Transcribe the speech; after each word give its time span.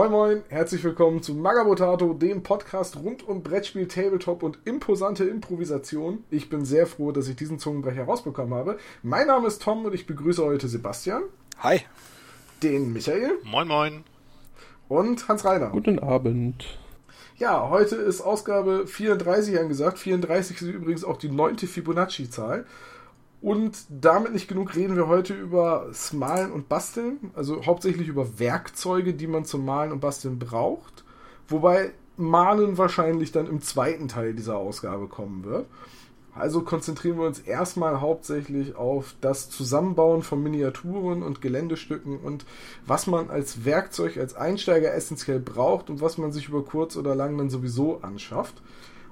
Moin 0.00 0.12
Moin, 0.12 0.42
herzlich 0.48 0.82
willkommen 0.82 1.22
zu 1.22 1.34
Magabotato, 1.34 2.14
dem 2.14 2.42
Podcast 2.42 2.96
rund 2.96 3.28
um 3.28 3.42
Brettspiel, 3.42 3.86
Tabletop 3.86 4.42
und 4.42 4.58
imposante 4.64 5.24
Improvisation. 5.24 6.24
Ich 6.30 6.48
bin 6.48 6.64
sehr 6.64 6.86
froh, 6.86 7.12
dass 7.12 7.28
ich 7.28 7.36
diesen 7.36 7.58
Zungenbrecher 7.58 8.04
rausbekommen 8.04 8.54
habe. 8.54 8.78
Mein 9.02 9.26
Name 9.26 9.46
ist 9.46 9.60
Tom 9.60 9.84
und 9.84 9.94
ich 9.94 10.06
begrüße 10.06 10.42
heute 10.42 10.68
Sebastian. 10.68 11.24
Hi. 11.58 11.82
Den 12.62 12.94
Michael. 12.94 13.32
Moin 13.44 13.68
Moin. 13.68 14.04
Und 14.88 15.28
Hans 15.28 15.44
Reiner. 15.44 15.68
Guten 15.68 15.98
Abend. 15.98 16.78
Ja, 17.36 17.68
heute 17.68 17.96
ist 17.96 18.22
Ausgabe 18.22 18.86
34 18.86 19.58
angesagt. 19.58 19.98
34 19.98 20.62
ist 20.62 20.62
übrigens 20.62 21.04
auch 21.04 21.18
die 21.18 21.28
neunte 21.28 21.66
Fibonacci-Zahl. 21.66 22.64
Und 23.40 23.86
damit 23.88 24.32
nicht 24.32 24.48
genug 24.48 24.76
reden 24.76 24.96
wir 24.96 25.08
heute 25.08 25.32
über 25.32 25.86
das 25.88 26.12
Malen 26.12 26.52
und 26.52 26.68
Basteln, 26.68 27.30
also 27.34 27.64
hauptsächlich 27.64 28.08
über 28.08 28.38
Werkzeuge, 28.38 29.14
die 29.14 29.26
man 29.26 29.46
zum 29.46 29.64
Malen 29.64 29.92
und 29.92 30.00
Basteln 30.00 30.38
braucht. 30.38 31.04
Wobei 31.48 31.92
Malen 32.18 32.76
wahrscheinlich 32.76 33.32
dann 33.32 33.46
im 33.46 33.62
zweiten 33.62 34.08
Teil 34.08 34.34
dieser 34.34 34.58
Ausgabe 34.58 35.08
kommen 35.08 35.44
wird. 35.44 35.66
Also 36.34 36.62
konzentrieren 36.62 37.18
wir 37.18 37.26
uns 37.26 37.40
erstmal 37.40 38.00
hauptsächlich 38.00 38.76
auf 38.76 39.16
das 39.20 39.50
Zusammenbauen 39.50 40.22
von 40.22 40.42
Miniaturen 40.42 41.22
und 41.22 41.40
Geländestücken 41.40 42.18
und 42.18 42.44
was 42.86 43.06
man 43.06 43.30
als 43.30 43.64
Werkzeug, 43.64 44.16
als 44.16 44.34
Einsteiger 44.34 44.94
essentiell 44.94 45.40
braucht 45.40 45.90
und 45.90 46.00
was 46.00 46.18
man 46.18 46.30
sich 46.30 46.48
über 46.48 46.64
kurz 46.64 46.96
oder 46.96 47.14
lang 47.14 47.36
dann 47.36 47.50
sowieso 47.50 48.00
anschafft. 48.02 48.62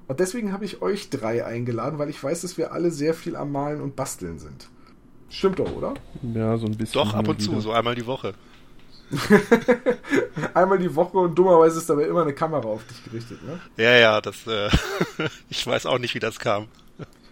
Und 0.09 0.21
deswegen 0.21 0.53
habe 0.53 0.65
ich 0.65 0.81
euch 0.81 1.11
drei 1.11 1.45
eingeladen, 1.45 1.99
weil 1.99 2.09
ich 2.09 2.23
weiß, 2.23 2.41
dass 2.41 2.57
wir 2.57 2.73
alle 2.73 2.91
sehr 2.91 3.13
viel 3.13 3.37
am 3.37 3.53
Malen 3.53 3.83
und 3.83 3.95
Basteln 3.95 4.39
sind. 4.39 4.69
Stimmt 5.29 5.59
doch, 5.59 5.71
oder? 5.71 5.95
Ja, 6.35 6.57
so 6.57 6.67
ein 6.67 6.77
bisschen. 6.77 6.95
Doch, 6.95 7.13
ab 7.13 7.29
und 7.29 7.41
zu, 7.41 7.61
so 7.61 7.73
einmal 7.73 7.95
die 7.95 8.07
Woche. 8.07 8.33
einmal 10.55 10.79
die 10.79 10.95
Woche 10.95 11.19
und 11.19 11.39
dummerweise 11.39 11.79
ist 11.79 11.89
dabei 11.89 12.05
immer 12.05 12.23
eine 12.23 12.35
Kamera 12.35 12.67
auf 12.67 12.87
dich 12.87 13.05
gerichtet, 13.05 13.43
ne? 13.43 13.61
Ja, 13.77 13.93
ja, 13.97 14.21
das, 14.21 14.47
äh, 14.47 14.71
ich 15.51 15.67
weiß 15.67 15.87
auch 15.87 15.99
nicht, 15.99 16.15
wie 16.15 16.19
das 16.19 16.39
kam. 16.39 16.69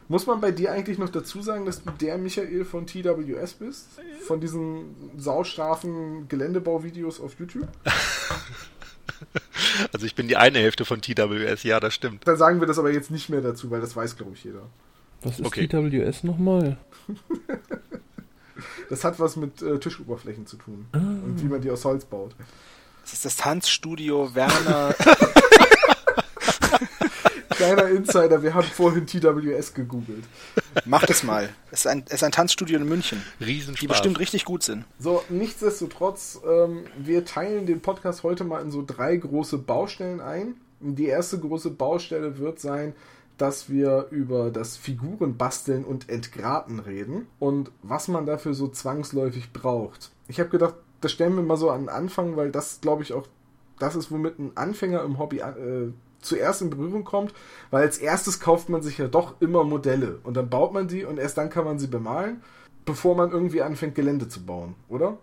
Muss 0.08 0.27
man 0.27 0.41
bei 0.41 0.52
dir 0.52 0.70
eigentlich 0.70 0.98
noch 0.98 1.08
dazu 1.08 1.42
sagen, 1.42 1.66
dass 1.66 1.82
du 1.82 1.91
der 1.91 2.16
Michael 2.16 2.64
von 2.64 2.86
TWS 2.86 3.54
bist? 3.54 3.88
Von 4.27 4.41
diesen 4.41 4.94
saustrafen 5.16 6.28
Geländebauvideos 6.28 7.20
auf 7.20 7.38
YouTube? 7.41 7.69
Also 9.92 10.06
ich 10.06 10.14
bin 10.14 10.28
die 10.28 10.36
eine 10.36 10.59
Hälfte 10.59 10.84
von 10.84 11.00
TWS, 11.00 11.62
ja, 11.62 11.81
das 11.81 11.95
stimmt. 11.95 12.27
Dann 12.27 12.36
sagen 12.36 12.61
wir 12.61 12.67
das 12.67 12.78
aber 12.78 12.92
jetzt 12.92 13.11
nicht 13.11 13.28
mehr 13.28 13.41
dazu, 13.41 13.70
weil 13.70 13.81
das 13.81 13.97
weiß, 13.97 14.17
glaube 14.17 14.33
ich, 14.34 14.45
jeder. 14.45 14.62
Was 15.22 15.39
ist 15.41 15.47
Okay. 15.47 15.67
TWS 15.67 16.25
nochmal? 16.25 16.77
Das 18.89 19.05
hat 19.05 19.20
was 19.20 19.37
mit 19.37 19.61
äh, 19.61 19.78
Tischoberflächen 19.78 20.47
zu 20.47 20.56
tun. 20.56 20.87
Und 20.92 21.42
wie 21.42 21.47
man 21.47 21.61
die 21.61 21.70
aus 21.70 21.84
Holz 21.84 22.06
baut. 22.06 22.34
Das 23.03 23.12
ist 23.12 23.25
das 23.25 23.37
Tanzstudio 23.37 24.34
Werner. 24.34 24.94
Kleiner 27.56 27.88
Insider, 27.88 28.42
wir 28.42 28.52
haben 28.54 28.66
vorhin 28.66 29.06
TWS 29.06 29.72
gegoogelt. 29.72 30.24
Macht 30.84 31.08
es 31.08 31.22
mal. 31.22 31.48
Es 31.70 31.80
ist 31.80 31.86
ein, 31.86 32.04
es 32.06 32.14
ist 32.14 32.22
ein 32.22 32.32
Tanzstudio 32.32 32.78
in 32.78 32.86
München, 32.86 33.22
Riesenspaß. 33.40 33.80
die 33.80 33.86
bestimmt 33.86 34.18
richtig 34.18 34.44
gut 34.44 34.62
sind. 34.62 34.84
So, 34.98 35.22
nichtsdestotrotz, 35.30 36.40
ähm, 36.46 36.84
wir 36.98 37.24
teilen 37.24 37.64
den 37.64 37.80
Podcast 37.80 38.22
heute 38.22 38.44
mal 38.44 38.60
in 38.60 38.70
so 38.70 38.84
drei 38.86 39.16
große 39.16 39.58
Baustellen 39.58 40.20
ein. 40.20 40.56
Die 40.80 41.06
erste 41.06 41.38
große 41.38 41.70
Baustelle 41.70 42.38
wird 42.38 42.60
sein, 42.60 42.94
dass 43.38 43.70
wir 43.70 44.08
über 44.10 44.50
das 44.50 44.76
Figurenbasteln 44.76 45.84
und 45.84 46.08
Entgraten 46.10 46.78
reden 46.78 47.26
und 47.38 47.70
was 47.82 48.08
man 48.08 48.26
dafür 48.26 48.52
so 48.54 48.69
zwangsläufig 48.69 49.52
braucht. 49.52 50.10
Ich 50.28 50.41
habe 50.41 50.50
gedacht, 50.50 50.75
das 51.00 51.12
stellen 51.12 51.36
wir 51.36 51.42
mal 51.42 51.56
so 51.56 51.70
an 51.70 51.82
den 51.82 51.88
Anfang, 51.88 52.36
weil 52.36 52.50
das, 52.50 52.81
glaube 52.81 53.02
ich, 53.02 53.12
auch 53.12 53.26
das 53.78 53.94
ist, 53.94 54.10
womit 54.10 54.38
ein 54.38 54.52
Anfänger 54.54 55.02
im 55.02 55.19
Hobby 55.19 55.38
äh, 55.38 55.92
zuerst 56.26 56.62
in 56.62 56.70
Berührung 56.70 57.04
kommt, 57.04 57.32
weil 57.70 57.82
als 57.82 57.98
erstes 57.98 58.41
kauft 58.41 58.69
man 58.69 58.82
sich 58.82 58.98
ja 58.98 59.09
doch 59.09 59.41
immer 59.41 59.64
Modelle 59.64 60.19
und 60.25 60.37
dann 60.37 60.50
baut 60.50 60.72
man 60.72 60.88
die 60.88 61.04
und 61.04 61.19
erst 61.19 61.38
dann 61.38 61.50
kann 61.50 61.64
man 61.64 61.78
sie 61.78 61.87
bemalen, 61.87 62.42
bevor 62.84 63.16
man 63.16 63.31
irgendwie 63.31 63.62
anfängt, 63.62 63.94
Gelände 63.94 64.28
zu 64.28 64.44
bauen, 64.44 64.75
oder? 64.88 65.19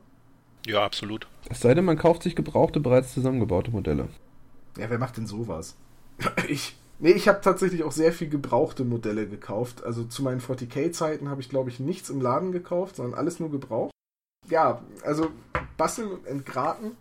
Ja, 0.66 0.84
absolut. 0.84 1.28
Es 1.50 1.60
sei 1.60 1.74
denn, 1.74 1.86
man 1.86 1.98
kauft 1.98 2.24
sich 2.24 2.36
gebrauchte, 2.36 2.80
bereits 2.80 3.14
zusammengebaute 3.14 3.72
Modelle. 3.72 4.08
Ja, 4.78 4.90
wer 4.90 5.00
macht 5.00 5.18
denn 5.18 5.28
sowas? 5.28 5.76
Ich. 6.48 6.78
Nee, 7.00 7.12
ich 7.12 7.28
habe 7.28 7.42
tatsächlich 7.42 7.84
auch 7.84 7.92
sehr 7.92 8.14
viel 8.14 8.30
gebrauchte 8.30 8.86
Modelle 8.86 9.28
gekauft. 9.28 9.84
Also 9.84 10.06
zu 10.06 10.24
meinen 10.24 10.40
40k-Zeiten 10.40 11.28
habe 11.28 11.42
ich, 11.42 11.50
glaube 11.50 11.70
ich, 11.70 11.80
nichts 11.80 12.10
im 12.10 12.22
Laden 12.22 12.54
gekauft, 12.54 12.96
sondern 12.96 13.20
alles 13.20 13.42
nur 13.42 13.52
gebraucht. 13.52 13.92
Ja, 14.48 14.82
also 15.04 15.32
basteln 15.76 16.12
und 16.12 16.26
entgraten. 16.28 16.96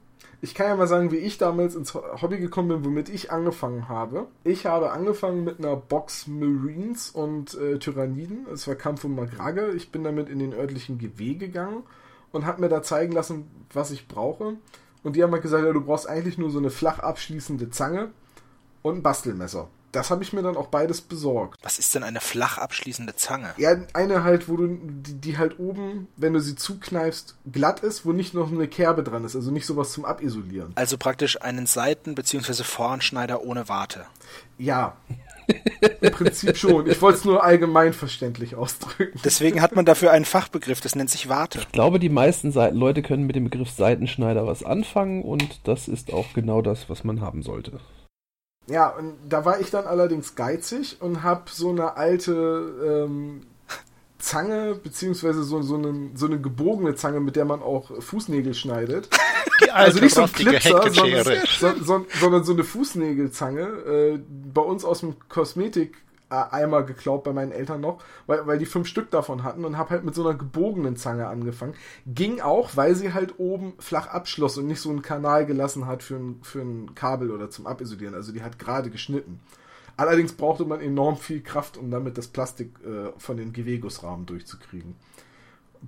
Ich 0.44 0.56
kann 0.56 0.66
ja 0.66 0.74
mal 0.74 0.88
sagen, 0.88 1.12
wie 1.12 1.18
ich 1.18 1.38
damals 1.38 1.76
ins 1.76 1.94
Hobby 1.94 2.38
gekommen 2.38 2.68
bin, 2.68 2.84
womit 2.84 3.08
ich 3.08 3.30
angefangen 3.30 3.88
habe. 3.88 4.26
Ich 4.42 4.66
habe 4.66 4.90
angefangen 4.90 5.44
mit 5.44 5.60
einer 5.60 5.76
Box 5.76 6.26
Marines 6.26 7.10
und 7.10 7.54
äh, 7.54 7.78
Tyranniden. 7.78 8.48
Es 8.52 8.66
war 8.66 8.74
Kampf 8.74 9.04
um 9.04 9.14
Magrage. 9.14 9.70
Ich 9.70 9.92
bin 9.92 10.02
damit 10.02 10.28
in 10.28 10.40
den 10.40 10.52
örtlichen 10.52 10.98
GW 10.98 11.34
gegangen 11.34 11.84
und 12.32 12.44
habe 12.44 12.60
mir 12.60 12.68
da 12.68 12.82
zeigen 12.82 13.12
lassen, 13.12 13.48
was 13.72 13.92
ich 13.92 14.08
brauche. 14.08 14.56
Und 15.04 15.14
die 15.14 15.22
haben 15.22 15.30
halt 15.30 15.42
gesagt, 15.42 15.64
ja, 15.64 15.72
du 15.72 15.80
brauchst 15.80 16.08
eigentlich 16.08 16.38
nur 16.38 16.50
so 16.50 16.58
eine 16.58 16.70
flach 16.70 16.98
abschließende 16.98 17.70
Zange 17.70 18.10
und 18.82 18.96
ein 18.96 19.02
Bastelmesser. 19.04 19.68
Das 19.92 20.10
habe 20.10 20.22
ich 20.22 20.32
mir 20.32 20.42
dann 20.42 20.56
auch 20.56 20.68
beides 20.68 21.02
besorgt. 21.02 21.58
Was 21.62 21.78
ist 21.78 21.94
denn 21.94 22.02
eine 22.02 22.20
flach 22.20 22.56
abschließende 22.58 23.14
Zange? 23.14 23.50
Ja, 23.58 23.76
eine 23.92 24.24
halt, 24.24 24.48
wo 24.48 24.56
du 24.56 24.66
die, 24.68 25.14
die 25.20 25.38
halt 25.38 25.58
oben, 25.58 26.08
wenn 26.16 26.32
du 26.32 26.40
sie 26.40 26.56
zukneifst, 26.56 27.36
glatt 27.50 27.80
ist, 27.80 28.06
wo 28.06 28.12
nicht 28.12 28.32
noch 28.32 28.50
eine 28.50 28.68
Kerbe 28.68 29.02
dran 29.02 29.24
ist, 29.24 29.36
also 29.36 29.50
nicht 29.50 29.66
sowas 29.66 29.92
zum 29.92 30.04
Abisolieren. 30.06 30.72
Also 30.74 30.96
praktisch 30.96 31.40
einen 31.42 31.66
Seiten- 31.66 32.14
bzw. 32.14 32.62
Vornschneider 32.64 33.42
ohne 33.44 33.68
Warte. 33.68 34.06
Ja. 34.58 34.96
Im 36.00 36.12
Prinzip 36.12 36.56
schon. 36.56 36.86
Ich 36.88 37.02
wollte 37.02 37.18
es 37.18 37.24
nur 37.24 37.44
allgemein 37.44 37.92
verständlich 37.92 38.54
ausdrücken. 38.54 39.20
Deswegen 39.24 39.60
hat 39.60 39.74
man 39.74 39.84
dafür 39.84 40.10
einen 40.12 40.24
Fachbegriff, 40.24 40.80
das 40.80 40.94
nennt 40.94 41.10
sich 41.10 41.28
Warte. 41.28 41.58
Ich 41.58 41.72
glaube, 41.72 41.98
die 41.98 42.08
meisten 42.08 42.52
Seiten 42.52 42.76
Leute 42.76 43.02
können 43.02 43.26
mit 43.26 43.36
dem 43.36 43.44
Begriff 43.44 43.70
Seitenschneider 43.70 44.46
was 44.46 44.62
anfangen 44.62 45.22
und 45.22 45.60
das 45.64 45.88
ist 45.88 46.12
auch 46.12 46.32
genau 46.32 46.62
das, 46.62 46.88
was 46.88 47.04
man 47.04 47.20
haben 47.20 47.42
sollte. 47.42 47.80
Ja, 48.66 48.88
und 48.88 49.14
da 49.28 49.44
war 49.44 49.60
ich 49.60 49.70
dann 49.70 49.86
allerdings 49.86 50.34
geizig 50.34 50.98
und 51.00 51.22
habe 51.22 51.42
so 51.50 51.70
eine 51.70 51.96
alte 51.96 53.06
ähm, 53.06 53.42
Zange, 54.18 54.76
beziehungsweise 54.76 55.42
so, 55.42 55.62
so, 55.62 55.74
eine, 55.74 56.10
so 56.14 56.26
eine 56.26 56.40
gebogene 56.40 56.94
Zange, 56.94 57.20
mit 57.20 57.34
der 57.34 57.44
man 57.44 57.60
auch 57.60 57.90
Fußnägel 58.00 58.54
schneidet. 58.54 59.08
Also 59.72 60.00
nicht 60.00 60.14
so 60.14 60.22
ein 60.22 60.32
Clipser, 60.32 60.90
sondern, 60.92 61.24
so, 61.60 62.04
so, 62.20 62.42
so 62.42 62.52
eine 62.52 62.64
Fußnägelzange. 62.64 63.60
Äh, 63.60 64.18
bei 64.52 64.60
uns 64.60 64.84
aus 64.84 65.00
dem 65.00 65.14
Kosmetik-Eimer 66.32 66.82
geklaut 66.82 67.24
bei 67.24 67.32
meinen 67.32 67.52
Eltern 67.52 67.80
noch, 67.80 68.02
weil, 68.26 68.46
weil 68.46 68.58
die 68.58 68.66
fünf 68.66 68.88
Stück 68.88 69.10
davon 69.10 69.42
hatten 69.42 69.64
und 69.64 69.76
habe 69.76 69.90
halt 69.90 70.04
mit 70.04 70.14
so 70.14 70.26
einer 70.26 70.36
gebogenen 70.36 70.96
Zange 70.96 71.26
angefangen. 71.26 71.74
Ging 72.06 72.40
auch, 72.40 72.70
weil 72.74 72.94
sie 72.94 73.12
halt 73.12 73.38
oben 73.38 73.74
flach 73.78 74.08
abschloss 74.08 74.58
und 74.58 74.66
nicht 74.66 74.80
so 74.80 74.90
einen 74.90 75.02
Kanal 75.02 75.46
gelassen 75.46 75.86
hat 75.86 76.02
für 76.02 76.16
ein, 76.16 76.40
für 76.42 76.60
ein 76.60 76.94
Kabel 76.94 77.30
oder 77.30 77.50
zum 77.50 77.66
Abisolieren. 77.66 78.14
Also 78.14 78.32
die 78.32 78.42
hat 78.42 78.58
gerade 78.58 78.90
geschnitten. 78.90 79.40
Allerdings 79.96 80.32
brauchte 80.32 80.64
man 80.64 80.80
enorm 80.80 81.16
viel 81.16 81.42
Kraft, 81.42 81.76
um 81.76 81.90
damit 81.90 82.16
das 82.16 82.26
Plastik 82.28 82.74
äh, 82.84 83.12
von 83.18 83.36
den 83.36 83.52
Gewegusrahmen 83.52 84.24
durchzukriegen. 84.26 84.96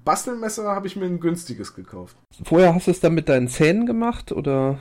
Bastelmesser 0.04 0.64
habe 0.74 0.86
ich 0.88 0.96
mir 0.96 1.06
ein 1.06 1.20
günstiges 1.20 1.74
gekauft. 1.74 2.16
Vorher 2.44 2.74
hast 2.74 2.86
du 2.86 2.90
es 2.90 3.00
dann 3.00 3.14
mit 3.14 3.28
deinen 3.28 3.48
Zähnen 3.48 3.86
gemacht 3.86 4.32
oder? 4.32 4.78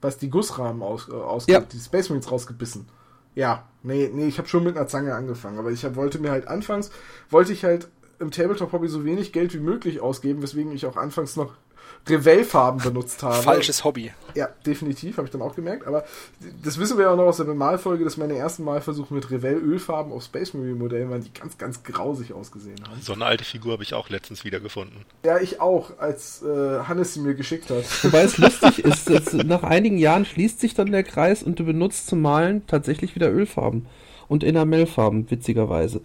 Was 0.00 0.18
die 0.18 0.28
Gussrahmen 0.28 0.82
aus, 0.82 1.08
äh, 1.08 1.12
aus 1.12 1.46
Ja. 1.48 1.60
die 1.60 1.78
Space 1.78 2.10
Marines 2.10 2.30
rausgebissen. 2.30 2.86
Ja, 3.34 3.68
nee, 3.82 4.10
nee, 4.12 4.26
ich 4.28 4.38
habe 4.38 4.48
schon 4.48 4.64
mit 4.64 4.76
einer 4.76 4.86
Zange 4.86 5.14
angefangen, 5.14 5.58
aber 5.58 5.70
ich 5.70 5.84
hab, 5.84 5.96
wollte 5.96 6.18
mir 6.20 6.30
halt 6.30 6.46
anfangs, 6.48 6.90
wollte 7.30 7.52
ich 7.52 7.64
halt 7.64 7.88
im 8.20 8.30
Tabletop-Hobby 8.30 8.88
so 8.88 9.04
wenig 9.04 9.32
Geld 9.32 9.54
wie 9.54 9.60
möglich 9.60 10.00
ausgeben, 10.00 10.42
weswegen 10.42 10.72
ich 10.72 10.86
auch 10.86 10.96
anfangs 10.96 11.36
noch 11.36 11.54
Revell-Farben 12.08 12.82
benutzt 12.82 13.22
habe. 13.22 13.42
Falsches 13.42 13.84
Hobby. 13.84 14.12
Ja, 14.34 14.48
definitiv, 14.66 15.16
habe 15.16 15.26
ich 15.26 15.32
dann 15.32 15.42
auch 15.42 15.54
gemerkt, 15.54 15.86
aber 15.86 16.04
das 16.62 16.78
wissen 16.78 16.98
wir 16.98 17.04
ja 17.04 17.12
auch 17.12 17.16
noch 17.16 17.24
aus 17.24 17.36
der 17.36 17.44
Bemalfolge, 17.44 18.04
dass 18.04 18.16
meine 18.16 18.36
ersten 18.36 18.64
Malversuche 18.64 19.14
mit 19.14 19.30
Revell-Ölfarben 19.30 20.12
auf 20.12 20.24
Space 20.24 20.54
Marine 20.54 20.74
Modellen 20.74 21.10
waren, 21.10 21.22
die 21.22 21.32
ganz, 21.32 21.56
ganz 21.56 21.82
grausig 21.84 22.32
ausgesehen 22.32 22.76
haben. 22.86 23.00
So 23.00 23.12
eine 23.12 23.24
alte 23.24 23.44
Figur 23.44 23.72
habe 23.72 23.84
ich 23.84 23.94
auch 23.94 24.10
letztens 24.10 24.44
wiedergefunden. 24.44 25.04
Ja, 25.24 25.38
ich 25.38 25.60
auch, 25.60 25.98
als 25.98 26.42
äh, 26.42 26.80
Hannes 26.80 27.14
sie 27.14 27.20
mir 27.20 27.34
geschickt 27.34 27.70
hat. 27.70 27.84
Wobei 28.02 28.22
es 28.22 28.38
lustig 28.38 28.80
ist, 28.80 29.08
dass 29.08 29.32
nach 29.32 29.62
einigen 29.62 29.98
Jahren 29.98 30.24
schließt 30.24 30.60
sich 30.60 30.74
dann 30.74 30.90
der 30.90 31.04
Kreis 31.04 31.42
und 31.42 31.58
du 31.58 31.64
benutzt 31.64 32.08
zum 32.08 32.20
Malen 32.20 32.66
tatsächlich 32.66 33.14
wieder 33.14 33.30
Ölfarben 33.30 33.86
und 34.28 34.42
Enamelfarben, 34.42 35.30
witzigerweise. 35.30 36.02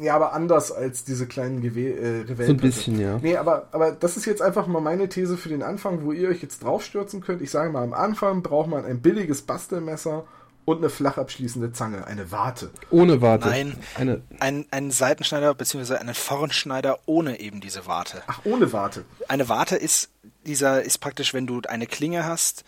Ja, 0.00 0.16
aber 0.16 0.32
anders 0.32 0.72
als 0.72 1.04
diese 1.04 1.26
kleinen 1.26 1.60
Gewe 1.60 1.94
äh, 1.94 2.20
Revell. 2.22 2.46
So 2.46 2.52
ein 2.52 2.56
bisschen, 2.56 3.00
ja. 3.00 3.18
Nee, 3.18 3.36
aber, 3.36 3.68
aber 3.70 3.92
das 3.92 4.16
ist 4.16 4.24
jetzt 4.24 4.42
einfach 4.42 4.66
mal 4.66 4.80
meine 4.80 5.08
These 5.08 5.36
für 5.36 5.48
den 5.48 5.62
Anfang, 5.62 6.04
wo 6.04 6.10
ihr 6.10 6.28
euch 6.28 6.42
jetzt 6.42 6.64
draufstürzen 6.64 7.20
könnt. 7.20 7.42
Ich 7.42 7.50
sage 7.52 7.70
mal, 7.70 7.82
am 7.84 7.92
Anfang 7.92 8.42
braucht 8.42 8.68
man 8.68 8.84
ein 8.84 9.00
billiges 9.00 9.42
Bastelmesser 9.42 10.24
und 10.64 10.78
eine 10.78 10.90
flach 10.90 11.18
abschließende 11.18 11.72
Zange, 11.72 12.06
eine 12.06 12.32
Warte. 12.32 12.70
Ohne 12.90 13.20
Warte. 13.20 13.48
Nein. 13.48 13.76
Eine, 13.94 14.22
Ein, 14.40 14.66
ein 14.70 14.90
Seitenschneider 14.90 15.54
bzw. 15.54 15.96
einen 15.96 16.14
Vornschneider 16.14 16.98
ohne 17.06 17.38
eben 17.38 17.60
diese 17.60 17.86
Warte. 17.86 18.22
Ach, 18.26 18.40
ohne 18.44 18.72
Warte. 18.72 19.04
Eine 19.28 19.48
Warte 19.48 19.76
ist 19.76 20.10
dieser 20.46 20.82
ist 20.82 20.98
praktisch, 20.98 21.34
wenn 21.34 21.46
du 21.46 21.60
eine 21.68 21.86
Klinge 21.86 22.24
hast, 22.24 22.64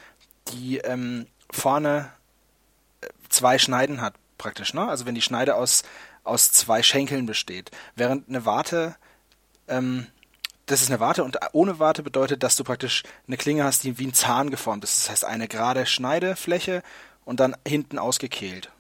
die 0.53 0.79
ähm, 0.79 1.27
vorne 1.51 2.11
äh, 3.01 3.09
zwei 3.29 3.59
Schneiden 3.59 4.01
hat, 4.01 4.15
praktisch, 4.39 4.75
ne? 4.75 4.87
Also 4.89 5.07
wenn 5.07 5.15
die 5.15 5.23
Schneide 5.23 5.57
aus, 5.57 5.83
aus 6.27 6.53
zwei 6.53 6.83
Schenkeln 6.83 7.27
besteht. 7.27 7.71
Während 7.95 8.29
eine 8.29 8.45
Warte, 8.45 8.97
ähm, 9.69 10.07
das 10.67 10.83
ist 10.83 10.91
eine 10.91 11.01
Warte 11.01 11.25
und 11.25 11.39
ohne 11.53 11.79
Warte 11.79 12.03
bedeutet, 12.03 12.43
dass 12.43 12.57
du 12.57 12.65
praktisch 12.65 13.05
eine 13.27 13.37
Klinge 13.37 13.65
hast, 13.65 13.85
die 13.85 13.99
wie 13.99 14.07
ein 14.07 14.15
Zahn 14.15 14.51
geformt 14.51 14.85
ist. 14.85 14.99
Das 14.99 15.11
heißt 15.11 15.25
eine 15.25 15.49
gerade 15.49 15.87
Schneidefläche 15.87 16.83
und 17.25 17.41
dann 17.41 17.57
hinten 17.67 17.99
ausgekehlt. 17.99 18.71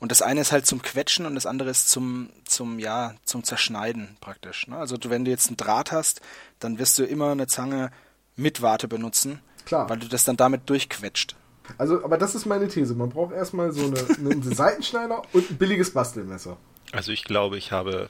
Und 0.00 0.10
das 0.10 0.22
eine 0.22 0.40
ist 0.40 0.50
halt 0.50 0.66
zum 0.66 0.80
Quetschen 0.80 1.26
und 1.26 1.34
das 1.34 1.46
andere 1.46 1.68
ist 1.68 1.90
zum, 1.90 2.30
zum, 2.46 2.78
ja, 2.78 3.14
zum 3.24 3.44
Zerschneiden 3.44 4.16
praktisch. 4.20 4.66
Ne? 4.66 4.76
Also 4.76 4.96
wenn 5.04 5.24
du 5.24 5.30
jetzt 5.30 5.48
einen 5.48 5.58
Draht 5.58 5.92
hast, 5.92 6.22
dann 6.58 6.78
wirst 6.78 6.98
du 6.98 7.04
immer 7.04 7.32
eine 7.32 7.46
Zange 7.46 7.90
mit 8.34 8.62
Warte 8.62 8.88
benutzen, 8.88 9.40
Klar. 9.66 9.88
weil 9.90 9.98
du 9.98 10.08
das 10.08 10.24
dann 10.24 10.38
damit 10.38 10.68
durchquetscht. 10.70 11.36
Also, 11.76 12.02
aber 12.02 12.18
das 12.18 12.34
ist 12.34 12.46
meine 12.46 12.68
These. 12.68 12.94
Man 12.94 13.10
braucht 13.10 13.32
erstmal 13.32 13.72
so 13.72 13.84
eine, 13.84 14.00
einen 14.18 14.42
Seitenschneider 14.42 15.22
und 15.32 15.50
ein 15.50 15.58
billiges 15.58 15.92
Bastelmesser. 15.92 16.56
Also 16.92 17.12
ich 17.12 17.24
glaube, 17.24 17.56
ich 17.58 17.72
habe 17.72 18.08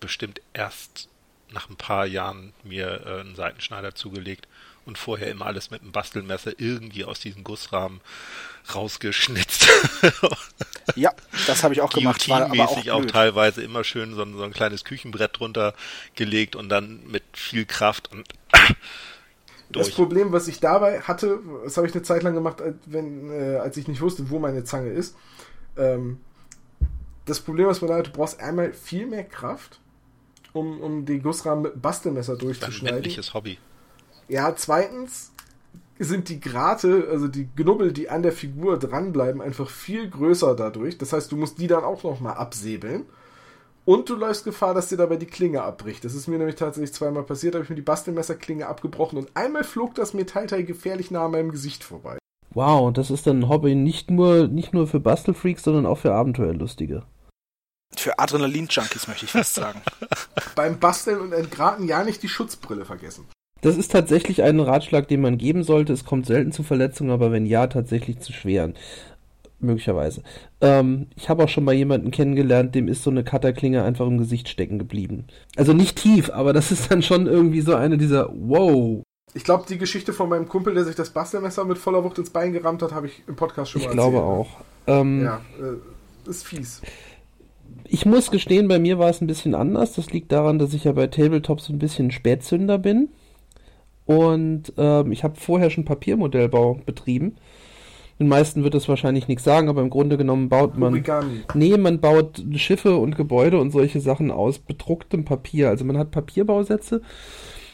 bestimmt 0.00 0.40
erst 0.52 1.08
nach 1.52 1.68
ein 1.68 1.76
paar 1.76 2.06
Jahren 2.06 2.54
mir 2.64 3.02
äh, 3.06 3.20
einen 3.20 3.36
Seitenschneider 3.36 3.94
zugelegt 3.94 4.48
und 4.86 4.98
vorher 4.98 5.30
immer 5.30 5.46
alles 5.46 5.70
mit 5.70 5.82
einem 5.82 5.92
Bastelmesser 5.92 6.52
irgendwie 6.58 7.04
aus 7.04 7.20
diesem 7.20 7.44
Gussrahmen 7.44 8.00
rausgeschnitzt. 8.74 9.68
Ja, 10.96 11.12
das 11.46 11.62
habe 11.62 11.74
ich 11.74 11.80
auch 11.80 11.90
gemacht. 11.92 12.28
War 12.28 12.50
aber 12.50 12.68
auch, 12.68 12.88
auch, 12.88 13.04
teilweise 13.04 13.62
immer 13.62 13.84
schön 13.84 14.14
so 14.16 14.22
ein, 14.22 14.36
so 14.36 14.42
ein 14.42 14.52
kleines 14.52 14.84
Küchenbrett 14.84 15.38
drunter 15.38 15.74
gelegt 16.16 16.56
und 16.56 16.68
dann 16.70 17.06
mit 17.06 17.22
viel 17.32 17.64
Kraft 17.66 18.10
und 18.10 18.26
Das 19.70 19.86
durch. 19.86 19.94
Problem, 19.94 20.32
was 20.32 20.48
ich 20.48 20.58
dabei 20.58 21.00
hatte, 21.02 21.38
das 21.64 21.76
habe 21.76 21.86
ich 21.86 21.94
eine 21.94 22.02
Zeit 22.02 22.24
lang 22.24 22.34
gemacht, 22.34 22.60
als- 22.60 22.74
wenn, 22.86 23.30
äh, 23.30 23.58
als 23.58 23.76
ich 23.76 23.86
nicht 23.86 24.00
wusste, 24.00 24.28
wo 24.28 24.40
meine 24.40 24.64
Zange 24.64 24.90
ist. 24.90 25.14
Ähm, 25.76 26.18
das 27.24 27.40
Problem, 27.40 27.68
hat, 27.68 28.06
du 28.06 28.10
brauchst 28.12 28.40
einmal 28.40 28.72
viel 28.72 29.06
mehr 29.06 29.24
Kraft, 29.24 29.80
um, 30.52 30.80
um 30.80 31.04
den 31.04 31.22
Gussrahmen 31.22 31.62
mit 31.62 31.82
Bastelmesser 31.82 32.32
Ein 32.34 32.38
durchzuschneiden. 32.38 32.96
männliches 32.96 33.34
Hobby. 33.34 33.58
Ja, 34.28 34.54
zweitens 34.56 35.32
sind 35.98 36.28
die 36.28 36.40
Grate, 36.40 37.08
also 37.10 37.28
die 37.28 37.48
Knubbel, 37.54 37.92
die 37.92 38.08
an 38.08 38.22
der 38.22 38.32
Figur 38.32 38.78
dranbleiben, 38.78 39.40
einfach 39.40 39.70
viel 39.70 40.08
größer 40.08 40.56
dadurch. 40.56 40.98
Das 40.98 41.12
heißt, 41.12 41.30
du 41.30 41.36
musst 41.36 41.58
die 41.58 41.66
dann 41.66 41.84
auch 41.84 42.02
nochmal 42.02 42.34
absäbeln. 42.34 43.06
Und 43.84 44.08
du 44.08 44.14
läufst 44.14 44.44
Gefahr, 44.44 44.74
dass 44.74 44.88
dir 44.88 44.96
dabei 44.96 45.16
die 45.16 45.26
Klinge 45.26 45.62
abbricht. 45.62 46.04
Das 46.04 46.14
ist 46.14 46.28
mir 46.28 46.38
nämlich 46.38 46.54
tatsächlich 46.54 46.94
zweimal 46.94 47.24
passiert. 47.24 47.54
Da 47.54 47.58
habe 47.58 47.64
ich 47.64 47.70
mir 47.70 47.76
die 47.76 47.82
Bastelmesserklinge 47.82 48.66
abgebrochen 48.66 49.18
und 49.18 49.30
einmal 49.34 49.64
flog 49.64 49.94
das 49.96 50.14
Metallteil 50.14 50.62
gefährlich 50.62 51.10
nah 51.10 51.24
an 51.24 51.32
meinem 51.32 51.50
Gesicht 51.50 51.82
vorbei. 51.82 52.18
Wow, 52.54 52.92
das 52.92 53.10
ist 53.10 53.26
dann 53.26 53.40
ein 53.40 53.48
Hobby 53.48 53.74
nicht 53.74 54.10
nur, 54.10 54.48
nicht 54.48 54.74
nur 54.74 54.86
für 54.86 55.00
Bastelfreaks, 55.00 55.62
sondern 55.62 55.86
auch 55.86 55.98
für 55.98 56.12
Abenteuerlustige. 56.12 57.04
Für 57.96 58.18
Adrenalin-Junkies 58.18 59.06
möchte 59.08 59.26
ich 59.26 59.32
fast 59.32 59.54
sagen. 59.54 59.80
Beim 60.54 60.78
Basteln 60.78 61.20
und 61.20 61.32
Entgraten 61.32 61.86
ja 61.86 62.04
nicht 62.04 62.22
die 62.22 62.28
Schutzbrille 62.28 62.84
vergessen. 62.84 63.26
Das 63.60 63.76
ist 63.76 63.92
tatsächlich 63.92 64.42
ein 64.42 64.58
Ratschlag, 64.60 65.08
den 65.08 65.20
man 65.20 65.38
geben 65.38 65.62
sollte. 65.62 65.92
Es 65.92 66.04
kommt 66.04 66.26
selten 66.26 66.52
zu 66.52 66.62
Verletzungen, 66.62 67.10
aber 67.10 67.30
wenn 67.30 67.46
ja, 67.46 67.66
tatsächlich 67.68 68.18
zu 68.18 68.32
schweren. 68.32 68.74
Möglicherweise. 69.60 70.24
Ähm, 70.60 71.06
ich 71.14 71.28
habe 71.28 71.44
auch 71.44 71.48
schon 71.48 71.62
mal 71.62 71.74
jemanden 71.74 72.10
kennengelernt, 72.10 72.74
dem 72.74 72.88
ist 72.88 73.04
so 73.04 73.10
eine 73.10 73.22
Cutterklinge 73.22 73.84
einfach 73.84 74.06
im 74.08 74.18
Gesicht 74.18 74.48
stecken 74.48 74.80
geblieben. 74.80 75.28
Also 75.56 75.72
nicht 75.72 75.96
tief, 75.96 76.30
aber 76.30 76.52
das 76.52 76.72
ist 76.72 76.90
dann 76.90 77.02
schon 77.02 77.28
irgendwie 77.28 77.60
so 77.60 77.76
eine 77.76 77.96
dieser 77.96 78.28
Wow. 78.32 79.04
Ich 79.34 79.44
glaube, 79.44 79.64
die 79.68 79.78
Geschichte 79.78 80.12
von 80.12 80.28
meinem 80.28 80.46
Kumpel, 80.48 80.74
der 80.74 80.84
sich 80.84 80.94
das 80.94 81.10
Bastelmesser 81.10 81.64
mit 81.64 81.78
voller 81.78 82.04
Wucht 82.04 82.18
ins 82.18 82.30
Bein 82.30 82.52
gerammt 82.52 82.82
hat, 82.82 82.92
habe 82.92 83.06
ich 83.06 83.22
im 83.26 83.36
Podcast 83.36 83.70
schon 83.70 83.80
Ich 83.80 83.86
mal 83.88 83.94
glaube 83.94 84.18
erzählt. 84.18 84.30
auch. 84.32 84.48
Ähm, 84.86 85.22
Ja, 85.24 85.40
äh, 85.58 86.28
ist 86.30 86.44
fies. 86.46 86.82
Ich 87.84 88.04
muss 88.04 88.30
gestehen, 88.30 88.68
bei 88.68 88.78
mir 88.78 88.98
war 88.98 89.08
es 89.08 89.20
ein 89.20 89.26
bisschen 89.26 89.54
anders. 89.54 89.94
Das 89.94 90.10
liegt 90.12 90.32
daran, 90.32 90.58
dass 90.58 90.74
ich 90.74 90.84
ja 90.84 90.92
bei 90.92 91.06
Tabletops 91.06 91.68
ein 91.70 91.78
bisschen 91.78 92.10
Spätzünder 92.10 92.78
bin. 92.78 93.08
Und 94.04 94.72
ähm, 94.76 95.12
ich 95.12 95.24
habe 95.24 95.36
vorher 95.40 95.70
schon 95.70 95.84
Papiermodellbau 95.84 96.80
betrieben. 96.84 97.36
Den 98.18 98.28
meisten 98.28 98.62
wird 98.62 98.74
das 98.74 98.88
wahrscheinlich 98.88 99.26
nichts 99.28 99.44
sagen, 99.44 99.68
aber 99.68 99.80
im 99.80 99.90
Grunde 99.90 100.16
genommen 100.18 100.48
baut 100.48 100.76
man. 100.76 100.92
Origami. 100.92 101.40
Nee, 101.54 101.76
man 101.78 102.00
baut 102.00 102.44
Schiffe 102.56 102.96
und 102.96 103.16
Gebäude 103.16 103.58
und 103.58 103.70
solche 103.70 104.00
Sachen 104.00 104.30
aus 104.30 104.58
bedrucktem 104.58 105.24
Papier. 105.24 105.70
Also 105.70 105.84
man 105.84 105.96
hat 105.98 106.10
Papierbausätze, 106.10 107.00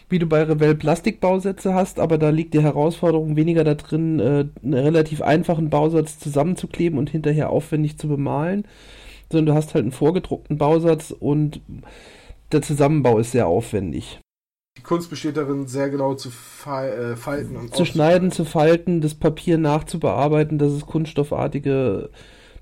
wie 0.08 0.19
du 0.19 0.26
bei 0.26 0.43
Revell 0.43 0.75
Plastikbausätze 0.75 1.75
hast, 1.75 2.00
aber 2.00 2.19
da 2.19 2.31
liegt 2.31 2.55
die 2.55 2.62
Herausforderung 2.62 3.37
weniger 3.37 3.64
da 3.64 3.75
drin, 3.75 4.19
äh, 4.20 4.46
einen 4.62 4.75
relativ 4.75 5.22
einfachen 5.22 5.70
Bausatz 5.70 6.19
zusammenzukleben 6.19 6.99
und 6.99 7.10
hinterher 7.10 7.50
aufwendig 7.50 7.99
zu 7.99 8.08
bemalen, 8.08 8.66
sondern 9.31 9.46
du 9.46 9.55
hast 9.55 9.75
halt 9.75 9.82
einen 9.82 9.93
vorgedruckten 9.93 10.56
Bausatz 10.56 11.10
und 11.10 11.60
der 12.52 12.62
Zusammenbau 12.62 13.19
ist 13.19 13.32
sehr 13.32 13.46
aufwendig. 13.46 14.20
Die 14.78 14.82
Kunst 14.82 15.10
besteht 15.10 15.37
darin, 15.37 15.66
sehr 15.66 15.90
genau 15.90 16.14
zu 16.14 16.31
fal 16.31 16.88
äh, 16.88 17.16
falten 17.16 17.56
und 17.56 17.75
Zu 17.75 17.84
schneiden, 17.84 18.31
zu 18.31 18.44
falten, 18.44 19.00
das 19.00 19.14
Papier 19.14 19.58
nachzubearbeiten, 19.58 20.56
das 20.56 20.72
ist 20.72 20.87
kunststoffartige. 20.87 22.10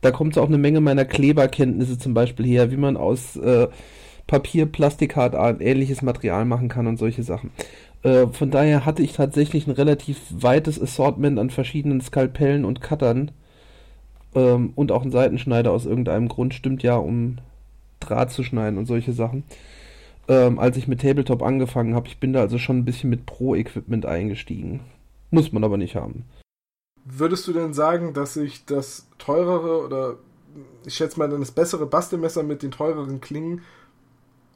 Da 0.00 0.10
kommt 0.10 0.36
auch 0.38 0.48
eine 0.48 0.58
Menge 0.58 0.80
meiner 0.80 1.04
Kleberkenntnisse 1.04 1.98
zum 1.98 2.14
Beispiel 2.14 2.46
her, 2.46 2.70
wie 2.70 2.76
man 2.76 2.96
aus 2.96 3.36
äh, 3.36 3.68
Papier, 4.26 4.66
Plastikart 4.66 5.34
ähnliches 5.60 6.02
Material 6.02 6.44
machen 6.44 6.68
kann 6.68 6.86
und 6.86 6.98
solche 6.98 7.22
Sachen. 7.22 7.50
Äh, 8.02 8.26
von 8.28 8.50
daher 8.50 8.84
hatte 8.84 9.02
ich 9.02 9.12
tatsächlich 9.12 9.66
ein 9.66 9.72
relativ 9.72 10.20
weites 10.30 10.80
Assortment 10.80 11.38
an 11.38 11.50
verschiedenen 11.50 12.00
Skalpellen 12.00 12.64
und 12.64 12.80
Cuttern 12.80 13.30
ähm, 14.34 14.72
und 14.74 14.92
auch 14.92 15.02
einen 15.02 15.10
Seitenschneider 15.10 15.70
aus 15.70 15.86
irgendeinem 15.86 16.28
Grund, 16.28 16.54
stimmt 16.54 16.82
ja, 16.82 16.96
um 16.96 17.38
Draht 18.00 18.30
zu 18.30 18.42
schneiden 18.42 18.78
und 18.78 18.86
solche 18.86 19.12
Sachen. 19.12 19.44
Ähm, 20.28 20.58
als 20.58 20.76
ich 20.76 20.88
mit 20.88 21.00
Tabletop 21.00 21.42
angefangen 21.42 21.94
habe, 21.94 22.08
ich 22.08 22.18
bin 22.18 22.32
da 22.32 22.40
also 22.40 22.58
schon 22.58 22.78
ein 22.78 22.84
bisschen 22.84 23.10
mit 23.10 23.26
Pro-Equipment 23.26 24.06
eingestiegen. 24.06 24.80
Muss 25.30 25.52
man 25.52 25.64
aber 25.64 25.76
nicht 25.76 25.96
haben. 25.96 26.24
Würdest 27.04 27.46
du 27.46 27.52
denn 27.52 27.72
sagen, 27.72 28.12
dass 28.12 28.34
sich 28.34 28.64
das 28.64 29.06
teurere 29.18 29.84
oder 29.84 30.16
ich 30.84 30.94
schätze 30.94 31.18
mal 31.18 31.28
dann 31.28 31.40
das 31.40 31.52
bessere 31.52 31.86
Bastelmesser 31.86 32.42
mit 32.42 32.62
den 32.62 32.70
teureren 32.70 33.20
Klingen 33.20 33.62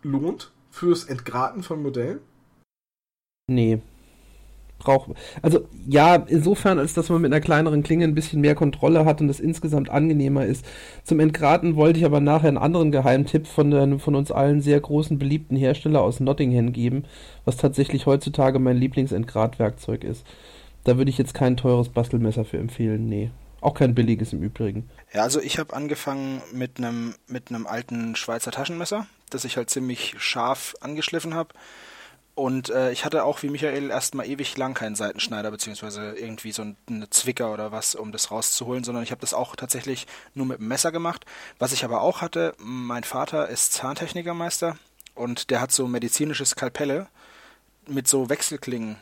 lohnt 0.02 0.52
fürs 0.70 1.04
Entgraten 1.04 1.62
von 1.62 1.82
Modellen? 1.82 2.20
Nee. 3.48 3.80
Braucht. 4.78 5.10
Also 5.42 5.68
ja, 5.86 6.14
insofern, 6.14 6.78
als 6.78 6.94
dass 6.94 7.10
man 7.10 7.20
mit 7.20 7.30
einer 7.30 7.42
kleineren 7.42 7.82
Klinge 7.82 8.04
ein 8.04 8.14
bisschen 8.14 8.40
mehr 8.40 8.54
Kontrolle 8.54 9.04
hat 9.04 9.20
und 9.20 9.28
es 9.28 9.38
insgesamt 9.38 9.90
angenehmer 9.90 10.46
ist. 10.46 10.64
Zum 11.04 11.20
Entgraten 11.20 11.76
wollte 11.76 11.98
ich 11.98 12.06
aber 12.06 12.20
nachher 12.20 12.48
einen 12.48 12.56
anderen 12.56 12.90
Geheimtipp 12.90 13.46
von 13.46 13.74
einem 13.74 14.00
von 14.00 14.14
uns 14.14 14.32
allen 14.32 14.62
sehr 14.62 14.80
großen 14.80 15.18
beliebten 15.18 15.54
Hersteller 15.54 16.00
aus 16.00 16.20
Nottingham 16.20 16.72
geben, 16.72 17.04
was 17.44 17.58
tatsächlich 17.58 18.06
heutzutage 18.06 18.58
mein 18.58 18.78
Lieblingsentgratwerkzeug 18.78 20.02
ist. 20.02 20.26
Da 20.84 20.96
würde 20.96 21.10
ich 21.10 21.18
jetzt 21.18 21.34
kein 21.34 21.58
teures 21.58 21.90
Bastelmesser 21.90 22.46
für 22.46 22.58
empfehlen, 22.58 23.06
nee. 23.06 23.30
Auch 23.60 23.74
kein 23.74 23.94
billiges 23.94 24.32
im 24.32 24.42
Übrigen. 24.42 24.88
Ja, 25.12 25.22
also 25.22 25.40
ich 25.42 25.58
habe 25.58 25.74
angefangen 25.74 26.40
mit 26.54 26.78
einem 26.78 27.14
mit 27.26 27.50
einem 27.50 27.66
alten 27.66 28.16
Schweizer 28.16 28.50
Taschenmesser, 28.50 29.06
das 29.30 29.44
ich 29.44 29.56
halt 29.56 29.70
ziemlich 29.70 30.14
scharf 30.18 30.74
angeschliffen 30.80 31.34
habe. 31.34 31.54
Und 32.34 32.70
äh, 32.70 32.90
ich 32.92 33.04
hatte 33.04 33.24
auch 33.24 33.42
wie 33.42 33.50
Michael 33.50 33.90
erstmal 33.90 34.26
ewig 34.26 34.56
lang 34.56 34.72
keinen 34.72 34.94
Seitenschneider 34.94 35.50
beziehungsweise 35.50 36.12
irgendwie 36.12 36.52
so 36.52 36.64
eine 36.88 37.10
Zwicker 37.10 37.52
oder 37.52 37.70
was, 37.70 37.94
um 37.94 38.12
das 38.12 38.30
rauszuholen, 38.30 38.84
sondern 38.84 39.02
ich 39.02 39.10
habe 39.10 39.20
das 39.20 39.34
auch 39.34 39.56
tatsächlich 39.56 40.06
nur 40.32 40.46
mit 40.46 40.58
dem 40.58 40.68
Messer 40.68 40.92
gemacht. 40.92 41.26
Was 41.58 41.72
ich 41.72 41.84
aber 41.84 42.00
auch 42.00 42.22
hatte, 42.22 42.54
mein 42.58 43.04
Vater 43.04 43.48
ist 43.48 43.74
Zahntechnikermeister 43.74 44.78
und 45.14 45.50
der 45.50 45.60
hat 45.60 45.72
so 45.72 45.86
medizinische 45.86 46.46
Skalpelle 46.46 47.08
mit 47.86 48.08
so 48.08 48.30
Wechselklingen. 48.30 48.96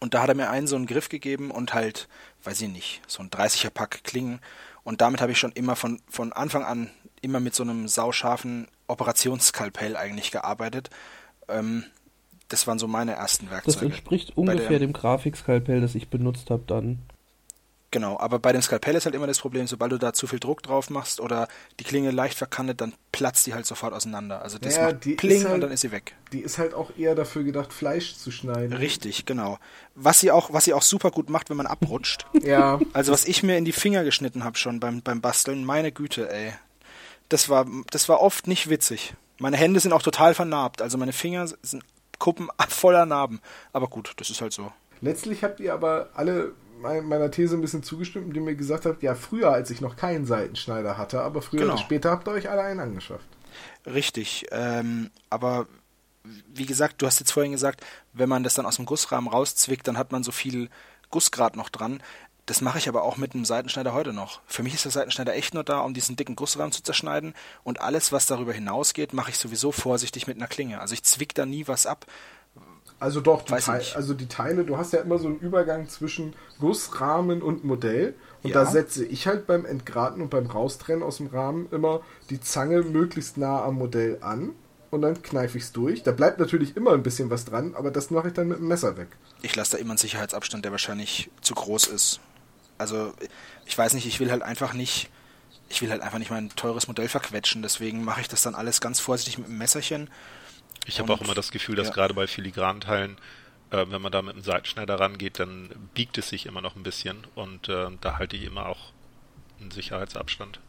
Und 0.00 0.14
da 0.14 0.22
hat 0.22 0.28
er 0.28 0.36
mir 0.36 0.50
einen 0.50 0.68
so 0.68 0.76
einen 0.76 0.86
Griff 0.86 1.08
gegeben 1.08 1.50
und 1.50 1.74
halt, 1.74 2.08
weiß 2.44 2.60
ich 2.60 2.68
nicht, 2.68 3.02
so 3.08 3.22
ein 3.22 3.30
30er 3.30 3.70
Pack 3.70 4.04
Klingen. 4.04 4.40
Und 4.84 5.00
damit 5.00 5.20
habe 5.20 5.32
ich 5.32 5.38
schon 5.38 5.52
immer 5.52 5.74
von, 5.74 6.00
von 6.08 6.32
Anfang 6.32 6.62
an 6.62 6.90
immer 7.20 7.40
mit 7.40 7.54
so 7.54 7.64
einem 7.64 7.88
sauscharfen 7.88 8.68
Operationsskalpell 8.88 9.96
eigentlich 9.96 10.30
gearbeitet. 10.30 10.90
Ähm, 11.48 11.84
das 12.48 12.66
waren 12.66 12.78
so 12.78 12.86
meine 12.88 13.12
ersten 13.12 13.46
Das 13.46 13.52
Werkzeuge. 13.52 13.86
entspricht 13.86 14.34
Bei 14.34 14.40
ungefähr 14.42 14.68
der- 14.70 14.78
dem 14.80 14.92
Grafikskalpell, 14.92 15.80
das 15.80 15.94
ich 15.94 16.08
benutzt 16.08 16.50
habe 16.50 16.62
dann. 16.66 16.98
Genau, 17.90 18.20
aber 18.20 18.38
bei 18.38 18.52
dem 18.52 18.60
Skalpell 18.60 18.94
ist 18.96 19.06
halt 19.06 19.14
immer 19.14 19.26
das 19.26 19.38
Problem, 19.38 19.66
sobald 19.66 19.92
du 19.92 19.96
da 19.98 20.12
zu 20.12 20.26
viel 20.26 20.38
Druck 20.38 20.62
drauf 20.62 20.90
machst 20.90 21.20
oder 21.20 21.48
die 21.80 21.84
Klinge 21.84 22.10
leicht 22.10 22.36
verkantet, 22.36 22.82
dann 22.82 22.92
platzt 23.12 23.46
die 23.46 23.54
halt 23.54 23.64
sofort 23.64 23.94
auseinander. 23.94 24.42
Also 24.42 24.58
das 24.58 24.76
Ja, 24.76 24.84
macht 24.92 25.06
die 25.06 25.12
ist 25.12 25.16
Pling 25.20 25.44
halt- 25.44 25.54
und 25.54 25.60
dann 25.62 25.70
ist 25.72 25.80
sie 25.80 25.90
weg. 25.90 26.14
Die 26.32 26.40
ist 26.40 26.58
halt 26.58 26.74
auch 26.74 26.90
eher 26.98 27.14
dafür 27.14 27.44
gedacht, 27.44 27.72
Fleisch 27.72 28.14
zu 28.16 28.30
schneiden. 28.30 28.74
Richtig, 28.76 29.24
genau. 29.24 29.58
Was 29.94 30.20
sie 30.20 30.30
auch, 30.30 30.52
was 30.52 30.66
sie 30.66 30.74
auch 30.74 30.82
super 30.82 31.10
gut 31.10 31.30
macht, 31.30 31.48
wenn 31.48 31.56
man 31.56 31.66
abrutscht. 31.66 32.26
Ja, 32.42 32.78
Also 32.92 33.10
was 33.10 33.24
ich 33.24 33.42
mir 33.42 33.56
in 33.56 33.64
die 33.64 33.72
Finger 33.72 34.04
geschnitten 34.04 34.44
habe 34.44 34.58
schon 34.58 34.80
beim, 34.80 35.00
beim 35.00 35.22
Basteln, 35.22 35.64
meine 35.64 35.90
Güte, 35.90 36.30
ey. 36.30 36.52
Das 37.28 37.48
war, 37.48 37.66
das 37.90 38.08
war 38.08 38.20
oft 38.20 38.46
nicht 38.46 38.68
witzig. 38.70 39.14
Meine 39.38 39.56
Hände 39.56 39.80
sind 39.80 39.92
auch 39.92 40.02
total 40.02 40.34
vernarbt. 40.34 40.82
Also 40.82 40.98
meine 40.98 41.12
Finger 41.12 41.46
sind 41.62 41.84
Kuppen 42.18 42.48
voller 42.68 43.06
Narben. 43.06 43.40
Aber 43.72 43.88
gut, 43.88 44.12
das 44.16 44.30
ist 44.30 44.40
halt 44.40 44.52
so. 44.52 44.72
letztlich 45.00 45.44
habt 45.44 45.60
ihr 45.60 45.72
aber 45.74 46.10
alle 46.14 46.52
meiner 46.80 47.30
These 47.32 47.56
ein 47.56 47.60
bisschen 47.60 47.82
zugestimmt, 47.82 48.28
indem 48.28 48.46
ihr 48.48 48.54
gesagt 48.54 48.86
habt, 48.86 49.02
ja, 49.02 49.16
früher, 49.16 49.50
als 49.52 49.68
ich 49.70 49.80
noch 49.80 49.96
keinen 49.96 50.26
Seitenschneider 50.26 50.96
hatte, 50.96 51.20
aber 51.22 51.42
früher 51.42 51.60
Genau. 51.62 51.72
oder 51.74 51.82
später 51.82 52.10
habt 52.12 52.28
ihr 52.28 52.32
euch 52.32 52.48
alle 52.48 52.62
einen 52.62 52.78
angeschafft. 52.78 53.26
Richtig, 53.84 54.46
ähm, 54.52 55.10
aber 55.28 55.66
wie 56.54 56.66
gesagt, 56.66 57.02
du 57.02 57.06
hast 57.06 57.18
jetzt 57.18 57.32
vorhin 57.32 57.50
gesagt, 57.50 57.84
wenn 58.12 58.28
man 58.28 58.44
das 58.44 58.54
dann 58.54 58.64
aus 58.66 58.76
dem 58.76 58.86
Gussrahmen 58.86 59.28
rauszwickt, 59.28 59.88
dann 59.88 59.98
hat 59.98 60.12
man 60.12 60.22
so 60.22 60.30
viel 60.30 60.68
Gussgrad 61.10 61.56
noch 61.56 61.68
dran. 61.68 62.00
Das 62.48 62.62
mache 62.62 62.78
ich 62.78 62.88
aber 62.88 63.02
auch 63.02 63.18
mit 63.18 63.34
einem 63.34 63.44
Seitenschneider 63.44 63.92
heute 63.92 64.14
noch. 64.14 64.40
Für 64.46 64.62
mich 64.62 64.72
ist 64.72 64.86
der 64.86 64.90
Seitenschneider 64.90 65.34
echt 65.34 65.52
nur 65.52 65.64
da, 65.64 65.80
um 65.80 65.92
diesen 65.92 66.16
dicken 66.16 66.34
Gussrahmen 66.34 66.72
zu 66.72 66.82
zerschneiden 66.82 67.34
und 67.62 67.82
alles, 67.82 68.10
was 68.10 68.24
darüber 68.24 68.54
hinausgeht, 68.54 69.12
mache 69.12 69.30
ich 69.30 69.36
sowieso 69.36 69.70
vorsichtig 69.70 70.26
mit 70.26 70.38
einer 70.38 70.46
Klinge. 70.46 70.80
Also 70.80 70.94
ich 70.94 71.02
zwick 71.02 71.34
da 71.34 71.44
nie 71.44 71.68
was 71.68 71.84
ab. 71.84 72.06
Also 73.00 73.20
doch, 73.20 73.42
die, 73.42 73.52
Teil, 73.52 73.84
also 73.94 74.14
die 74.14 74.28
Teile, 74.28 74.64
du 74.64 74.78
hast 74.78 74.94
ja 74.94 75.00
immer 75.00 75.18
so 75.18 75.28
einen 75.28 75.38
Übergang 75.40 75.90
zwischen 75.90 76.34
Gussrahmen 76.58 77.42
und 77.42 77.64
Modell. 77.64 78.14
Und 78.42 78.50
Ja. 78.54 78.64
da 78.64 78.70
setze 78.70 79.04
ich 79.04 79.26
halt 79.26 79.46
beim 79.46 79.66
Entgraten 79.66 80.22
und 80.22 80.30
beim 80.30 80.46
Raustrennen 80.46 81.02
aus 81.02 81.18
dem 81.18 81.26
Rahmen 81.26 81.68
immer 81.70 82.00
die 82.30 82.40
Zange 82.40 82.80
möglichst 82.80 83.36
nah 83.36 83.62
am 83.62 83.74
Modell 83.74 84.18
an 84.22 84.54
und 84.90 85.02
dann 85.02 85.22
kneife 85.22 85.58
ich 85.58 85.64
es 85.64 85.72
durch. 85.72 86.02
Da 86.02 86.12
bleibt 86.12 86.40
natürlich 86.40 86.78
immer 86.78 86.92
ein 86.92 87.02
bisschen 87.02 87.28
was 87.28 87.44
dran, 87.44 87.74
aber 87.74 87.90
das 87.90 88.10
mache 88.10 88.28
ich 88.28 88.34
dann 88.34 88.48
mit 88.48 88.58
dem 88.58 88.68
Messer 88.68 88.96
weg. 88.96 89.08
Ich 89.42 89.54
lasse 89.54 89.72
da 89.72 89.78
immer 89.78 89.90
einen 89.90 89.98
Sicherheitsabstand, 89.98 90.64
der 90.64 90.72
wahrscheinlich 90.72 91.30
zu 91.42 91.54
groß 91.54 91.88
ist. 91.88 92.20
Also 92.78 93.12
ich 93.66 93.76
weiß 93.76 93.94
nicht, 93.94 94.06
ich 94.06 94.20
will 94.20 94.30
halt 94.30 94.42
einfach 94.42 94.72
nicht, 94.72 95.10
ich 95.68 95.82
will 95.82 95.90
halt 95.90 96.02
einfach 96.02 96.18
nicht 96.18 96.30
mein 96.30 96.48
teures 96.50 96.88
Modell 96.88 97.08
verquetschen. 97.08 97.62
Deswegen 97.62 98.04
mache 98.04 98.20
ich 98.20 98.28
das 98.28 98.42
dann 98.42 98.54
alles 98.54 98.80
ganz 98.80 99.00
vorsichtig 99.00 99.38
mit 99.38 99.48
dem 99.48 99.58
Messerchen. 99.58 100.08
Ich 100.86 100.98
habe 101.00 101.12
auch 101.12 101.20
immer 101.20 101.34
das 101.34 101.50
Gefühl, 101.50 101.76
dass 101.76 101.88
ja. 101.88 101.94
gerade 101.94 102.14
bei 102.14 102.26
Filigran-Teilen, 102.26 103.18
äh, 103.70 103.84
wenn 103.88 104.00
man 104.00 104.10
da 104.10 104.22
mit 104.22 104.34
einem 104.34 104.42
Seitenschneider 104.42 104.98
rangeht, 104.98 105.38
dann 105.38 105.68
biegt 105.92 106.16
es 106.16 106.30
sich 106.30 106.46
immer 106.46 106.62
noch 106.62 106.76
ein 106.76 106.82
bisschen 106.82 107.26
und 107.34 107.68
äh, 107.68 107.88
da 108.00 108.18
halte 108.18 108.36
ich 108.36 108.44
immer 108.44 108.66
auch 108.66 108.92
einen 109.60 109.70
Sicherheitsabstand. 109.70 110.60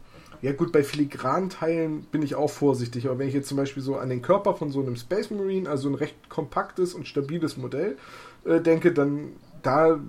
Ja 0.42 0.52
gut, 0.52 0.72
bei 0.72 0.82
Filigranteilen 0.82 2.02
bin 2.04 2.22
ich 2.22 2.34
auch 2.34 2.48
vorsichtig, 2.48 3.06
aber 3.06 3.18
wenn 3.18 3.28
ich 3.28 3.34
jetzt 3.34 3.48
zum 3.48 3.58
Beispiel 3.58 3.82
so 3.82 3.96
an 3.96 4.08
den 4.08 4.22
Körper 4.22 4.54
von 4.54 4.70
so 4.70 4.80
einem 4.80 4.96
Space 4.96 5.30
Marine, 5.30 5.68
also 5.68 5.88
ein 5.88 5.94
recht 5.94 6.30
kompaktes 6.30 6.94
und 6.94 7.06
stabiles 7.06 7.58
Modell, 7.58 7.98
äh, 8.46 8.60
denke, 8.60 8.92
dann 8.92 9.32
da 9.62 10.00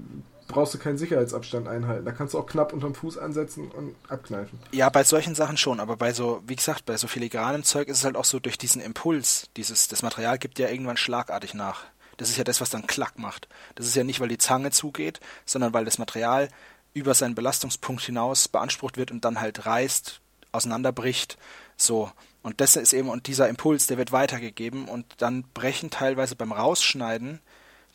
brauchst 0.52 0.74
du 0.74 0.78
keinen 0.78 0.98
Sicherheitsabstand 0.98 1.68
einhalten. 1.68 2.06
Da 2.06 2.12
kannst 2.12 2.34
du 2.34 2.40
auch 2.40 2.46
knapp 2.46 2.74
unterm 2.74 2.94
Fuß 2.94 3.18
ansetzen 3.18 3.72
und 3.72 3.96
abkneifen. 4.08 4.60
Ja, 4.72 4.90
bei 4.90 5.04
solchen 5.04 5.36
Sachen 5.36 5.58
schon, 5.58 5.80
aber 5.80 5.98
bei 5.98 6.14
so, 6.14 6.44
wie 6.46 6.56
gesagt, 6.56 6.86
bei 6.86 6.98
so 6.98 7.08
filigranem 7.08 7.64
Zeug 7.64 7.88
ist 7.88 7.98
es 7.98 8.06
halt 8.06 8.16
auch 8.16 8.26
so 8.26 8.40
durch 8.40 8.58
diesen 8.58 8.82
Impuls, 8.82 9.50
dieses, 9.58 9.88
das 9.88 10.04
Material 10.04 10.38
gibt 10.38 10.60
ja 10.60 10.70
irgendwann 10.70 10.98
schlagartig 10.98 11.54
nach. 11.54 11.84
Das 12.18 12.30
ist 12.30 12.38
ja 12.38 12.44
das, 12.44 12.62
was 12.62 12.70
dann 12.70 12.86
Klack 12.86 13.18
macht. 13.18 13.48
Das 13.76 13.88
ist 13.88 13.96
ja 13.96 14.04
nicht, 14.04 14.20
weil 14.20 14.28
die 14.28 14.38
Zange 14.38 14.72
zugeht, 14.72 15.20
sondern 15.46 15.74
weil 15.74 15.86
das 15.86 15.98
Material 15.98 16.50
über 16.94 17.14
seinen 17.14 17.36
Belastungspunkt 17.36 18.04
hinaus 18.04 18.48
beansprucht 18.48 18.98
wird 18.98 19.12
und 19.12 19.26
dann 19.26 19.40
halt 19.40 19.66
reißt, 19.66 20.22
auseinanderbricht, 20.52 21.38
so. 21.78 22.12
Und 22.44 22.60
das 22.60 22.76
ist 22.76 22.94
eben, 22.94 23.10
und 23.10 23.28
dieser 23.28 23.50
Impuls, 23.50 23.88
der 23.88 23.98
wird 23.98 24.12
weitergegeben 24.12 24.88
und 24.88 25.06
dann 25.18 25.44
brechen 25.54 25.90
teilweise 25.90 26.36
beim 26.36 26.52
Rausschneiden 26.52 27.40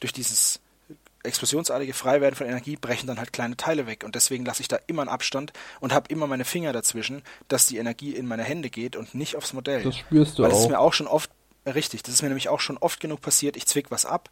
durch 0.01 0.13
dieses 0.13 0.61
explosionsartige 1.27 1.95
Freiwerden 1.95 2.37
von 2.37 2.47
Energie 2.47 2.77
brechen 2.77 3.07
dann 3.07 3.19
halt 3.19 3.33
kleine 3.33 3.57
Teile 3.57 3.87
weg 3.87 4.05
und 4.05 4.15
deswegen 4.15 4.45
lasse 4.45 4.63
ich 4.63 4.69
da 4.69 4.79
immer 4.87 5.03
einen 5.03 5.09
Abstand 5.09 5.53
und 5.81 5.93
habe 5.93 6.11
immer 6.11 6.27
meine 6.27 6.45
Finger 6.45 6.73
dazwischen, 6.73 7.23
dass 7.49 7.67
die 7.67 7.79
Energie 7.79 8.15
in 8.15 8.27
meine 8.27 8.45
Hände 8.45 8.71
geht 8.71 8.97
und 8.97 9.15
nicht 9.15 9.37
aufs 9.37 9.53
Modell. 9.53 9.83
Das 9.83 9.97
spürst 9.97 10.39
du 10.39 10.43
Weil 10.43 10.51
das 10.51 10.61
ist 10.61 10.67
auch. 10.67 10.71
mir 10.71 10.81
auch 10.81 10.93
schon 10.93 11.07
oft 11.07 11.31
richtig, 11.67 12.03
das 12.03 12.15
ist 12.15 12.23
mir 12.23 12.29
nämlich 12.29 12.49
auch 12.49 12.61
schon 12.61 12.79
oft 12.79 13.01
genug 13.01 13.21
passiert, 13.21 13.57
ich 13.57 13.67
zwick 13.67 13.91
was 13.91 14.07
ab 14.07 14.31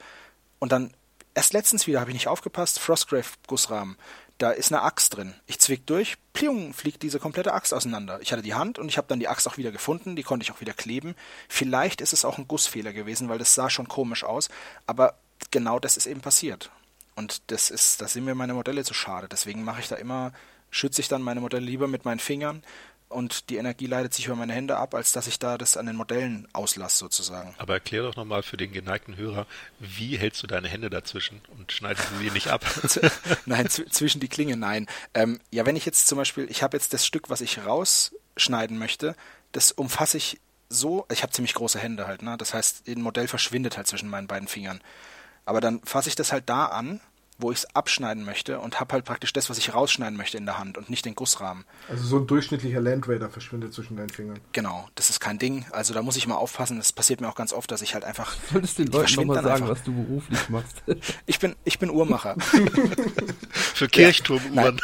und 0.58 0.72
dann 0.72 0.92
erst 1.34 1.52
letztens 1.52 1.86
wieder 1.86 2.00
habe 2.00 2.10
ich 2.10 2.14
nicht 2.14 2.28
aufgepasst, 2.28 2.78
Frostgrave 2.78 3.26
Gussrahmen, 3.46 3.96
da 4.38 4.50
ist 4.50 4.72
eine 4.72 4.82
Axt 4.82 5.16
drin. 5.16 5.34
Ich 5.46 5.60
zwick 5.60 5.86
durch, 5.86 6.16
pliung, 6.32 6.74
fliegt 6.74 7.02
diese 7.02 7.20
komplette 7.20 7.52
Axt 7.52 7.72
auseinander. 7.72 8.18
Ich 8.20 8.32
hatte 8.32 8.42
die 8.42 8.54
Hand 8.54 8.78
und 8.78 8.88
ich 8.88 8.98
habe 8.98 9.06
dann 9.06 9.20
die 9.20 9.28
Axt 9.28 9.46
auch 9.46 9.58
wieder 9.58 9.70
gefunden, 9.70 10.16
die 10.16 10.24
konnte 10.24 10.42
ich 10.42 10.50
auch 10.50 10.60
wieder 10.60 10.72
kleben. 10.72 11.14
Vielleicht 11.48 12.00
ist 12.00 12.12
es 12.12 12.24
auch 12.24 12.38
ein 12.38 12.48
Gussfehler 12.48 12.92
gewesen, 12.92 13.28
weil 13.28 13.38
das 13.38 13.54
sah 13.54 13.70
schon 13.70 13.88
komisch 13.88 14.24
aus, 14.24 14.48
aber 14.86 15.14
genau 15.50 15.78
das 15.78 15.96
ist 15.96 16.06
eben 16.06 16.20
passiert. 16.20 16.70
Und 17.14 17.50
das 17.50 17.70
ist, 17.70 18.00
da 18.00 18.08
sind 18.08 18.24
mir 18.24 18.34
meine 18.34 18.54
Modelle 18.54 18.84
zu 18.84 18.94
schade. 18.94 19.28
Deswegen 19.30 19.64
mache 19.64 19.80
ich 19.80 19.88
da 19.88 19.96
immer, 19.96 20.32
schütze 20.70 21.00
ich 21.00 21.08
dann 21.08 21.22
meine 21.22 21.40
Modelle 21.40 21.64
lieber 21.64 21.86
mit 21.86 22.04
meinen 22.04 22.18
Fingern 22.18 22.62
und 23.14 23.48
die 23.48 23.56
Energie 23.56 23.86
leitet 23.86 24.12
sich 24.12 24.26
über 24.26 24.36
meine 24.36 24.52
Hände 24.52 24.76
ab, 24.76 24.94
als 24.94 25.12
dass 25.12 25.26
ich 25.26 25.38
da 25.38 25.56
das 25.56 25.76
an 25.76 25.86
den 25.86 25.96
Modellen 25.96 26.48
auslasse 26.52 26.98
sozusagen. 26.98 27.54
Aber 27.58 27.74
erklär 27.74 28.02
doch 28.02 28.16
nochmal 28.16 28.42
für 28.42 28.56
den 28.56 28.72
geneigten 28.72 29.16
Hörer, 29.16 29.46
wie 29.78 30.16
hältst 30.16 30.42
du 30.42 30.46
deine 30.46 30.68
Hände 30.68 30.90
dazwischen 30.90 31.40
und 31.56 31.70
schneidest 31.72 32.08
du 32.10 32.18
sie 32.18 32.30
nicht 32.30 32.48
ab? 32.48 32.64
nein, 33.46 33.68
zw 33.68 33.84
zwischen 33.86 34.20
die 34.20 34.28
Klinge, 34.28 34.56
nein. 34.56 34.86
Ähm, 35.14 35.40
ja, 35.50 35.64
wenn 35.64 35.76
ich 35.76 35.86
jetzt 35.86 36.08
zum 36.08 36.18
Beispiel, 36.18 36.50
ich 36.50 36.62
habe 36.62 36.76
jetzt 36.76 36.92
das 36.92 37.06
Stück, 37.06 37.30
was 37.30 37.40
ich 37.40 37.64
rausschneiden 37.64 38.78
möchte, 38.78 39.14
das 39.52 39.70
umfasse 39.70 40.16
ich 40.16 40.40
so, 40.68 41.06
ich 41.10 41.22
habe 41.22 41.32
ziemlich 41.32 41.54
große 41.54 41.78
Hände 41.78 42.06
halt, 42.06 42.22
ne? 42.22 42.36
Das 42.36 42.52
heißt, 42.52 42.88
ein 42.88 43.00
Modell 43.00 43.28
verschwindet 43.28 43.76
halt 43.76 43.86
zwischen 43.86 44.08
meinen 44.08 44.26
beiden 44.26 44.48
Fingern. 44.48 44.80
Aber 45.44 45.60
dann 45.60 45.80
fasse 45.84 46.08
ich 46.08 46.14
das 46.14 46.32
halt 46.32 46.48
da 46.48 46.66
an, 46.66 47.00
wo 47.38 47.50
ich 47.50 47.58
es 47.58 47.74
abschneiden 47.74 48.24
möchte 48.24 48.60
und 48.60 48.78
habe 48.78 48.92
halt 48.92 49.04
praktisch 49.04 49.32
das, 49.32 49.50
was 49.50 49.58
ich 49.58 49.74
rausschneiden 49.74 50.16
möchte 50.16 50.38
in 50.38 50.46
der 50.46 50.58
Hand 50.58 50.78
und 50.78 50.88
nicht 50.88 51.04
den 51.04 51.14
Gussrahmen. 51.14 51.64
Also 51.88 52.04
so 52.04 52.18
ein 52.18 52.26
durchschnittlicher 52.26 52.80
Land 52.80 53.08
Raider 53.08 53.28
verschwindet 53.28 53.74
zwischen 53.74 53.96
deinen 53.96 54.08
Fingern. 54.08 54.38
Genau, 54.52 54.88
das 54.94 55.10
ist 55.10 55.18
kein 55.18 55.38
Ding. 55.38 55.66
Also 55.72 55.94
da 55.94 56.02
muss 56.02 56.16
ich 56.16 56.28
mal 56.28 56.36
aufpassen. 56.36 56.76
Das 56.76 56.92
passiert 56.92 57.20
mir 57.20 57.28
auch 57.28 57.34
ganz 57.34 57.52
oft, 57.52 57.70
dass 57.70 57.82
ich 57.82 57.94
halt 57.94 58.04
einfach. 58.04 58.36
Du 58.36 58.52
solltest 58.52 58.78
den 58.78 58.86
Leuten 58.86 59.14
nochmal 59.16 59.42
sagen, 59.42 59.62
einfach. 59.62 59.68
was 59.68 59.82
du 59.82 59.92
beruflich 59.92 60.48
machst. 60.48 60.82
Ich 61.26 61.38
bin, 61.38 61.56
ich 61.64 61.78
bin 61.78 61.90
Uhrmacher. 61.90 62.36
für 63.50 63.88
Kirchturmuhren. 63.88 64.80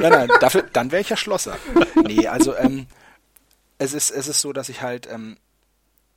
nein, 0.00 0.12
nein, 0.12 0.28
dafür, 0.40 0.62
dann 0.72 0.92
wäre 0.92 1.00
ich 1.00 1.08
ja 1.08 1.16
Schlosser. 1.16 1.56
Nee, 2.06 2.26
also 2.28 2.54
ähm, 2.56 2.86
es, 3.78 3.92
ist, 3.94 4.10
es 4.10 4.28
ist 4.28 4.40
so, 4.40 4.52
dass 4.52 4.68
ich 4.68 4.82
halt 4.82 5.08
ähm, 5.10 5.36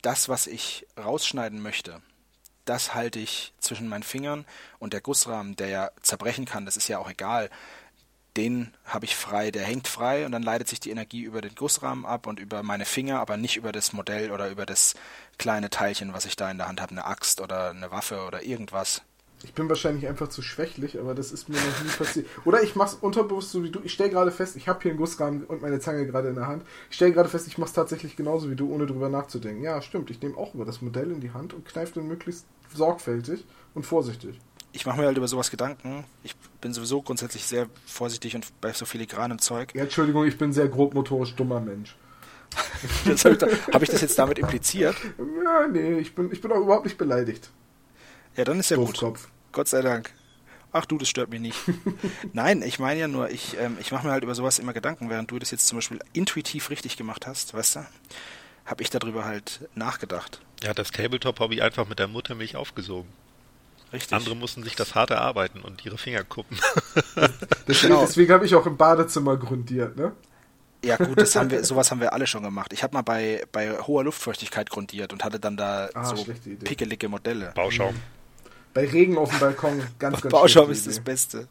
das, 0.01 0.29
was 0.29 0.47
ich 0.47 0.85
rausschneiden 0.97 1.61
möchte, 1.61 2.01
das 2.69 2.93
halte 2.93 3.17
ich 3.17 3.51
zwischen 3.59 3.89
meinen 3.89 4.03
Fingern 4.03 4.45
und 4.77 4.93
der 4.93 5.01
Gussrahmen, 5.01 5.55
der 5.55 5.67
ja 5.69 5.91
zerbrechen 6.01 6.45
kann, 6.45 6.65
das 6.65 6.77
ist 6.77 6.87
ja 6.87 6.99
auch 6.99 7.09
egal. 7.09 7.49
Den 8.37 8.73
habe 8.85 9.05
ich 9.05 9.15
frei, 9.15 9.49
der 9.49 9.63
hängt 9.63 9.87
frei 9.87 10.25
und 10.25 10.31
dann 10.31 10.43
leitet 10.43 10.67
sich 10.67 10.79
die 10.79 10.91
Energie 10.91 11.23
über 11.23 11.41
den 11.41 11.55
Gussrahmen 11.55 12.05
ab 12.05 12.27
und 12.27 12.39
über 12.39 12.61
meine 12.61 12.85
Finger, 12.85 13.19
aber 13.19 13.37
nicht 13.37 13.57
über 13.57 13.71
das 13.71 13.91
Modell 13.91 14.31
oder 14.31 14.51
über 14.51 14.67
das 14.67 14.93
kleine 15.39 15.71
Teilchen, 15.71 16.13
was 16.13 16.25
ich 16.25 16.35
da 16.35 16.51
in 16.51 16.57
der 16.59 16.67
Hand 16.67 16.79
habe, 16.79 16.91
eine 16.91 17.05
Axt 17.05 17.41
oder 17.41 17.71
eine 17.71 17.89
Waffe 17.89 18.23
oder 18.27 18.43
irgendwas. 18.43 19.01
Ich 19.43 19.53
bin 19.53 19.69
wahrscheinlich 19.69 20.07
einfach 20.07 20.27
zu 20.27 20.41
schwächlich, 20.41 20.99
aber 20.99 21.15
das 21.15 21.31
ist 21.31 21.47
mir 21.47 21.55
noch 21.55 21.83
nie 21.83 21.89
passiert. 21.89 22.27
Oder 22.45 22.61
ich 22.61 22.75
mach's 22.75 22.93
unterbewusst 22.93 23.51
so 23.51 23.63
wie 23.63 23.71
du. 23.71 23.79
Ich 23.83 23.93
stelle 23.93 24.09
gerade 24.09 24.31
fest, 24.31 24.57
ich 24.57 24.67
habe 24.67 24.81
hier 24.81 24.91
einen 24.91 24.99
Gussrahmen 24.99 25.45
und 25.45 25.61
meine 25.61 25.79
Zange 25.79 26.05
gerade 26.05 26.27
in 26.29 26.35
der 26.35 26.47
Hand. 26.47 26.63
Ich 26.89 26.97
stelle 26.97 27.13
gerade 27.13 27.29
fest, 27.29 27.47
ich 27.47 27.57
mach's 27.57 27.73
tatsächlich 27.73 28.15
genauso 28.15 28.51
wie 28.51 28.55
du, 28.55 28.71
ohne 28.71 28.85
drüber 28.85 29.09
nachzudenken. 29.09 29.63
Ja, 29.63 29.81
stimmt. 29.81 30.11
Ich 30.11 30.21
nehme 30.21 30.37
auch 30.37 30.53
über 30.53 30.65
das 30.65 30.81
Modell 30.81 31.09
in 31.11 31.21
die 31.21 31.31
Hand 31.31 31.53
und 31.53 31.65
kneife 31.65 31.93
dann 31.95 32.07
möglichst 32.07 32.45
sorgfältig 32.73 33.45
und 33.73 33.85
vorsichtig. 33.85 34.39
ich 34.71 34.85
mache 34.85 34.99
mir 34.99 35.05
halt 35.07 35.17
über 35.17 35.27
sowas 35.27 35.49
Gedanken. 35.51 36.03
Ich 36.23 36.35
bin 36.61 36.73
sowieso 36.73 37.01
grundsätzlich 37.01 37.45
sehr 37.45 37.67
vorsichtig 37.85 38.35
und 38.35 38.45
bei 38.61 38.71
so 38.73 38.85
filigranem 38.85 39.39
Zeug. 39.39 39.73
Ja, 39.73 39.83
Entschuldigung, 39.83 40.25
ich 40.25 40.37
bin 40.37 40.53
sehr 40.53 40.67
grobmotorisch 40.67 41.35
dummer 41.35 41.59
Mensch. 41.59 41.95
Habe 43.05 43.13
ich, 43.13 43.37
da, 43.37 43.47
hab 43.73 43.81
ich 43.83 43.89
das 43.89 44.01
jetzt 44.01 44.17
damit 44.17 44.39
impliziert? 44.39 44.95
Ja, 45.43 45.67
nee, 45.67 45.99
ich 45.99 46.15
bin, 46.15 46.31
ich 46.31 46.41
bin 46.41 46.51
auch 46.51 46.61
überhaupt 46.61 46.85
nicht 46.85 46.97
beleidigt. 46.97 47.51
Ja, 48.35 48.43
dann 48.43 48.59
ist 48.59 48.71
ja 48.71 48.77
gut. 48.77 48.89
Doofkopf. 48.89 49.27
Gott 49.51 49.67
sei 49.67 49.81
Dank. 49.81 50.11
Ach 50.71 50.85
du, 50.85 50.97
das 50.97 51.09
stört 51.09 51.29
mich 51.29 51.41
nicht. 51.41 51.59
Nein, 52.33 52.61
ich 52.61 52.79
meine 52.79 52.99
ja 52.99 53.07
nur, 53.07 53.29
ich, 53.29 53.57
ähm, 53.59 53.77
ich 53.79 53.91
mache 53.91 54.05
mir 54.05 54.13
halt 54.13 54.23
über 54.23 54.35
sowas 54.35 54.59
immer 54.59 54.73
Gedanken, 54.73 55.09
während 55.09 55.31
du 55.31 55.39
das 55.39 55.51
jetzt 55.51 55.67
zum 55.67 55.77
Beispiel 55.77 55.99
intuitiv 56.13 56.69
richtig 56.69 56.97
gemacht 56.97 57.27
hast, 57.27 57.53
weißt 57.53 57.77
du, 57.77 57.85
habe 58.69 58.83
ich 58.83 58.89
darüber 58.89 59.25
halt 59.25 59.61
nachgedacht. 59.75 60.39
Ja, 60.63 60.73
das 60.73 60.91
Tabletop-Hobby 60.91 61.61
einfach 61.61 61.87
mit 61.87 61.99
der 61.99 62.07
Muttermilch 62.07 62.55
aufgesogen. 62.55 63.09
Richtig. 63.91 64.13
Andere 64.13 64.35
mussten 64.35 64.61
sich 64.63 64.75
das 64.75 64.93
hart 64.93 65.09
erarbeiten 65.09 65.61
und 65.61 65.83
ihre 65.83 65.97
Finger 65.97 66.23
kuppen. 66.23 66.57
Deswegen, 67.67 67.93
Genau. 67.93 68.01
deswegen 68.05 68.31
habe 68.33 68.45
ich 68.45 68.53
auch 68.53 68.65
im 68.67 68.77
Badezimmer 68.77 69.35
grundiert, 69.37 69.95
ne? 69.97 70.11
Ja 70.83 70.95
gut, 70.95 71.19
das 71.19 71.35
haben 71.35 71.49
wir, 71.51 71.63
sowas 71.65 71.91
haben 71.91 71.99
wir 71.99 72.13
alle 72.13 72.25
schon 72.27 72.43
gemacht. 72.43 72.71
Ich 72.71 72.83
habe 72.83 72.93
mal 72.93 73.01
bei, 73.01 73.43
bei 73.51 73.77
hoher 73.79 74.03
Luftfeuchtigkeit 74.05 74.69
grundiert 74.69 75.11
und 75.11 75.23
hatte 75.25 75.39
dann 75.39 75.57
da 75.57 75.89
Ah, 75.93 76.15
so 76.15 76.25
pickelige 76.63 77.09
Modelle. 77.09 77.51
Bauschaum. 77.55 77.95
Bei 78.73 78.87
Regen 78.87 79.17
auf 79.17 79.29
dem 79.31 79.39
Balkon, 79.39 79.79
ganz, 79.97 80.21
ganz 80.21 80.31
Bauschaum 80.31 80.69
ist 80.71 80.87
das. 80.87 80.99
Beste. 81.01 81.47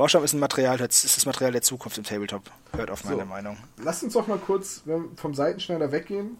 Bauschaum 0.00 0.24
ist 0.24 0.32
ein 0.32 0.40
Material, 0.40 0.78
das 0.78 1.04
ist 1.04 1.18
das 1.18 1.26
Material 1.26 1.52
der 1.52 1.60
Zukunft 1.60 1.98
im 1.98 2.04
Tabletop. 2.04 2.44
Hört 2.74 2.90
auf 2.90 3.04
meine 3.04 3.18
So. 3.18 3.24
Meinung. 3.26 3.58
Lass 3.84 4.02
uns 4.02 4.14
doch 4.14 4.26
mal 4.26 4.38
kurz 4.38 4.82
vom 5.16 5.34
Seitenschneider 5.34 5.92
weggehen. 5.92 6.38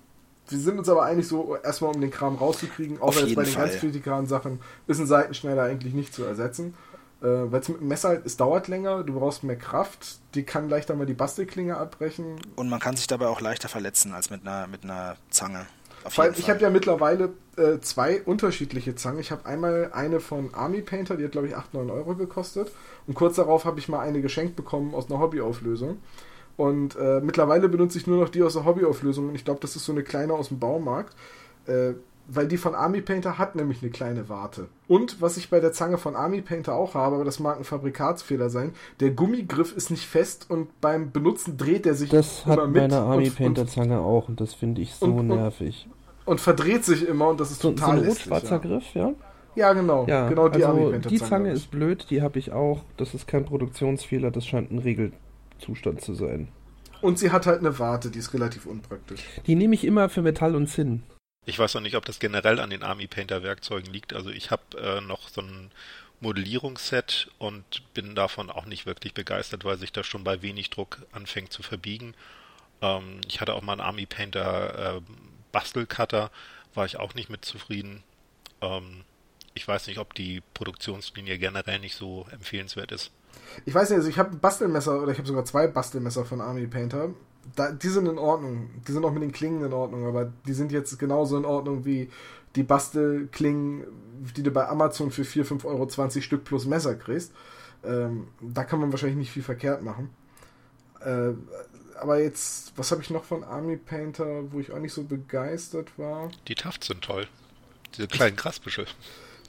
Wir 0.49 0.59
sind 0.59 0.79
uns 0.79 0.89
aber 0.89 1.03
eigentlich 1.03 1.29
so, 1.29 1.57
erstmal 1.57 1.95
um 1.95 2.01
den 2.01 2.11
Kram 2.11 2.37
rauszukriegen, 2.37 3.03
auch 3.03 3.09
Auf 3.09 3.21
jetzt 3.21 3.35
bei 3.35 3.45
den 3.45 3.53
Fall. 3.53 3.69
ganz 3.69 3.79
kritikalen 3.81 4.27
Sachen, 4.27 4.61
ist 4.87 4.99
ein 4.99 5.07
Seitenschneider 5.07 5.65
eigentlich 5.65 5.93
nicht 5.93 6.15
zu 6.15 6.25
ersetzen. 6.25 6.73
Äh, 7.21 7.27
Weil 7.27 7.61
es 7.61 7.69
mit 7.69 7.83
dem 7.83 7.89
Messer, 7.89 8.09
halt- 8.09 8.25
es 8.25 8.39
dauert 8.39 8.67
länger, 8.69 9.03
du 9.05 9.13
brauchst 9.19 9.45
mehr 9.45 9.57
Kraft, 9.57 10.21
die 10.35 10.45
kann 10.45 10.71
leichter 10.71 10.95
mal 10.95 11.05
die 11.05 11.13
Bastelklinge 11.13 11.77
abbrechen. 11.77 12.37
Und 12.57 12.71
man 12.71 12.81
kann 12.81 12.97
sich 12.97 13.09
dabei 13.09 13.27
auch 13.27 13.43
leichter 13.43 13.69
verletzen 13.69 14.15
als 14.15 14.31
mit 14.31 14.41
einer, 14.47 14.69
mit 14.69 14.85
einer 14.85 15.17
Zange. 15.29 15.67
Vor 16.09 16.25
allem, 16.25 16.33
ich 16.39 16.49
habe 16.49 16.61
ja 16.61 16.71
mittlerweile 16.71 17.35
äh, 17.61 17.81
zwei 17.81 18.23
unterschiedliche 18.23 18.95
Zangen. 18.95 19.21
Ich 19.21 19.31
habe 19.31 19.47
einmal 19.47 19.91
eine 19.93 20.21
von 20.21 20.55
Army 20.55 20.83
Painter, 20.83 21.17
die 21.17 21.25
hat 21.25 21.33
glaube 21.33 21.49
ich 21.49 21.57
8, 21.57 21.75
9 21.75 21.91
Euro 21.91 22.15
gekostet. 22.15 22.73
Und 23.07 23.15
kurz 23.15 23.37
darauf 23.37 23.65
habe 23.65 23.79
ich 23.79 23.89
mal 23.89 24.01
eine 24.01 24.21
geschenkt 24.21 24.57
bekommen 24.57 24.95
aus 24.95 25.11
einer 25.11 25.21
Hobbyauflösung. 25.21 25.99
Und 26.57 26.97
äh, 26.97 27.21
mittlerweile 27.21 27.69
benutze 27.69 27.99
ich 27.99 28.07
nur 28.07 28.21
noch 28.21 28.29
die 28.29 28.43
aus 28.43 28.55
der 28.55 28.65
Hobbyauflösung. 28.65 29.29
Und 29.29 29.35
ich 29.35 29.45
glaube, 29.45 29.61
das 29.61 29.77
ist 29.77 29.85
so 29.85 29.93
eine 29.93 30.03
kleine 30.03 30.33
aus 30.35 30.49
dem 30.49 30.59
Baumarkt. 30.59 31.15
Äh, 31.67 31.95
weil 32.33 32.47
die 32.47 32.59
von 32.59 32.75
Army 32.75 33.01
Painter 33.01 33.39
hat 33.39 33.57
nämlich 33.57 33.83
eine 33.83 33.91
kleine 33.91 34.29
Warte. 34.29 34.69
Und 34.87 35.21
was 35.21 35.37
ich 35.37 35.51
bei 35.51 35.59
der 35.59 35.73
Zange 35.73 35.99
von 35.99 36.15
Army 36.15 36.43
Painter 36.43 36.75
auch 36.75 36.95
habe, 36.95 37.17
aber 37.17 37.25
das 37.25 37.41
mag 37.41 37.59
ein 37.59 37.65
Fabrikatsfehler 37.65 38.51
sein, 38.51 38.73
der 39.01 39.11
Gummigriff 39.11 39.77
ist 39.77 39.91
nicht 39.91 40.07
fest 40.07 40.47
und 40.49 40.81
beim 40.81 41.11
Benutzen 41.11 41.57
dreht 41.57 41.87
er 41.87 41.95
sich 41.95 42.11
das 42.11 42.45
immer 42.45 42.69
mit. 42.69 42.77
Das 42.77 42.83
hat 42.85 43.01
meine 43.01 43.11
Army 43.11 43.31
Painter 43.31 43.67
Zange 43.67 44.01
auch 44.01 44.29
und 44.29 44.41
das 44.41 44.55
finde 44.55 44.81
ich 44.81 44.95
so 44.95 45.07
und, 45.07 45.27
nervig. 45.27 45.89
Und, 45.91 46.00
und, 46.31 46.41
verdreht 46.41 46.85
sich 46.85 47.07
immer 47.07 47.29
und 47.29 47.41
das 47.41 47.51
ist 47.51 47.61
so, 47.61 47.71
total 47.71 47.97
so 47.97 48.03
ein 48.03 48.09
rot-schwarzer 48.09 48.51
ja. 48.53 48.59
Griff, 48.59 48.95
ja? 48.95 49.13
Ja, 49.57 49.73
genau. 49.73 50.07
Ja, 50.07 50.29
genau 50.29 50.49
die 50.49 50.65
also 50.65 50.79
Army 50.79 50.91
Painter 50.91 51.09
Die 51.09 51.19
Zange 51.19 51.53
ist 51.53 51.71
blöd, 51.71 52.07
die 52.11 52.23
habe 52.23 52.39
ich 52.39 52.53
auch. 52.53 52.85
Das 52.97 53.15
ist 53.15 53.27
kein 53.27 53.45
Produktionsfehler, 53.45 54.31
das 54.31 54.47
scheint 54.47 54.71
ein 54.71 54.79
Regelzustand 54.79 56.01
zu 56.01 56.15
sein. 56.15 56.49
Und 57.03 57.19
sie 57.19 57.33
hat 57.33 57.47
halt 57.47 57.61
eine 57.61 57.79
Warte, 57.79 58.11
die 58.11 58.19
ist 58.19 58.33
relativ 58.35 58.67
unpraktisch. 58.67 59.23
Die 59.47 59.55
nehme 59.55 59.75
ich 59.75 59.85
immer 59.85 60.09
für 60.09 60.23
Metall 60.23 60.55
und 60.55 60.69
Zinn. 60.69 61.03
Ich 61.47 61.59
weiß 61.59 61.75
noch 61.75 61.81
nicht, 61.81 61.97
ob 61.97 62.05
das 62.05 62.21
generell 62.21 62.61
an 62.61 62.71
den 62.71 62.83
Army 62.83 63.07
Painter 63.07 63.43
Werkzeugen 63.43 63.93
liegt. 63.93 64.13
Also 64.13 64.31
ich 64.31 64.51
habe 64.51 64.63
äh, 64.79 65.01
noch 65.01 65.29
so 65.29 65.41
ein 65.41 65.71
Modellierungsset 66.21 67.31
und 67.39 67.65
bin 67.95 68.15
davon 68.15 68.51
auch 68.51 68.67
nicht 68.67 68.85
wirklich 68.85 69.15
begeistert, 69.15 69.65
weil 69.65 69.79
sich 69.79 69.91
das 69.91 70.07
schon 70.07 70.23
bei 70.23 70.43
wenig 70.43 70.69
Druck 70.69 70.99
anfängt 71.13 71.53
zu 71.53 71.63
verbiegen. 71.63 72.15
Ähm, 72.83 73.21
ich 73.27 73.41
hatte 73.41 73.55
auch 73.55 73.63
mal 73.63 73.73
einen 73.73 73.81
Army 73.81 74.07
Painter 74.07 74.97
äh, 74.97 75.01
Bastelcutter, 75.53 76.31
war 76.75 76.87
ich 76.87 76.99
auch 76.99 77.15
nicht 77.15 77.31
mit 77.31 77.45
zufrieden. 77.45 78.03
Ähm, 78.61 79.05
ich 79.55 79.67
weiß 79.67 79.87
nicht, 79.89 79.99
ob 79.99 80.15
die 80.15 80.43
Produktionslinie 80.55 81.39
generell 81.39 81.81
nicht 81.81 81.97
so 81.97 82.27
empfehlenswert 82.31 82.93
ist. 82.93 83.11
Ich 83.65 83.75
weiß 83.75 83.91
nicht, 83.91 83.99
also 83.99 84.09
ich 84.09 84.19
habe 84.19 84.37
Bastelmesser 84.37 85.03
oder 85.03 85.13
ich 85.13 85.19
habe 85.19 85.27
sogar 85.27 85.45
zwei 85.45 85.67
Bastelmesser 85.67 86.25
von 86.25 86.41
Army 86.41 86.67
Painter 86.67 87.11
da, 87.57 87.73
die 87.73 87.89
sind 87.89 88.07
in 88.07 88.19
Ordnung. 88.19 88.71
Die 88.87 88.93
sind 88.93 89.05
auch 89.05 89.13
mit 89.13 89.23
den 89.23 89.33
Klingen 89.33 89.65
in 89.65 89.73
Ordnung, 89.73 90.07
aber 90.07 90.33
die 90.47 90.53
sind 90.53 90.73
jetzt 90.73 90.99
genauso 90.99 91.37
in 91.37 91.45
Ordnung 91.45 91.85
wie 91.85 92.11
die 92.57 92.63
Bastelklingen, 92.63 93.85
die 94.37 94.43
du 94.43 94.51
bei 94.51 94.69
Amazon 94.69 95.11
für 95.11 95.25
4, 95.25 95.45
5 95.45 95.65
Euro 95.65 95.87
20 95.87 96.25
Stück 96.25 96.45
plus 96.45 96.67
Messer 96.67 96.95
kriegst. 96.95 97.33
Ähm, 97.85 98.29
da 98.41 98.65
kann 98.65 98.81
man 98.81 98.93
wahrscheinlich 98.93 99.19
nicht 99.19 99.33
viel 99.33 99.43
verkehrt 99.43 99.83
machen. 99.83 100.11
Äh, 101.01 101.33
aber 102.01 102.21
jetzt, 102.21 102.73
was 102.77 102.91
habe 102.91 103.03
ich 103.03 103.11
noch 103.11 103.25
von 103.25 103.45
Army 103.45 103.77
Painter, 103.77 104.51
wo 104.53 104.61
ich 104.61 104.73
auch 104.73 104.79
nicht 104.79 104.93
so 104.93 105.05
begeistert 105.05 105.99
war? 105.99 106.31
Die 106.49 106.55
Tafts 106.55 106.87
sind 106.87 107.03
toll. 107.03 107.27
Diese 107.97 108.09
kleinen 108.09 108.37
Grasbüschel. 108.37 108.87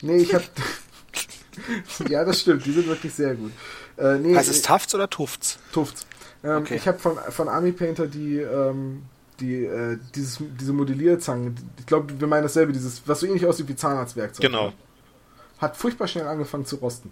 Nee, 0.02 0.18
ich 0.18 0.34
habe. 0.34 0.44
ja, 2.10 2.26
das 2.26 2.42
stimmt, 2.42 2.66
die 2.66 2.72
sind 2.72 2.88
wirklich 2.88 3.14
sehr 3.14 3.36
gut. 3.36 3.52
Äh, 3.98 4.18
nee, 4.18 4.36
heißt 4.36 4.50
es 4.50 4.62
Tafts 4.62 4.96
oder 4.96 5.10
Tufts? 5.10 5.60
Tufts. 5.72 6.06
Ähm, 6.44 6.64
okay. 6.64 6.76
Ich 6.76 6.88
habe 6.88 6.98
von, 6.98 7.18
von 7.30 7.48
Army 7.50 7.72
Painter 7.72 8.08
die, 8.08 8.38
ähm, 8.38 9.04
die, 9.40 9.66
äh, 9.66 9.98
dieses, 10.16 10.40
diese 10.60 10.74
Modellierzangen, 10.74 11.56
ich 11.78 11.86
glaube, 11.86 12.20
wir 12.20 12.28
meinen 12.28 12.44
dasselbe, 12.44 12.74
dieses, 12.74 13.08
was 13.08 13.20
so 13.20 13.28
ähnlich 13.28 13.46
aussieht 13.46 13.68
wie 13.68 13.76
Zahnarztwerkzeug. 13.76 14.42
Genau. 14.42 14.74
Hat 15.60 15.78
furchtbar 15.78 16.08
schnell 16.08 16.28
angefangen 16.28 16.66
zu 16.66 16.78
rosten. 16.78 17.12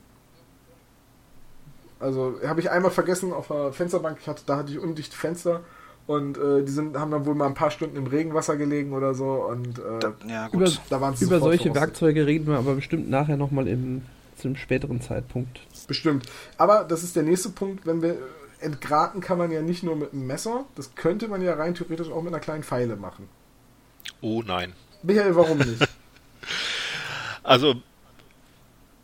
Also 1.99 2.39
habe 2.45 2.59
ich 2.61 2.71
einmal 2.71 2.91
vergessen 2.91 3.33
auf 3.33 3.47
der 3.47 3.73
Fensterbank, 3.73 4.17
ich 4.21 4.27
hatte, 4.27 4.43
da 4.45 4.57
hatte 4.57 4.71
ich 4.71 4.79
undichte 4.79 5.15
Fenster 5.15 5.61
und 6.07 6.37
äh, 6.37 6.63
die 6.63 6.71
sind, 6.71 6.97
haben 6.97 7.11
dann 7.11 7.25
wohl 7.25 7.35
mal 7.35 7.47
ein 7.47 7.53
paar 7.53 7.71
Stunden 7.71 7.97
im 7.97 8.07
Regenwasser 8.07 8.55
gelegen 8.55 8.93
oder 8.93 9.13
so 9.13 9.45
und 9.45 9.79
äh, 9.79 9.99
da, 9.99 10.13
ja, 10.27 10.47
gut. 10.47 10.61
über, 10.61 10.71
da 10.89 11.01
waren 11.01 11.15
sie 11.15 11.25
über 11.25 11.39
solche 11.39 11.63
verrostet. 11.63 11.81
Werkzeuge 11.81 12.25
reden 12.25 12.47
wir 12.47 12.57
aber 12.57 12.75
bestimmt 12.75 13.09
nachher 13.09 13.37
nochmal 13.37 13.67
im 13.67 14.03
zu 14.39 14.47
einem 14.47 14.55
späteren 14.55 15.01
Zeitpunkt. 15.01 15.59
Bestimmt. 15.87 16.25
Aber 16.57 16.85
das 16.85 17.03
ist 17.03 17.15
der 17.15 17.23
nächste 17.23 17.49
Punkt, 17.49 17.85
wenn 17.85 18.01
wir 18.01 18.17
entgraten 18.61 19.21
kann 19.21 19.37
man 19.37 19.51
ja 19.51 19.61
nicht 19.61 19.83
nur 19.83 19.95
mit 19.95 20.13
einem 20.13 20.27
Messer, 20.27 20.65
das 20.75 20.95
könnte 20.95 21.27
man 21.27 21.41
ja 21.41 21.53
rein 21.53 21.75
theoretisch 21.75 22.09
auch 22.09 22.21
mit 22.21 22.33
einer 22.33 22.41
kleinen 22.41 22.63
Pfeile 22.63 22.95
machen. 22.95 23.29
Oh 24.21 24.41
nein. 24.45 24.73
Michael, 25.03 25.35
warum 25.35 25.57
nicht? 25.59 25.87
also, 27.43 27.75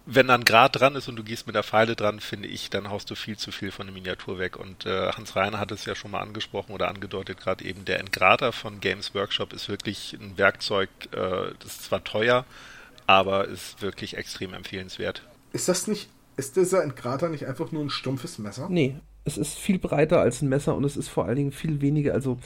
wenn 0.05 0.27
dann 0.27 0.45
Grad 0.45 0.79
dran 0.79 0.95
ist 0.95 1.07
und 1.07 1.15
du 1.15 1.23
gehst 1.23 1.47
mit 1.47 1.55
der 1.55 1.63
Pfeile 1.63 1.95
dran, 1.95 2.19
finde 2.19 2.47
ich, 2.47 2.69
dann 2.69 2.89
haust 2.89 3.09
du 3.09 3.15
viel 3.15 3.37
zu 3.37 3.51
viel 3.51 3.71
von 3.71 3.87
der 3.87 3.93
Miniatur 3.93 4.37
weg. 4.37 4.57
Und 4.57 4.85
äh, 4.85 5.11
Hans 5.11 5.35
Reiner 5.35 5.59
hat 5.59 5.71
es 5.71 5.85
ja 5.85 5.95
schon 5.95 6.11
mal 6.11 6.21
angesprochen 6.21 6.73
oder 6.73 6.89
angedeutet, 6.89 7.39
gerade 7.39 7.65
eben, 7.65 7.85
der 7.85 7.99
Entgrater 7.99 8.51
von 8.51 8.79
Games 8.79 9.15
Workshop 9.15 9.53
ist 9.53 9.67
wirklich 9.67 10.13
ein 10.13 10.37
Werkzeug, 10.37 10.89
äh, 11.11 11.53
das 11.59 11.71
ist 11.71 11.83
zwar 11.85 12.03
teuer, 12.03 12.45
aber 13.07 13.47
ist 13.47 13.81
wirklich 13.81 14.15
extrem 14.17 14.53
empfehlenswert. 14.53 15.23
Ist 15.53 15.67
das 15.69 15.87
nicht, 15.87 16.09
ist 16.37 16.55
dieser 16.55 16.83
Entgrater 16.83 17.29
nicht 17.29 17.47
einfach 17.47 17.71
nur 17.71 17.83
ein 17.83 17.89
stumpfes 17.89 18.37
Messer? 18.37 18.67
Nee, 18.69 18.97
es 19.23 19.37
ist 19.37 19.57
viel 19.57 19.79
breiter 19.79 20.21
als 20.21 20.41
ein 20.41 20.49
Messer 20.49 20.75
und 20.75 20.83
es 20.83 20.97
ist 20.97 21.09
vor 21.09 21.25
allen 21.25 21.37
Dingen 21.37 21.51
viel 21.51 21.81
weniger, 21.81 22.13
also 22.13 22.37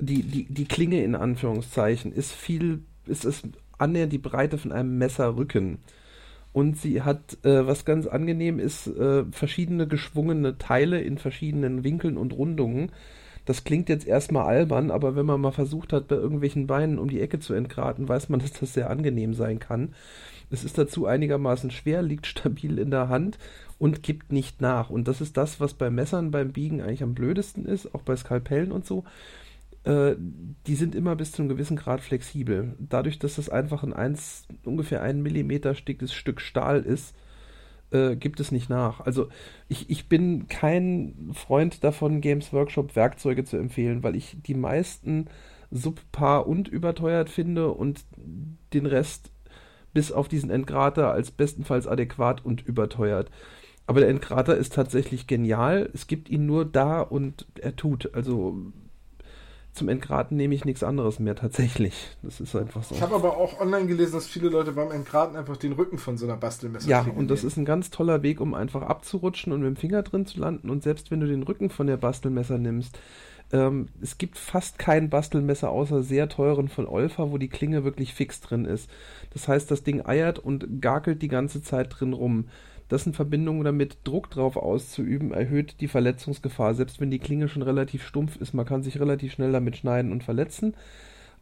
die, 0.00 0.22
die, 0.22 0.46
die 0.48 0.64
Klinge 0.66 1.02
in 1.02 1.14
Anführungszeichen 1.14 2.12
ist 2.12 2.32
viel, 2.32 2.82
ist 3.06 3.24
es 3.24 3.42
annähernd 3.78 4.12
die 4.12 4.18
Breite 4.18 4.58
von 4.58 4.72
einem 4.72 4.98
Messerrücken. 4.98 5.78
Und 6.52 6.76
sie 6.76 7.02
hat, 7.02 7.38
äh, 7.44 7.66
was 7.66 7.84
ganz 7.84 8.06
angenehm 8.06 8.58
ist, 8.58 8.86
äh, 8.86 9.24
verschiedene 9.30 9.86
geschwungene 9.86 10.58
Teile 10.58 11.00
in 11.00 11.18
verschiedenen 11.18 11.84
Winkeln 11.84 12.16
und 12.16 12.32
Rundungen. 12.32 12.90
Das 13.44 13.64
klingt 13.64 13.88
jetzt 13.88 14.06
erstmal 14.06 14.46
albern, 14.46 14.90
aber 14.90 15.16
wenn 15.16 15.26
man 15.26 15.40
mal 15.40 15.52
versucht 15.52 15.92
hat, 15.92 16.08
bei 16.08 16.16
irgendwelchen 16.16 16.66
Beinen 16.66 16.98
um 16.98 17.08
die 17.08 17.20
Ecke 17.20 17.38
zu 17.38 17.54
entgraten, 17.54 18.08
weiß 18.08 18.28
man, 18.28 18.40
dass 18.40 18.52
das 18.52 18.74
sehr 18.74 18.90
angenehm 18.90 19.34
sein 19.34 19.58
kann. 19.58 19.94
Es 20.50 20.64
ist 20.64 20.78
dazu 20.78 21.06
einigermaßen 21.06 21.70
schwer, 21.70 22.02
liegt 22.02 22.26
stabil 22.26 22.78
in 22.78 22.90
der 22.90 23.08
Hand 23.08 23.38
und 23.78 24.02
gibt 24.02 24.32
nicht 24.32 24.60
nach. 24.60 24.90
Und 24.90 25.06
das 25.06 25.20
ist 25.20 25.36
das, 25.36 25.60
was 25.60 25.74
bei 25.74 25.90
Messern 25.90 26.30
beim 26.30 26.52
Biegen 26.52 26.80
eigentlich 26.80 27.02
am 27.02 27.14
blödesten 27.14 27.66
ist, 27.66 27.94
auch 27.94 28.02
bei 28.02 28.16
Skalpellen 28.16 28.72
und 28.72 28.86
so. 28.86 29.04
Äh, 29.84 30.16
die 30.66 30.74
sind 30.74 30.94
immer 30.94 31.16
bis 31.16 31.32
zu 31.32 31.42
einem 31.42 31.48
gewissen 31.48 31.76
Grad 31.76 32.00
flexibel. 32.00 32.76
Dadurch, 32.78 33.18
dass 33.18 33.36
das 33.36 33.48
einfach 33.48 33.82
ein 33.82 33.92
1, 33.92 34.48
ungefähr 34.64 35.02
ein 35.02 35.22
Millimeter 35.22 35.72
dickes 35.74 36.12
Stück 36.12 36.40
Stahl 36.40 36.82
ist, 36.82 37.14
äh, 37.90 38.16
gibt 38.16 38.40
es 38.40 38.52
nicht 38.52 38.68
nach. 38.68 39.00
Also 39.00 39.28
ich, 39.68 39.88
ich 39.90 40.08
bin 40.08 40.48
kein 40.48 41.30
Freund 41.32 41.84
davon, 41.84 42.20
Games 42.20 42.52
Workshop 42.52 42.96
Werkzeuge 42.96 43.44
zu 43.44 43.56
empfehlen, 43.56 44.02
weil 44.02 44.16
ich 44.16 44.36
die 44.42 44.54
meisten 44.54 45.26
subpar 45.70 46.46
und 46.46 46.68
überteuert 46.68 47.30
finde 47.30 47.70
und 47.72 48.04
den 48.72 48.86
Rest 48.86 49.30
bis 49.92 50.12
auf 50.12 50.28
diesen 50.28 50.50
Entgrater 50.50 51.10
als 51.12 51.30
bestenfalls 51.30 51.86
adäquat 51.86 52.44
und 52.44 52.66
überteuert. 52.66 53.30
Aber 53.86 54.00
der 54.00 54.10
Entgrater 54.10 54.56
ist 54.56 54.74
tatsächlich 54.74 55.26
genial. 55.26 55.88
Es 55.94 56.06
gibt 56.06 56.28
ihn 56.28 56.44
nur 56.44 56.66
da 56.66 57.00
und 57.00 57.46
er 57.58 57.74
tut. 57.74 58.14
Also 58.14 58.58
zum 59.78 59.88
Entgraten 59.88 60.36
nehme 60.36 60.54
ich 60.54 60.64
nichts 60.64 60.82
anderes 60.82 61.18
mehr 61.18 61.34
tatsächlich. 61.36 61.94
Das 62.22 62.40
ist 62.40 62.54
einfach 62.54 62.82
so. 62.82 62.94
Ich 62.94 63.00
habe 63.00 63.14
aber 63.14 63.36
auch 63.36 63.60
online 63.60 63.86
gelesen, 63.86 64.12
dass 64.12 64.26
viele 64.26 64.48
Leute 64.48 64.72
beim 64.72 64.90
Entgraten 64.90 65.36
einfach 65.36 65.56
den 65.56 65.72
Rücken 65.72 65.96
von 65.98 66.18
so 66.18 66.26
einer 66.26 66.36
Bastelmesser 66.36 66.88
Ja, 66.88 67.00
und 67.16 67.30
das 67.30 67.40
nehmen. 67.40 67.48
ist 67.48 67.56
ein 67.56 67.64
ganz 67.64 67.90
toller 67.90 68.22
Weg, 68.22 68.40
um 68.40 68.54
einfach 68.54 68.82
abzurutschen 68.82 69.52
und 69.52 69.60
mit 69.60 69.68
dem 69.68 69.76
Finger 69.76 70.02
drin 70.02 70.26
zu 70.26 70.40
landen. 70.40 70.68
Und 70.68 70.82
selbst 70.82 71.10
wenn 71.10 71.20
du 71.20 71.26
den 71.26 71.44
Rücken 71.44 71.70
von 71.70 71.86
der 71.86 71.96
Bastelmesser 71.96 72.58
nimmst, 72.58 72.98
ähm, 73.52 73.86
es 74.02 74.18
gibt 74.18 74.36
fast 74.36 74.78
kein 74.78 75.08
Bastelmesser 75.08 75.70
außer 75.70 76.02
sehr 76.02 76.28
teuren 76.28 76.68
von 76.68 76.86
Olfa, 76.86 77.30
wo 77.30 77.38
die 77.38 77.48
Klinge 77.48 77.84
wirklich 77.84 78.12
fix 78.12 78.40
drin 78.40 78.64
ist. 78.64 78.90
Das 79.30 79.48
heißt, 79.48 79.70
das 79.70 79.84
Ding 79.84 80.04
eiert 80.04 80.38
und 80.38 80.82
gakelt 80.82 81.22
die 81.22 81.28
ganze 81.28 81.62
Zeit 81.62 81.88
drin 81.98 82.12
rum. 82.12 82.48
Das 82.88 83.06
in 83.06 83.12
Verbindung 83.12 83.62
damit, 83.64 83.98
Druck 84.04 84.30
drauf 84.30 84.56
auszuüben, 84.56 85.32
erhöht 85.32 85.80
die 85.80 85.88
Verletzungsgefahr. 85.88 86.74
Selbst 86.74 87.00
wenn 87.00 87.10
die 87.10 87.18
Klinge 87.18 87.48
schon 87.48 87.62
relativ 87.62 88.06
stumpf 88.06 88.36
ist, 88.36 88.54
man 88.54 88.66
kann 88.66 88.82
sich 88.82 88.98
relativ 88.98 89.32
schnell 89.32 89.52
damit 89.52 89.76
schneiden 89.76 90.10
und 90.10 90.24
verletzen. 90.24 90.74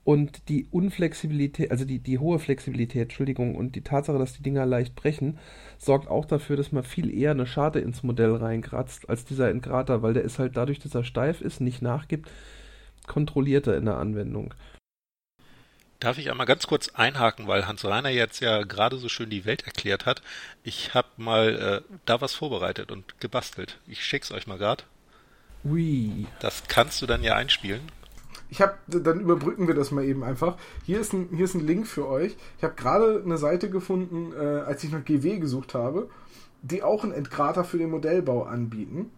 Und 0.07 0.49
die 0.49 0.69
Unflexibilität, 0.71 1.73
also 1.73 1.85
die, 1.85 1.99
die 1.99 2.21
hohe 2.21 2.39
Flexibilität, 2.39 3.03
Entschuldigung, 3.03 3.57
und 3.57 3.75
die 3.75 3.81
Tatsache, 3.81 4.19
dass 4.19 4.35
die 4.35 4.43
Dinger 4.43 4.65
leicht 4.65 4.95
brechen, 4.95 5.39
sorgt 5.79 6.09
auch 6.09 6.25
dafür, 6.25 6.57
dass 6.57 6.71
man 6.71 6.85
viel 6.85 7.13
eher 7.13 7.33
eine 7.33 7.47
Scharte 7.47 7.81
ins 7.81 8.05
Modell 8.05 8.37
reinkratzt 8.37 9.09
als 9.11 9.25
dieser 9.25 9.51
Entgrater, 9.51 10.03
weil 10.03 10.15
der 10.15 10.23
ist 10.23 10.39
halt 10.39 10.57
dadurch, 10.57 10.79
dass 10.79 10.95
er 10.95 11.03
steif 11.03 11.41
ist, 11.41 11.61
nicht 11.61 11.83
nachgibt, 11.83 12.31
kontrollierter 13.09 13.77
in 13.77 13.87
der 13.87 13.97
Anwendung. 13.97 14.55
Darf 16.01 16.19
ich 16.19 16.31
einmal 16.31 16.47
ganz 16.47 16.67
kurz 16.67 16.91
einhaken, 16.91 17.47
weil 17.47 17.67
Hans 17.67 17.85
Reiner 17.85 18.11
jetzt 18.11 18.41
ja 18.41 18.65
gerade 18.65 18.99
so 18.99 19.09
schön 19.09 19.31
die 19.31 19.47
Welt 19.47 19.67
erklärt 19.67 20.05
hat. 20.05 20.21
Ich 20.63 20.93
habe 20.93 21.09
mal 21.17 21.83
äh, 21.89 21.95
da 22.05 22.21
was 22.21 22.35
vorbereitet 22.35 22.91
und 22.91 23.19
gebastelt. 23.19 23.79
Ich 23.87 24.05
schick's 24.05 24.31
euch 24.31 24.47
mal 24.47 24.59
gerade. 24.59 24.85
Ui. 25.65 26.27
Das 26.41 26.65
kannst 26.69 27.01
du 27.01 27.07
dann 27.07 27.23
ja 27.23 27.35
einspielen. 27.35 27.81
Ich 28.51 28.61
habe, 28.61 28.75
dann 28.87 29.21
überbrücken 29.21 29.67
wir 29.67 29.75
das 29.75 29.91
mal 29.91 30.05
eben 30.05 30.23
einfach. 30.23 30.57
Hier 30.85 31.01
ist 31.01 31.13
ein, 31.13 31.31
hier 31.35 31.47
ist 31.47 31.55
ein 31.55 31.67
Link 31.67 31.87
für 31.87 32.07
euch. 32.07 32.37
Ich 32.59 32.65
habe 32.65 32.75
gerade 32.75 33.23
eine 33.25 33.39
Seite 33.39 33.71
gefunden, 33.71 34.33
äh, 34.33 34.61
als 34.61 34.85
ich 34.85 34.93
nach 34.93 35.05
GW 35.05 35.39
gesucht 35.39 35.75
habe, 35.75 36.11
die 36.63 36.83
auch 36.83 37.03
einen 37.03 37.13
Entgrater 37.13 37.65
für 37.65 37.79
den 37.79 37.91
Modellbau 37.91 38.45
anbieten. 38.45 39.11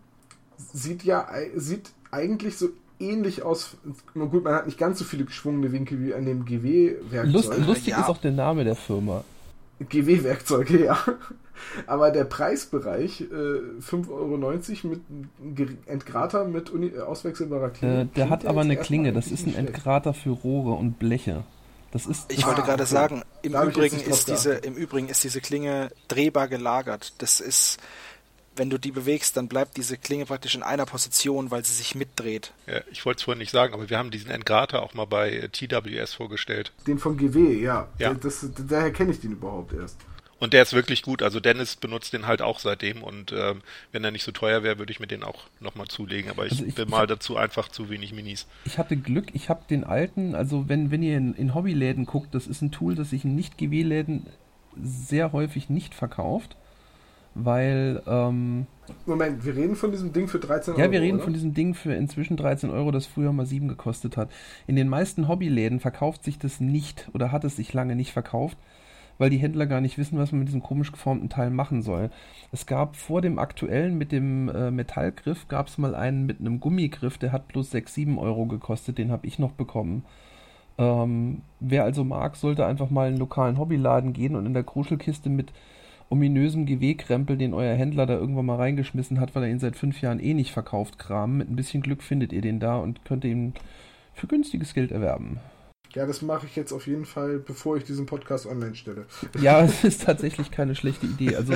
Sieht 0.56 1.04
ja, 1.04 1.28
sieht 1.54 1.90
eigentlich 2.10 2.56
so 2.56 2.70
ähnlich 3.00 3.42
aus. 3.42 3.76
Gut, 4.14 4.44
man 4.44 4.54
hat 4.54 4.66
nicht 4.66 4.78
ganz 4.78 4.98
so 4.98 5.04
viele 5.04 5.24
geschwungene 5.24 5.72
Winkel 5.72 6.00
wie 6.00 6.14
an 6.14 6.24
dem 6.24 6.44
GW-Werkzeug. 6.44 7.32
Lust, 7.32 7.58
lustig 7.66 7.88
Ja. 7.88 8.00
ist 8.00 8.08
auch 8.08 8.18
der 8.18 8.32
Name 8.32 8.64
der 8.64 8.76
Firma. 8.76 9.24
GW-Werkzeuge, 9.88 10.84
ja. 10.86 10.98
Aber 11.86 12.10
der 12.10 12.24
Preisbereich, 12.24 13.20
äh, 13.22 13.24
5,90 13.80 14.10
Euro 14.10 14.36
mit 15.40 15.78
Entgrater 15.86 16.44
mit 16.44 16.70
uni 16.70 16.88
äh, 16.88 17.00
auswechselbarer 17.00 17.70
Klinge. 17.70 18.00
Äh, 18.02 18.06
der 18.16 18.30
hat 18.30 18.46
aber 18.46 18.60
eine 18.60 18.76
Klinge. 18.76 19.12
Das 19.12 19.28
ist 19.28 19.46
ein. 19.46 19.54
Entgrater 19.54 20.14
für 20.14 20.30
Rohre 20.30 20.72
und 20.72 20.98
Bleche. 20.98 21.44
Das 21.90 22.06
ist. 22.06 22.30
Ich 22.32 22.44
Ah, 22.44 22.48
wollte 22.48 22.62
gerade 22.62 22.82
okay. 22.82 22.92
sagen, 22.92 23.22
im 23.42 23.54
Übrigen, 23.54 23.98
ist 24.00 24.28
diese, 24.28 24.52
im 24.54 24.74
Übrigen 24.74 25.08
ist 25.08 25.24
diese 25.24 25.40
Klinge 25.40 25.90
drehbar 26.06 26.46
gelagert. 26.48 27.14
Das 27.18 27.40
ist, 27.40 27.78
wenn 28.58 28.70
du 28.70 28.78
die 28.78 28.90
bewegst, 28.92 29.36
dann 29.36 29.48
bleibt 29.48 29.76
diese 29.76 29.96
Klinge 29.96 30.26
praktisch 30.26 30.54
in 30.54 30.62
einer 30.62 30.84
Position, 30.86 31.50
weil 31.50 31.64
sie 31.64 31.72
sich 31.74 31.94
mitdreht. 31.94 32.52
Ja, 32.66 32.80
ich 32.90 33.04
wollte 33.06 33.18
es 33.18 33.22
vorhin 33.24 33.38
nicht 33.38 33.50
sagen, 33.52 33.72
aber 33.74 33.88
wir 33.88 33.98
haben 33.98 34.10
diesen 34.10 34.30
Engrater 34.30 34.82
auch 34.82 34.94
mal 34.94 35.06
bei 35.06 35.30
äh, 35.30 35.48
TWS 35.48 36.14
vorgestellt. 36.14 36.72
Den 36.86 36.98
von 36.98 37.16
GW, 37.16 37.60
ja. 37.60 37.88
Ja. 37.98 38.14
Das, 38.14 38.44
daher 38.68 38.92
kenne 38.92 39.12
ich 39.12 39.20
den 39.20 39.32
überhaupt 39.32 39.72
erst. 39.72 39.96
Und 40.40 40.52
der 40.52 40.62
ist 40.62 40.72
wirklich 40.72 41.02
gut. 41.02 41.22
Also 41.24 41.40
Dennis 41.40 41.74
benutzt 41.74 42.12
den 42.12 42.28
halt 42.28 42.42
auch 42.42 42.60
seitdem 42.60 43.02
und 43.02 43.32
ähm, 43.32 43.60
wenn 43.90 44.04
er 44.04 44.12
nicht 44.12 44.22
so 44.22 44.30
teuer 44.30 44.62
wäre, 44.62 44.78
würde 44.78 44.92
ich 44.92 45.00
mir 45.00 45.08
den 45.08 45.24
auch 45.24 45.46
nochmal 45.58 45.88
zulegen. 45.88 46.30
Aber 46.30 46.46
ich, 46.46 46.52
Also 46.52 46.64
ich- 46.64 46.76
bin 46.76 46.88
mal 46.88 47.08
dazu 47.08 47.36
einfach 47.36 47.68
zu 47.68 47.90
wenig 47.90 48.12
Minis. 48.12 48.46
Ich 48.64 48.78
hatte 48.78 48.96
Glück, 48.96 49.34
ich 49.34 49.48
habe 49.48 49.64
den 49.68 49.82
alten, 49.82 50.36
also 50.36 50.68
wenn, 50.68 50.92
wenn 50.92 51.02
ihr 51.02 51.16
in, 51.16 51.34
in 51.34 51.54
Hobbyläden 51.56 52.06
guckt, 52.06 52.34
das 52.36 52.46
ist 52.46 52.62
ein 52.62 52.70
Tool, 52.70 52.94
das 52.94 53.10
sich 53.10 53.24
in 53.24 53.34
Nicht-GW-Läden 53.34 54.26
sehr 54.80 55.32
häufig 55.32 55.70
nicht 55.70 55.92
verkauft, 55.94 56.56
weil, 57.44 58.02
ähm, 58.06 58.66
Moment, 59.06 59.44
wir 59.44 59.54
reden 59.54 59.76
von 59.76 59.90
diesem 59.90 60.12
Ding 60.12 60.28
für 60.28 60.38
13 60.38 60.74
Euro. 60.74 60.82
ja, 60.82 60.90
wir 60.90 61.00
reden 61.00 61.16
oder? 61.16 61.24
von 61.24 61.32
diesem 61.32 61.54
Ding 61.54 61.74
für 61.74 61.92
inzwischen 61.92 62.36
13 62.36 62.70
Euro, 62.70 62.90
das 62.90 63.06
früher 63.06 63.32
mal 63.32 63.46
7 63.46 63.68
gekostet 63.68 64.16
hat. 64.16 64.30
In 64.66 64.76
den 64.76 64.88
meisten 64.88 65.28
Hobbyläden 65.28 65.80
verkauft 65.80 66.24
sich 66.24 66.38
das 66.38 66.60
nicht 66.60 67.08
oder 67.12 67.32
hat 67.32 67.44
es 67.44 67.56
sich 67.56 67.72
lange 67.72 67.96
nicht 67.96 68.12
verkauft, 68.12 68.56
weil 69.18 69.30
die 69.30 69.38
Händler 69.38 69.66
gar 69.66 69.80
nicht 69.80 69.98
wissen, 69.98 70.18
was 70.18 70.32
man 70.32 70.40
mit 70.40 70.48
diesem 70.48 70.62
komisch 70.62 70.92
geformten 70.92 71.28
Teil 71.28 71.50
machen 71.50 71.82
soll. 71.82 72.10
Es 72.52 72.66
gab 72.66 72.96
vor 72.96 73.20
dem 73.20 73.38
aktuellen 73.38 73.98
mit 73.98 74.12
dem 74.12 74.48
äh, 74.48 74.70
Metallgriff, 74.70 75.48
gab 75.48 75.68
es 75.68 75.78
mal 75.78 75.94
einen 75.94 76.26
mit 76.26 76.40
einem 76.40 76.60
Gummigriff, 76.60 77.18
der 77.18 77.32
hat 77.32 77.48
bloß 77.48 77.70
6, 77.70 77.94
7 77.94 78.18
Euro 78.18 78.46
gekostet, 78.46 78.98
den 78.98 79.12
habe 79.12 79.26
ich 79.26 79.38
noch 79.38 79.52
bekommen. 79.52 80.04
Ähm, 80.78 81.42
wer 81.58 81.84
also 81.84 82.04
mag, 82.04 82.36
sollte 82.36 82.64
einfach 82.64 82.88
mal 82.88 83.06
in 83.06 83.14
einen 83.14 83.18
lokalen 83.18 83.58
Hobbyladen 83.58 84.12
gehen 84.12 84.36
und 84.36 84.46
in 84.46 84.54
der 84.54 84.62
Kruschelkiste 84.62 85.28
mit 85.28 85.52
ominösem 86.10 86.66
GW-Krempel, 86.66 87.36
den 87.36 87.54
euer 87.54 87.74
Händler 87.74 88.06
da 88.06 88.14
irgendwann 88.14 88.46
mal 88.46 88.56
reingeschmissen 88.56 89.20
hat, 89.20 89.34
weil 89.34 89.44
er 89.44 89.50
ihn 89.50 89.60
seit 89.60 89.76
fünf 89.76 90.00
Jahren 90.00 90.20
eh 90.20 90.34
nicht 90.34 90.52
verkauft, 90.52 90.98
kramen. 90.98 91.38
Mit 91.38 91.50
ein 91.50 91.56
bisschen 91.56 91.82
Glück 91.82 92.02
findet 92.02 92.32
ihr 92.32 92.40
den 92.40 92.60
da 92.60 92.76
und 92.78 93.04
könnt 93.04 93.24
ihn 93.24 93.54
für 94.14 94.26
günstiges 94.26 94.74
Geld 94.74 94.90
erwerben. 94.90 95.38
Ja, 95.94 96.06
das 96.06 96.22
mache 96.22 96.46
ich 96.46 96.56
jetzt 96.56 96.72
auf 96.72 96.86
jeden 96.86 97.06
Fall, 97.06 97.38
bevor 97.38 97.76
ich 97.76 97.84
diesen 97.84 98.06
Podcast 98.06 98.46
online 98.46 98.74
stelle. 98.74 99.06
Ja, 99.40 99.62
es 99.62 99.84
ist 99.84 100.02
tatsächlich 100.02 100.50
keine 100.50 100.74
schlechte 100.74 101.06
Idee. 101.06 101.36
Also, 101.36 101.54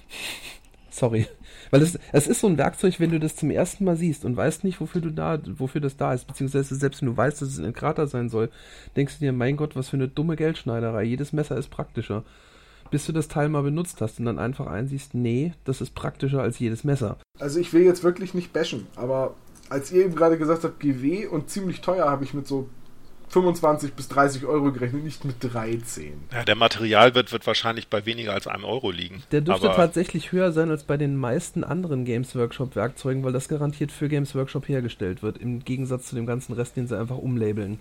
sorry. 0.90 1.26
Weil 1.70 1.82
es, 1.82 1.98
es 2.12 2.26
ist 2.26 2.40
so 2.40 2.48
ein 2.48 2.58
Werkzeug, 2.58 3.00
wenn 3.00 3.10
du 3.10 3.18
das 3.18 3.36
zum 3.36 3.50
ersten 3.50 3.84
Mal 3.84 3.96
siehst 3.96 4.24
und 4.24 4.36
weißt 4.36 4.64
nicht, 4.64 4.80
wofür 4.80 5.00
du 5.00 5.10
da, 5.10 5.38
wofür 5.58 5.80
das 5.80 5.96
da 5.96 6.12
ist, 6.12 6.26
beziehungsweise 6.26 6.74
selbst 6.74 7.00
wenn 7.00 7.08
du 7.08 7.16
weißt, 7.16 7.40
dass 7.40 7.48
es 7.48 7.58
ein 7.58 7.72
Krater 7.72 8.06
sein 8.06 8.28
soll, 8.28 8.50
denkst 8.96 9.18
du 9.18 9.24
dir, 9.24 9.32
mein 9.32 9.56
Gott, 9.56 9.74
was 9.74 9.88
für 9.88 9.96
eine 9.96 10.08
dumme 10.08 10.36
Geldschneiderei. 10.36 11.04
Jedes 11.04 11.32
Messer 11.32 11.56
ist 11.56 11.68
praktischer. 11.68 12.24
Bis 12.92 13.06
du 13.06 13.12
das 13.12 13.26
Teil 13.26 13.48
mal 13.48 13.62
benutzt 13.62 14.02
hast 14.02 14.20
und 14.20 14.26
dann 14.26 14.38
einfach 14.38 14.66
einsiehst, 14.66 15.14
nee, 15.14 15.54
das 15.64 15.80
ist 15.80 15.94
praktischer 15.94 16.42
als 16.42 16.58
jedes 16.58 16.84
Messer. 16.84 17.16
Also 17.40 17.58
ich 17.58 17.72
will 17.72 17.82
jetzt 17.82 18.04
wirklich 18.04 18.34
nicht 18.34 18.52
bashen, 18.52 18.86
aber 18.96 19.34
als 19.70 19.90
ihr 19.90 20.04
eben 20.04 20.14
gerade 20.14 20.36
gesagt 20.36 20.62
habt, 20.62 20.78
GW 20.78 21.26
und 21.26 21.48
ziemlich 21.48 21.80
teuer, 21.80 22.10
habe 22.10 22.22
ich 22.24 22.34
mit 22.34 22.46
so 22.46 22.68
25 23.30 23.94
bis 23.94 24.08
30 24.08 24.44
Euro 24.44 24.72
gerechnet, 24.72 25.04
nicht 25.04 25.24
mit 25.24 25.36
13. 25.40 26.12
Ja, 26.30 26.44
der 26.44 26.54
Materialwert 26.54 27.32
wird 27.32 27.46
wahrscheinlich 27.46 27.88
bei 27.88 28.04
weniger 28.04 28.34
als 28.34 28.46
einem 28.46 28.64
Euro 28.64 28.90
liegen. 28.90 29.22
Der 29.32 29.40
dürfte 29.40 29.68
aber 29.68 29.76
tatsächlich 29.76 30.32
höher 30.32 30.52
sein 30.52 30.70
als 30.70 30.84
bei 30.84 30.98
den 30.98 31.16
meisten 31.16 31.64
anderen 31.64 32.04
Games 32.04 32.36
Workshop 32.36 32.76
Werkzeugen, 32.76 33.24
weil 33.24 33.32
das 33.32 33.48
garantiert 33.48 33.90
für 33.90 34.10
Games 34.10 34.34
Workshop 34.34 34.68
hergestellt 34.68 35.22
wird, 35.22 35.38
im 35.38 35.64
Gegensatz 35.64 36.08
zu 36.08 36.14
dem 36.14 36.26
ganzen 36.26 36.52
Rest, 36.52 36.76
den 36.76 36.86
sie 36.86 36.98
einfach 36.98 37.16
umlabeln. 37.16 37.78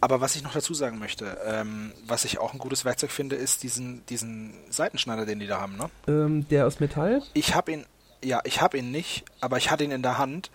Aber 0.00 0.20
was 0.20 0.36
ich 0.36 0.42
noch 0.44 0.52
dazu 0.52 0.74
sagen 0.74 0.98
möchte, 0.98 1.38
ähm, 1.44 1.92
was 2.06 2.24
ich 2.24 2.38
auch 2.38 2.52
ein 2.52 2.58
gutes 2.58 2.84
Werkzeug 2.84 3.10
finde, 3.10 3.34
ist 3.36 3.62
diesen, 3.64 4.06
diesen 4.06 4.54
Seitenschneider, 4.70 5.26
den 5.26 5.40
die 5.40 5.46
da 5.48 5.60
haben. 5.60 5.76
Ne? 5.76 5.90
Ähm, 6.06 6.48
der 6.48 6.66
aus 6.66 6.78
Metall, 6.78 7.22
Ich 7.34 7.54
habe 7.56 7.72
ihn, 7.72 7.84
ja, 8.24 8.40
ich 8.44 8.60
habe 8.60 8.78
ihn 8.78 8.90
nicht, 8.92 9.24
aber 9.40 9.56
ich 9.56 9.70
hatte 9.70 9.82
ihn 9.84 9.90
in 9.90 10.02
der 10.02 10.18
Hand. 10.18 10.50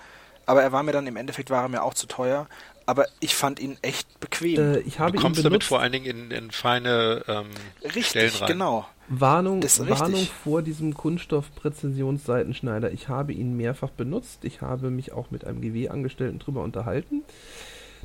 Aber 0.45 0.61
er 0.63 0.71
war 0.71 0.83
mir 0.83 0.91
dann 0.91 1.07
im 1.07 1.15
Endeffekt 1.17 1.49
war 1.49 1.63
er 1.63 1.69
mir 1.69 1.83
auch 1.83 1.93
zu 1.93 2.05
teuer. 2.07 2.47
Aber 2.85 3.05
ich 3.21 3.33
fand 3.35 3.59
ihn 3.61 3.77
echt 3.81 4.19
bequem. 4.19 4.59
äh, 4.59 4.79
ich 4.79 4.99
habe 4.99 5.11
du 5.13 5.17
ihn 5.17 5.21
kommst 5.21 5.37
benutzt. 5.37 5.45
damit 5.45 5.63
vor 5.63 5.79
allen 5.81 5.91
Dingen 5.93 6.05
in, 6.05 6.31
in 6.31 6.51
feine 6.51 7.23
ähm, 7.27 7.45
Stellen 7.79 7.93
Richtig, 7.93 8.41
rein. 8.41 8.47
genau. 8.49 8.85
Warnung, 9.09 9.61
richtig. 9.61 9.89
Warnung 9.89 10.27
vor 10.43 10.61
diesem 10.61 10.93
Kunststoff-Präzisionsseitenschneider. 10.93 12.91
Ich 12.91 13.09
habe 13.09 13.33
ihn 13.33 13.55
mehrfach 13.57 13.89
benutzt. 13.89 14.39
Ich 14.43 14.61
habe 14.61 14.89
mich 14.89 15.11
auch 15.11 15.31
mit 15.31 15.45
einem 15.45 15.61
GW-Angestellten 15.61 16.39
drüber 16.39 16.61
unterhalten. 16.61 17.23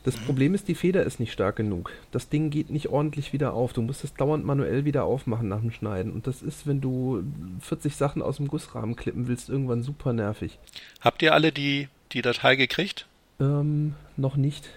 Das 0.08 0.18
Mhm. 0.18 0.24
Problem 0.24 0.54
ist, 0.54 0.68
die 0.68 0.74
Feder 0.74 1.02
ist 1.02 1.20
nicht 1.20 1.34
stark 1.34 1.56
genug. 1.56 1.92
Das 2.12 2.30
Ding 2.30 2.48
geht 2.48 2.70
nicht 2.70 2.88
ordentlich 2.88 3.34
wieder 3.34 3.52
auf. 3.52 3.74
Du 3.74 3.82
musst 3.82 4.04
es 4.04 4.14
dauernd 4.14 4.42
manuell 4.42 4.86
wieder 4.86 5.04
aufmachen 5.04 5.48
nach 5.48 5.60
dem 5.60 5.70
Schneiden. 5.70 6.12
Und 6.12 6.26
das 6.26 6.40
ist, 6.40 6.66
wenn 6.66 6.80
du 6.80 7.22
40 7.60 7.94
Sachen 7.94 8.22
aus 8.22 8.38
dem 8.38 8.48
Gussrahmen 8.48 8.96
klippen 8.96 9.28
willst, 9.28 9.50
irgendwann 9.50 9.82
super 9.82 10.14
nervig. 10.14 10.58
Habt 11.02 11.20
ihr 11.20 11.34
alle 11.34 11.52
die, 11.52 11.88
die 12.12 12.22
Datei 12.22 12.56
gekriegt? 12.56 13.06
Ähm, 13.38 13.96
noch 14.16 14.36
nicht. 14.36 14.70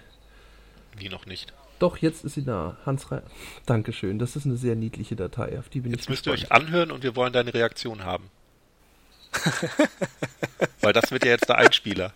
Wie 0.98 1.08
noch 1.08 1.24
nicht. 1.24 1.54
Doch, 1.78 1.96
jetzt 1.96 2.26
ist 2.26 2.34
sie 2.34 2.44
da. 2.44 2.76
Hans 2.84 3.10
Re 3.10 3.22
Dankeschön. 3.64 4.18
Das 4.18 4.36
ist 4.36 4.44
eine 4.44 4.58
sehr 4.58 4.76
niedliche 4.76 5.16
Datei. 5.16 5.58
Auf 5.58 5.70
die 5.70 5.80
bin 5.80 5.92
Jetzt 5.92 6.02
ich 6.02 6.08
müsst 6.10 6.26
ihr 6.26 6.32
euch 6.34 6.52
anhören 6.52 6.90
und 6.90 7.04
wir 7.04 7.16
wollen 7.16 7.32
deine 7.32 7.54
Reaktion 7.54 8.04
haben. 8.04 8.24
Weil 10.82 10.92
das 10.92 11.10
wird 11.10 11.24
ja 11.24 11.30
jetzt 11.30 11.48
der 11.48 11.56
Einspieler. 11.56 12.12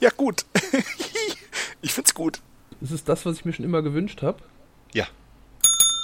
Ja, 0.00 0.10
gut. 0.10 0.44
ich 1.82 1.92
find's 1.92 2.14
gut. 2.14 2.40
Das 2.80 2.90
ist 2.90 3.08
das, 3.08 3.24
was 3.24 3.36
ich 3.36 3.44
mir 3.44 3.52
schon 3.52 3.64
immer 3.64 3.82
gewünscht 3.82 4.22
habe. 4.22 4.38
Ja. 4.92 5.06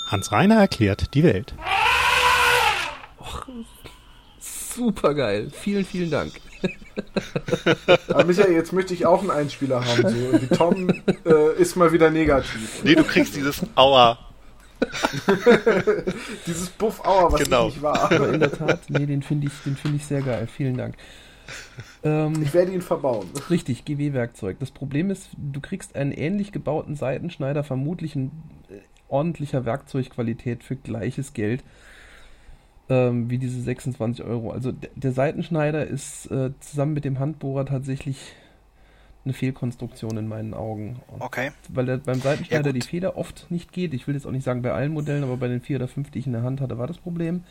Hans 0.09 0.33
Reiner 0.33 0.57
erklärt 0.61 1.15
die 1.15 1.23
Welt. 1.23 1.55
Super 4.39 5.15
geil. 5.15 5.51
Vielen, 5.53 5.85
vielen 5.85 6.11
Dank. 6.11 6.33
Aber 8.09 8.25
Michael, 8.25 8.53
jetzt 8.53 8.73
möchte 8.73 8.95
ich 8.95 9.07
auch 9.07 9.21
einen 9.21 9.31
Einspieler 9.31 9.85
haben. 9.85 10.09
So. 10.09 10.39
Die 10.39 10.47
Tom 10.49 10.89
äh, 11.25 11.55
ist 11.59 11.77
mal 11.77 11.93
wieder 11.93 12.11
negativ. 12.11 12.83
Nee, 12.85 12.95
du 12.95 13.05
kriegst 13.05 13.37
dieses 13.37 13.63
Aua. 13.75 14.19
Dieses 16.47 16.71
Buff-Auer, 16.71 17.33
was 17.33 17.43
Genau. 17.43 17.67
nicht 17.67 17.83
war. 17.83 18.11
Aber 18.11 18.31
in 18.33 18.41
der 18.41 18.51
Tat, 18.51 18.81
nee, 18.89 19.05
den 19.05 19.23
finde 19.23 19.49
ich, 19.49 19.53
den 19.67 19.77
finde 19.77 19.99
ich 19.99 20.07
sehr 20.07 20.23
geil. 20.23 20.49
Vielen 20.57 20.79
Dank. 20.79 20.95
Ähm, 22.03 22.43
Ich 22.43 22.55
werde 22.55 22.73
ihn 22.73 22.83
verbauen. 22.83 23.27
richtig, 23.51 23.85
GW-Werkzeug. 23.85 24.59
Das 24.59 24.71
Problem 24.71 25.11
ist, 25.11 25.29
du 25.37 25.61
kriegst 25.61 25.97
einen 25.97 26.13
ähnlich 26.13 26.53
gebauten 26.53 26.95
Seitenschneider, 26.97 27.63
vermutlich 27.65 28.17
in 28.17 28.27
äh, 28.71 28.79
ordentlicher 29.09 29.65
Werkzeugqualität 29.65 30.65
für 30.65 30.77
gleiches 30.77 31.35
Geld 31.35 31.63
ähm, 32.89 33.31
wie 33.31 33.39
diese 33.39 33.61
26 33.61 34.25
Euro. 34.25 34.51
Also 34.51 34.73
der 34.73 35.13
Seitenschneider 35.13 35.87
ist 35.87 36.27
äh, 36.31 36.51
zusammen 36.61 36.93
mit 36.95 37.05
dem 37.05 37.19
Handbohrer 37.19 37.67
tatsächlich 37.67 38.35
eine 39.25 39.35
Fehlkonstruktion 39.35 40.17
in 40.17 40.27
meinen 40.27 40.55
Augen. 40.55 41.01
Und 41.09 41.21
Okay. 41.21 41.51
weil 41.69 41.87
der, 41.87 41.99
beim 41.99 42.21
Seitenschneider 42.21 42.69
Ja, 42.71 42.73
die. 42.73 42.81
Feder 42.81 43.17
oft 43.17 43.51
nicht 43.51 43.73
geht. 43.73 43.93
Ich 43.95 44.07
will 44.09 44.15
jetzt 44.15 44.27
auch 44.27 44.31
nicht 44.33 44.45
sagen 44.45 44.63
bei 44.63 44.73
allen 44.73 44.93
Modellen, 44.93 45.23
aber 45.23 45.37
bei 45.37 45.49
den 45.49 45.61
vier 45.61 45.77
oder 45.77 45.89
fünf, 45.89 46.11
die 46.11 46.19
ich 46.21 46.27
in 46.27 46.33
der 46.33 46.43
Hand 46.43 46.61
hatte, 46.61 46.79
war 46.79 46.87
das 46.87 46.99
Problem. 46.99 47.45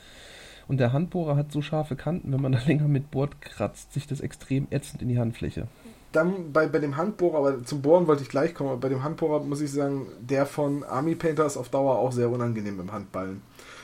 Und 0.70 0.80
der 0.80 0.94
Handbohrer 0.94 1.36
hat 1.36 1.52
so 1.52 1.62
scharfe 1.62 1.96
Kanten, 1.98 2.32
wenn 2.32 2.42
man 2.42 2.52
da 2.54 2.60
länger 2.66 2.88
mit 2.88 3.12
bohrt, 3.12 3.42
kratzt 3.42 3.92
sich 3.92 4.08
das 4.08 4.22
extrem 4.22 4.68
ätzend 4.70 5.02
in 5.02 5.10
die 5.10 5.20
Handfläche. 5.20 5.68
Dann 6.12 6.54
bei, 6.54 6.68
bei 6.68 6.80
dem 6.80 6.98
Handbohrer, 6.98 7.38
aber 7.38 7.64
zum 7.66 7.82
Bohren 7.82 8.08
wollte 8.08 8.24
ich 8.24 8.30
gleich 8.30 8.56
kommen, 8.56 8.70
aber 8.70 8.80
bei 8.80 8.90
dem 8.90 9.04
Handbohrer 9.04 9.44
muss 9.44 9.62
ich 9.62 9.72
sagen, 9.72 10.08
der 10.22 10.48
von 10.48 10.84
Army 10.84 11.14
Painter 11.14 11.46
ist 11.46 11.58
auf 11.58 11.70
Dauer 11.70 12.00
auch 12.00 12.12
sehr 12.12 12.32
unangenehm 12.32 12.80
im 12.80 12.92
Handballen. 12.92 13.42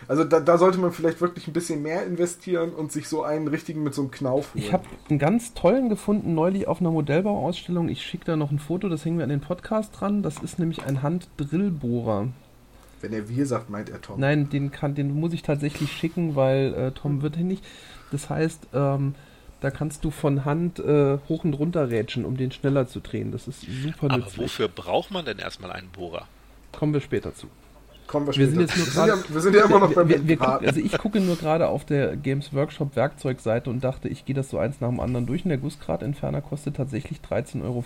Also 0.07 0.23
da, 0.23 0.39
da 0.39 0.57
sollte 0.57 0.79
man 0.79 0.91
vielleicht 0.91 1.21
wirklich 1.21 1.47
ein 1.47 1.53
bisschen 1.53 1.83
mehr 1.83 2.05
investieren 2.05 2.71
und 2.71 2.91
sich 2.91 3.07
so 3.07 3.23
einen 3.23 3.47
richtigen 3.47 3.83
mit 3.83 3.93
so 3.93 4.01
einem 4.01 4.11
Knauf 4.11 4.53
holen. 4.53 4.63
Ich 4.63 4.73
habe 4.73 4.85
einen 5.09 5.19
ganz 5.19 5.53
tollen 5.53 5.89
gefunden 5.89 6.33
neulich 6.33 6.67
auf 6.67 6.81
einer 6.81 6.91
Modellbauausstellung. 6.91 7.89
Ich 7.89 8.03
schicke 8.03 8.25
da 8.25 8.35
noch 8.35 8.51
ein 8.51 8.59
Foto, 8.59 8.89
das 8.89 9.05
hängen 9.05 9.17
wir 9.17 9.23
an 9.23 9.29
den 9.29 9.41
Podcast 9.41 9.99
dran. 9.99 10.23
Das 10.23 10.39
ist 10.39 10.57
nämlich 10.57 10.83
ein 10.83 11.03
Handdrillbohrer. 11.03 12.29
Wenn 13.05 13.13
er 13.13 13.29
wir 13.29 13.45
sagt, 13.45 13.69
meint 13.69 13.89
er 13.89 14.01
Tom. 14.01 14.19
Nein, 14.19 14.49
den, 14.49 14.71
kann, 14.71 14.95
den 14.95 15.13
muss 15.13 15.31
ich 15.31 15.43
tatsächlich 15.43 15.91
schicken, 15.91 16.35
weil 16.35 16.73
äh, 16.73 16.91
Tom 16.91 17.21
wird 17.21 17.37
ihn 17.37 17.47
nicht. 17.47 17.63
Das 18.11 18.31
heißt, 18.31 18.69
ähm, 18.73 19.13
da 19.61 19.69
kannst 19.69 20.03
du 20.03 20.09
von 20.09 20.43
Hand 20.43 20.79
äh, 20.79 21.19
hoch 21.29 21.43
und 21.43 21.53
runter 21.53 21.91
rätschen, 21.91 22.25
um 22.25 22.35
den 22.35 22.51
schneller 22.51 22.87
zu 22.87 23.01
drehen. 23.01 23.31
Das 23.31 23.47
ist 23.47 23.61
super 23.61 24.05
Aber 24.05 24.17
nützlich. 24.17 24.37
wofür 24.39 24.69
braucht 24.69 25.11
man 25.11 25.23
denn 25.23 25.37
erstmal 25.37 25.71
einen 25.71 25.89
Bohrer? 25.89 26.27
Kommen 26.71 26.93
wir 26.93 27.01
später 27.01 27.35
zu. 27.35 27.45
Kommen 28.07 28.25
wir 28.25 28.35
Wir 28.35 28.47
später. 28.47 28.49
sind 28.51 28.59
jetzt 28.61 28.77
nur 28.77 28.85
wir, 28.87 28.91
sind 28.93 29.07
ja, 29.07 29.33
wir 29.35 29.41
sind 29.41 29.55
ja 29.55 29.65
immer 29.65 29.79
noch 29.79 29.93
beim 29.93 30.09
wir, 30.09 30.27
wir. 30.27 30.41
Also 30.41 30.79
ich 30.79 30.97
gucke 30.97 31.19
nur 31.19 31.35
gerade 31.35 31.67
auf 31.67 31.85
der 31.85 32.15
Games 32.17 32.53
Workshop 32.53 32.95
Werkzeugseite 32.95 33.69
und 33.69 33.83
dachte, 33.83 34.09
ich 34.09 34.25
gehe 34.25 34.35
das 34.35 34.49
so 34.49 34.57
eins 34.57 34.81
nach 34.81 34.89
dem 34.89 34.99
anderen 34.99 35.27
durch 35.27 35.45
und 35.45 35.49
der 35.49 35.59
Gussgradentferner 35.59 36.41
kostet 36.41 36.75
tatsächlich 36.75 37.19
13,50 37.19 37.63
Euro. 37.63 37.83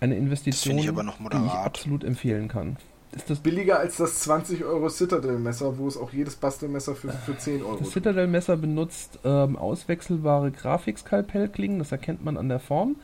Eine 0.00 0.16
Investition, 0.16 0.78
ich 0.78 0.88
aber 0.88 1.04
noch 1.04 1.18
die 1.18 1.36
ich 1.46 1.52
absolut 1.52 2.02
empfehlen 2.02 2.48
kann. 2.48 2.76
Ist 3.16 3.30
das, 3.30 3.40
Billiger 3.40 3.78
als 3.78 3.96
das 3.96 4.20
20 4.20 4.64
Euro 4.64 4.90
Citadel-Messer, 4.90 5.78
wo 5.78 5.88
es 5.88 5.96
auch 5.96 6.12
jedes 6.12 6.36
Bastelmesser 6.36 6.94
für, 6.94 7.10
für 7.10 7.36
10 7.36 7.62
Euro 7.62 7.78
das 7.78 7.90
Citadel-Messer 7.90 8.56
benutzt 8.58 9.18
ähm, 9.24 9.56
auswechselbare 9.56 10.50
Grafikskalpellklingen, 10.50 11.78
das 11.78 11.92
erkennt 11.92 12.24
man 12.24 12.36
an 12.36 12.48
der 12.50 12.60
Form. 12.60 12.96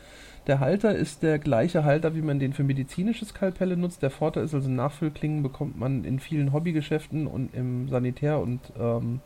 Der 0.49 0.59
Halter 0.59 0.95
ist 0.95 1.23
der 1.23 1.39
gleiche 1.39 1.85
Halter, 1.85 2.15
wie 2.15 2.23
man 2.23 2.41
den 2.41 2.53
für 2.53 2.65
medizinische 2.65 3.25
Skalpelle 3.25 3.77
nutzt. 3.77 4.03
Der 4.03 4.11
Vorteil 4.11 4.45
ist 4.45 4.55
also, 4.55 4.69
Nachfüllklingen 4.69 5.43
bekommt 5.43 5.79
man 5.79 6.05
in 6.05 6.19
vielen 6.19 6.53
Hobbygeschäften 6.53 7.27
und 7.27 7.55
im 7.55 7.89
Sanitär- 7.89 8.41
und 8.41 8.61
ähm, 8.79 9.21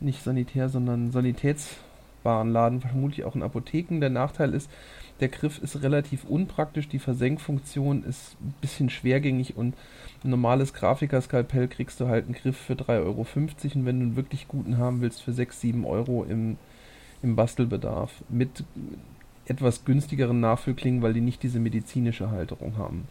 nicht 0.00 0.22
Sanitär, 0.24 0.70
sondern 0.70 1.12
Sanitätswarenladen, 1.12 2.80
vermutlich 2.80 3.24
auch 3.24 3.34
in 3.34 3.42
Apotheken. 3.42 4.00
Der 4.00 4.08
Nachteil 4.08 4.54
ist, 4.54 4.70
der 5.20 5.28
Griff 5.28 5.58
ist 5.62 5.82
relativ 5.82 6.24
unpraktisch, 6.24 6.88
die 6.88 6.98
Versenkfunktion 6.98 8.04
ist 8.04 8.36
ein 8.40 8.54
bisschen 8.60 8.90
schwergängig 8.90 9.56
und 9.56 9.74
ein 10.24 10.30
normales 10.30 10.72
Grafikerskalpell 10.74 11.68
kriegst 11.68 12.00
du 12.00 12.08
halt 12.08 12.26
einen 12.26 12.34
Griff 12.34 12.56
für 12.56 12.74
3,50 12.74 12.86
Euro 13.04 13.20
und 13.20 13.86
wenn 13.86 14.00
du 14.00 14.06
einen 14.06 14.16
wirklich 14.16 14.48
guten 14.48 14.78
haben 14.78 15.00
willst, 15.00 15.22
für 15.22 15.32
6, 15.32 15.60
7 15.60 15.84
Euro 15.84 16.24
im, 16.24 16.56
im 17.22 17.36
Bastelbedarf. 17.36 18.12
Mit 18.28 18.64
etwas 19.46 19.84
günstigeren 19.84 20.40
Nachfüllklingen, 20.40 21.02
weil 21.02 21.12
die 21.12 21.20
nicht 21.20 21.42
diese 21.42 21.58
medizinische 21.58 22.30
Halterung 22.30 22.76
haben. 22.76 23.08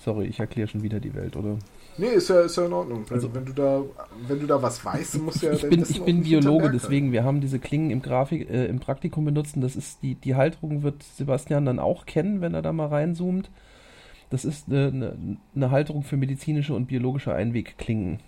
Sorry, 0.00 0.26
ich 0.26 0.40
erkläre 0.40 0.68
schon 0.68 0.82
wieder 0.82 1.00
die 1.00 1.14
Welt, 1.14 1.36
oder? 1.36 1.58
Nee, 1.98 2.06
ist 2.08 2.28
ja, 2.30 2.40
ist 2.42 2.56
ja 2.56 2.64
in 2.66 2.72
Ordnung. 2.72 3.04
Wenn, 3.08 3.14
Also- 3.16 3.34
wenn, 3.34 3.44
du 3.44 3.52
da, 3.52 3.82
wenn 4.26 4.40
du 4.40 4.46
da 4.46 4.62
was 4.62 4.84
weißt, 4.84 5.20
musst 5.22 5.42
du 5.42 5.46
ja 5.46 5.52
ich 5.52 5.68
bin, 5.68 5.82
ich 5.82 6.00
bin 6.02 6.22
Biologe, 6.22 6.70
deswegen, 6.70 7.12
wir 7.12 7.24
haben 7.24 7.40
diese 7.40 7.58
Klingen 7.58 7.90
im 7.90 8.00
Grafik, 8.02 8.48
äh, 8.48 8.66
im 8.66 8.78
Praktikum 8.80 9.24
benutzt 9.24 9.56
und 9.56 9.62
das 9.62 9.74
ist 9.76 10.02
die, 10.02 10.14
die 10.14 10.34
Halterung 10.36 10.82
wird 10.82 11.02
Sebastian 11.02 11.64
dann 11.66 11.78
auch 11.78 12.06
kennen, 12.06 12.40
wenn 12.40 12.54
er 12.54 12.62
da 12.62 12.72
mal 12.72 12.86
reinzoomt. 12.86 13.50
Das 14.30 14.44
ist 14.44 14.68
eine, 14.68 14.86
eine, 14.88 15.36
eine 15.56 15.70
Halterung 15.70 16.02
für 16.04 16.16
medizinische 16.16 16.74
und 16.74 16.86
biologische 16.86 17.34
Einwegklingen. 17.34 18.20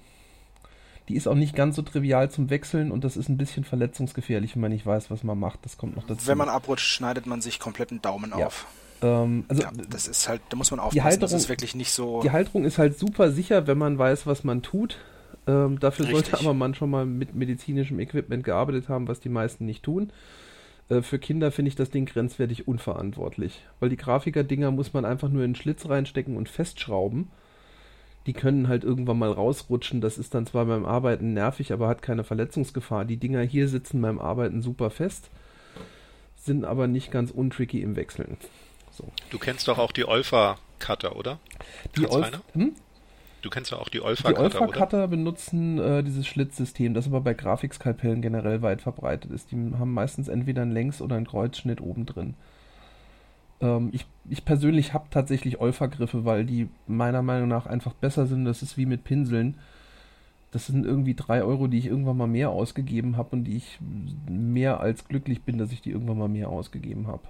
Die 1.09 1.17
ist 1.17 1.27
auch 1.27 1.35
nicht 1.35 1.55
ganz 1.57 1.77
so 1.77 1.83
trivial 1.83 2.31
zum 2.31 2.51
Wechseln 2.51 2.91
und 2.93 3.05
das 3.05 3.17
ist 3.17 3.29
ein 3.29 3.37
bisschen 3.37 3.65
verletzungsgefährlich, 3.65 4.55
wenn 4.55 4.63
man 4.63 4.71
nicht 4.73 4.87
weiß, 4.87 5.11
was 5.11 5.25
man 5.25 5.39
macht. 5.39 5.59
Das 5.65 5.77
kommt 5.77 5.97
noch 5.97 6.07
dazu. 6.07 6.27
Wenn 6.27 6.39
man 6.39 6.49
abrutscht, 6.49 6.87
schneidet 6.87 7.27
man 7.27 7.41
sich 7.41 7.59
komplett 7.59 7.91
einen 7.91 8.01
Daumen 8.03 8.33
Ja. 8.39 8.47
auf. 8.47 8.67
Ähm, 9.03 9.45
also 9.49 9.63
Ja, 9.63 9.71
das 9.91 10.09
ist 10.09 10.29
halt, 10.29 10.41
da 10.51 10.57
muss 10.57 10.71
man 10.71 10.81
aufpassen. 10.81 11.05
Halterung- 11.05 11.21
das 11.21 11.33
ist 11.33 11.49
wirklich 11.49 11.75
nicht 11.75 11.93
so. 11.93 12.21
Die 12.23 12.31
Halterung 12.31 12.65
ist 12.65 12.79
halt 12.79 12.99
super 12.99 13.33
sicher, 13.33 13.67
wenn 13.67 13.79
man 13.79 13.99
weiß, 13.99 14.27
was 14.27 14.45
man 14.45 14.63
tut. 14.63 14.99
Ähm, 15.47 15.79
dafür 15.81 16.05
sollte 16.07 16.33
Richtig. 16.33 16.41
aber 16.47 16.55
man 16.55 16.75
schon 16.75 16.91
mal 16.91 17.07
mit 17.07 17.35
medizinischem 17.35 17.99
Equipment 17.99 18.45
gearbeitet 18.45 18.89
haben, 18.89 19.09
was 19.09 19.21
die 19.21 19.31
meisten 19.31 19.65
nicht 19.65 19.83
tun. 19.83 20.13
Äh, 20.91 21.03
für 21.03 21.19
Kinder 21.19 21.51
finde 21.51 21.71
ich 21.71 21.77
das 21.77 21.91
Ding 21.91 22.05
grenzwertig 22.05 22.69
unverantwortlich, 22.69 23.65
weil 23.81 23.89
die 23.89 23.97
Grafiker-Dinger 23.97 24.71
muss 24.71 24.93
man 24.93 25.05
einfach 25.05 25.29
nur 25.31 25.43
in 25.45 25.53
den 25.53 25.57
Schlitz 25.57 25.89
reinstecken 25.89 26.37
und 26.37 26.49
festschrauben. 26.49 27.29
Die 28.27 28.35
können 28.35 28.69
halt 28.69 28.85
irgendwann 28.85 29.19
mal 29.19 29.33
rausrutschen. 29.33 30.03
Das 30.03 30.19
ist 30.19 30.35
dann 30.35 30.47
zwar 30.47 30.67
beim 30.67 30.85
Arbeiten 30.85 31.33
nervig, 31.33 31.73
aber 31.73 31.89
hat 31.89 32.03
keine 32.03 32.23
Verletzungsgefahr. 32.23 33.07
Die 33.07 33.17
Dinger 33.17 33.41
hier 33.41 33.67
sitzen 33.67 34.03
beim 34.03 34.19
Arbeiten 34.19 34.61
super 34.61 34.91
fest, 34.91 35.31
sind 36.37 36.67
aber 36.67 36.87
nicht 36.87 37.11
ganz 37.11 37.31
untricky 37.31 37.81
im 37.81 37.97
Wechseln. 37.97 38.37
So. 38.93 39.05
Du 39.31 39.39
kennst 39.39 39.69
doch 39.69 39.79
auch 39.79 39.93
die 39.93 40.07
Olfa-Cutter, 40.07 41.17
oder? 41.17 41.39
Die 41.97 42.03
Hans 42.03 42.15
Olf 42.15 42.25
Reiner? 42.27 42.41
hm? 42.53 42.73
Du 43.43 43.49
kennst 43.49 43.71
ja 43.71 43.79
auch 43.79 43.89
die 43.89 43.99
Die 43.99 44.03
Olfa-Cutter, 44.03 44.45
oder? 44.45 44.61
Olfa-Cutter 44.61 45.09
benutzen 45.09 45.79
äh, 45.79 46.03
dieses 46.03 46.27
Schlitzsystem, 46.27 46.93
das 46.93 47.07
aber 47.07 47.23
bei 47.23 47.33
Grafikskalpellen 47.33 48.21
generell 48.21 48.61
weit 48.61 48.83
verbreitet 48.83 49.31
ist. 49.31 49.51
Die 49.51 49.57
haben 49.57 49.95
meistens 49.95 50.29
entweder 50.29 50.63
einen 50.63 50.73
Längs- 50.73 51.01
oder 51.01 51.17
einen 51.17 51.27
Kreuzschnitt 51.27 51.81
oben 51.81 52.05
drin. 52.05 52.35
Ähm, 53.63 53.89
ich, 53.93 54.05
ich 54.29 54.45
persönlich 54.45 54.93
habe 54.93 55.07
tatsächlich 55.11 55.59
Olfa-Griffe, 55.61 56.25
weil 56.27 56.45
die 56.45 56.69
meiner 56.87 57.23
Meinung 57.23 57.49
nach 57.49 57.67
einfach 57.67 57.95
besser 57.95 58.27
sind. 58.27 58.45
Das 58.45 58.63
ist 58.63 58.77
wie 58.77 58.87
mit 58.87 59.05
Pinseln. 59.05 59.57
Das 60.51 60.67
sind 60.67 60.85
irgendwie 60.85 61.15
drei 61.15 61.43
Euro, 61.43 61.69
die 61.69 61.79
ich 61.79 61.87
irgendwann 61.87 62.17
mal 62.17 62.27
mehr 62.27 62.51
ausgegeben 62.51 63.17
habe 63.17 63.31
und 63.37 63.45
die 63.45 63.57
ich 63.57 63.79
mehr 64.29 64.81
als 64.81 65.07
glücklich 65.07 65.43
bin, 65.43 65.59
dass 65.59 65.73
ich 65.73 65.81
die 65.81 65.93
irgendwann 65.93 66.19
mal 66.19 66.29
mehr 66.29 66.49
ausgegeben 66.49 67.07
habe. 67.07 67.23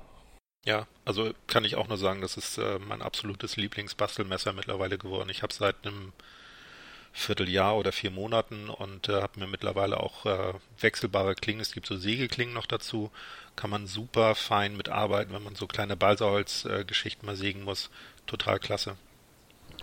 Ja, 0.64 0.86
also 1.04 1.32
kann 1.46 1.64
ich 1.64 1.76
auch 1.76 1.88
nur 1.88 1.96
sagen, 1.96 2.20
das 2.20 2.36
ist 2.36 2.58
äh, 2.58 2.78
mein 2.78 3.02
absolutes 3.02 3.56
Lieblingsbastelmesser 3.56 4.52
mittlerweile 4.52 4.98
geworden. 4.98 5.30
Ich 5.30 5.42
habe 5.42 5.54
seit 5.54 5.86
einem 5.86 6.12
Vierteljahr 7.12 7.76
oder 7.76 7.92
vier 7.92 8.10
Monaten 8.10 8.68
und 8.68 9.08
äh, 9.08 9.20
habe 9.22 9.40
mir 9.40 9.46
mittlerweile 9.46 9.98
auch 9.98 10.26
äh, 10.26 10.54
wechselbare 10.80 11.34
Klingen. 11.34 11.60
Es 11.60 11.72
gibt 11.72 11.86
so 11.86 11.96
Sägeklingen 11.96 12.54
noch 12.54 12.66
dazu. 12.66 13.10
Kann 13.56 13.70
man 13.70 13.86
super 13.86 14.34
fein 14.34 14.76
mitarbeiten, 14.76 15.32
wenn 15.34 15.42
man 15.42 15.56
so 15.56 15.66
kleine 15.66 15.96
Balsaholz-Geschichten 15.96 17.26
mal 17.26 17.36
sägen 17.36 17.64
muss. 17.64 17.90
Total 18.26 18.58
klasse. 18.60 18.96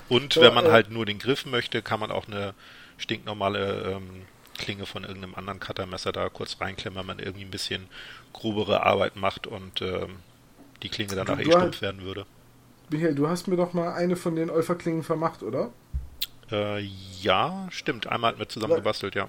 Und 0.10 0.34
So, 0.34 0.42
wenn 0.42 0.54
man 0.54 0.68
äh, 0.68 0.72
halt 0.72 0.90
nur 0.90 1.06
den 1.06 1.20
Griff 1.20 1.46
möchte, 1.46 1.82
kann 1.82 2.00
man 2.00 2.12
auch 2.12 2.28
eine 2.28 2.54
stinknormale 2.98 3.94
ähm, 3.94 4.26
Klinge 4.58 4.86
von 4.86 5.04
irgendeinem 5.04 5.36
anderen 5.36 5.60
Cuttermesser 5.60 6.12
da 6.12 6.30
kurz 6.30 6.62
reinklemmen, 6.62 7.00
wenn 7.00 7.06
man 7.06 7.20
irgendwie 7.20 7.46
ein 7.46 7.52
bisschen 7.52 7.88
grobere 8.32 8.84
Arbeit 8.84 9.16
macht 9.16 9.48
und 9.48 9.82
ähm, 9.82 10.20
die 10.84 10.90
Klinge 10.90 11.16
danach 11.16 11.38
Du- 11.38 11.44
eh 11.50 11.52
stumpf 11.52 11.82
werden 11.82 12.02
würde. 12.02 12.26
Michael, 12.90 13.16
du 13.16 13.28
hast 13.28 13.48
mir 13.48 13.58
doch 13.58 13.74
mal 13.74 13.94
eine 13.94 14.16
von 14.16 14.36
den 14.36 14.50
Olfa-Klingen 14.50 15.04
vermacht, 15.04 15.44
oder? 15.44 15.72
Äh, 16.52 16.82
ja, 17.22 17.68
stimmt. 17.70 18.08
Einmal 18.08 18.30
hatten 18.32 18.40
wir 18.40 18.48
zusammen 18.48 18.72
Ja. 18.72 18.78
gebastelt, 18.78 19.16
ja. 19.16 19.28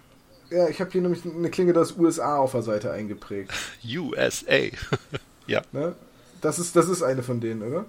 Ja, 0.50 0.68
ich 0.68 0.80
habe 0.80 0.90
hier 0.92 1.02
nämlich 1.02 1.24
eine 1.24 1.50
Klinge 1.50 1.72
des 1.72 1.96
USA 1.98 2.37
auf 2.38 2.52
der 2.52 2.62
Seite 2.62 2.92
eingeprägt. 2.92 3.52
USA. 3.84 4.54
ja. 5.46 5.62
Ne? 5.72 5.94
Das, 6.40 6.58
ist, 6.58 6.76
das 6.76 6.88
ist 6.88 7.02
eine 7.02 7.22
von 7.22 7.40
denen, 7.40 7.62
oder? 7.62 7.84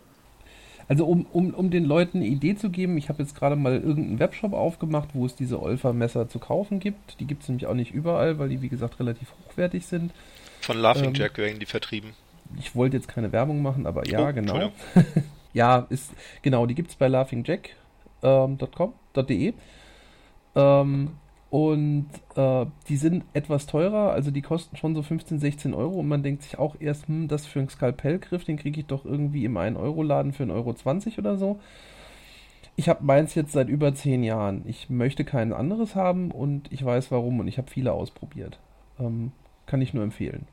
Also 0.87 1.05
um, 1.05 1.27
um, 1.27 1.53
um 1.53 1.69
den 1.69 1.85
Leuten 1.85 2.17
eine 2.17 2.25
Idee 2.25 2.55
zu 2.55 2.71
geben, 2.71 2.97
ich 2.97 3.09
habe 3.09 3.21
jetzt 3.21 3.35
gerade 3.35 3.55
mal 3.55 3.73
irgendeinen 3.75 4.17
Webshop 4.17 4.53
aufgemacht, 4.53 5.09
wo 5.13 5.27
es 5.27 5.35
diese 5.35 5.61
Olfa-Messer 5.61 6.27
zu 6.29 6.39
kaufen 6.39 6.79
gibt. 6.79 7.19
Die 7.19 7.25
gibt 7.27 7.43
es 7.43 7.47
nämlich 7.49 7.67
auch 7.67 7.75
nicht 7.75 7.91
überall, 7.93 8.39
weil 8.39 8.49
die, 8.49 8.63
wie 8.63 8.69
gesagt, 8.69 8.99
relativ 8.99 9.27
hochwertig 9.45 9.85
sind. 9.85 10.11
Von 10.61 10.79
Laughing 10.79 11.09
Ähm, 11.09 11.13
Jack 11.13 11.37
werden 11.37 11.59
die 11.59 11.67
vertrieben. 11.67 12.13
Ich 12.57 12.75
wollte 12.75 12.97
jetzt 12.97 13.07
keine 13.07 13.31
Werbung 13.31 13.61
machen, 13.61 13.85
aber 13.85 14.07
ja, 14.07 14.27
Oh, 14.27 14.33
genau. 14.33 14.71
Ja, 15.53 15.85
ist 15.89 16.11
genau, 16.41 16.65
die 16.67 16.75
gibt 16.75 16.91
es 16.91 16.95
bei 16.95 17.07
laughingjack.com.de. 17.07 19.53
Ähm, 20.55 21.11
und 21.49 22.05
äh, 22.35 22.65
die 22.87 22.97
sind 22.97 23.23
etwas 23.33 23.65
teurer, 23.65 24.11
also 24.11 24.29
die 24.29 24.43
kosten 24.43 24.77
schon 24.77 24.93
so 24.93 25.01
15, 25.01 25.39
16 25.39 25.73
Euro 25.73 25.99
und 25.99 26.07
man 26.07 26.21
denkt 26.21 26.43
sich 26.43 26.59
auch 26.59 26.75
erst, 26.79 27.07
hm, 27.07 27.27
das 27.27 27.47
für 27.47 27.57
einen 27.59 27.69
Skalpellgriff, 27.69 28.43
den 28.43 28.57
kriege 28.57 28.81
ich 28.81 28.85
doch 28.85 29.03
irgendwie 29.03 29.45
im 29.45 29.57
1-Euro-Laden 29.57 30.33
für 30.33 30.43
1,20 30.43 30.53
Euro 30.53 30.75
oder 31.17 31.37
so. 31.37 31.59
Ich 32.75 32.87
habe 32.87 33.03
meins 33.03 33.33
jetzt 33.33 33.51
seit 33.51 33.67
über 33.67 33.93
10 33.93 34.23
Jahren. 34.23 34.61
Ich 34.65 34.89
möchte 34.89 35.25
kein 35.25 35.51
anderes 35.51 35.95
haben 35.95 36.31
und 36.31 36.71
ich 36.71 36.85
weiß 36.85 37.11
warum 37.11 37.39
und 37.39 37.47
ich 37.47 37.57
habe 37.57 37.69
viele 37.69 37.93
ausprobiert. 37.93 38.59
Ähm, 38.99 39.31
kann 39.65 39.81
ich 39.81 39.93
nur 39.93 40.03
empfehlen. 40.03 40.47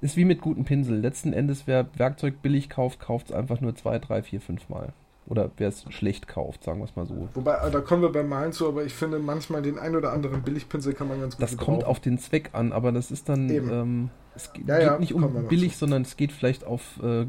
Ist 0.00 0.16
wie 0.16 0.24
mit 0.24 0.40
guten 0.40 0.64
Pinseln. 0.64 1.02
Letzten 1.02 1.32
Endes, 1.32 1.66
wer 1.66 1.86
Werkzeug 1.96 2.40
billig 2.42 2.68
kauft, 2.70 3.00
kauft 3.00 3.30
es 3.30 3.32
einfach 3.32 3.60
nur 3.60 3.74
zwei, 3.74 3.98
drei, 3.98 4.22
vier, 4.22 4.40
fünf 4.40 4.68
Mal. 4.68 4.92
Oder 5.26 5.50
wer 5.58 5.68
es 5.68 5.84
schlecht 5.90 6.26
kauft, 6.26 6.64
sagen 6.64 6.80
wir 6.80 6.84
es 6.84 6.96
mal 6.96 7.04
so. 7.04 7.28
Wobei, 7.34 7.56
äh, 7.56 7.70
da 7.70 7.80
kommen 7.80 8.00
wir 8.00 8.10
beim 8.10 8.28
Malen 8.28 8.52
zu, 8.52 8.66
aber 8.66 8.84
ich 8.84 8.94
finde 8.94 9.18
manchmal 9.18 9.60
den 9.60 9.78
ein 9.78 9.94
oder 9.94 10.12
anderen 10.12 10.42
Billigpinsel 10.42 10.94
kann 10.94 11.08
man 11.08 11.20
ganz 11.20 11.36
gut 11.36 11.42
Das 11.42 11.56
kommt 11.58 11.84
auf 11.84 12.00
den 12.00 12.18
Zweck 12.18 12.50
an, 12.54 12.72
aber 12.72 12.92
das 12.92 13.10
ist 13.10 13.28
dann, 13.28 13.50
ähm, 13.50 14.10
es 14.34 14.46
Ja, 14.46 14.52
geht 14.78 14.86
ja, 14.86 14.98
nicht 14.98 15.12
um 15.12 15.46
billig, 15.48 15.72
zu. 15.74 15.80
sondern 15.80 16.02
es 16.02 16.16
geht 16.16 16.32
vielleicht 16.32 16.64
auf 16.64 16.98
äh, 17.02 17.26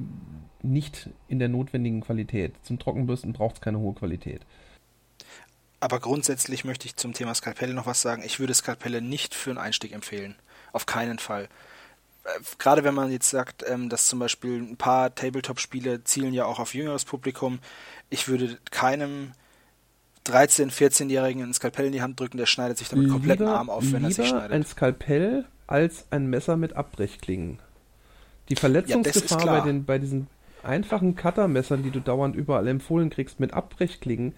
nicht 0.62 1.10
in 1.28 1.40
der 1.40 1.50
notwendigen 1.50 2.02
Qualität. 2.02 2.54
Zum 2.64 2.80
Trockenbürsten 2.80 3.34
braucht 3.34 3.56
es 3.56 3.62
keine 3.62 3.80
hohe 3.80 3.96
Qualität. 3.96 4.46
Aber 5.82 6.00
grundsätzlich 6.00 6.66
möchte 6.66 6.86
ich 6.86 6.96
zum 6.96 7.14
Thema 7.14 7.34
Skalpelle 7.34 7.74
noch 7.74 7.86
was 7.86 8.02
sagen. 8.02 8.22
Ich 8.26 8.40
würde 8.40 8.54
Skalpelle 8.54 9.02
nicht 9.02 9.34
für 9.34 9.50
einen 9.50 9.60
Einstieg 9.60 9.94
empfehlen. 9.94 10.36
Auf 10.72 10.86
keinen 10.86 11.20
Fall. 11.20 11.48
Äh, 12.24 12.30
Gerade 12.58 12.84
wenn 12.84 12.94
man 12.94 13.12
jetzt 13.12 13.30
sagt, 13.30 13.64
ähm, 13.68 13.90
dass 13.90 14.08
zum 14.08 14.20
Beispiel 14.20 14.62
ein 14.62 14.78
paar 14.78 15.14
Tabletop-Spiele 15.14 16.04
zielen 16.04 16.34
ja 16.34 16.46
auch 16.46 16.60
auf 16.60 16.74
jüngeres 16.74 17.06
Publikum. 17.06 17.60
Ich 18.10 18.28
würde 18.28 18.58
keinem 18.72 19.32
13-, 20.26 20.72
14-Jährigen 20.72 21.44
ein 21.44 21.54
Skalpell 21.54 21.88
in 21.88 21.92
die 21.92 22.02
Hand 22.02 22.20
drücken, 22.20 22.38
der 22.38 22.46
schneidet 22.46 22.78
sich 22.78 22.90
damit 22.90 23.10
komplett 23.10 23.40
den 23.40 23.48
Arm 23.48 23.70
auf, 23.70 23.92
wenn 23.92 24.04
er 24.04 24.12
sich 24.12 24.26
lieber 24.28 24.42
ein 24.42 24.50
schneidet. 24.50 24.68
Skalpell 24.68 25.46
als 25.68 26.06
ein 26.12 26.28
Messer 26.28 26.58
mit 26.58 26.74
Abbrechklingen. 26.74 27.60
Die 28.50 28.56
Verletzungsgefahr 28.56 29.40
klar. 29.40 29.60
bei, 29.60 29.68
den, 29.68 29.86
bei 29.86 30.00
diesen 30.00 30.28
einfachen 30.64 31.16
Cuttermessern, 31.16 31.84
die 31.84 31.92
du 31.92 32.00
dauernd 32.00 32.36
überall 32.36 32.68
empfohlen 32.68 33.10
kriegst, 33.10 33.40
mit 33.40 33.54
Abbrechklingen, 33.54 34.34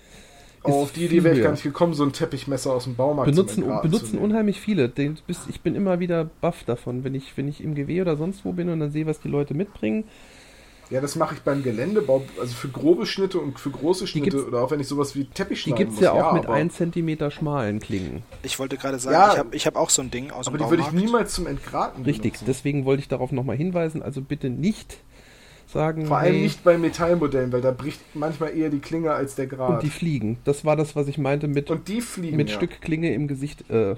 Oh, 0.63 0.83
auf 0.83 0.91
die 0.91 1.05
Idee 1.05 1.23
wäre 1.23 1.35
ich 1.35 1.41
gar 1.43 1.51
nicht 1.51 1.63
gekommen, 1.63 1.93
so 1.93 2.03
ein 2.03 2.13
Teppichmesser 2.13 2.71
aus 2.71 2.83
dem 2.83 2.95
Baumarkt 2.95 3.31
benutzen, 3.31 3.63
zu 3.63 3.79
benutzen 3.81 4.19
unheimlich 4.19 4.59
viele. 4.61 4.91
Ich 5.49 5.61
bin 5.61 5.75
immer 5.75 5.99
wieder 5.99 6.25
baff 6.39 6.63
davon, 6.65 7.03
wenn 7.03 7.15
ich, 7.15 7.35
wenn 7.35 7.47
ich 7.47 7.63
im 7.63 7.73
GW 7.73 8.01
oder 8.01 8.15
sonst 8.15 8.45
wo 8.45 8.51
bin 8.51 8.69
und 8.69 8.79
dann 8.79 8.91
sehe, 8.91 9.05
was 9.07 9.19
die 9.19 9.27
Leute 9.29 9.53
mitbringen. 9.55 10.03
Ja, 10.91 10.99
das 10.99 11.15
mache 11.15 11.35
ich 11.35 11.41
beim 11.41 11.63
Geländebau, 11.63 12.21
also 12.37 12.53
für 12.53 12.67
grobe 12.67 13.05
Schnitte 13.05 13.39
und 13.39 13.57
für 13.57 13.69
große 13.71 14.07
Schnitte 14.07 14.45
oder 14.45 14.61
auch 14.61 14.71
wenn 14.71 14.81
ich 14.81 14.87
sowas 14.87 15.15
wie 15.15 15.23
Teppich 15.23 15.63
Die 15.63 15.69
schneiden 15.69 15.77
gibt 15.77 15.89
es 15.91 15.95
muss. 15.95 16.03
ja 16.03 16.11
auch 16.11 16.33
mit 16.33 16.43
aber, 16.45 16.53
1 16.53 16.75
cm 16.75 17.31
schmalen 17.31 17.79
Klingen. 17.79 18.23
Ich 18.43 18.59
wollte 18.59 18.75
gerade 18.75 18.99
sagen, 18.99 19.13
Ja. 19.15 19.31
ich 19.31 19.39
habe 19.39 19.55
ich 19.55 19.65
hab 19.67 19.77
auch 19.77 19.89
so 19.89 20.01
ein 20.01 20.11
Ding 20.11 20.31
aus 20.31 20.47
Aber 20.47 20.57
dem 20.57 20.65
die 20.65 20.69
würde 20.69 20.81
ich 20.83 20.89
Baumarkt. 20.89 21.05
niemals 21.07 21.33
zum 21.33 21.47
Entgraten 21.47 22.03
Richtig, 22.03 22.33
benutzen. 22.33 22.45
deswegen 22.45 22.83
wollte 22.83 22.99
ich 23.01 23.07
darauf 23.07 23.31
nochmal 23.31 23.55
hinweisen. 23.55 24.03
Also 24.03 24.21
bitte 24.21 24.49
nicht 24.49 24.97
sagen, 25.71 26.05
Vor 26.05 26.17
allem 26.17 26.33
hey, 26.33 26.43
nicht 26.43 26.63
bei 26.63 26.77
Metallmodellen, 26.77 27.51
weil 27.51 27.61
da 27.61 27.71
bricht 27.71 27.99
manchmal 28.13 28.55
eher 28.55 28.69
die 28.69 28.79
Klinge 28.79 29.11
als 29.11 29.35
der 29.35 29.47
Grat. 29.47 29.69
und 29.69 29.83
die 29.83 29.89
fliegen. 29.89 30.37
Das 30.43 30.65
war 30.65 30.75
das, 30.75 30.95
was 30.95 31.07
ich 31.07 31.17
meinte 31.17 31.47
mit, 31.47 31.69
Und 31.69 31.87
die 31.87 32.01
fliegen. 32.01 32.37
mit 32.37 32.49
ja. 32.49 32.55
Stück 32.55 32.81
Klinge 32.81 33.13
im 33.13 33.27
Gesicht. 33.27 33.69
Äh, 33.69 33.95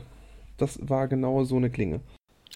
das 0.57 0.79
war 0.88 1.07
genau 1.07 1.43
so 1.43 1.57
eine 1.57 1.69
Klinge. 1.69 2.01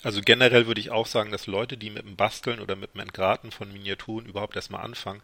Also 0.04 0.22
generell 0.24 0.68
würde 0.68 0.80
ich 0.80 0.92
auch 0.92 1.08
sagen, 1.08 1.32
dass 1.32 1.48
Leute, 1.48 1.76
die 1.76 1.90
mit 1.90 2.06
dem 2.06 2.16
Basteln 2.16 2.60
oder 2.60 2.76
mit 2.76 2.94
dem 2.94 3.02
Entgraten 3.02 3.52
von 3.52 3.72
Miniaturen 3.74 4.28
überhaupt 4.28 4.56
erstmal 4.56 4.86
anfangen, 4.86 5.22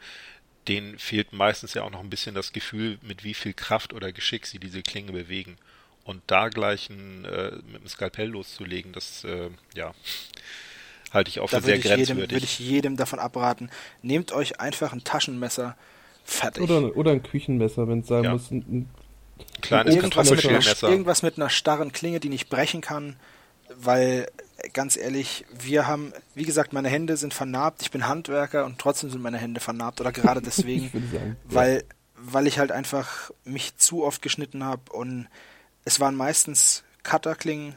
denen 0.68 0.98
fehlt 0.98 1.34
meistens 1.34 1.74
ja 1.74 1.84
auch 1.84 1.92
noch 1.92 2.00
ein 2.00 2.10
bisschen 2.10 2.36
das 2.36 2.54
Gefühl, 2.54 2.98
mit 3.02 3.24
wie 3.24 3.34
viel 3.34 3.54
Kraft 3.54 3.94
oder 3.94 4.12
Geschick 4.12 4.46
sie 4.46 4.60
diese 4.60 4.82
Klinge 4.82 5.12
bewegen. 5.12 5.58
Und 6.06 6.22
da 6.28 6.50
gleich 6.50 6.90
ein, 6.90 7.26
äh, 7.26 7.52
mit 7.72 7.82
dem 7.82 7.88
Skalpell 7.88 8.28
loszulegen, 8.30 8.92
das 8.92 9.24
äh, 9.24 9.50
ja, 9.76 9.94
halte 11.14 11.30
ich 11.30 11.40
auch 11.40 11.50
für 11.50 11.58
Da 11.58 11.62
sehr 11.62 11.76
würde 11.76 11.80
ich, 11.80 11.86
jedem, 11.86 11.98
grenzwürdig. 12.18 12.32
würde 12.32 12.46
ich 12.46 12.60
jedem 12.60 12.98
davon 12.98 13.20
abraten. 13.20 13.70
Nehmt 14.02 14.32
euch 14.32 14.60
einfach 14.60 14.94
ein 14.94 15.04
Taschenmesser. 15.04 15.76
Fertig. 16.26 16.64
Oder, 16.64 16.96
oder 16.96 17.12
ein 17.12 17.22
Küchenmesser, 17.24 17.88
wenn 17.88 18.00
es 18.00 18.08
sein 18.08 18.24
Ja. 18.24 18.32
muss. 18.34 18.50
Ein, 18.52 18.58
ein, 18.58 18.90
ein 19.40 19.62
kleines 19.62 19.96
irgendwas 19.96 20.30
mit, 20.30 20.40
einer, 20.46 20.52
Kartoffelschälmesser. 20.54 20.90
irgendwas 20.90 21.22
mit 21.24 21.38
einer 21.38 21.50
starren 21.50 21.92
Klinge, 21.92 22.20
die 22.20 22.30
nicht 22.30 22.50
brechen 22.50 22.82
kann, 22.82 23.18
weil 23.76 24.28
ganz 24.74 24.96
ehrlich, 24.96 25.46
wir 25.52 25.88
haben, 25.88 26.14
wie 26.36 26.44
gesagt, 26.46 26.72
meine 26.74 26.88
Hände 26.90 27.18
sind 27.18 27.34
vernarbt, 27.34 27.82
ich 27.82 27.92
bin 27.92 28.08
Handwerker 28.08 28.66
und 28.66 28.80
trotzdem 28.80 29.10
sind 29.10 29.22
meine 29.22 29.38
Hände 29.38 29.60
vernarbt 29.60 30.00
oder 30.00 30.12
gerade 30.12 30.42
deswegen, 30.46 30.90
sagen. 31.12 31.36
weil, 31.46 31.84
weil 32.16 32.48
ich 32.48 32.60
halt 32.60 32.72
einfach 32.72 33.32
mich 33.44 33.76
zu 33.78 34.04
oft 34.06 34.22
geschnitten 34.22 34.64
habe 34.64 34.92
und 34.94 35.28
es 35.84 36.00
waren 36.00 36.16
meistens 36.16 36.84
Cutterklingen 37.04 37.76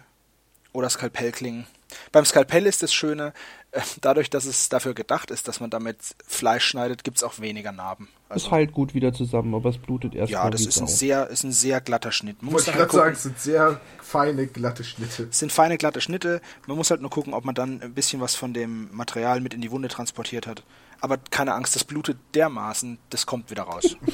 oder 0.73 0.89
Skalpellklingen. 0.89 1.67
Beim 2.13 2.25
Skalpell 2.25 2.67
ist 2.67 2.83
das 2.83 2.93
Schöne, 2.93 3.33
äh, 3.73 3.81
dadurch, 4.01 4.31
dass 4.31 4.45
es 4.45 4.69
dafür 4.69 4.95
gedacht 4.95 5.31
ist, 5.31 5.49
dass 5.49 5.61
man 5.61 5.71
damit 5.71 5.99
Fleisch 6.27 6.65
schneidet, 6.65 7.05
gibt 7.05 7.19
es 7.19 7.23
auch 7.23 7.41
weniger 7.41 7.73
Narben. 7.73 8.09
Es 8.29 8.51
heilt 8.51 8.73
gut 8.73 8.95
wieder 8.95 9.13
zusammen, 9.13 9.55
aber 9.55 9.71
es 9.71 9.79
blutet 9.79 10.15
erst 10.15 10.33
ja, 10.33 10.51
das 10.51 10.67
ist 10.67 10.81
ein, 10.81 10.89
sehr, 10.89 11.29
ist 11.29 11.45
ein 11.45 11.53
sehr 11.53 11.81
glatter 11.81 12.11
Schnitt. 12.11 12.43
Man 12.43 12.53
Wollte 12.53 12.71
ich 12.71 12.77
nachher 12.77 12.87
gerade 12.87 12.97
sagen, 12.97 13.13
es 13.13 13.23
sind 13.23 13.39
sehr 13.39 13.81
feine, 14.03 14.47
glatte 14.47 14.83
Schnitte. 14.83 15.29
Es 15.31 15.39
sind 15.39 15.53
feine, 15.53 15.79
glatte 15.79 16.01
Schnitte. 16.01 16.41
Man 16.67 16.77
muss 16.77 16.91
halt 16.91 17.01
nur 17.01 17.11
gucken, 17.11 17.35
ob 17.35 17.45
man 17.45 17.55
dann 17.55 17.81
ein 17.83 17.95
bisschen 17.95 18.21
was 18.21 18.35
von 18.35 18.53
dem 18.53 18.89
Material 18.93 19.41
mit 19.41 19.55
in 19.55 19.61
die 19.61 19.71
Wunde 19.71 19.89
transportiert 19.89 20.47
hat. 20.47 20.65
Aber 21.01 21.19
keine 21.19 21.55
Angst, 21.55 21.77
das 21.77 21.85
blutet 21.85 22.17
dermaßen, 22.35 22.99
das 23.11 23.27
kommt 23.27 23.51
wieder 23.51 23.65
raus. 23.65 23.97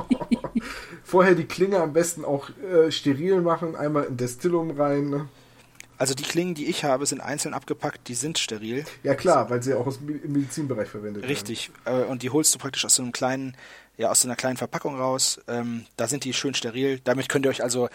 Vorher 1.04 1.34
die 1.34 1.44
Klinge 1.44 1.80
am 1.80 1.92
besten 1.92 2.24
auch 2.24 2.50
äh, 2.60 2.90
steril 2.90 3.40
machen, 3.40 3.76
einmal 3.76 4.04
in 4.04 4.16
Destillum 4.16 4.70
rein. 4.70 5.10
Ne? 5.10 5.28
Also 6.00 6.14
die 6.14 6.22
Klingen, 6.22 6.54
die 6.54 6.64
ich 6.64 6.82
habe, 6.84 7.04
sind 7.04 7.20
einzeln 7.20 7.52
abgepackt, 7.52 8.08
die 8.08 8.14
sind 8.14 8.38
steril. 8.38 8.86
Ja 9.02 9.14
klar, 9.14 9.50
weil 9.50 9.62
sie 9.62 9.74
auch 9.74 9.86
aus, 9.86 9.98
im 9.98 10.32
Medizinbereich 10.32 10.88
verwendet 10.88 11.22
werden. 11.22 11.30
Richtig. 11.30 11.70
Äh, 11.84 12.04
Und 12.04 12.22
die 12.22 12.30
holst 12.30 12.54
du 12.54 12.58
praktisch 12.58 12.86
aus 12.86 12.94
so 12.94 13.02
einem 13.02 13.12
kleinen, 13.12 13.54
ja, 13.98 14.10
aus 14.10 14.22
so 14.22 14.28
einer 14.28 14.34
kleinen 14.34 14.56
Verpackung 14.56 14.96
raus. 14.96 15.40
Ähm, 15.46 15.84
da 15.98 16.08
sind 16.08 16.24
die 16.24 16.32
schön 16.32 16.54
steril. 16.54 17.00
Damit 17.04 17.28
könnt 17.28 17.44
ihr 17.44 17.50
euch 17.50 17.62
also 17.62 17.90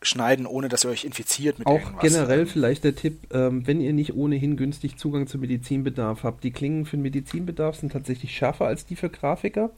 schneiden, 0.00 0.46
ohne 0.46 0.70
dass 0.70 0.84
ihr 0.86 0.88
euch 0.90 1.04
infiziert 1.04 1.58
mit 1.58 1.66
Auch 1.66 1.80
irgendwas. 1.80 2.00
generell 2.00 2.40
Ähm, 2.40 2.46
vielleicht 2.46 2.82
der 2.82 2.96
Tipp, 2.96 3.18
ähm, 3.30 3.66
wenn 3.66 3.82
ihr 3.82 3.92
nicht 3.92 4.14
ohnehin 4.14 4.56
günstig 4.56 4.96
Zugang 4.96 5.26
zum 5.26 5.42
Medizinbedarf 5.42 6.22
habt. 6.22 6.44
Die 6.44 6.50
Klingen 6.50 6.86
für 6.86 6.96
den 6.96 7.02
Medizinbedarf 7.02 7.76
sind 7.76 7.92
tatsächlich 7.92 8.34
schärfer 8.34 8.64
als 8.64 8.86
die 8.86 8.96
für 8.96 9.10
Grafiker, 9.10 9.68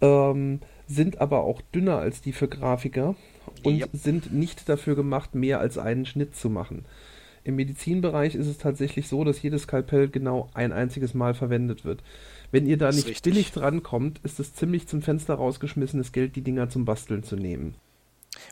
ähm, 0.00 0.58
sind 0.88 1.20
aber 1.20 1.44
auch 1.44 1.60
dünner 1.72 1.98
als 1.98 2.20
die 2.22 2.32
für 2.32 2.48
Grafiker 2.48 3.14
und 3.62 3.76
Ja. 3.76 3.86
sind 3.92 4.32
nicht 4.32 4.68
dafür 4.68 4.94
gemacht, 4.96 5.34
mehr 5.34 5.60
als 5.60 5.78
einen 5.78 6.06
Schnitt 6.06 6.34
zu 6.36 6.50
machen. 6.50 6.84
Im 7.44 7.56
Medizinbereich 7.56 8.34
ist 8.36 8.46
es 8.46 8.58
tatsächlich 8.58 9.08
so, 9.08 9.24
dass 9.24 9.42
jedes 9.42 9.62
Skalpell 9.62 10.08
genau 10.08 10.48
ein 10.54 10.72
einziges 10.72 11.12
Mal 11.12 11.34
verwendet 11.34 11.84
wird. 11.84 12.02
Wenn 12.52 12.66
ihr 12.66 12.76
da 12.76 12.86
Das 12.86 12.96
nicht 12.96 13.08
richtig. 13.08 13.22
billig 13.32 13.52
drankommt, 13.52 14.20
ist 14.22 14.38
es 14.38 14.54
ziemlich 14.54 14.86
zum 14.86 15.02
Fenster 15.02 15.34
rausgeschmissenes 15.34 16.12
Geld, 16.12 16.36
die 16.36 16.42
Dinger 16.42 16.68
zum 16.68 16.84
Basteln 16.84 17.24
zu 17.24 17.34
nehmen. 17.34 17.74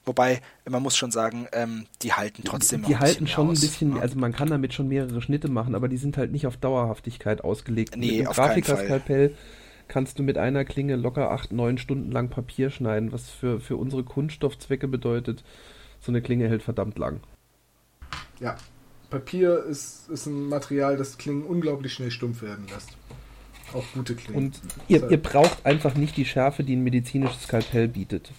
Wobei, 0.05 0.40
man 0.68 0.83
muss 0.83 0.96
schon 0.96 1.11
sagen, 1.11 1.46
ähm, 1.53 1.87
die 2.03 2.12
halten 2.12 2.42
trotzdem 2.44 2.83
die 2.83 2.94
ein 2.96 3.00
halten 3.00 3.26
schon 3.26 3.48
ein 3.48 3.61
bisschen, 3.61 3.98
also 3.98 4.18
man 4.18 4.33
kann 4.33 4.48
damit 4.48 4.74
schon 4.74 4.88
mehrere 4.88 5.22
Schnitte 5.22 5.48
machen, 5.48 5.74
aber 5.74 5.88
die 5.88 5.96
sind 5.96 6.16
halt 6.16 6.33
nicht 6.33 6.46
auf 6.46 6.57
Dauerhaftigkeit 6.57 7.42
ausgelegt. 7.44 7.96
Nee, 7.96 8.07
mit 8.11 8.18
dem 8.20 8.26
auf 8.26 8.37
Fall. 8.37 8.48
Grafikerskalpell 8.48 9.35
kannst 9.90 10.18
du 10.18 10.22
mit 10.22 10.38
einer 10.38 10.64
Klinge 10.64 10.94
locker 10.94 11.33
acht, 11.33 11.53
neun 11.53 11.76
Stunden 11.76 12.12
lang 12.12 12.31
Papier 12.31 12.70
schneiden, 12.70 13.12
was 13.12 13.29
für, 13.29 13.61
für 13.61 13.76
unsere 13.76 14.05
Kunststoffzwecke 14.05 14.87
bedeutet, 14.88 15.42
so 16.00 16.12
eine 16.12 16.22
Klinge 16.22 16.48
hält 16.48 16.62
verdammt 16.62 16.96
lang. 16.96 17.20
Ja. 18.38 18.57
Papier 19.11 19.64
ist, 19.64 20.09
ist 20.09 20.26
ein 20.26 20.48
Material, 20.48 20.96
das 20.96 21.18
Klingen 21.18 21.42
unglaublich 21.42 21.92
schnell 21.92 22.12
stumpf 22.12 22.42
werden 22.42 22.66
lässt. 22.68 22.96
Auch 23.74 23.85
gute 23.92 24.14
Klingen. 24.14 24.44
Und 24.44 24.61
ihr, 24.87 25.11
ihr 25.11 25.20
braucht 25.20 25.66
einfach 25.66 25.96
nicht 25.96 26.16
die 26.16 26.24
Schärfe, 26.24 26.62
die 26.62 26.76
ein 26.76 26.85
medizinisches 26.85 27.42
Skalpell 27.42 27.88
bietet. 27.88 28.31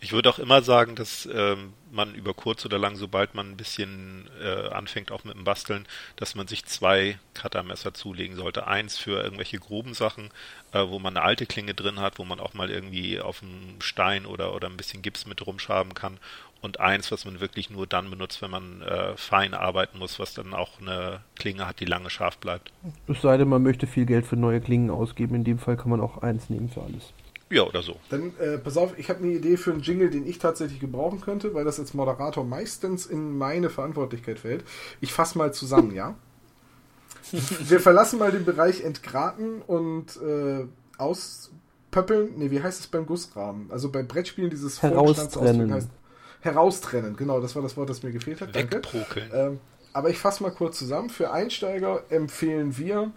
Ich 0.00 0.12
würde 0.12 0.28
auch 0.30 0.38
immer 0.38 0.62
sagen, 0.62 0.94
dass 0.94 1.28
ähm, 1.32 1.72
man 1.90 2.14
über 2.14 2.34
kurz 2.34 2.64
oder 2.64 2.78
lang, 2.78 2.96
sobald 2.96 3.34
man 3.34 3.50
ein 3.50 3.56
bisschen 3.56 4.28
äh, 4.42 4.68
anfängt, 4.68 5.10
auch 5.10 5.24
mit 5.24 5.34
dem 5.34 5.44
Basteln, 5.44 5.86
dass 6.16 6.34
man 6.34 6.46
sich 6.46 6.64
zwei 6.64 7.18
Cuttermesser 7.34 7.94
zulegen 7.94 8.36
sollte. 8.36 8.66
Eins 8.66 8.98
für 8.98 9.22
irgendwelche 9.22 9.58
groben 9.58 9.94
Sachen, 9.94 10.30
äh, 10.72 10.86
wo 10.86 10.98
man 10.98 11.16
eine 11.16 11.24
alte 11.24 11.46
Klinge 11.46 11.74
drin 11.74 12.00
hat, 12.00 12.18
wo 12.18 12.24
man 12.24 12.40
auch 12.40 12.54
mal 12.54 12.70
irgendwie 12.70 13.20
auf 13.20 13.42
einem 13.42 13.80
Stein 13.80 14.26
oder, 14.26 14.54
oder 14.54 14.68
ein 14.68 14.76
bisschen 14.76 15.02
Gips 15.02 15.26
mit 15.26 15.46
rumschaben 15.46 15.94
kann. 15.94 16.18
Und 16.62 16.80
eins, 16.80 17.12
was 17.12 17.24
man 17.24 17.40
wirklich 17.40 17.70
nur 17.70 17.86
dann 17.86 18.10
benutzt, 18.10 18.42
wenn 18.42 18.50
man 18.50 18.82
äh, 18.82 19.16
fein 19.16 19.54
arbeiten 19.54 19.98
muss, 19.98 20.18
was 20.18 20.34
dann 20.34 20.54
auch 20.54 20.80
eine 20.80 21.20
Klinge 21.36 21.66
hat, 21.66 21.80
die 21.80 21.84
lange 21.84 22.10
scharf 22.10 22.38
bleibt. 22.38 22.72
Es 23.06 23.20
sei 23.20 23.36
denn, 23.36 23.48
man 23.48 23.62
möchte 23.62 23.86
viel 23.86 24.06
Geld 24.06 24.26
für 24.26 24.36
neue 24.36 24.60
Klingen 24.60 24.90
ausgeben. 24.90 25.34
In 25.34 25.44
dem 25.44 25.58
Fall 25.58 25.76
kann 25.76 25.90
man 25.90 26.00
auch 26.00 26.18
eins 26.18 26.50
nehmen 26.50 26.68
für 26.68 26.82
alles. 26.82 27.12
Ja, 27.48 27.62
oder 27.62 27.82
so. 27.82 27.96
Dann, 28.10 28.32
äh, 28.38 28.58
pass 28.58 28.76
auf, 28.76 28.98
ich 28.98 29.08
habe 29.08 29.22
eine 29.22 29.32
Idee 29.32 29.56
für 29.56 29.72
einen 29.72 29.80
Jingle, 29.80 30.10
den 30.10 30.26
ich 30.26 30.38
tatsächlich 30.38 30.80
gebrauchen 30.80 31.20
könnte, 31.20 31.54
weil 31.54 31.64
das 31.64 31.78
als 31.78 31.94
Moderator 31.94 32.44
meistens 32.44 33.06
in 33.06 33.38
meine 33.38 33.70
Verantwortlichkeit 33.70 34.40
fällt. 34.40 34.64
Ich 35.00 35.12
fasse 35.12 35.38
mal 35.38 35.54
zusammen, 35.54 35.94
ja? 35.94 36.16
Wir 37.32 37.80
verlassen 37.80 38.18
mal 38.18 38.32
den 38.32 38.44
Bereich 38.44 38.82
Entgraten 38.82 39.62
und 39.62 40.16
äh, 40.16 40.66
auspöppeln. 40.98 42.38
Ne, 42.38 42.50
wie 42.50 42.62
heißt 42.62 42.80
es 42.80 42.86
beim 42.88 43.06
Gussrahmen? 43.06 43.70
Also 43.70 43.90
bei 43.90 44.02
Brettspielen 44.02 44.50
dieses 44.50 44.82
Heraustrennen. 44.82 45.72
heißt 45.72 45.90
Heraustrennen, 46.40 47.16
genau, 47.16 47.40
das 47.40 47.54
war 47.56 47.62
das 47.62 47.76
Wort, 47.76 47.90
das 47.90 48.02
mir 48.02 48.12
gefehlt 48.12 48.40
hat. 48.40 48.54
Danke. 48.54 48.82
Ähm, 49.32 49.58
aber 49.92 50.10
ich 50.10 50.18
fasse 50.18 50.42
mal 50.42 50.50
kurz 50.50 50.78
zusammen. 50.78 51.10
Für 51.10 51.32
Einsteiger 51.32 52.02
empfehlen 52.10 52.76
wir 52.76 53.12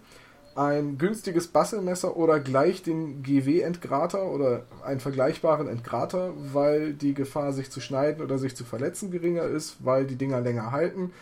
ein 0.54 0.98
günstiges 0.98 1.48
Bastelmesser 1.48 2.16
oder 2.16 2.40
gleich 2.40 2.82
den 2.82 3.22
GW-Entgrater 3.22 4.24
oder 4.24 4.64
einen 4.84 5.00
vergleichbaren 5.00 5.68
Entgrater, 5.68 6.32
weil 6.52 6.92
die 6.92 7.14
Gefahr, 7.14 7.52
sich 7.52 7.70
zu 7.70 7.80
schneiden 7.80 8.22
oder 8.22 8.38
sich 8.38 8.56
zu 8.56 8.64
verletzen, 8.64 9.10
geringer 9.10 9.44
ist, 9.44 9.76
weil 9.80 10.06
die 10.06 10.16
Dinger 10.16 10.40
länger 10.40 10.72
halten 10.72 11.12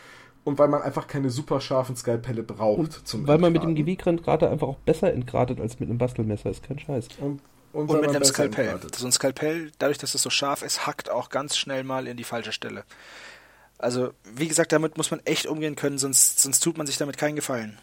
und 0.44 0.58
weil 0.58 0.68
man 0.68 0.82
einfach 0.82 1.06
keine 1.06 1.30
super 1.30 1.60
scharfen 1.60 1.94
Skalpelle 1.94 2.42
braucht 2.42 2.78
Und 2.78 3.06
zum 3.06 3.26
weil 3.26 3.38
man 3.38 3.52
mit 3.52 3.62
dem 3.62 3.70
Entgraten. 3.70 3.96
GW-Granater 4.16 4.50
einfach 4.50 4.66
auch 4.68 4.78
besser 4.78 5.12
entgratet 5.12 5.60
als 5.60 5.78
mit 5.78 5.88
einem 5.90 5.98
Bastelmesser, 5.98 6.50
ist 6.50 6.62
kein 6.62 6.78
Scheiß. 6.78 7.08
und, 7.20 7.40
und, 7.72 7.90
Und 7.90 8.00
mit 8.00 8.10
einem 8.10 8.24
Skalpell. 8.24 8.68
entgratet. 8.68 8.94
So 8.96 9.06
ein 9.06 9.12
Skalpell, 9.12 9.72
dadurch, 9.78 9.98
dass 9.98 10.14
es 10.14 10.22
so 10.22 10.30
scharf 10.30 10.62
ist, 10.62 10.86
hackt 10.86 11.10
auch 11.10 11.28
ganz 11.28 11.56
schnell 11.56 11.84
mal 11.84 12.06
in 12.06 12.16
die 12.16 12.24
falsche 12.24 12.52
Stelle. 12.52 12.84
Also, 13.76 14.10
wie 14.24 14.48
gesagt, 14.48 14.72
damit 14.72 14.96
muss 14.96 15.10
man 15.10 15.20
echt 15.24 15.46
umgehen 15.46 15.76
können, 15.76 15.98
sonst, 15.98 16.40
sonst 16.40 16.60
tut 16.60 16.78
man 16.78 16.86
sich 16.86 16.96
damit 16.96 17.16
keinen 17.18 17.36
Gefallen. 17.36 17.78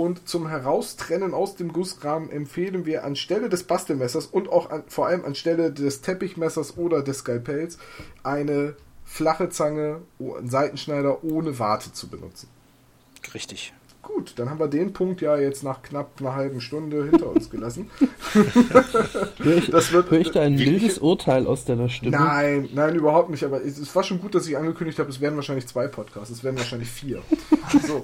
Und 0.00 0.26
zum 0.26 0.48
Heraustrennen 0.48 1.34
aus 1.34 1.56
dem 1.56 1.74
Gussrahmen 1.74 2.30
empfehlen 2.30 2.86
wir 2.86 3.04
anstelle 3.04 3.50
des 3.50 3.64
Bastelmessers 3.64 4.24
und 4.24 4.48
auch 4.48 4.70
an, 4.70 4.82
vor 4.86 5.06
allem 5.08 5.26
anstelle 5.26 5.70
des 5.72 6.00
Teppichmessers 6.00 6.78
oder 6.78 7.02
des 7.02 7.18
Skalpells 7.18 7.76
eine 8.22 8.76
flache 9.04 9.50
Zange, 9.50 10.00
einen 10.18 10.48
Seitenschneider 10.48 11.22
ohne 11.22 11.58
Warte 11.58 11.92
zu 11.92 12.08
benutzen. 12.08 12.48
Richtig. 13.34 13.74
Gut, 14.00 14.32
dann 14.36 14.48
haben 14.48 14.58
wir 14.58 14.68
den 14.68 14.94
Punkt 14.94 15.20
ja 15.20 15.36
jetzt 15.36 15.62
nach 15.64 15.82
knapp 15.82 16.12
einer 16.18 16.34
halben 16.34 16.62
Stunde 16.62 17.04
hinter 17.04 17.26
uns 17.28 17.50
gelassen. 17.50 17.90
Hör 19.36 19.56
ich, 19.58 19.66
Das 19.70 19.92
wird- 19.92 20.10
hör 20.10 20.18
ich 20.18 20.30
da 20.30 20.40
ein 20.40 20.54
mildes 20.54 20.96
Urteil 20.98 21.46
aus 21.46 21.66
deiner 21.66 21.90
Stimme? 21.90 22.16
Nein, 22.16 22.70
nein, 22.72 22.94
überhaupt 22.94 23.28
nicht. 23.28 23.44
Aber 23.44 23.62
es, 23.62 23.76
es 23.76 23.94
war 23.94 24.02
schon 24.02 24.18
gut, 24.22 24.34
dass 24.34 24.48
ich 24.48 24.56
angekündigt 24.56 24.98
habe, 24.98 25.10
es 25.10 25.20
werden 25.20 25.36
wahrscheinlich 25.36 25.66
zwei 25.66 25.88
Podcasts, 25.88 26.30
es 26.30 26.42
werden 26.42 26.56
wahrscheinlich 26.56 26.88
vier. 26.88 27.20
So. 27.86 28.02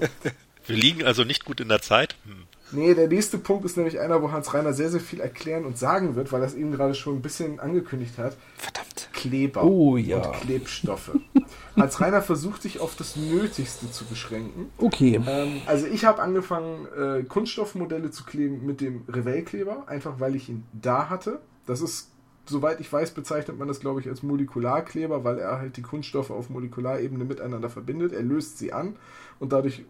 Wir 0.67 0.75
liegen 0.77 1.03
also 1.03 1.23
nicht 1.23 1.45
gut 1.45 1.59
in 1.59 1.69
der 1.69 1.81
Zeit. 1.81 2.15
Hm. 2.25 2.43
Nee, 2.71 2.93
der 2.93 3.07
nächste 3.07 3.37
Punkt 3.37 3.63
ist 3.63 3.77
nämlich 3.77 3.99
einer, 3.99 4.21
wo 4.21 4.31
Hans 4.31 4.53
Reiner 4.53 4.73
sehr, 4.73 4.89
sehr 4.89 4.99
viel 4.99 5.21
erklären 5.21 5.63
und 5.63 5.77
sagen 5.77 6.15
wird, 6.15 6.33
weil 6.33 6.41
er 6.41 6.47
es 6.47 6.53
eben 6.53 6.71
gerade 6.73 6.93
schon 6.95 7.15
ein 7.15 7.21
bisschen 7.21 7.61
angekündigt 7.61 8.17
hat. 8.17 8.35
Verdammt. 8.57 9.09
Kleber 9.13 9.63
Oh, 9.63 9.95
ja. 9.95 10.17
und 10.17 10.41
Klebstoffe. 10.41 11.11
als 11.75 12.01
Rainer 12.01 12.21
versucht, 12.21 12.61
sich 12.61 12.81
auf 12.81 12.95
das 12.97 13.15
Nötigste 13.15 13.89
zu 13.89 14.03
beschränken. 14.05 14.69
Okay. 14.77 15.21
Ähm, 15.25 15.61
also 15.65 15.87
ich 15.87 16.03
habe 16.03 16.21
angefangen, 16.21 16.87
äh, 16.97 17.23
Kunststoffmodelle 17.23 18.11
zu 18.11 18.25
kleben 18.25 18.65
mit 18.65 18.81
dem 18.81 19.03
Revell-Kleber, 19.07 19.87
einfach 19.87 20.19
weil 20.19 20.35
ich 20.35 20.49
ihn 20.49 20.65
da 20.73 21.09
hatte. 21.09 21.39
Das 21.65 21.79
ist, 21.79 22.11
soweit 22.45 22.81
ich 22.81 22.91
weiß, 22.91 23.11
bezeichnet 23.11 23.57
man 23.57 23.69
das, 23.69 23.79
glaube 23.79 24.01
ich, 24.01 24.09
als 24.09 24.23
Molekularkleber, 24.23 25.23
weil 25.23 25.39
er 25.39 25.59
halt 25.59 25.77
die 25.77 25.81
Kunststoffe 25.83 26.31
auf 26.31 26.49
Molekularebene 26.49 27.23
miteinander 27.23 27.69
verbindet. 27.69 28.11
Er 28.11 28.23
löst 28.23 28.57
sie 28.57 28.73
an 28.73 28.97
und 29.39 29.53
dadurch 29.53 29.85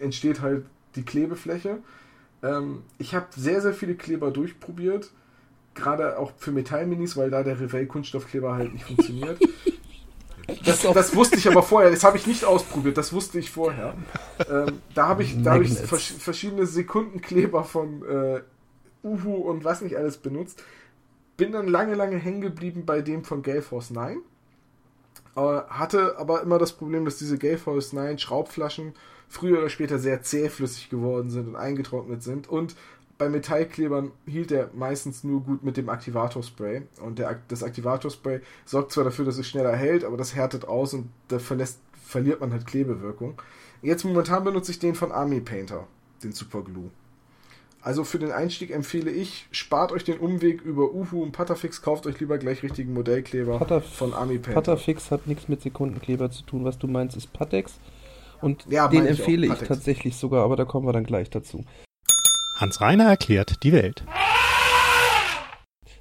entsteht 0.00 0.40
halt 0.40 0.64
die 0.96 1.04
Klebefläche. 1.04 1.78
Ähm, 2.42 2.82
ich 2.98 3.14
habe 3.14 3.26
sehr, 3.36 3.60
sehr 3.60 3.74
viele 3.74 3.94
Kleber 3.94 4.30
durchprobiert 4.30 5.10
gerade 5.74 6.18
auch 6.18 6.32
für 6.38 6.52
Metallminis, 6.52 7.16
weil 7.16 7.30
da 7.30 7.42
der 7.42 7.60
Revell 7.60 7.86
Kunststoffkleber 7.86 8.54
halt 8.54 8.72
nicht 8.72 8.84
funktioniert. 8.84 9.38
Das, 10.62 10.82
das, 10.82 11.16
wusste 11.16 11.36
ich 11.36 11.48
aber 11.48 11.62
vorher, 11.62 11.90
das 11.90 12.04
habe 12.04 12.18
ich 12.18 12.26
nicht 12.26 12.44
ausprobiert, 12.44 12.98
das 12.98 13.14
wusste 13.14 13.38
ich 13.38 13.50
vorher. 13.50 13.94
Ähm, 14.50 14.82
da 14.94 15.08
habe 15.08 15.22
ich, 15.22 15.42
da 15.42 15.54
hab 15.54 15.62
ich 15.62 15.72
vers 15.72 16.04
verschiedene 16.18 16.66
Sekundenkleber 16.66 17.64
von 17.64 18.02
äh, 18.06 18.42
Uhu 19.02 19.36
und 19.36 19.64
was 19.64 19.80
nicht 19.80 19.96
alles 19.96 20.18
benutzt. 20.18 20.62
Bin 21.38 21.52
dann 21.52 21.66
lange, 21.66 21.94
lange 21.94 22.18
hängen 22.18 22.42
geblieben 22.42 22.84
bei 22.84 23.00
dem 23.00 23.24
von 23.24 23.40
Gale 23.42 23.62
Force 23.62 23.88
9. 23.88 24.18
Äh, 25.34 25.40
hatte 25.40 26.18
aber 26.18 26.42
immer 26.42 26.58
das 26.58 26.74
Problem, 26.74 27.06
dass 27.06 27.16
diese 27.16 27.38
Gale 27.38 27.56
Force 27.56 27.94
9 27.94 28.18
Schraubflaschen 28.18 28.92
früher 29.34 29.58
oder 29.58 29.68
später 29.68 29.98
sehr 29.98 30.22
zähflüssig 30.22 30.88
geworden 30.88 31.30
sind 31.30 31.48
und 31.48 31.56
eingetrocknet 31.56 32.22
sind 32.22 32.48
und 32.48 32.76
bei 33.18 33.28
Metallklebern 33.28 34.10
hielt 34.26 34.50
er 34.50 34.70
meistens 34.74 35.22
nur 35.24 35.42
gut 35.42 35.62
mit 35.62 35.76
dem 35.76 35.88
Aktivatorspray. 35.88 36.82
Und 37.00 37.20
der, 37.20 37.40
das 37.46 37.62
Aktivatorspray 37.62 38.40
sorgt 38.64 38.92
zwar 38.92 39.04
dafür, 39.04 39.24
dass 39.24 39.38
es 39.38 39.46
schneller 39.46 39.76
hält, 39.76 40.04
aber 40.04 40.16
das 40.16 40.34
härtet 40.34 40.66
aus 40.66 40.94
und 40.94 41.10
da 41.28 41.38
verlässt, 41.38 41.78
verliert 41.92 42.40
man 42.40 42.52
halt 42.52 42.66
Klebewirkung. 42.66 43.40
Jetzt 43.82 44.04
momentan 44.04 44.42
benutze 44.44 44.72
ich 44.72 44.78
den 44.78 44.94
von 44.94 45.12
Army 45.12 45.40
Painter, 45.40 45.86
den 46.22 46.32
Super 46.32 46.62
Glue. 46.62 46.90
Also 47.82 48.02
für 48.02 48.18
den 48.18 48.32
Einstieg 48.32 48.70
empfehle 48.70 49.10
ich, 49.10 49.46
spart 49.52 49.92
euch 49.92 50.04
den 50.04 50.18
Umweg 50.18 50.62
über 50.62 50.92
Uhu 50.94 51.22
und 51.22 51.32
Patafix, 51.32 51.82
kauft 51.82 52.06
euch 52.06 52.18
lieber 52.18 52.38
gleich 52.38 52.62
richtigen 52.62 52.94
Modellkleber 52.94 53.58
Pataf 53.58 53.84
von 53.84 54.14
Army 54.14 54.38
Painter. 54.38 54.62
Patafix 54.62 55.10
hat 55.10 55.26
nichts 55.26 55.48
mit 55.48 55.60
Sekundenkleber 55.60 56.30
zu 56.30 56.44
tun. 56.44 56.64
Was 56.64 56.78
du 56.78 56.86
meinst, 56.86 57.14
ist 57.14 57.32
Patex. 57.34 57.74
Und 58.44 58.66
ja, 58.68 58.88
den 58.88 59.06
empfehle 59.06 59.46
ich, 59.46 59.62
ich 59.62 59.66
tatsächlich 59.66 60.16
sogar, 60.16 60.44
aber 60.44 60.54
da 60.54 60.66
kommen 60.66 60.86
wir 60.86 60.92
dann 60.92 61.04
gleich 61.04 61.30
dazu. 61.30 61.64
Hans 62.58 62.78
Reiner 62.82 63.04
erklärt 63.04 63.62
die 63.62 63.72
Welt. 63.72 64.04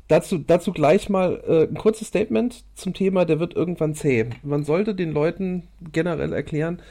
Dazu, 0.10 0.40
dazu 0.40 0.74
gleich 0.74 1.08
mal 1.08 1.42
äh, 1.48 1.64
ein 1.70 1.76
kurzes 1.76 2.10
Statement 2.10 2.66
zum 2.76 2.94
Thema, 2.94 3.24
der 3.24 3.40
wird 3.40 3.56
irgendwann 3.56 3.96
zäh. 3.96 4.30
Man 4.44 4.66
sollte 4.66 4.94
den 4.94 5.14
Leuten 5.14 5.70
generell 5.94 6.34
erklären, 6.34 6.82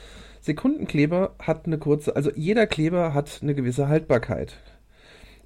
Sekundenkleber 0.41 1.35
hat 1.39 1.67
eine 1.67 1.77
kurze, 1.77 2.17
also 2.17 2.31
jeder 2.35 2.67
Kleber 2.67 3.13
hat 3.13 3.41
eine 3.43 3.55
gewisse 3.55 3.89
Haltbarkeit. 3.89 4.57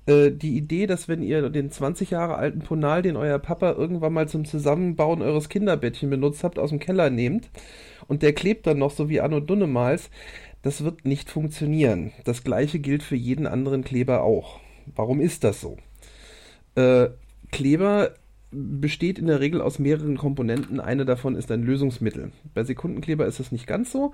Äh, 0.06 0.30
die 0.30 0.56
Idee, 0.56 0.86
dass 0.86 1.08
wenn 1.08 1.20
ihr 1.20 1.50
den 1.50 1.72
20 1.72 2.10
Jahre 2.10 2.36
alten 2.36 2.60
Ponal, 2.60 3.02
den 3.02 3.16
euer 3.16 3.40
Papa 3.40 3.72
irgendwann 3.72 4.12
mal 4.12 4.28
zum 4.28 4.44
Zusammenbauen 4.44 5.20
eures 5.20 5.48
Kinderbettchen 5.48 6.10
benutzt 6.10 6.44
habt, 6.44 6.60
aus 6.60 6.70
dem 6.70 6.78
Keller 6.78 7.10
nehmt 7.10 7.50
und 8.08 8.22
der 8.22 8.32
klebt 8.32 8.66
dann 8.66 8.78
noch 8.78 8.90
so 8.90 9.08
wie 9.08 9.20
Anno 9.20 9.40
Dunnemals, 9.40 10.10
das 10.62 10.84
wird 10.84 11.04
nicht 11.04 11.30
funktionieren. 11.30 12.12
Das 12.24 12.42
gleiche 12.42 12.78
gilt 12.78 13.02
für 13.02 13.16
jeden 13.16 13.46
anderen 13.46 13.84
Kleber 13.84 14.22
auch. 14.22 14.60
Warum 14.94 15.20
ist 15.20 15.44
das 15.44 15.60
so? 15.60 15.76
Äh, 16.74 17.08
Kleber 17.52 18.14
besteht 18.50 19.18
in 19.18 19.26
der 19.26 19.40
Regel 19.40 19.60
aus 19.60 19.78
mehreren 19.78 20.16
Komponenten. 20.16 20.80
Eine 20.80 21.04
davon 21.04 21.36
ist 21.36 21.50
ein 21.50 21.62
Lösungsmittel. 21.62 22.32
Bei 22.54 22.64
Sekundenkleber 22.64 23.26
ist 23.26 23.40
das 23.40 23.52
nicht 23.52 23.66
ganz 23.66 23.92
so. 23.92 24.12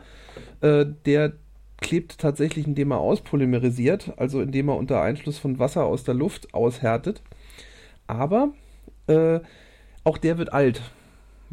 Äh, 0.61 0.87
der 1.07 1.35
klebt 1.81 2.19
tatsächlich, 2.19 2.67
indem 2.67 2.93
er 2.93 2.99
auspolymerisiert, 2.99 4.13
also 4.17 4.41
indem 4.41 4.69
er 4.69 4.77
unter 4.77 5.03
Einschluss 5.03 5.39
von 5.39 5.59
Wasser 5.59 5.85
aus 5.85 6.05
der 6.05 6.15
Luft 6.15 6.55
aushärtet. 6.55 7.23
Aber 8.07 8.53
äh, 9.07 9.41
auch 10.05 10.19
der 10.19 10.39
wird 10.39 10.53
alt 10.53 10.83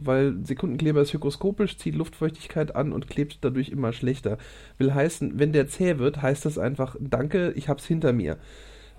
weil 0.06 0.38
Sekundenkleber 0.44 1.02
ist 1.02 1.14
hygroskopisch, 1.14 1.78
zieht 1.78 1.96
Luftfeuchtigkeit 1.96 2.76
an 2.76 2.92
und 2.92 3.10
klebt 3.10 3.40
dadurch 3.42 3.70
immer 3.70 3.94
schlechter. 3.94 4.38
Will 4.78 4.94
heißen, 4.94 5.40
wenn 5.40 5.54
der 5.54 5.68
zäh 5.68 5.98
wird, 6.00 6.22
heißt 6.22 6.46
das 6.46 6.58
einfach, 6.58 6.96
danke, 7.00 7.52
ich 7.56 7.70
hab's 7.70 7.86
hinter 7.86 8.14
mir. 8.14 8.38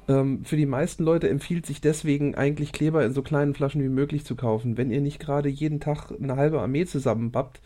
Ähm, 0.09 0.45
für 0.45 0.57
die 0.57 0.67
meisten 0.67 1.05
Leute 1.05 1.29
empfiehlt 1.29 1.67
sich 1.67 1.81
deswegen 1.81 2.35
eigentlich 2.35 2.73
Kleber 2.73 3.05
in 3.05 3.13
so 3.13 3.23
kleinen 3.23 3.55
Flaschen 3.55 3.83
wie 3.83 3.89
möglich 3.89 4.25
zu 4.25 4.37
kaufen. 4.37 4.77
Wenn 4.77 4.91
ihr 4.91 5.01
nicht 5.01 5.21
gerade 5.21 5.49
jeden 5.49 5.81
Tag 5.81 6.11
eine 6.11 6.37
halbe 6.37 6.61
Armee 6.61 6.85
zusammenbappt, 6.87 7.61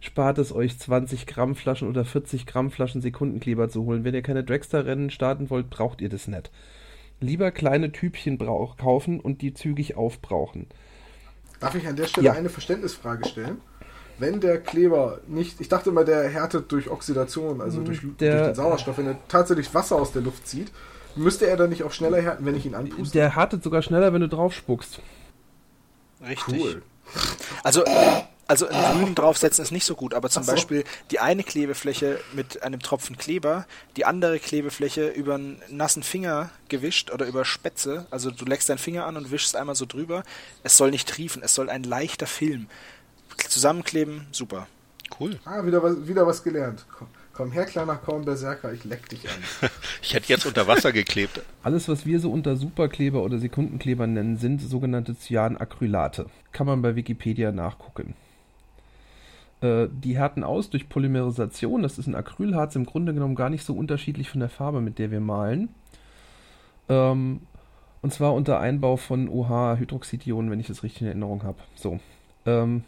spart 0.00 0.38
es 0.38 0.52
euch 0.52 0.78
20 0.78 1.26
Gramm 1.26 1.54
Flaschen 1.54 1.88
oder 1.88 2.04
40 2.04 2.46
Gramm 2.46 2.70
Flaschen 2.70 3.00
Sekundenkleber 3.00 3.68
zu 3.68 3.84
holen. 3.84 4.04
Wenn 4.04 4.14
ihr 4.14 4.22
keine 4.22 4.44
Dragster-Rennen 4.44 5.10
starten 5.10 5.50
wollt, 5.50 5.70
braucht 5.70 6.00
ihr 6.00 6.08
das 6.08 6.28
nicht. 6.28 6.50
Lieber 7.20 7.50
kleine 7.50 7.92
Typchen 7.92 8.38
kaufen 8.38 9.20
und 9.20 9.40
die 9.40 9.54
zügig 9.54 9.96
aufbrauchen. 9.96 10.66
Darf 11.60 11.74
ich 11.74 11.86
an 11.86 11.96
der 11.96 12.06
Stelle 12.06 12.26
ja. 12.26 12.32
eine 12.32 12.48
Verständnisfrage 12.48 13.28
stellen? 13.28 13.60
Wenn 14.18 14.40
der 14.40 14.58
Kleber 14.60 15.20
nicht, 15.26 15.60
ich 15.60 15.68
dachte 15.68 15.90
immer, 15.90 16.04
der 16.04 16.28
härtet 16.28 16.72
durch 16.72 16.88
Oxidation, 16.88 17.60
also 17.60 17.82
durch, 17.82 18.00
der, 18.18 18.36
durch 18.36 18.46
den 18.48 18.54
Sauerstoff, 18.54 18.96
wenn 18.98 19.06
er 19.06 19.18
tatsächlich 19.28 19.74
Wasser 19.74 19.96
aus 19.96 20.12
der 20.12 20.22
Luft 20.22 20.48
zieht, 20.48 20.72
müsste 21.16 21.46
er 21.46 21.56
dann 21.56 21.68
nicht 21.68 21.82
auch 21.82 21.92
schneller 21.92 22.20
härten, 22.20 22.46
wenn 22.46 22.54
ich 22.54 22.64
ihn 22.64 22.74
anpuste? 22.74 23.12
Der 23.12 23.36
härtet 23.36 23.62
sogar 23.62 23.82
schneller, 23.82 24.12
wenn 24.12 24.22
du 24.22 24.28
drauf 24.28 24.54
spuckst. 24.54 25.00
Richtig. 26.26 26.62
Cool. 26.62 26.82
Also 27.62 27.84
also 28.48 28.68
ein 28.68 28.98
Grün 28.98 29.14
draufsetzen 29.14 29.62
ist 29.64 29.72
nicht 29.72 29.84
so 29.84 29.94
gut, 29.96 30.14
aber 30.14 30.30
zum 30.30 30.44
so. 30.44 30.52
Beispiel 30.52 30.84
die 31.10 31.18
eine 31.18 31.42
Klebefläche 31.42 32.20
mit 32.32 32.62
einem 32.62 32.80
Tropfen 32.80 33.16
Kleber, 33.16 33.66
die 33.96 34.04
andere 34.04 34.38
Klebefläche 34.38 35.08
über 35.08 35.34
einen 35.34 35.60
nassen 35.68 36.02
Finger 36.02 36.50
gewischt 36.68 37.10
oder 37.10 37.26
über 37.26 37.44
Spätze, 37.44 38.06
also 38.10 38.30
du 38.30 38.44
leckst 38.44 38.68
deinen 38.68 38.78
Finger 38.78 39.06
an 39.06 39.16
und 39.16 39.30
wischst 39.30 39.56
einmal 39.56 39.74
so 39.74 39.86
drüber. 39.86 40.22
Es 40.62 40.76
soll 40.76 40.90
nicht 40.90 41.08
triefen, 41.08 41.42
es 41.42 41.54
soll 41.54 41.68
ein 41.70 41.82
leichter 41.82 42.26
Film. 42.26 42.68
Zusammenkleben, 43.48 44.26
super. 44.30 44.66
Cool. 45.18 45.38
Ah, 45.44 45.64
wieder 45.64 45.82
was, 45.82 46.06
wieder 46.06 46.26
was 46.26 46.42
gelernt. 46.42 46.86
Komm, 46.96 47.08
komm 47.32 47.52
her, 47.52 47.64
kleiner 47.64 47.96
Kornberserker, 47.96 48.72
ich 48.72 48.84
leck 48.84 49.08
dich 49.08 49.28
an. 49.28 49.70
ich 50.02 50.14
hätte 50.14 50.28
jetzt 50.28 50.46
unter 50.46 50.66
Wasser 50.66 50.92
geklebt. 50.92 51.42
Alles, 51.62 51.88
was 51.88 52.06
wir 52.06 52.20
so 52.20 52.30
unter 52.30 52.56
Superkleber 52.56 53.22
oder 53.22 53.38
Sekundenkleber 53.38 54.06
nennen, 54.06 54.36
sind 54.36 54.60
sogenannte 54.60 55.16
Cyanacrylate. 55.18 56.26
Kann 56.52 56.66
man 56.66 56.82
bei 56.82 56.96
Wikipedia 56.96 57.52
nachgucken. 57.52 58.14
Äh, 59.60 59.88
die 59.90 60.16
härten 60.16 60.44
aus 60.44 60.70
durch 60.70 60.88
Polymerisation. 60.88 61.82
Das 61.82 61.98
ist 61.98 62.06
ein 62.06 62.14
Acrylharz, 62.14 62.76
im 62.76 62.84
Grunde 62.86 63.14
genommen 63.14 63.34
gar 63.34 63.50
nicht 63.50 63.64
so 63.64 63.74
unterschiedlich 63.74 64.28
von 64.28 64.40
der 64.40 64.50
Farbe, 64.50 64.80
mit 64.80 64.98
der 64.98 65.10
wir 65.10 65.20
malen. 65.20 65.68
Ähm, 66.88 67.40
und 68.02 68.12
zwar 68.12 68.34
unter 68.34 68.60
Einbau 68.60 68.96
von 68.96 69.28
OH-Hydroxidionen, 69.28 70.50
wenn 70.50 70.60
ich 70.60 70.68
das 70.68 70.82
richtig 70.82 71.02
in 71.02 71.08
Erinnerung 71.08 71.42
habe. 71.42 71.58
So. 71.74 71.98
Ähm, 72.44 72.84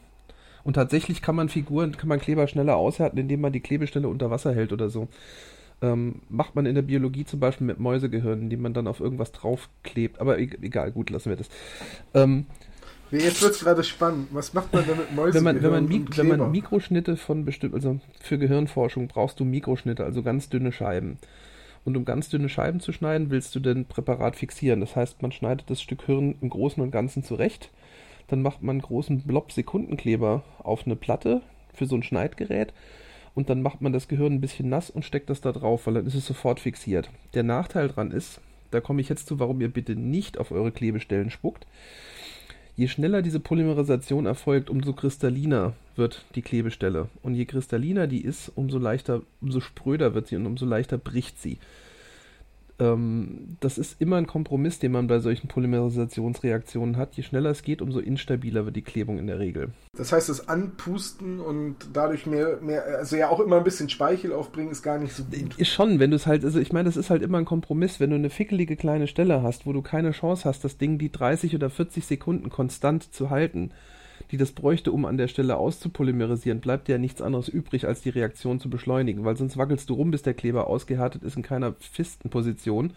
und 0.62 0.74
tatsächlich 0.74 1.22
kann 1.22 1.34
man 1.34 1.48
Figuren, 1.48 1.96
kann 1.96 2.08
man 2.08 2.20
Kleber 2.20 2.46
schneller 2.46 2.76
aushärten, 2.76 3.18
indem 3.18 3.40
man 3.40 3.52
die 3.52 3.60
Klebestelle 3.60 4.08
unter 4.08 4.30
Wasser 4.30 4.54
hält 4.54 4.72
oder 4.72 4.90
so. 4.90 5.08
Ähm, 5.80 6.16
macht 6.28 6.54
man 6.56 6.66
in 6.66 6.74
der 6.74 6.82
Biologie 6.82 7.24
zum 7.24 7.40
Beispiel 7.40 7.66
mit 7.66 7.78
Mäusegehirnen, 7.78 8.42
indem 8.42 8.62
man 8.62 8.74
dann 8.74 8.86
auf 8.86 9.00
irgendwas 9.00 9.32
draufklebt. 9.32 10.20
Aber 10.20 10.38
e-, 10.38 10.58
egal, 10.60 10.92
gut, 10.92 11.10
lassen 11.10 11.30
wir 11.30 11.36
das. 11.36 11.48
Ähm, 12.14 12.46
Jetzt 13.10 13.42
wird 13.42 13.52
es 13.52 13.60
gerade 13.60 13.82
spannend. 13.84 14.28
Was 14.32 14.52
macht 14.52 14.72
man 14.72 14.86
damit 14.86 15.14
Mäuse? 15.14 15.34
Wenn 15.34 15.44
man, 15.44 15.62
wenn 15.62 15.70
man, 15.70 15.88
Mik 15.88 16.16
wenn 16.16 16.28
man 16.28 16.50
Mikroschnitte 16.50 17.16
von 17.16 17.44
bestimmten, 17.44 17.76
also 17.76 18.00
für 18.20 18.38
Gehirnforschung 18.38 19.08
brauchst 19.08 19.40
du 19.40 19.44
Mikroschnitte, 19.44 20.04
also 20.04 20.22
ganz 20.22 20.48
dünne 20.48 20.72
Scheiben. 20.72 21.18
Und 21.84 21.96
um 21.96 22.04
ganz 22.04 22.28
dünne 22.28 22.50
Scheiben 22.50 22.80
zu 22.80 22.92
schneiden, 22.92 23.30
willst 23.30 23.54
du 23.54 23.60
den 23.60 23.86
Präparat 23.86 24.36
fixieren. 24.36 24.80
Das 24.80 24.94
heißt, 24.94 25.22
man 25.22 25.32
schneidet 25.32 25.70
das 25.70 25.80
Stück 25.80 26.02
Hirn 26.04 26.34
im 26.42 26.50
Großen 26.50 26.82
und 26.82 26.90
Ganzen 26.90 27.22
zurecht. 27.22 27.70
Dann 28.26 28.42
macht 28.42 28.62
man 28.62 28.74
einen 28.74 28.82
großen 28.82 29.22
Blob 29.22 29.52
Sekundenkleber 29.52 30.42
auf 30.58 30.84
eine 30.84 30.96
Platte 30.96 31.40
für 31.72 31.86
so 31.86 31.96
ein 31.96 32.02
Schneidgerät. 32.02 32.74
Und 33.34 33.48
dann 33.48 33.62
macht 33.62 33.80
man 33.80 33.92
das 33.92 34.08
Gehirn 34.08 34.34
ein 34.34 34.40
bisschen 34.40 34.68
nass 34.68 34.90
und 34.90 35.04
steckt 35.04 35.30
das 35.30 35.40
da 35.40 35.52
drauf, 35.52 35.86
weil 35.86 35.94
dann 35.94 36.06
ist 36.06 36.14
es 36.14 36.26
sofort 36.26 36.60
fixiert. 36.60 37.08
Der 37.32 37.42
Nachteil 37.42 37.88
dran 37.88 38.10
ist, 38.10 38.40
da 38.70 38.80
komme 38.80 39.00
ich 39.00 39.08
jetzt 39.08 39.28
zu, 39.28 39.38
warum 39.38 39.60
ihr 39.62 39.72
bitte 39.72 39.96
nicht 39.96 40.36
auf 40.36 40.50
eure 40.50 40.72
Klebestellen 40.72 41.30
spuckt 41.30 41.66
Je 42.78 42.86
schneller 42.86 43.22
diese 43.22 43.40
Polymerisation 43.40 44.24
erfolgt, 44.24 44.70
umso 44.70 44.92
kristalliner 44.92 45.72
wird 45.96 46.24
die 46.36 46.42
Klebestelle. 46.42 47.08
Und 47.24 47.34
je 47.34 47.44
kristalliner 47.44 48.06
die 48.06 48.20
ist, 48.20 48.52
umso 48.54 48.78
leichter, 48.78 49.22
umso 49.40 49.58
spröder 49.58 50.14
wird 50.14 50.28
sie 50.28 50.36
und 50.36 50.46
umso 50.46 50.64
leichter 50.64 50.96
bricht 50.96 51.42
sie 51.42 51.58
ähm, 52.80 53.56
das 53.60 53.78
ist 53.78 54.00
immer 54.00 54.16
ein 54.16 54.26
Kompromiss, 54.26 54.78
den 54.78 54.92
man 54.92 55.06
bei 55.06 55.18
solchen 55.18 55.48
Polymerisationsreaktionen 55.48 56.96
hat. 56.96 57.14
Je 57.16 57.22
schneller 57.22 57.50
es 57.50 57.62
geht, 57.62 57.82
umso 57.82 57.98
instabiler 57.98 58.64
wird 58.64 58.76
die 58.76 58.82
Klebung 58.82 59.18
in 59.18 59.26
der 59.26 59.38
Regel. 59.38 59.70
Das 59.96 60.12
heißt, 60.12 60.28
das 60.28 60.48
Anpusten 60.48 61.40
und 61.40 61.76
dadurch 61.92 62.26
mehr, 62.26 62.58
mehr, 62.60 62.84
also 62.98 63.16
ja 63.16 63.28
auch 63.28 63.40
immer 63.40 63.56
ein 63.56 63.64
bisschen 63.64 63.88
Speichel 63.88 64.32
aufbringen, 64.32 64.70
ist 64.70 64.82
gar 64.82 64.98
nicht 64.98 65.12
so 65.12 65.24
gut. 65.24 65.56
Ist 65.58 65.70
schon, 65.70 65.98
wenn 65.98 66.10
du 66.10 66.16
es 66.16 66.26
halt, 66.26 66.44
also 66.44 66.60
ich 66.60 66.72
meine, 66.72 66.88
das 66.88 66.96
ist 66.96 67.10
halt 67.10 67.22
immer 67.22 67.38
ein 67.38 67.44
Kompromiss, 67.44 67.98
wenn 67.98 68.10
du 68.10 68.16
eine 68.16 68.30
fickelige 68.30 68.76
kleine 68.76 69.08
Stelle 69.08 69.42
hast, 69.42 69.66
wo 69.66 69.72
du 69.72 69.82
keine 69.82 70.12
Chance 70.12 70.44
hast, 70.44 70.62
das 70.64 70.78
Ding 70.78 70.98
die 70.98 71.10
30 71.10 71.54
oder 71.54 71.70
40 71.70 72.06
Sekunden 72.06 72.48
konstant 72.48 73.12
zu 73.12 73.30
halten 73.30 73.72
die 74.30 74.36
das 74.36 74.52
bräuchte, 74.52 74.92
um 74.92 75.04
an 75.04 75.16
der 75.16 75.28
Stelle 75.28 75.56
auszupolymerisieren, 75.56 76.60
bleibt 76.60 76.88
ja 76.88 76.98
nichts 76.98 77.22
anderes 77.22 77.48
übrig, 77.48 77.86
als 77.86 78.02
die 78.02 78.10
Reaktion 78.10 78.60
zu 78.60 78.68
beschleunigen, 78.70 79.24
weil 79.24 79.36
sonst 79.36 79.56
wackelst 79.56 79.88
du 79.90 79.94
rum, 79.94 80.10
bis 80.10 80.22
der 80.22 80.34
Kleber 80.34 80.66
ausgehärtet 80.66 81.22
ist 81.22 81.36
in 81.36 81.42
keiner 81.42 81.74
festen 81.78 82.30
Position 82.30 82.92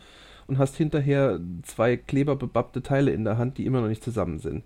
und 0.47 0.57
hast 0.57 0.75
hinterher 0.75 1.39
zwei 1.63 1.97
kleberbebappte 1.97 2.84
Teile 2.84 3.11
in 3.11 3.23
der 3.23 3.38
Hand, 3.38 3.57
die 3.57 3.65
immer 3.65 3.82
noch 3.82 3.88
nicht 3.88 4.03
zusammen 4.03 4.39
sind. 4.39 4.63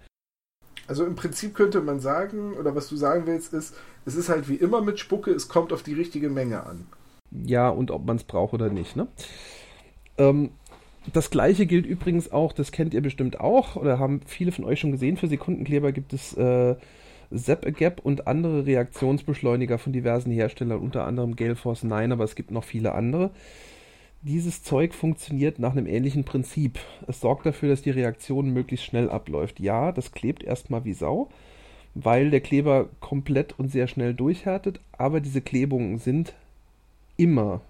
Also 0.87 1.05
im 1.05 1.15
Prinzip 1.15 1.55
könnte 1.55 1.81
man 1.81 1.99
sagen, 1.99 2.53
oder 2.53 2.75
was 2.75 2.89
du 2.89 2.95
sagen 2.95 3.25
willst, 3.25 3.53
ist, 3.53 3.75
es 4.05 4.15
ist 4.15 4.29
halt 4.29 4.49
wie 4.49 4.55
immer 4.55 4.81
mit 4.81 4.99
Spucke, 4.99 5.31
es 5.31 5.47
kommt 5.47 5.73
auf 5.73 5.83
die 5.83 5.93
richtige 5.93 6.29
Menge 6.29 6.63
an. 6.63 6.85
Ja, 7.31 7.69
und 7.69 7.91
ob 7.91 8.05
man 8.05 8.17
es 8.17 8.23
braucht 8.23 8.53
oder 8.53 8.69
nicht. 8.69 8.95
Ne? 8.95 9.07
Ähm, 10.17 10.51
das 11.13 11.29
gleiche 11.29 11.65
gilt 11.65 11.85
übrigens 11.85 12.31
auch, 12.31 12.53
das 12.53 12.71
kennt 12.71 12.93
ihr 12.93 13.01
bestimmt 13.01 13.39
auch, 13.39 13.75
oder 13.75 13.99
haben 13.99 14.21
viele 14.25 14.51
von 14.51 14.65
euch 14.65 14.79
schon 14.79 14.91
gesehen, 14.91 15.17
für 15.17 15.27
Sekundenkleber 15.27 15.91
gibt 15.91 16.13
es 16.13 16.35
äh, 16.35 16.75
Zap-A-Gap 17.33 18.01
und 18.03 18.27
andere 18.27 18.65
Reaktionsbeschleuniger 18.65 19.77
von 19.77 19.93
diversen 19.93 20.31
Herstellern, 20.31 20.79
unter 20.79 21.05
anderem 21.05 21.35
Gale 21.35 21.55
Force 21.55 21.83
9, 21.83 22.11
aber 22.11 22.23
es 22.23 22.35
gibt 22.35 22.51
noch 22.51 22.63
viele 22.63 22.93
andere. 22.93 23.31
Dieses 24.21 24.63
Zeug 24.63 24.93
funktioniert 24.93 25.59
nach 25.59 25.73
einem 25.73 25.85
ähnlichen 25.85 26.23
Prinzip. 26.23 26.79
Es 27.07 27.21
sorgt 27.21 27.45
dafür, 27.45 27.69
dass 27.69 27.83
die 27.83 27.91
Reaktion 27.91 28.49
möglichst 28.49 28.85
schnell 28.85 29.09
abläuft. 29.09 29.59
Ja, 29.59 29.91
das 29.91 30.11
klebt 30.13 30.43
erstmal 30.43 30.83
wie 30.83 30.93
Sau, 30.93 31.29
weil 31.93 32.31
der 32.31 32.41
Kleber 32.41 32.89
komplett 32.99 33.59
und 33.59 33.71
sehr 33.71 33.87
schnell 33.87 34.13
durchhärtet, 34.13 34.79
aber 34.97 35.21
diese 35.21 35.41
Klebungen 35.41 35.99
sind 35.99 36.33
immer, 37.17 37.61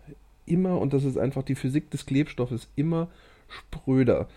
immer, 0.45 0.79
und 0.79 0.93
das 0.93 1.03
ist 1.03 1.17
einfach 1.17 1.43
die 1.43 1.55
Physik 1.55 1.91
des 1.91 2.05
Klebstoffes, 2.05 2.67
immer 2.75 3.09
spröder 3.47 4.27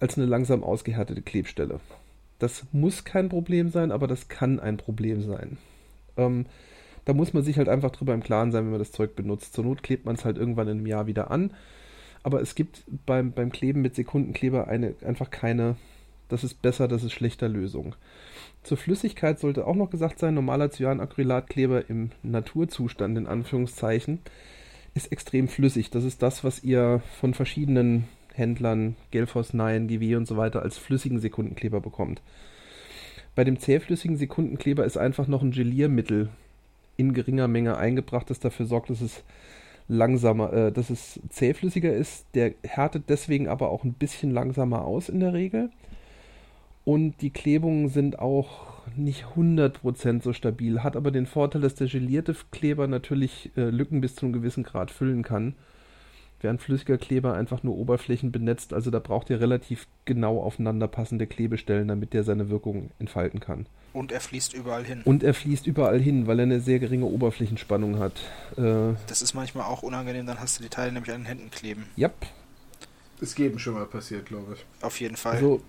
als 0.00 0.16
eine 0.16 0.26
langsam 0.26 0.62
ausgehärtete 0.62 1.22
Klebstelle. 1.22 1.80
Das 2.38 2.66
muss 2.72 3.04
kein 3.04 3.28
Problem 3.28 3.70
sein, 3.70 3.92
aber 3.92 4.06
das 4.06 4.28
kann 4.28 4.60
ein 4.60 4.76
Problem 4.76 5.22
sein. 5.22 5.58
Ähm, 6.16 6.46
da 7.04 7.12
muss 7.12 7.32
man 7.32 7.42
sich 7.42 7.58
halt 7.58 7.68
einfach 7.68 7.90
drüber 7.90 8.14
im 8.14 8.22
Klaren 8.22 8.50
sein, 8.50 8.64
wenn 8.64 8.72
man 8.72 8.78
das 8.78 8.92
Zeug 8.92 9.14
benutzt. 9.14 9.54
Zur 9.54 9.64
Not 9.64 9.82
klebt 9.82 10.06
man 10.06 10.16
es 10.16 10.24
halt 10.24 10.38
irgendwann 10.38 10.68
in 10.68 10.78
einem 10.78 10.86
Jahr 10.86 11.06
wieder 11.06 11.30
an. 11.30 11.52
Aber 12.22 12.40
es 12.40 12.54
gibt 12.54 12.84
beim, 13.04 13.32
beim 13.32 13.52
Kleben 13.52 13.82
mit 13.82 13.94
Sekundenkleber 13.94 14.66
eine, 14.66 14.94
einfach 15.04 15.30
keine, 15.30 15.76
das 16.28 16.42
ist 16.42 16.62
besser, 16.62 16.88
das 16.88 17.04
ist 17.04 17.12
schlechter 17.12 17.48
Lösung. 17.48 17.94
Zur 18.62 18.78
Flüssigkeit 18.78 19.38
sollte 19.38 19.66
auch 19.66 19.74
noch 19.74 19.90
gesagt 19.90 20.18
sein, 20.18 20.32
normaler 20.32 20.70
Cyanacrylatkleber 20.70 21.90
im 21.90 22.10
Naturzustand, 22.22 23.18
in 23.18 23.26
Anführungszeichen, 23.26 24.20
ist 24.94 25.12
extrem 25.12 25.48
flüssig. 25.48 25.90
Das 25.90 26.04
ist 26.04 26.22
das, 26.22 26.44
was 26.44 26.64
ihr 26.64 27.02
von 27.20 27.34
verschiedenen 27.34 28.08
Händlern, 28.34 28.96
Gelfos 29.10 29.54
9, 29.54 29.88
GW 29.88 30.16
und 30.16 30.26
so 30.26 30.36
weiter, 30.36 30.62
als 30.62 30.76
flüssigen 30.76 31.20
Sekundenkleber 31.20 31.80
bekommt. 31.80 32.20
Bei 33.34 33.44
dem 33.44 33.58
zähflüssigen 33.58 34.16
Sekundenkleber 34.16 34.84
ist 34.84 34.96
einfach 34.96 35.26
noch 35.26 35.42
ein 35.42 35.52
Geliermittel 35.52 36.28
in 36.96 37.14
geringer 37.14 37.48
Menge 37.48 37.76
eingebracht, 37.76 38.30
das 38.30 38.40
dafür 38.40 38.66
sorgt, 38.66 38.90
dass 38.90 39.00
es 39.00 39.24
langsamer, 39.88 40.52
äh, 40.52 40.72
dass 40.72 40.90
es 40.90 41.20
zähflüssiger 41.28 41.92
ist. 41.92 42.26
Der 42.34 42.54
härtet 42.62 43.04
deswegen 43.08 43.48
aber 43.48 43.70
auch 43.70 43.84
ein 43.84 43.94
bisschen 43.94 44.30
langsamer 44.30 44.84
aus 44.84 45.08
in 45.08 45.20
der 45.20 45.32
Regel. 45.32 45.70
Und 46.84 47.22
die 47.22 47.30
Klebungen 47.30 47.88
sind 47.88 48.18
auch 48.18 48.86
nicht 48.96 49.24
100% 49.36 50.22
so 50.22 50.32
stabil, 50.32 50.82
hat 50.82 50.96
aber 50.96 51.10
den 51.10 51.26
Vorteil, 51.26 51.62
dass 51.62 51.74
der 51.74 51.88
gelierte 51.88 52.36
Kleber 52.50 52.86
natürlich 52.86 53.50
äh, 53.56 53.70
Lücken 53.70 54.00
bis 54.00 54.16
zu 54.16 54.26
einem 54.26 54.32
gewissen 54.34 54.64
Grad 54.64 54.90
füllen 54.90 55.22
kann 55.22 55.54
während 56.44 56.62
flüssiger 56.62 56.98
Kleber 56.98 57.34
einfach 57.34 57.64
nur 57.64 57.76
Oberflächen 57.76 58.30
benetzt. 58.30 58.72
Also 58.72 58.92
da 58.92 59.00
braucht 59.00 59.30
ihr 59.30 59.40
relativ 59.40 59.88
genau 60.04 60.40
aufeinander 60.40 60.86
passende 60.86 61.26
Klebestellen, 61.26 61.88
damit 61.88 62.12
der 62.12 62.22
seine 62.22 62.50
Wirkung 62.50 62.90
entfalten 63.00 63.40
kann. 63.40 63.66
Und 63.92 64.12
er 64.12 64.20
fließt 64.20 64.54
überall 64.54 64.84
hin. 64.84 65.02
Und 65.04 65.22
er 65.24 65.34
fließt 65.34 65.66
überall 65.66 66.00
hin, 66.00 66.26
weil 66.26 66.38
er 66.38 66.44
eine 66.44 66.60
sehr 66.60 66.78
geringe 66.78 67.06
Oberflächenspannung 67.06 67.98
hat. 67.98 68.20
Äh, 68.56 68.94
das 69.08 69.22
ist 69.22 69.34
manchmal 69.34 69.64
auch 69.64 69.82
unangenehm, 69.82 70.26
dann 70.26 70.38
hast 70.38 70.58
du 70.58 70.62
die 70.62 70.68
Teile 70.68 70.92
nämlich 70.92 71.12
an 71.12 71.22
den 71.22 71.26
Händen 71.26 71.50
kleben. 71.50 71.86
Ja. 71.96 72.08
Yep. 72.08 72.26
Ist 73.20 73.38
jedem 73.38 73.58
schon 73.58 73.74
mal 73.74 73.86
passiert, 73.86 74.26
glaube 74.26 74.54
ich. 74.54 74.84
Auf 74.84 75.00
jeden 75.00 75.16
Fall. 75.16 75.34
Also 75.34 75.62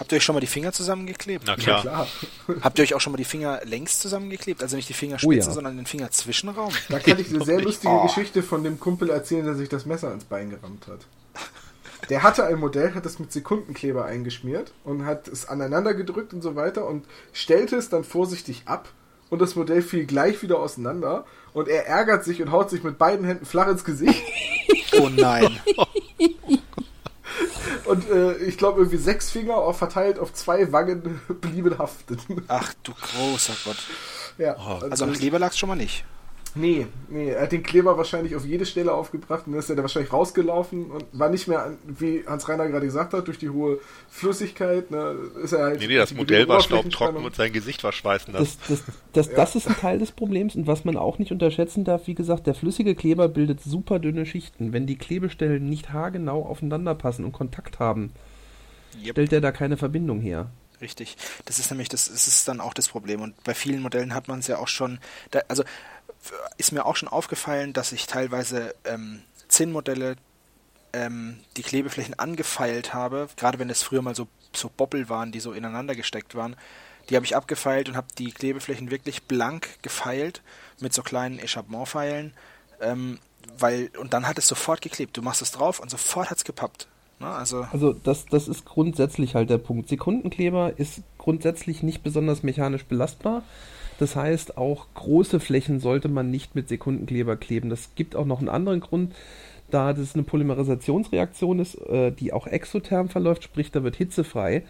Habt 0.00 0.12
ihr 0.12 0.16
euch 0.16 0.24
schon 0.24 0.34
mal 0.34 0.40
die 0.40 0.46
Finger 0.46 0.72
zusammengeklebt? 0.72 1.44
Na 1.46 1.56
klar. 1.56 1.84
Ja, 1.84 2.06
klar. 2.46 2.56
Habt 2.62 2.78
ihr 2.78 2.84
euch 2.84 2.94
auch 2.94 3.02
schon 3.02 3.12
mal 3.12 3.18
die 3.18 3.26
Finger 3.26 3.60
längs 3.64 4.00
zusammengeklebt? 4.00 4.62
Also 4.62 4.76
nicht 4.76 4.88
die 4.88 4.94
Fingerspitze, 4.94 5.28
oh 5.28 5.32
ja. 5.32 5.42
sondern 5.52 5.76
den 5.76 5.84
Fingerzwischenraum? 5.84 6.72
Da 6.88 6.98
kann 7.00 7.18
ich 7.18 7.28
eine 7.28 7.44
sehr 7.44 7.60
lustige 7.62 7.92
oh. 7.92 8.02
Geschichte 8.04 8.42
von 8.42 8.64
dem 8.64 8.80
Kumpel 8.80 9.10
erzählen, 9.10 9.44
der 9.44 9.56
sich 9.56 9.68
das 9.68 9.84
Messer 9.84 10.10
ins 10.14 10.24
Bein 10.24 10.48
gerammt 10.48 10.86
hat. 10.86 11.00
Der 12.08 12.22
hatte 12.22 12.44
ein 12.46 12.58
Modell, 12.58 12.94
hat 12.94 13.04
es 13.04 13.18
mit 13.18 13.30
Sekundenkleber 13.30 14.06
eingeschmiert 14.06 14.72
und 14.84 15.04
hat 15.04 15.28
es 15.28 15.46
aneinander 15.46 15.92
gedrückt 15.92 16.32
und 16.32 16.40
so 16.40 16.56
weiter 16.56 16.86
und 16.86 17.04
stellte 17.34 17.76
es 17.76 17.90
dann 17.90 18.02
vorsichtig 18.02 18.62
ab 18.64 18.88
und 19.28 19.42
das 19.42 19.54
Modell 19.54 19.82
fiel 19.82 20.06
gleich 20.06 20.42
wieder 20.42 20.60
auseinander 20.60 21.26
und 21.52 21.68
er 21.68 21.86
ärgert 21.86 22.24
sich 22.24 22.40
und 22.40 22.52
haut 22.52 22.70
sich 22.70 22.82
mit 22.82 22.96
beiden 22.96 23.26
Händen 23.26 23.44
flach 23.44 23.68
ins 23.68 23.84
Gesicht. 23.84 24.22
Oh 24.98 25.10
nein. 25.10 25.60
Und 27.84 28.08
äh, 28.10 28.36
ich 28.38 28.58
glaube, 28.58 28.80
irgendwie 28.80 28.98
sechs 28.98 29.30
Finger 29.30 29.72
verteilt 29.74 30.18
auf 30.18 30.32
zwei 30.32 30.70
Wangen 30.72 31.20
blieben 31.40 31.78
haften. 31.78 32.18
Ach 32.48 32.74
du 32.82 32.92
großer 32.92 33.54
Gott. 33.64 33.76
Ja, 34.38 34.54
also, 34.54 34.86
also 34.90 35.04
am 35.04 35.12
Kleber 35.12 35.38
lag 35.38 35.50
es 35.50 35.58
schon 35.58 35.68
mal 35.68 35.76
nicht. 35.76 36.04
Nee, 36.54 36.86
nee, 37.08 37.30
er 37.30 37.42
hat 37.42 37.52
den 37.52 37.62
Kleber 37.62 37.96
wahrscheinlich 37.96 38.34
auf 38.34 38.44
jede 38.44 38.66
Stelle 38.66 38.92
aufgebracht 38.92 39.46
und 39.46 39.52
dann 39.52 39.60
ist 39.60 39.70
er 39.70 39.76
wahrscheinlich 39.76 40.12
rausgelaufen 40.12 40.90
und 40.90 41.04
war 41.12 41.28
nicht 41.28 41.46
mehr, 41.46 41.76
wie 41.86 42.24
Hans-Reiner 42.26 42.68
gerade 42.68 42.86
gesagt 42.86 43.12
hat, 43.14 43.28
durch 43.28 43.38
die 43.38 43.50
hohe 43.50 43.78
Flüssigkeit, 44.08 44.90
ne, 44.90 45.14
ist 45.42 45.52
er 45.52 45.60
halt. 45.60 45.80
Nee, 45.80 45.86
nee, 45.86 45.96
das 45.96 46.12
Modell 46.12 46.48
war 46.48 46.60
staubtrocken 46.60 47.24
und 47.24 47.36
sein 47.36 47.52
Gesicht 47.52 47.84
war 47.84 47.92
schweißnass. 47.92 48.58
Das, 48.58 48.68
das, 48.68 48.82
das, 49.12 49.26
ja. 49.28 49.36
das 49.36 49.54
ist 49.54 49.68
ein 49.68 49.76
Teil 49.76 49.98
des 49.98 50.12
Problems 50.12 50.56
und 50.56 50.66
was 50.66 50.84
man 50.84 50.96
auch 50.96 51.18
nicht 51.18 51.30
unterschätzen 51.30 51.84
darf, 51.84 52.06
wie 52.06 52.14
gesagt, 52.14 52.46
der 52.46 52.54
flüssige 52.54 52.94
Kleber 52.94 53.28
bildet 53.28 53.60
super 53.62 53.98
dünne 53.98 54.26
Schichten. 54.26 54.72
Wenn 54.72 54.86
die 54.86 54.96
Klebestellen 54.96 55.68
nicht 55.68 55.92
haargenau 55.92 56.44
aufeinander 56.44 56.94
passen 56.94 57.24
und 57.24 57.32
Kontakt 57.32 57.78
haben, 57.78 58.12
yep. 59.02 59.12
stellt 59.12 59.32
er 59.32 59.40
da 59.40 59.52
keine 59.52 59.76
Verbindung 59.76 60.20
her. 60.20 60.50
Richtig. 60.80 61.16
Das 61.44 61.58
ist 61.58 61.70
nämlich, 61.70 61.88
das, 61.88 62.06
das 62.10 62.26
ist 62.26 62.48
dann 62.48 62.60
auch 62.60 62.72
das 62.72 62.88
Problem. 62.88 63.20
Und 63.20 63.42
bei 63.44 63.54
vielen 63.54 63.82
Modellen 63.82 64.14
hat 64.14 64.28
man 64.28 64.38
es 64.38 64.46
ja 64.46 64.58
auch 64.58 64.68
schon, 64.68 64.98
da, 65.30 65.40
also 65.48 65.62
ist 66.58 66.72
mir 66.72 66.86
auch 66.86 66.96
schon 66.96 67.08
aufgefallen, 67.08 67.72
dass 67.72 67.92
ich 67.92 68.06
teilweise 68.06 68.74
ähm, 68.84 69.22
Zinnmodelle 69.48 70.16
ähm, 70.92 71.40
die 71.56 71.62
Klebeflächen 71.62 72.18
angefeilt 72.18 72.94
habe, 72.94 73.28
gerade 73.36 73.58
wenn 73.58 73.70
es 73.70 73.82
früher 73.82 74.02
mal 74.02 74.14
so, 74.14 74.28
so 74.54 74.70
Bobbel 74.74 75.08
waren, 75.08 75.32
die 75.32 75.40
so 75.40 75.52
ineinander 75.52 75.94
gesteckt 75.94 76.34
waren. 76.34 76.56
Die 77.08 77.16
habe 77.16 77.26
ich 77.26 77.36
abgefeilt 77.36 77.88
und 77.88 77.96
habe 77.96 78.06
die 78.18 78.30
Klebeflächen 78.30 78.90
wirklich 78.90 79.24
blank 79.24 79.82
gefeilt 79.82 80.42
mit 80.80 80.92
so 80.92 81.02
kleinen 81.02 81.38
Echabement-Pfeilen. 81.38 82.32
Ähm, 82.80 83.18
weil, 83.58 83.90
und 83.98 84.12
dann 84.12 84.28
hat 84.28 84.38
es 84.38 84.46
sofort 84.46 84.80
geklebt. 84.80 85.16
Du 85.16 85.22
machst 85.22 85.42
es 85.42 85.50
drauf 85.50 85.80
und 85.80 85.90
sofort 85.90 86.30
hat 86.30 86.38
es 86.38 86.44
gepappt. 86.44 86.86
Ne? 87.18 87.28
Also, 87.28 87.66
also 87.72 87.92
das, 87.92 88.26
das 88.26 88.48
ist 88.48 88.64
grundsätzlich 88.64 89.34
halt 89.34 89.50
der 89.50 89.58
Punkt. 89.58 89.88
Sekundenkleber 89.88 90.78
ist 90.78 91.02
grundsätzlich 91.18 91.82
nicht 91.82 92.02
besonders 92.02 92.42
mechanisch 92.42 92.84
belastbar. 92.84 93.42
Das 94.00 94.16
heißt, 94.16 94.56
auch 94.56 94.86
große 94.94 95.40
Flächen 95.40 95.78
sollte 95.78 96.08
man 96.08 96.30
nicht 96.30 96.54
mit 96.54 96.70
Sekundenkleber 96.70 97.36
kleben. 97.36 97.68
Das 97.68 97.94
gibt 97.96 98.16
auch 98.16 98.24
noch 98.24 98.38
einen 98.38 98.48
anderen 98.48 98.80
Grund, 98.80 99.14
da 99.70 99.92
das 99.92 100.14
eine 100.14 100.22
Polymerisationsreaktion 100.22 101.58
ist, 101.58 101.74
äh, 101.86 102.10
die 102.10 102.32
auch 102.32 102.46
exotherm 102.46 103.10
verläuft, 103.10 103.44
sprich, 103.44 103.70
da 103.70 103.84
wird 103.84 103.96
hitzefrei, 103.96 104.62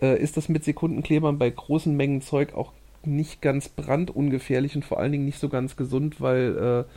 äh, 0.00 0.18
ist 0.18 0.38
das 0.38 0.48
mit 0.48 0.64
Sekundenklebern 0.64 1.38
bei 1.38 1.50
großen 1.50 1.94
Mengen 1.94 2.22
Zeug 2.22 2.54
auch 2.54 2.72
nicht 3.04 3.42
ganz 3.42 3.68
brandungefährlich 3.68 4.74
und 4.74 4.86
vor 4.86 4.98
allen 4.98 5.12
Dingen 5.12 5.26
nicht 5.26 5.38
so 5.38 5.50
ganz 5.50 5.76
gesund, 5.76 6.22
weil 6.22 6.86
äh, 6.88 6.92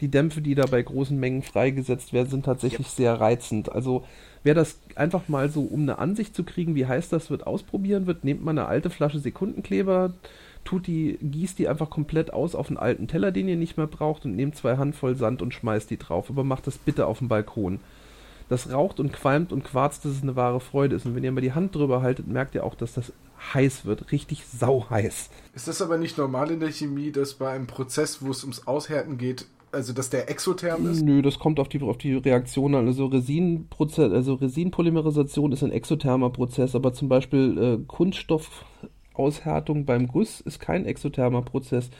die 0.00 0.08
Dämpfe, 0.08 0.40
die 0.40 0.54
da 0.54 0.64
bei 0.64 0.80
großen 0.80 1.20
Mengen 1.20 1.42
freigesetzt 1.42 2.14
werden, 2.14 2.30
sind 2.30 2.46
tatsächlich 2.46 2.86
ja. 2.86 2.92
sehr 2.94 3.20
reizend. 3.20 3.70
Also 3.70 4.04
wer 4.44 4.54
das 4.54 4.78
einfach 4.94 5.28
mal 5.28 5.50
so, 5.50 5.60
um 5.60 5.82
eine 5.82 5.98
Ansicht 5.98 6.34
zu 6.34 6.42
kriegen, 6.42 6.74
wie 6.74 6.86
heiß 6.86 7.10
das 7.10 7.28
wird, 7.28 7.46
ausprobieren 7.46 8.06
wird, 8.06 8.24
nehmt 8.24 8.42
mal 8.42 8.52
eine 8.52 8.64
alte 8.64 8.88
Flasche 8.88 9.18
Sekundenkleber, 9.18 10.14
tut 10.64 10.86
die, 10.86 11.18
gießt 11.20 11.58
die 11.58 11.68
einfach 11.68 11.90
komplett 11.90 12.32
aus 12.32 12.54
auf 12.54 12.68
einen 12.68 12.76
alten 12.76 13.08
Teller, 13.08 13.32
den 13.32 13.48
ihr 13.48 13.56
nicht 13.56 13.76
mehr 13.76 13.86
braucht 13.86 14.24
und 14.24 14.36
nehmt 14.36 14.56
zwei 14.56 14.76
Handvoll 14.76 15.16
Sand 15.16 15.42
und 15.42 15.54
schmeißt 15.54 15.90
die 15.90 15.98
drauf. 15.98 16.30
Aber 16.30 16.44
macht 16.44 16.66
das 16.66 16.78
bitte 16.78 17.06
auf 17.06 17.18
dem 17.18 17.28
Balkon. 17.28 17.80
Das 18.48 18.70
raucht 18.70 19.00
und 19.00 19.12
qualmt 19.12 19.52
und 19.52 19.64
quarzt, 19.64 20.04
dass 20.04 20.12
es 20.12 20.22
eine 20.22 20.36
wahre 20.36 20.60
Freude 20.60 20.96
ist. 20.96 21.06
Und 21.06 21.14
wenn 21.14 21.24
ihr 21.24 21.32
mal 21.32 21.40
die 21.40 21.52
Hand 21.52 21.74
drüber 21.74 22.02
haltet, 22.02 22.26
merkt 22.26 22.54
ihr 22.54 22.64
auch, 22.64 22.74
dass 22.74 22.92
das 22.92 23.12
heiß 23.54 23.86
wird. 23.86 24.12
Richtig 24.12 24.46
sauheiß. 24.46 25.30
Ist 25.54 25.68
das 25.68 25.82
aber 25.82 25.98
nicht 25.98 26.18
normal 26.18 26.50
in 26.50 26.60
der 26.60 26.70
Chemie, 26.70 27.12
dass 27.12 27.34
bei 27.34 27.50
einem 27.50 27.66
Prozess, 27.66 28.22
wo 28.22 28.30
es 28.30 28.42
ums 28.42 28.66
Aushärten 28.66 29.18
geht, 29.18 29.46
also 29.72 29.92
dass 29.92 30.10
der 30.10 30.30
exotherm 30.30 30.88
ist? 30.90 31.02
Nö, 31.02 31.22
das 31.22 31.38
kommt 31.38 31.58
auf 31.58 31.68
die, 31.68 31.80
auf 31.80 31.98
die 31.98 32.14
Reaktion 32.14 32.74
an. 32.74 32.86
Also, 32.86 33.06
Resinprozess, 33.06 34.12
also 34.12 34.34
Resinpolymerisation 34.34 35.52
ist 35.52 35.64
ein 35.64 35.72
exothermer 35.72 36.30
Prozess, 36.30 36.74
aber 36.74 36.92
zum 36.92 37.08
Beispiel 37.08 37.58
äh, 37.58 37.84
Kunststoff 37.86 38.64
Aushärtung 39.14 39.84
beim 39.84 40.08
Guss 40.08 40.40
ist 40.40 40.60
kein 40.60 40.86
exothermer 40.86 41.42
Prozess. 41.42 41.90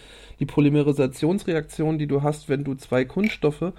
Die 0.41 0.47
Polymerisationsreaktion, 0.47 1.99
die 1.99 2.07
du 2.07 2.23
hast, 2.23 2.49
wenn 2.49 2.65
du 2.65 2.75
zwei 2.75 3.05
Kunststoffe 3.05 3.73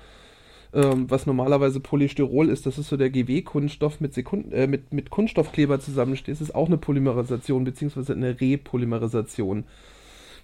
ähm, 0.73 1.09
was 1.09 1.25
normalerweise 1.25 1.79
Polystyrol 1.79 2.49
ist, 2.49 2.65
das 2.65 2.77
ist 2.77 2.89
so 2.89 2.97
der 2.97 3.11
GW-Kunststoff 3.11 4.01
mit, 4.01 4.17
äh, 4.51 4.67
mit, 4.67 4.91
mit 4.91 5.09
Kunststoffkleber 5.09 5.79
zusammensteht, 5.79 6.41
ist 6.41 6.55
auch 6.55 6.67
eine 6.67 6.77
Polymerisation 6.77 7.63
beziehungsweise 7.63 8.13
eine 8.13 8.41
Repolymerisation. 8.41 9.65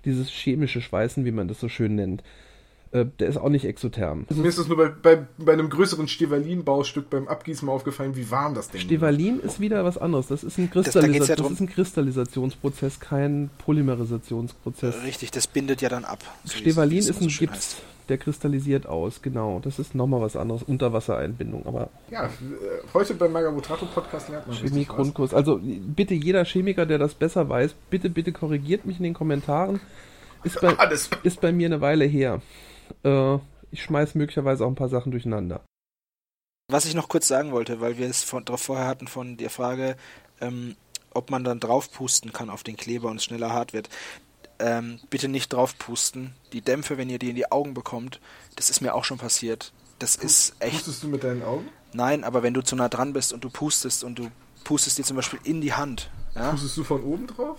Dieses 0.06 0.30
chemische 0.30 0.82
Schweißen, 0.82 1.26
wie 1.26 1.32
man 1.32 1.48
das 1.48 1.60
so 1.60 1.68
schön 1.68 1.96
nennt. 1.96 2.24
Äh, 2.92 3.06
der 3.20 3.28
ist 3.30 3.38
auch 3.38 3.50
nicht 3.50 3.66
exotherm. 3.66 4.26
Mir 4.30 4.48
ist 4.48 4.58
es 4.58 4.68
nur 4.68 4.78
bei, 4.78 4.88
bei, 4.90 5.28
bei 5.38 5.54
einem 5.54 5.70
größeren 5.70 6.08
Stevalin-Baustück 6.08 7.10
beim 7.12 7.28
Abgießen 7.28 7.66
mal 7.68 7.72
aufgefallen, 7.74 8.16
wie 8.16 8.32
warm 8.32 8.56
das 8.56 8.70
Ding 8.70 8.82
Stevalin 8.82 9.40
ist 9.40 9.60
wieder 9.60 9.86
was 9.86 10.00
anderes. 10.00 10.28
Das 10.28 10.44
ist 10.44 10.58
ein, 10.58 10.72
da 10.74 10.82
Kristallisa 10.82 11.14
geht's 11.14 11.28
ja 11.28 11.36
das 11.36 11.52
ist 11.52 11.60
ein 11.60 11.70
Kristallisationsprozess, 11.70 13.00
kein 13.00 13.52
Polymerisationsprozess. 13.64 15.04
Richtig, 15.04 15.30
das 15.30 15.46
bindet 15.46 15.82
ja 15.82 15.90
dann 15.90 16.04
ab. 16.04 16.20
so 16.44 16.58
Stevalin 16.58 16.98
ist 16.98 17.10
immer 17.10 17.22
ein 17.22 17.28
Gips, 17.28 17.54
heißt. 17.54 17.82
der 18.10 18.18
kristallisiert 18.18 18.88
aus, 18.88 19.22
genau. 19.22 19.60
Das 19.64 19.78
ist 19.78 19.94
nochmal 19.94 20.22
was 20.22 20.36
anderes, 20.36 20.64
Unterwassereinbindung. 20.64 21.68
Aber 21.68 21.90
Ja, 22.10 22.26
äh, 22.26 22.30
heute 22.96 23.14
beim 23.14 23.32
Magabotato 23.32 23.86
Podcast 23.86 24.30
lernt 24.30 24.48
man 24.48 24.54
richtig 24.56 24.66
was. 24.66 24.72
Chemie-Grundkurs. 24.72 25.34
Also 25.36 25.60
bitte 25.62 26.16
jeder 26.16 26.44
Chemiker, 26.44 26.88
der 26.88 26.98
das 26.98 27.14
besser 27.14 27.48
weiß, 27.50 27.76
bitte, 27.92 28.10
bitte 28.10 28.32
korrigiert 28.32 28.88
mich 28.88 28.98
in 28.98 29.04
den 29.04 29.14
Kommentaren. 29.14 29.80
Ist 30.44 30.60
bei, 30.60 30.70
Alles. 30.80 31.10
ist 31.22 31.40
bei 31.40 31.52
mir 31.52 31.68
eine 31.68 31.82
Weile 31.82 32.06
her. 32.06 32.42
Äh, 33.04 33.36
ich 33.72 33.84
schmeiß 33.84 34.16
möglicherweise 34.16 34.66
auch 34.66 34.70
ein 34.70 34.76
paar 34.76 34.90
Sachen 34.90 35.12
durcheinander. 35.12 35.64
Was 36.72 36.86
ich 36.86 36.94
noch 36.94 37.10
kurz 37.10 37.28
sagen 37.28 37.52
wollte, 37.52 37.82
weil 37.82 37.98
wir 37.98 38.08
es 38.08 38.24
von, 38.24 38.46
drauf 38.46 38.62
vorher 38.62 38.88
hatten 38.88 39.08
von 39.08 39.38
der 39.38 39.50
Frage, 39.50 39.96
ähm, 40.40 40.76
ob 41.14 41.32
man 41.32 41.44
dann 41.44 41.60
draufpusten 41.60 42.32
kann 42.32 42.50
auf 42.50 42.64
den 42.64 42.78
Kleber 42.78 43.10
und 43.10 43.18
es 43.18 43.24
schneller 43.24 43.52
hart 43.52 43.74
wird. 43.74 43.90
Ähm, 44.60 45.00
bitte 45.10 45.28
nicht 45.28 45.52
draufpusten. 45.52 46.36
Die 46.54 46.62
Dämpfe, 46.62 46.98
wenn 46.98 47.10
ihr 47.10 47.18
die 47.18 47.30
in 47.30 47.36
die 47.36 47.52
Augen 47.52 47.74
bekommt, 47.74 48.20
das 48.56 48.70
ist 48.70 48.82
mir 48.82 48.94
auch 48.94 49.06
schon 49.06 49.18
passiert. 49.18 49.74
Das 50.00 50.16
ist 50.16 50.56
echt. 50.60 50.86
Pustest 50.86 51.04
du 51.04 51.08
mit 51.08 51.24
deinen 51.24 51.44
Augen? 51.44 51.68
Nein, 51.94 52.24
aber 52.24 52.44
wenn 52.44 52.54
du 52.54 52.62
zu 52.62 52.76
nah 52.76 52.90
dran 52.90 53.14
bist 53.14 53.34
und 53.34 53.44
du 53.44 53.50
pustest 53.50 54.04
und 54.04 54.20
du 54.20 54.30
pustest 54.64 54.98
dir 54.98 55.04
zum 55.04 55.16
Beispiel 55.16 55.40
in 55.44 55.62
die 55.62 55.74
Hand, 55.74 56.12
ja, 56.36 56.52
Pustest 56.52 56.78
du 56.78 56.84
von 56.84 57.04
oben 57.04 57.28
drauf? 57.28 57.58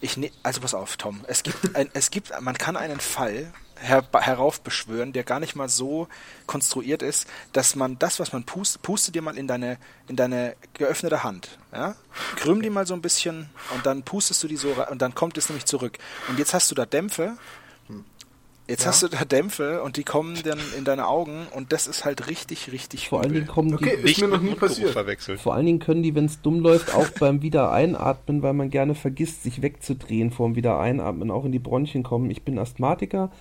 ich 0.00 0.16
ne 0.16 0.30
also 0.42 0.60
pass 0.60 0.74
auf, 0.74 0.96
Tom. 0.96 1.20
Es 1.26 1.42
gibt 1.42 1.74
ein, 1.74 1.88
es 1.94 2.10
gibt, 2.10 2.32
man 2.40 2.58
kann 2.58 2.76
einen 2.76 3.00
Fall 3.00 3.52
her 3.82 4.04
heraufbeschwören, 4.12 5.12
der 5.12 5.24
gar 5.24 5.40
nicht 5.40 5.56
mal 5.56 5.68
so 5.68 6.08
konstruiert 6.46 7.02
ist, 7.02 7.26
dass 7.52 7.76
man 7.76 7.98
das, 7.98 8.20
was 8.20 8.32
man 8.32 8.44
pustet, 8.44 8.82
puste 8.82 9.12
dir 9.12 9.22
mal 9.22 9.36
in 9.36 9.46
deine, 9.48 9.76
in 10.08 10.16
deine 10.16 10.54
geöffnete 10.74 11.24
Hand, 11.24 11.58
ja? 11.72 11.94
Krümm 12.36 12.62
die 12.62 12.70
mal 12.70 12.86
so 12.86 12.94
ein 12.94 13.02
bisschen 13.02 13.50
und 13.74 13.84
dann 13.86 14.02
pustest 14.02 14.42
du 14.42 14.48
die 14.48 14.56
so 14.56 14.72
rein 14.72 14.88
und 14.88 15.02
dann 15.02 15.14
kommt 15.14 15.36
es 15.36 15.48
nämlich 15.48 15.64
zurück. 15.66 15.98
Und 16.28 16.38
jetzt 16.38 16.54
hast 16.54 16.70
du 16.70 16.74
da 16.74 16.86
Dämpfe. 16.86 17.36
Jetzt 18.68 18.82
Ja. 18.84 18.90
hast 18.90 19.02
du 19.02 19.08
da 19.08 19.24
Dämpfe 19.24 19.82
und 19.82 19.96
die 19.96 20.04
kommen 20.04 20.40
dann 20.44 20.60
in 20.78 20.84
deine 20.84 21.08
Augen 21.08 21.48
und 21.52 21.72
das 21.72 21.88
ist 21.88 22.04
halt 22.04 22.28
richtig, 22.28 22.70
richtig 22.70 23.08
Vor 23.08 23.20
allen. 23.20 23.32
Dingen 23.32 23.46
kommen 23.48 23.74
Okay, 23.74 23.86
die, 23.86 23.90
ist 23.96 24.04
Nicht 24.04 24.20
mir 24.20 24.28
noch 24.28 24.40
nie 24.40 24.54
passiert. 24.54 24.90
verwechseln. 24.90 25.36
vor 25.36 25.54
allen 25.54 25.66
Dingen 25.66 25.78
können 25.80 26.04
die, 26.04 26.14
wenn 26.14 26.26
es 26.26 26.40
dumm 26.42 26.60
läuft, 26.60 26.94
auch 26.94 27.08
beim 27.18 27.42
Wiedereinatmen, 27.42 28.40
weil 28.42 28.52
man 28.52 28.70
gerne 28.70 28.94
vergisst, 28.94 29.42
sich 29.42 29.62
wegzudrehen 29.62 30.30
vorm 30.30 30.54
Wiedereinatmen, 30.54 31.32
auch 31.32 31.44
in 31.44 31.50
die 31.52 31.58
Bronchien 31.58 32.04
kommen. 32.04 32.30
Ich 32.30 32.44
bin 32.44 32.56
Asthmatiker. 32.58 33.32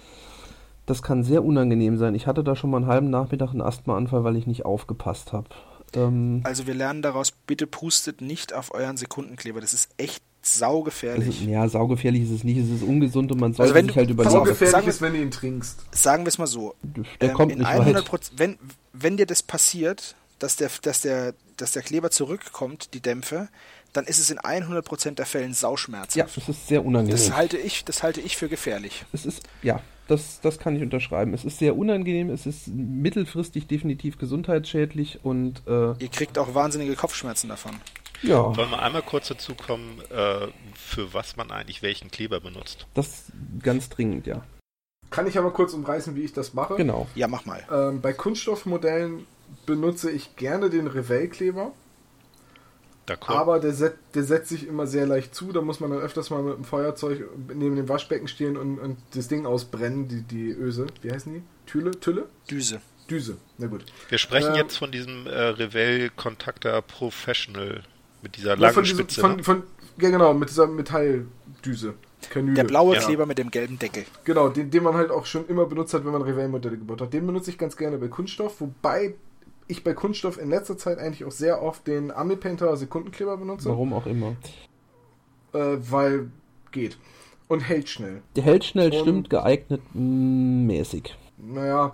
Das 0.86 1.02
kann 1.04 1.24
sehr 1.24 1.44
unangenehm 1.44 1.98
sein. 1.98 2.16
Ich 2.16 2.28
hatte 2.28 2.44
da 2.44 2.56
schon 2.56 2.70
mal 2.72 2.78
einen 2.78 2.88
halben 2.88 3.10
Nachmittag 3.10 3.52
einen 3.52 3.62
Asthmaanfall, 3.62 4.24
weil 4.24 4.36
ich 4.36 4.48
nicht 4.48 4.66
aufgepasst 4.66 5.32
habe. 5.34 5.48
Ähm, 5.94 6.42
Also 6.44 6.68
wir 6.68 6.74
lernen 6.74 7.02
daraus, 7.02 7.32
bitte 7.32 7.68
pustet 7.68 8.22
nicht 8.22 8.54
auf 8.54 8.74
euren 8.74 8.98
Sekundenkleber. 8.98 9.62
Das 9.62 9.74
ist 9.74 9.90
echt 9.98 10.22
also, 10.44 10.60
saugefährlich. 10.66 11.46
ja, 11.46 11.68
saugefährlich 11.70 12.24
ist 12.24 12.32
es 12.32 12.44
nicht. 12.44 12.58
Es 12.58 12.70
ist 12.70 12.82
ungesund 12.84 13.32
und 13.32 13.40
man 13.40 13.54
sollte 13.54 13.74
Also 13.74 13.76
wenn 13.76 13.88
sich 13.88 13.96
halt 13.98 14.10
überlegen. 14.10 14.36
auf, 14.36 14.48
So 14.48 14.52
gefährlich 14.52 14.72
sagen 14.72 14.86
wir- 14.86 14.90
ist, 14.94 15.02
wenn 15.02 15.14
du 15.14 15.20
ihn 15.22 15.32
trinkst. 15.32 15.80
Sagen 15.92 16.24
wir 16.26 16.30
es 16.30 16.38
mal 16.40 16.48
so. 16.48 16.74
Der 17.22 17.30
ähm, 17.30 17.36
kommt 17.36 17.52
in 17.52 17.60
nicht 17.60 17.68
100 17.68 18.12
weit. 18.12 18.32
wenn, 18.38 18.58
wenn 18.92 19.18
dir 19.18 19.28
das 19.28 19.44
passiert, 19.44 20.16
dass 20.40 20.56
der, 20.56 20.72
dass, 20.82 21.02
der, 21.02 21.36
dass 21.58 21.74
der 21.74 21.84
Kleber 21.84 22.10
zurückkommt, 22.10 22.96
die 22.96 23.02
Dämpfe, 23.02 23.50
dann 23.94 24.06
ist 24.06 24.18
es 24.20 24.32
in 24.32 24.40
100% 24.40 25.12
der 25.12 25.26
Fällen 25.28 25.54
Sauschmerz. 25.54 26.16
Ja, 26.16 26.26
es 26.26 26.48
ist 26.50 26.68
sehr 26.68 26.84
unangenehm. 26.84 27.16
Das 27.16 27.36
halte 27.36 27.58
ich, 27.58 27.86
das 27.86 28.02
halte 28.02 28.22
ich 28.22 28.36
für 28.38 28.50
gefährlich. 28.50 29.06
Es 29.14 29.26
ist, 29.28 29.44
ja, 29.62 29.80
das, 30.12 30.42
das 30.42 30.60
kann 30.60 30.76
ich 30.76 30.82
unterschreiben. 30.84 31.34
Es 31.34 31.46
ist 31.46 31.58
sehr 31.60 31.78
unangenehm, 31.78 32.30
es 32.30 32.46
ist 32.46 32.68
mittelfristig 32.68 33.68
definitiv 33.68 34.18
gesundheitsschädlich 34.18 35.20
und 35.24 35.64
äh, 35.68 35.94
Ihr 36.00 36.10
kriegt 36.12 36.38
auch 36.38 36.54
wahnsinnige 36.54 36.96
Kopfschmerzen 36.96 37.48
davon. 37.50 37.72
ja, 38.22 38.56
Wollen 38.56 38.70
wir 38.70 38.82
einmal 38.82 39.02
kurz 39.02 39.30
dazu 39.30 39.56
kommen, 39.56 40.00
äh, 40.10 40.48
für 40.76 41.14
was 41.14 41.38
man 41.38 41.50
eigentlich 41.52 41.82
welchen 41.82 42.12
Kleber 42.12 42.40
benutzt? 42.40 42.88
das 42.94 43.32
ganz 43.64 43.90
dringend, 43.90 44.28
ja. 44.28 44.44
Kann 45.10 45.28
ich 45.28 45.38
aber 45.38 45.52
kurz 45.52 45.74
umreißen, 45.74 46.16
wie 46.16 46.22
ich 46.22 46.34
das 46.34 46.54
mache? 46.54 46.76
Genau. 46.76 47.08
Ja, 47.16 47.28
mach 47.28 47.46
mal. 47.46 47.64
Ähm, 47.72 48.00
bei 48.02 48.14
Kunststoffmodellen 48.14 49.26
benutze 49.66 50.10
ich 50.10 50.36
gerne 50.38 50.70
den 50.70 50.88
Revell-Kleber. 50.88 51.74
Aber 53.28 53.60
der, 53.60 53.74
set, 53.74 53.96
der 54.14 54.24
setzt 54.24 54.50
sich 54.50 54.68
immer 54.68 54.88
sehr 54.88 55.06
leicht 55.06 55.36
zu. 55.36 55.52
Da 55.52 55.62
muss 55.62 55.80
man 55.80 55.92
dann 55.92 56.00
öfters 56.00 56.30
mal 56.30 56.42
mit 56.44 56.56
dem 56.56 56.64
Feuerzeug 56.64 57.30
neben 57.54 57.76
dem 57.76 57.90
Waschbecken 57.90 58.28
stehen 58.28 58.58
und, 58.58 58.80
und 58.80 58.98
das 59.14 59.28
Ding 59.28 59.46
ausbrennen, 59.46 60.08
die, 60.08 60.22
die 60.22 60.50
Öse. 60.52 60.88
Wie 61.02 61.12
heißen 61.12 61.34
die? 61.34 61.42
Tülle? 61.66 61.92
Tülle? 61.92 62.28
Düse. 62.50 62.82
Düse. 63.10 63.38
Na 63.58 63.68
gut. 63.68 63.86
Wir 64.10 64.18
sprechen 64.18 64.52
Ähm, 64.52 64.56
jetzt 64.56 64.78
von 64.78 64.92
diesem 64.92 65.28
äh, 65.28 65.32
Revell 65.32 66.10
Contactor 66.16 66.82
Professional 66.82 67.84
mit 68.22 68.38
dieser 68.38 68.56
langen 68.56 68.74
von 68.74 68.84
diesem, 68.84 69.00
Spitze. 69.00 69.22
von, 69.22 69.36
ne? 69.38 69.44
von, 69.44 69.64
ja, 70.00 70.10
genau, 70.10 70.34
mit 70.34 70.50
dieser 70.50 70.68
Metalldüse. 70.68 71.96
Kanüle. 72.30 72.54
Der 72.56 72.64
blaue 72.66 72.96
Ja. 72.96 73.02
Kleber 73.02 73.26
mit 73.26 73.38
dem 73.40 73.50
gelben 73.50 73.80
Deckel. 73.80 74.06
Genau, 74.26 74.50
den, 74.50 74.70
den 74.70 74.84
man 74.84 74.94
halt 74.94 75.10
auch 75.12 75.26
schon 75.26 75.48
immer 75.48 75.66
benutzt 75.66 75.94
hat, 75.94 76.06
wenn 76.06 76.12
man 76.12 76.22
Revell-Modelle 76.22 76.78
gebaut 76.78 77.02
hat. 77.02 77.14
Den 77.14 77.26
benutze 77.26 77.50
ich 77.50 77.58
ganz 77.58 77.76
gerne 77.76 77.98
bei 77.98 78.08
Kunststoff, 78.08 78.62
wobei 78.62 79.16
ich 79.72 79.84
bei 79.84 79.94
Kunststoff 79.94 80.38
in 80.40 80.50
letzter 80.50 80.78
Zeit 80.78 80.98
eigentlich 81.00 81.26
auch 81.26 81.32
sehr 81.32 81.62
oft 81.64 81.88
den 81.88 82.12
Army 82.12 82.36
Painter 82.36 82.76
Sekundenkleber 82.78 83.38
benutze, 83.38 83.70
Warum 83.70 83.94
auch 83.94 84.06
immer. 84.06 84.36
äh, 85.54 85.78
weil 85.80 86.30
geht. 86.72 86.98
Und 87.48 87.62
hält 87.62 87.90
schnell. 87.90 88.22
Der 88.36 88.44
hält 88.44 88.64
schnell, 88.64 88.92
Und- 88.94 89.00
stimmt, 89.00 89.30
geeignet 89.30 89.82
mm, 89.94 90.66
mäßig. 90.68 91.18
Naja, 91.44 91.92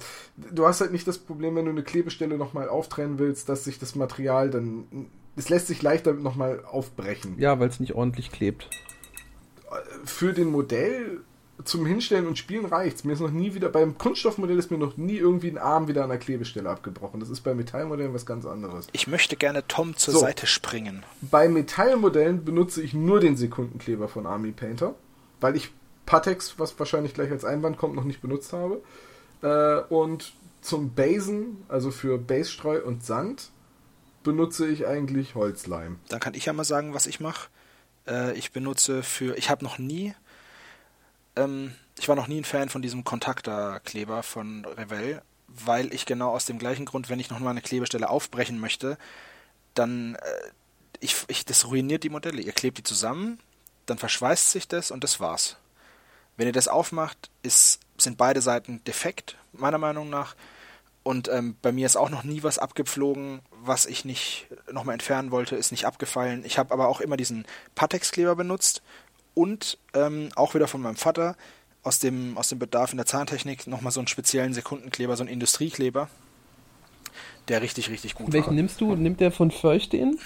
du 0.52 0.66
hast 0.68 0.82
halt 0.82 0.92
nicht 0.92 1.08
das 1.08 1.18
Problem, 1.20 1.56
wenn 1.56 1.66
du 1.66 1.72
eine 1.72 1.82
Klebestelle 1.84 2.38
nochmal 2.38 2.68
auftrennen 2.68 3.18
willst, 3.18 3.48
dass 3.50 3.64
sich 3.64 3.80
das 3.80 3.96
Material 3.96 4.50
dann. 4.50 5.08
Es 5.38 5.48
lässt 5.50 5.68
sich 5.68 5.82
leichter 5.82 6.14
nochmal 6.14 6.64
aufbrechen. 6.70 7.36
Ja, 7.40 7.58
weil 7.60 7.70
es 7.70 7.80
nicht 7.80 7.94
ordentlich 7.96 8.32
klebt. 8.32 8.70
Für 10.04 10.34
den 10.34 10.50
Modell 10.52 11.22
zum 11.64 11.86
Hinstellen 11.86 12.28
und 12.28 12.38
Spielen 12.38 12.66
reicht's. 12.66 13.04
Mir 13.04 13.14
ist 13.14 13.20
noch 13.20 13.32
nie 13.32 13.54
wieder. 13.54 13.70
Beim 13.70 13.98
Kunststoffmodell 13.98 14.58
ist 14.60 14.70
mir 14.72 14.78
noch 14.78 14.98
nie 14.98 15.18
irgendwie 15.18 15.50
ein 15.50 15.58
Arm 15.58 15.88
wieder 15.88 16.04
an 16.04 16.10
der 16.10 16.20
Klebestelle 16.20 16.70
abgebrochen. 16.70 17.20
Das 17.20 17.30
ist 17.30 17.42
bei 17.42 17.54
Metallmodellen 17.54 18.14
was 18.14 18.26
ganz 18.26 18.46
anderes. 18.46 18.88
Ich 18.92 19.08
möchte 19.08 19.36
gerne 19.36 19.68
Tom 19.68 19.96
zur 19.98 20.14
So. 20.14 20.20
Seite 20.20 20.46
springen. 20.48 21.04
Bei 21.22 21.50
Metallmodellen 21.50 22.46
benutze 22.46 22.82
ich 22.82 22.94
nur 22.94 23.20
den 23.20 23.38
Sekundenkleber 23.38 24.08
von 24.08 24.26
Army 24.26 24.52
Painter, 24.52 24.96
weil 25.42 25.56
ich 25.56 25.72
Patex, 26.06 26.56
was 26.58 26.78
wahrscheinlich 26.80 27.14
gleich 27.14 27.32
als 27.32 27.44
Einwand 27.44 27.78
kommt, 27.78 27.96
noch 27.96 28.06
nicht 28.06 28.22
benutzt 28.22 28.54
habe. 28.54 28.82
Äh, 29.42 29.94
und 29.94 30.34
zum 30.62 30.94
Basen, 30.94 31.64
also 31.68 31.92
für 31.92 32.18
Basestreu 32.18 32.82
und 32.84 33.04
Sand, 33.04 33.50
benutze 34.24 34.68
ich 34.68 34.88
eigentlich 34.88 35.36
Holzleim. 35.36 36.00
Dann 36.10 36.20
kann 36.20 36.34
ich 36.34 36.46
ja 36.46 36.54
mal 36.54 36.64
sagen, 36.64 36.94
was 36.94 37.08
ich 37.08 37.20
mache. 37.20 37.50
Äh, 38.08 38.38
ich 38.38 38.52
benutze 38.52 39.04
für, 39.04 39.38
ich 39.38 39.50
habe 39.50 39.64
noch 39.64 39.78
nie, 39.78 40.14
ähm, 41.38 41.74
ich 41.98 42.08
war 42.08 42.16
noch 42.16 42.28
nie 42.28 42.40
ein 42.40 42.46
Fan 42.46 42.70
von 42.70 42.82
diesem 42.82 43.04
Kontakterkleber 43.04 44.24
von 44.24 44.66
Revell, 44.66 45.22
weil 45.48 45.94
ich 45.94 46.06
genau 46.06 46.32
aus 46.32 46.46
dem 46.46 46.60
gleichen 46.60 46.86
Grund, 46.86 47.10
wenn 47.10 47.20
ich 47.20 47.30
noch 47.30 47.40
mal 47.40 47.52
eine 47.52 47.62
Klebestelle 47.62 48.10
aufbrechen 48.10 48.60
möchte, 48.60 48.98
dann, 49.74 50.16
äh, 50.16 50.52
ich, 51.00 51.16
ich, 51.28 51.46
das 51.46 51.68
ruiniert 51.68 52.04
die 52.04 52.10
Modelle. 52.10 52.42
Ihr 52.42 52.52
klebt 52.52 52.78
die 52.78 52.84
zusammen, 52.84 53.40
dann 53.86 53.98
verschweißt 53.98 54.52
sich 54.52 54.68
das 54.68 54.92
und 54.92 55.04
das 55.04 55.20
war's. 55.20 55.58
Wenn 56.36 56.48
ihr 56.48 56.54
das 56.54 56.68
aufmacht, 56.68 57.30
ist, 57.42 57.80
sind 57.98 58.18
beide 58.18 58.42
Seiten 58.42 58.84
defekt, 58.84 59.38
meiner 59.54 59.80
Meinung 59.80 60.10
nach. 60.10 60.36
Und 61.02 61.30
ähm, 61.30 61.56
bei 61.62 61.72
mir 61.72 61.86
ist 61.86 61.96
auch 61.96 62.10
noch 62.10 62.24
nie 62.24 62.44
was 62.44 62.60
abgeflogen, 62.60 63.40
was 63.52 63.86
ich 63.86 64.04
nicht 64.04 64.48
nochmal 64.70 64.94
entfernen 64.94 65.32
wollte, 65.32 65.56
ist 65.56 65.72
nicht 65.72 65.86
abgefallen. 65.86 66.44
Ich 66.46 66.58
habe 66.58 66.74
aber 66.74 66.90
auch 66.90 67.00
immer 67.00 67.16
diesen 67.16 67.46
Patex-Kleber 67.76 68.36
benutzt 68.36 68.82
und 69.38 69.78
ähm, 69.94 70.30
auch 70.36 70.56
wieder 70.56 70.68
von 70.68 70.82
meinem 70.82 70.96
Vater 70.96 71.36
aus 71.84 72.00
dem, 72.00 72.38
aus 72.38 72.50
dem 72.50 72.60
Bedarf 72.60 72.92
in 72.92 72.98
der 72.98 73.06
Zahntechnik 73.06 73.68
nochmal 73.68 73.92
so 73.92 74.00
einen 74.00 74.08
speziellen 74.08 74.54
Sekundenkleber, 74.54 75.16
so 75.16 75.24
einen 75.24 75.32
Industriekleber, 75.32 76.10
der 77.48 77.62
richtig, 77.62 77.90
richtig 77.90 78.16
gut 78.16 78.34
Welchen 78.34 78.48
war. 78.48 78.54
nimmst 78.54 78.82
du? 78.82 78.96
Nimmt 78.96 79.20
der 79.22 79.32
von 79.32 79.52
Förch 79.52 79.90
den? 79.90 80.20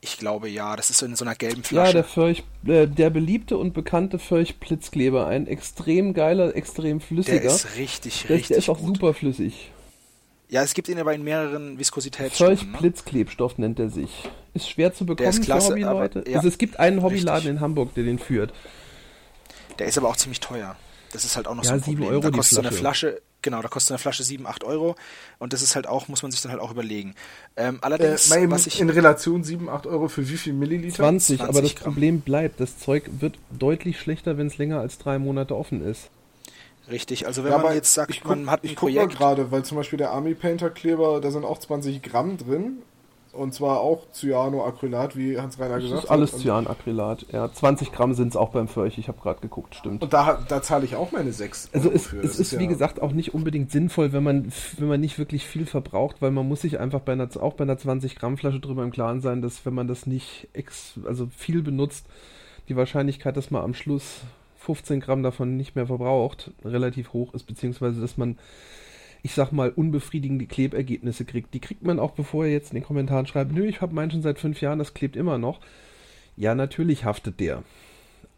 Ich 0.00 0.16
glaube 0.16 0.48
ja, 0.48 0.76
das 0.76 0.90
ist 0.90 0.98
so 0.98 1.06
in 1.06 1.16
so 1.16 1.24
einer 1.24 1.34
gelben 1.34 1.62
Ja, 1.62 1.68
Flasche. 1.68 1.92
der 1.94 2.04
Förch, 2.04 2.44
äh, 2.66 2.86
der 2.86 3.10
beliebte 3.10 3.58
und 3.58 3.74
bekannte 3.74 4.20
Förch 4.20 4.58
Blitzkleber. 4.60 5.26
Ein 5.26 5.48
extrem 5.48 6.14
geiler, 6.14 6.54
extrem 6.54 7.00
flüssiger. 7.00 7.40
der 7.40 7.50
ist 7.50 7.76
richtig, 7.76 8.22
der, 8.22 8.36
richtig 8.36 8.48
der 8.48 8.58
ist 8.58 8.68
auch 8.68 8.78
gut. 8.78 8.96
super 8.96 9.12
flüssig. 9.12 9.70
Ja, 10.50 10.62
es 10.62 10.72
gibt 10.74 10.88
ihn 10.88 10.98
aber 10.98 11.14
in 11.14 11.22
mehreren 11.24 11.78
Viskositätsstufen. 11.78 12.56
Förch 12.56 12.66
Ne? 12.72 12.78
Blitzklebstoff 12.78 13.58
nennt 13.58 13.78
er 13.78 13.90
sich. 13.90 14.10
Ist 14.54 14.70
schwer 14.70 14.94
zu 14.94 15.04
bekommen 15.04 15.28
ist 15.28 15.42
klasse, 15.42 15.68
für 15.68 15.72
Hobbyleute. 15.72 16.20
aber- 16.20 16.28
ja, 16.30 16.36
also 16.36 16.48
es 16.48 16.56
gibt 16.58 16.78
einen 16.80 17.02
Hobbyladen 17.02 17.34
richtig. 17.42 17.50
in 17.50 17.60
Hamburg, 17.60 17.94
der 17.94 18.04
den 18.04 18.18
führt. 18.18 18.52
Der 19.78 19.86
ist 19.86 19.98
aber 19.98 20.08
auch 20.08 20.16
ziemlich 20.16 20.40
teuer. 20.40 20.76
Das 21.12 21.24
ist 21.24 21.36
halt 21.36 21.46
auch 21.48 21.54
noch 21.54 21.64
Ja, 21.64 21.70
so 21.70 21.74
ein 21.76 21.82
sieben 21.82 21.96
Problem. 21.98 22.10
Euro 22.12 22.20
da 22.22 22.30
die 22.30 22.36
kostet 22.38 22.56
so 22.56 22.60
eine 22.62 22.72
Flasche. 22.72 23.08
Flasche, 23.10 23.22
Genau, 23.40 23.62
da 23.62 23.68
kostet 23.68 23.92
eine 23.92 23.98
Flasche 23.98 24.24
7, 24.24 24.48
8 24.48 24.64
Euro 24.64 24.96
und 25.38 25.52
das 25.52 25.62
ist 25.62 25.76
halt 25.76 25.86
auch, 25.86 26.08
muss 26.08 26.22
man 26.22 26.32
sich 26.32 26.40
dann 26.42 26.50
halt 26.50 26.60
auch 26.60 26.72
überlegen. 26.72 27.14
Ähm, 27.56 27.78
allerdings, 27.82 28.28
äh, 28.32 28.50
was 28.50 28.66
ich. 28.66 28.80
In 28.80 28.90
Relation 28.90 29.44
7, 29.44 29.68
8 29.68 29.86
Euro 29.86 30.08
für 30.08 30.28
wie 30.28 30.36
viel 30.36 30.52
Milliliter? 30.54 30.96
20, 30.96 31.38
20 31.38 31.42
aber 31.48 31.62
das 31.62 31.74
Gramm. 31.76 31.92
Problem 31.92 32.20
bleibt, 32.20 32.58
das 32.58 32.78
Zeug 32.78 33.04
wird 33.20 33.38
deutlich 33.56 34.00
schlechter, 34.00 34.38
wenn 34.38 34.48
es 34.48 34.58
länger 34.58 34.80
als 34.80 34.98
drei 34.98 35.20
Monate 35.20 35.54
offen 35.54 35.82
ist. 35.88 36.10
Richtig, 36.90 37.26
also 37.26 37.44
wenn 37.44 37.50
Ja, 37.52 37.58
man 37.58 37.66
aber 37.66 37.74
jetzt 37.74 37.92
sagt, 37.94 38.10
ich 38.10 38.20
guck, 38.22 38.30
man 38.30 38.50
hat 38.50 38.62
ein 38.64 38.68
ich 38.70 38.76
Projekt. 38.76 39.16
gerade, 39.16 39.50
weil 39.50 39.64
zum 39.64 39.76
Beispiel 39.76 39.98
der 39.98 40.10
Army 40.12 40.34
Painter 40.34 40.70
Kleber, 40.70 41.20
da 41.20 41.30
sind 41.30 41.44
auch 41.44 41.58
20 41.58 42.02
Gramm 42.02 42.36
drin. 42.38 42.78
Und 43.30 43.52
zwar 43.54 43.80
auch 43.80 44.10
Cyanoacrylat, 44.14 45.14
wie 45.14 45.38
Hans-Reiner 45.38 45.74
Das 45.74 45.82
gesagt 45.84 46.04
ist 46.04 46.10
alles 46.10 46.30
hat. 46.30 46.36
Und- 46.38 46.42
Cyanacrylat. 46.42 47.26
Ja, 47.30 47.52
20 47.52 47.92
Gramm 47.92 48.14
sind 48.14 48.28
es 48.28 48.36
auch 48.36 48.48
beim 48.48 48.66
Furch, 48.68 48.96
ich 48.98 49.06
habe 49.06 49.20
gerade 49.20 49.40
geguckt, 49.40 49.74
stimmt. 49.76 50.02
Und 50.02 50.12
da, 50.12 50.42
da 50.48 50.62
zahle 50.62 50.86
ich 50.86 50.96
auch 50.96 51.12
meine 51.12 51.32
6 51.32 51.68
Also 51.72 51.90
es, 51.90 52.10
es 52.14 52.22
Das 52.22 52.40
ist, 52.40 52.58
wie 52.58 52.64
ja- 52.64 52.68
gesagt 52.70 53.00
auch 53.02 53.12
nicht 53.12 53.34
unbedingt 53.34 53.70
sinnvoll, 53.70 54.12
wenn 54.12 54.24
man 54.24 54.50
wenn 54.78 54.88
man 54.88 55.00
nicht 55.00 55.18
wirklich 55.18 55.46
viel 55.46 55.66
verbraucht, 55.66 56.16
weil 56.20 56.30
man 56.30 56.48
muss 56.48 56.62
sich 56.62 56.80
einfach 56.80 57.00
bei 57.00 57.12
einer 57.12 57.28
auch 57.40 57.52
bei 57.52 57.62
einer 57.64 57.76
20 57.78 58.16
Gramm 58.16 58.38
Flasche 58.38 58.60
drüber 58.60 58.82
im 58.82 58.90
Klaren 58.90 59.20
sein, 59.20 59.42
dass 59.42 59.64
wenn 59.66 59.74
man 59.74 59.86
das 59.86 60.06
nicht 60.06 60.48
ex, 60.54 60.94
also 61.06 61.28
viel 61.36 61.62
benutzt, 61.62 62.06
die 62.68 62.76
Wahrscheinlichkeit, 62.76 63.36
dass 63.36 63.50
man 63.50 63.62
am 63.62 63.74
Schluss 63.74 64.22
15 64.68 65.00
Gramm 65.00 65.22
davon 65.22 65.56
nicht 65.56 65.76
mehr 65.76 65.86
verbraucht, 65.86 66.50
relativ 66.62 67.14
hoch 67.14 67.32
ist, 67.32 67.44
beziehungsweise 67.44 68.02
dass 68.02 68.18
man 68.18 68.36
ich 69.22 69.34
sag 69.34 69.50
mal, 69.50 69.70
unbefriedigende 69.70 70.46
Klebergebnisse 70.46 71.24
kriegt. 71.24 71.52
Die 71.54 71.60
kriegt 71.60 71.82
man 71.82 71.98
auch, 71.98 72.12
bevor 72.12 72.44
ihr 72.44 72.52
jetzt 72.52 72.70
in 72.70 72.76
den 72.76 72.84
Kommentaren 72.84 73.26
schreibt, 73.26 73.52
nö, 73.52 73.66
ich 73.66 73.80
habe 73.80 73.94
meinen 73.94 74.10
schon 74.10 74.22
seit 74.22 74.38
fünf 74.38 74.60
Jahren, 74.60 74.78
das 74.78 74.94
klebt 74.94 75.16
immer 75.16 75.38
noch. 75.38 75.60
Ja, 76.36 76.54
natürlich 76.54 77.04
haftet 77.04 77.40
der. 77.40 77.64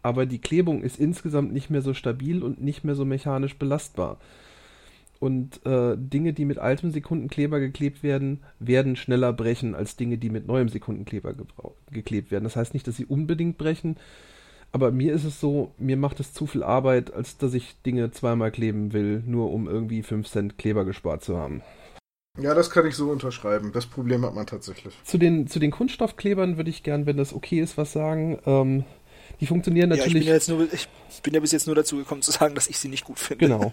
Aber 0.03 0.24
die 0.24 0.39
Klebung 0.39 0.83
ist 0.83 0.99
insgesamt 0.99 1.53
nicht 1.53 1.68
mehr 1.68 1.83
so 1.83 1.93
stabil 1.93 2.43
und 2.43 2.62
nicht 2.62 2.85
mehr 2.85 2.95
so 2.95 3.05
mechanisch 3.05 3.57
belastbar. 3.57 4.18
Und 5.18 5.64
äh, 5.66 5.97
Dinge, 5.99 6.33
die 6.33 6.47
mit 6.47 6.59
altem 6.59 6.93
Sekundenkleber 6.93 7.61
geklebt 7.61 8.03
werden, 8.03 8.41
werden 8.59 8.97
schneller 8.97 9.35
brechen 9.35 9.74
als 9.74 9.97
Dinge, 9.97 10.16
die 10.16 10.31
mit 10.31 10.47
neuem 10.47 10.70
Sekundenkleber 10.70 11.35
geklebt 11.91 12.31
werden. 12.31 12.45
Das 12.45 12.57
heißt 12.57 12.72
nicht, 12.72 12.87
dass 12.87 12.97
sie 12.97 13.05
unbedingt 13.05 13.59
brechen, 13.59 13.97
aber 14.73 14.91
mir 14.91 15.12
ist 15.12 15.25
es 15.25 15.41
so, 15.41 15.73
mir 15.79 15.97
macht 15.97 16.21
es 16.21 16.33
zu 16.33 16.47
viel 16.47 16.62
Arbeit, 16.62 17.12
als 17.12 17.37
dass 17.39 17.55
ich 17.55 17.81
Dinge 17.83 18.11
zweimal 18.11 18.51
kleben 18.51 18.93
will, 18.93 19.23
nur 19.27 19.53
um 19.53 19.68
irgendwie 19.68 20.03
5 20.03 20.29
Cent 20.29 20.59
Kleber 20.59 20.85
gespart 20.85 21.25
zu 21.25 21.37
haben. 21.37 21.62
Ja, 22.39 22.55
das 22.55 22.71
kann 22.71 22.87
ich 22.87 22.95
so 22.95 23.11
unterschreiben. 23.11 23.73
Das 23.73 23.87
Problem 23.87 24.25
hat 24.25 24.35
man 24.35 24.47
tatsächlich. 24.47 24.97
Zu 25.05 25.18
den, 25.18 25.47
zu 25.49 25.59
den 25.59 25.73
Kunststoffklebern 25.73 26.57
würde 26.57 26.71
ich 26.71 26.83
gern, 26.83 27.05
wenn 27.07 27.16
das 27.16 27.35
okay 27.35 27.61
ist, 27.61 27.77
was 27.77 27.93
sagen. 27.93 28.39
Ähm, 28.47 28.85
die 29.41 29.47
funktionieren 29.47 29.91
Ja, 29.91 29.97
ich 29.97 30.05
bin 30.05 30.12
natürlich. 30.12 30.28
ja 30.28 30.34
jetzt 30.34 30.49
nur, 30.49 30.68
ich 30.72 30.88
bin 31.22 31.34
ja 31.34 31.41
bis 31.41 31.53
jetzt 31.53 31.66
nur 31.66 31.74
dazu 31.74 31.97
gekommen 31.97 32.22
zu 32.22 32.30
sagen, 32.30 32.55
dass 32.55 32.68
ich 32.68 32.78
sie 32.78 32.88
nicht 32.88 33.05
gut 33.05 33.18
finde. 33.18 33.47
Genau. 33.47 33.72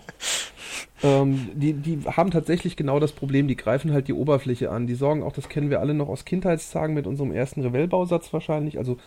ähm, 1.03 1.49
die, 1.53 1.73
die 1.73 1.99
haben 2.05 2.31
tatsächlich 2.31 2.75
genau 2.75 2.99
das 2.99 3.11
Problem, 3.11 3.47
die 3.47 3.55
greifen 3.55 3.91
halt 3.91 4.07
die 4.07 4.13
Oberfläche 4.13 4.71
an. 4.71 4.87
Die 4.87 4.95
sorgen 4.95 5.23
auch, 5.23 5.33
das 5.33 5.49
kennen 5.49 5.69
wir 5.69 5.81
alle 5.81 5.93
noch 5.93 6.07
aus 6.07 6.25
Kindheitstagen 6.25 6.95
mit 6.95 7.05
unserem 7.05 7.31
ersten 7.31 7.61
Revell-Bausatz 7.61 8.31
wahrscheinlich. 8.31 8.77
Also 8.77 8.97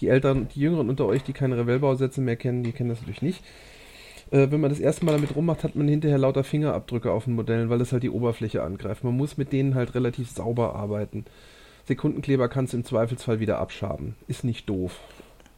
die 0.00 0.08
Älteren, 0.08 0.48
die 0.48 0.60
Jüngeren 0.60 0.88
unter 0.88 1.06
euch, 1.06 1.22
die 1.22 1.32
keine 1.32 1.56
Revell-Bausätze 1.56 2.20
mehr 2.20 2.36
kennen, 2.36 2.62
die 2.62 2.72
kennen 2.72 2.90
das 2.90 3.00
natürlich 3.00 3.22
nicht. 3.22 3.42
Äh, 4.30 4.50
wenn 4.50 4.60
man 4.60 4.70
das 4.70 4.80
erste 4.80 5.04
Mal 5.04 5.12
damit 5.12 5.34
rummacht, 5.34 5.64
hat 5.64 5.76
man 5.76 5.88
hinterher 5.88 6.18
lauter 6.18 6.44
Fingerabdrücke 6.44 7.10
auf 7.10 7.24
den 7.24 7.34
Modellen, 7.34 7.70
weil 7.70 7.78
das 7.78 7.92
halt 7.92 8.02
die 8.02 8.10
Oberfläche 8.10 8.62
angreift. 8.62 9.04
Man 9.04 9.16
muss 9.16 9.36
mit 9.36 9.52
denen 9.52 9.74
halt 9.74 9.94
relativ 9.94 10.30
sauber 10.30 10.74
arbeiten. 10.74 11.24
Sekundenkleber 11.86 12.48
kannst 12.48 12.74
du 12.74 12.78
im 12.78 12.84
Zweifelsfall 12.84 13.40
wieder 13.40 13.58
abschaben. 13.58 14.14
Ist 14.26 14.44
nicht 14.44 14.68
doof. 14.68 15.00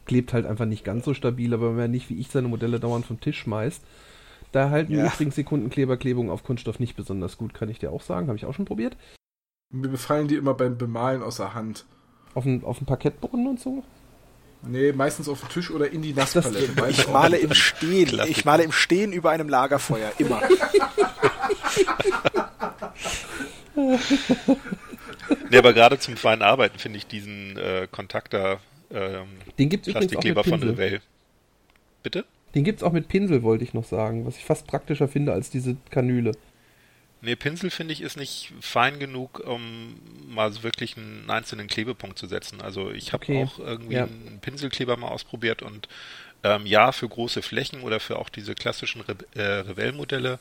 Klebt 0.05 0.33
halt 0.33 0.45
einfach 0.45 0.65
nicht 0.65 0.83
ganz 0.83 1.05
so 1.05 1.13
stabil, 1.13 1.53
aber 1.53 1.69
wenn 1.69 1.75
man 1.77 1.91
nicht 1.91 2.09
wie 2.09 2.19
ich 2.19 2.29
seine 2.29 2.47
Modelle 2.47 2.79
dauernd 2.79 3.05
vom 3.05 3.19
Tisch 3.21 3.39
schmeißt, 3.39 3.81
da 4.51 4.69
halten 4.69 4.93
Ja. 4.93 5.05
übrigens 5.07 5.35
Sekundenkleberklebungen 5.35 6.31
auf 6.31 6.43
Kunststoff 6.43 6.79
nicht 6.79 6.95
besonders 6.95 7.37
gut, 7.37 7.53
kann 7.53 7.69
ich 7.69 7.79
dir 7.79 7.91
auch 7.91 8.01
sagen. 8.01 8.27
Habe 8.27 8.37
ich 8.37 8.45
auch 8.45 8.53
schon 8.53 8.65
probiert. 8.65 8.97
Mir 9.73 9.87
befallen 9.89 10.27
die 10.27 10.35
immer 10.35 10.53
beim 10.53 10.77
Bemalen 10.77 11.23
aus 11.23 11.37
der 11.37 11.53
Hand. 11.53 11.85
Auf 12.33 12.43
dem, 12.43 12.65
auf 12.65 12.77
dem 12.79 12.87
Parkettboden 12.87 13.47
und 13.47 13.59
so. 13.59 13.83
Nee, 14.63 14.91
meistens 14.91 15.27
auf 15.29 15.39
den 15.39 15.49
Tisch 15.49 15.71
oder 15.71 15.89
in 15.91 16.01
die 16.01 16.13
Nasspalette. 16.13 16.77
Weiß 16.77 16.99
Ich 16.99 17.07
male 17.07 17.37
im 17.37 17.53
Stehen. 17.53 18.07
Klassiker. 18.09 18.37
Ich 18.37 18.45
male 18.45 18.63
im 18.63 18.71
Stehen 18.71 19.11
über 19.13 19.29
einem 19.31 19.49
Lagerfeuer. 19.49 20.11
Immer. 20.19 20.41
Nee, 25.49 25.57
aber 25.57 25.73
gerade 25.73 25.97
zum 25.99 26.17
feinen 26.17 26.41
Arbeiten 26.41 26.77
finde 26.79 26.97
ich 26.97 27.07
diesen 27.07 27.57
äh, 27.57 27.87
Kontakter 27.89 28.59
ähm, 28.93 29.27
Den 29.57 29.69
gibt 29.69 29.87
es 29.87 29.93
übrigens 29.93 30.15
auch 30.15 30.23
mit 30.25 30.35
Plastikkleber 30.35 30.43
von 30.43 30.61
Pinsel. 30.61 30.71
Revell. 30.71 31.01
Bitte? 32.03 32.25
Den 32.55 32.63
gibt 32.63 32.79
es 32.79 32.83
auch 32.83 32.91
mit 32.91 33.07
Pinsel, 33.07 33.43
wollte 33.43 33.63
ich 33.63 33.73
noch 33.73 33.85
sagen, 33.85 34.25
was 34.25 34.37
ich 34.37 34.45
fast 34.45 34.67
praktischer 34.67 35.07
finde 35.07 35.33
als 35.33 35.49
diese 35.49 35.77
Kanüle. 35.89 36.37
Nee, 37.21 37.35
Pinsel 37.35 37.69
finde 37.69 37.93
ich 37.93 38.01
ist 38.01 38.17
nicht 38.17 38.51
fein 38.61 38.99
genug, 38.99 39.39
um 39.45 39.95
mal 40.27 40.51
so 40.51 40.63
wirklich 40.63 40.97
einen 40.97 41.29
einzelnen 41.29 41.67
Klebepunkt 41.67 42.17
zu 42.17 42.25
setzen. 42.27 42.61
Also 42.61 42.91
ich 42.91 43.13
habe 43.13 43.23
Okay, 43.23 43.43
auch 43.43 43.59
irgendwie 43.59 43.93
ja. 43.93 44.05
einen 44.05 44.39
Pinselkleber 44.41 44.97
mal 44.97 45.09
ausprobiert 45.09 45.61
und 45.61 45.87
ähm, 46.43 46.65
ja, 46.65 46.91
für 46.91 47.07
große 47.07 47.43
Flächen 47.43 47.81
oder 47.83 47.99
für 47.99 48.17
auch 48.17 48.29
diese 48.29 48.55
klassischen 48.55 49.01
Re 49.01 49.15
äh, 49.35 49.41
Revell-Modelle 49.41 50.39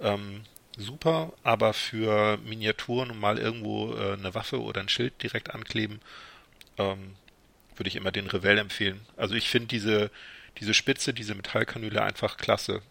ähm, 0.00 0.42
super, 0.78 1.32
aber 1.42 1.74
für 1.74 2.38
Miniaturen 2.38 3.10
und 3.10 3.20
mal 3.20 3.38
irgendwo 3.38 3.94
äh, 3.94 4.14
eine 4.14 4.34
Waffe 4.34 4.62
oder 4.62 4.80
ein 4.80 4.88
Schild 4.88 5.22
direkt 5.22 5.54
ankleben, 5.54 6.00
ähm, 6.78 7.14
würde 7.76 7.88
ich 7.88 7.96
immer 7.96 8.12
den 8.12 8.26
Revell 8.26 8.58
empfehlen. 8.58 9.00
Also 9.16 9.34
ich 9.34 9.48
finde 9.48 9.68
diese, 9.68 10.10
diese 10.58 10.74
Spitze, 10.74 11.12
diese 11.12 11.34
Metallkanüle 11.34 12.02
einfach 12.02 12.36
klasse. 12.36 12.82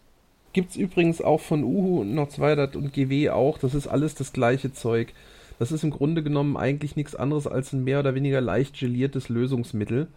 Gibt 0.54 0.72
es 0.72 0.76
übrigens 0.76 1.22
auch 1.22 1.40
von 1.40 1.64
Uhu 1.64 2.02
und 2.02 2.14
noch 2.14 2.30
200 2.30 2.76
und 2.76 2.94
GW 2.94 3.30
auch. 3.30 3.58
Das 3.58 3.74
ist 3.74 3.88
alles 3.88 4.16
das 4.16 4.34
gleiche 4.34 4.74
Zeug. 4.74 5.14
Das 5.60 5.72
ist 5.72 5.84
im 5.84 5.92
Grunde 5.92 6.24
genommen 6.24 6.58
eigentlich 6.58 6.96
nichts 6.96 7.16
anderes 7.16 7.48
als 7.48 7.72
ein 7.72 7.84
mehr 7.84 8.00
oder 8.00 8.16
weniger 8.16 8.42
leicht 8.42 8.80
geliertes 8.80 9.30
Lösungsmittel, 9.30 10.08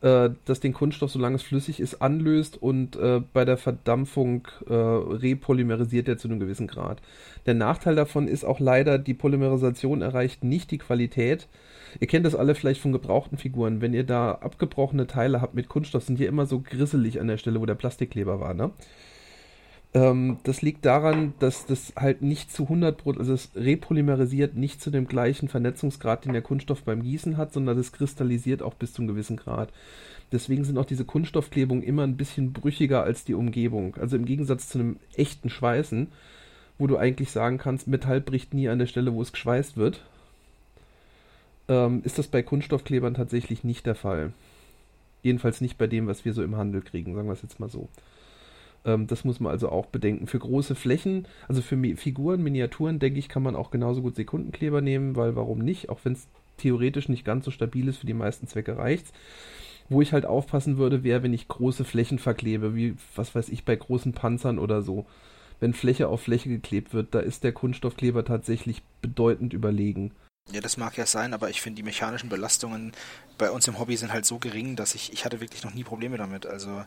äh, 0.00 0.30
das 0.46 0.60
den 0.60 0.72
Kunststoff, 0.72 1.10
solange 1.10 1.36
es 1.36 1.42
flüssig 1.42 1.80
ist, 1.80 2.00
anlöst 2.00 2.60
und 2.60 2.96
äh, 2.96 3.20
bei 3.32 3.44
der 3.44 3.58
Verdampfung 3.58 4.48
äh, 4.66 4.72
repolymerisiert 4.72 6.08
er 6.08 6.16
zu 6.16 6.28
einem 6.28 6.40
gewissen 6.40 6.66
Grad. 6.66 7.02
Der 7.44 7.52
Nachteil 7.52 7.94
davon 7.94 8.26
ist 8.26 8.44
auch 8.44 8.58
leider, 8.58 8.98
die 8.98 9.14
Polymerisation 9.14 10.00
erreicht 10.00 10.42
nicht 10.42 10.70
die 10.70 10.78
Qualität. 10.78 11.46
Ihr 12.00 12.06
kennt 12.06 12.26
das 12.26 12.34
alle 12.34 12.54
vielleicht 12.54 12.80
von 12.80 12.92
gebrauchten 12.92 13.38
Figuren. 13.38 13.80
Wenn 13.80 13.94
ihr 13.94 14.04
da 14.04 14.32
abgebrochene 14.32 15.06
Teile 15.06 15.40
habt 15.40 15.54
mit 15.54 15.68
Kunststoff, 15.68 16.04
sind 16.04 16.18
die 16.18 16.26
immer 16.26 16.46
so 16.46 16.60
grisselig 16.60 17.20
an 17.20 17.28
der 17.28 17.38
Stelle, 17.38 17.60
wo 17.60 17.66
der 17.66 17.74
Plastikkleber 17.74 18.40
war, 18.40 18.54
ne? 18.54 18.72
Ähm, 19.94 20.38
das 20.42 20.60
liegt 20.60 20.84
daran, 20.84 21.34
dass 21.38 21.66
das 21.66 21.92
halt 21.96 22.20
nicht 22.20 22.50
zu 22.52 22.64
100 22.64 22.98
Prozent, 22.98 23.20
also 23.20 23.32
es 23.32 23.52
repolymerisiert 23.54 24.56
nicht 24.56 24.82
zu 24.82 24.90
dem 24.90 25.06
gleichen 25.06 25.48
Vernetzungsgrad, 25.48 26.24
den 26.24 26.32
der 26.32 26.42
Kunststoff 26.42 26.82
beim 26.82 27.02
Gießen 27.02 27.36
hat, 27.36 27.52
sondern 27.52 27.76
das 27.76 27.92
kristallisiert 27.92 28.60
auch 28.60 28.74
bis 28.74 28.92
zu 28.92 29.02
einem 29.02 29.08
gewissen 29.08 29.36
Grad. 29.36 29.72
Deswegen 30.32 30.64
sind 30.64 30.78
auch 30.78 30.84
diese 30.84 31.04
Kunststoffklebungen 31.04 31.84
immer 31.84 32.02
ein 32.02 32.16
bisschen 32.16 32.52
brüchiger 32.52 33.04
als 33.04 33.24
die 33.24 33.34
Umgebung. 33.34 33.94
Also 33.96 34.16
im 34.16 34.24
Gegensatz 34.24 34.68
zu 34.68 34.80
einem 34.80 34.96
echten 35.14 35.48
Schweißen, 35.48 36.08
wo 36.76 36.88
du 36.88 36.96
eigentlich 36.96 37.30
sagen 37.30 37.58
kannst, 37.58 37.86
Metall 37.86 38.20
bricht 38.20 38.52
nie 38.52 38.68
an 38.68 38.80
der 38.80 38.86
Stelle, 38.86 39.14
wo 39.14 39.22
es 39.22 39.30
geschweißt 39.30 39.76
wird, 39.76 40.02
ähm, 41.68 42.02
ist 42.04 42.18
das 42.18 42.28
bei 42.28 42.42
Kunststoffklebern 42.42 43.14
tatsächlich 43.14 43.64
nicht 43.64 43.86
der 43.86 43.94
Fall. 43.94 44.32
Jedenfalls 45.22 45.60
nicht 45.60 45.78
bei 45.78 45.86
dem, 45.86 46.06
was 46.06 46.24
wir 46.24 46.34
so 46.34 46.42
im 46.42 46.56
Handel 46.56 46.82
kriegen, 46.82 47.14
sagen 47.14 47.28
wir 47.28 47.32
es 47.32 47.42
jetzt 47.42 47.60
mal 47.60 47.70
so. 47.70 47.88
Ähm, 48.84 49.06
das 49.06 49.24
muss 49.24 49.40
man 49.40 49.52
also 49.52 49.70
auch 49.70 49.86
bedenken. 49.86 50.26
Für 50.26 50.38
große 50.38 50.74
Flächen, 50.74 51.26
also 51.48 51.62
für 51.62 51.76
Mi 51.76 51.96
Figuren, 51.96 52.42
Miniaturen, 52.42 52.98
denke 52.98 53.18
ich, 53.18 53.28
kann 53.28 53.42
man 53.42 53.56
auch 53.56 53.70
genauso 53.70 54.02
gut 54.02 54.16
Sekundenkleber 54.16 54.80
nehmen, 54.80 55.16
weil 55.16 55.36
warum 55.36 55.58
nicht? 55.58 55.88
Auch 55.88 56.00
wenn 56.04 56.12
es 56.12 56.28
theoretisch 56.58 57.08
nicht 57.08 57.24
ganz 57.24 57.44
so 57.44 57.50
stabil 57.50 57.88
ist, 57.88 57.98
für 57.98 58.06
die 58.06 58.14
meisten 58.14 58.46
Zwecke 58.46 58.76
reicht's. 58.76 59.12
Wo 59.88 60.00
ich 60.00 60.12
halt 60.12 60.24
aufpassen 60.24 60.78
würde, 60.78 61.04
wäre, 61.04 61.22
wenn 61.22 61.34
ich 61.34 61.48
große 61.48 61.84
Flächen 61.84 62.18
verklebe, 62.18 62.74
wie, 62.74 62.94
was 63.16 63.34
weiß 63.34 63.50
ich, 63.50 63.64
bei 63.64 63.76
großen 63.76 64.12
Panzern 64.12 64.58
oder 64.58 64.82
so. 64.82 65.04
Wenn 65.60 65.74
Fläche 65.74 66.08
auf 66.08 66.22
Fläche 66.22 66.48
geklebt 66.48 66.94
wird, 66.94 67.14
da 67.14 67.20
ist 67.20 67.44
der 67.44 67.52
Kunststoffkleber 67.52 68.24
tatsächlich 68.24 68.82
bedeutend 69.02 69.52
überlegen. 69.52 70.12
Ja, 70.52 70.60
das 70.60 70.76
mag 70.76 70.96
ja 70.98 71.06
sein, 71.06 71.32
aber 71.32 71.48
ich 71.48 71.62
finde, 71.62 71.76
die 71.76 71.82
mechanischen 71.82 72.28
Belastungen 72.28 72.92
bei 73.38 73.50
uns 73.50 73.66
im 73.66 73.78
Hobby 73.78 73.96
sind 73.96 74.12
halt 74.12 74.26
so 74.26 74.38
gering, 74.38 74.76
dass 74.76 74.94
ich, 74.94 75.10
ich 75.12 75.24
hatte 75.24 75.40
wirklich 75.40 75.64
noch 75.64 75.72
nie 75.72 75.84
Probleme 75.84 76.18
damit. 76.18 76.44
Also, 76.44 76.84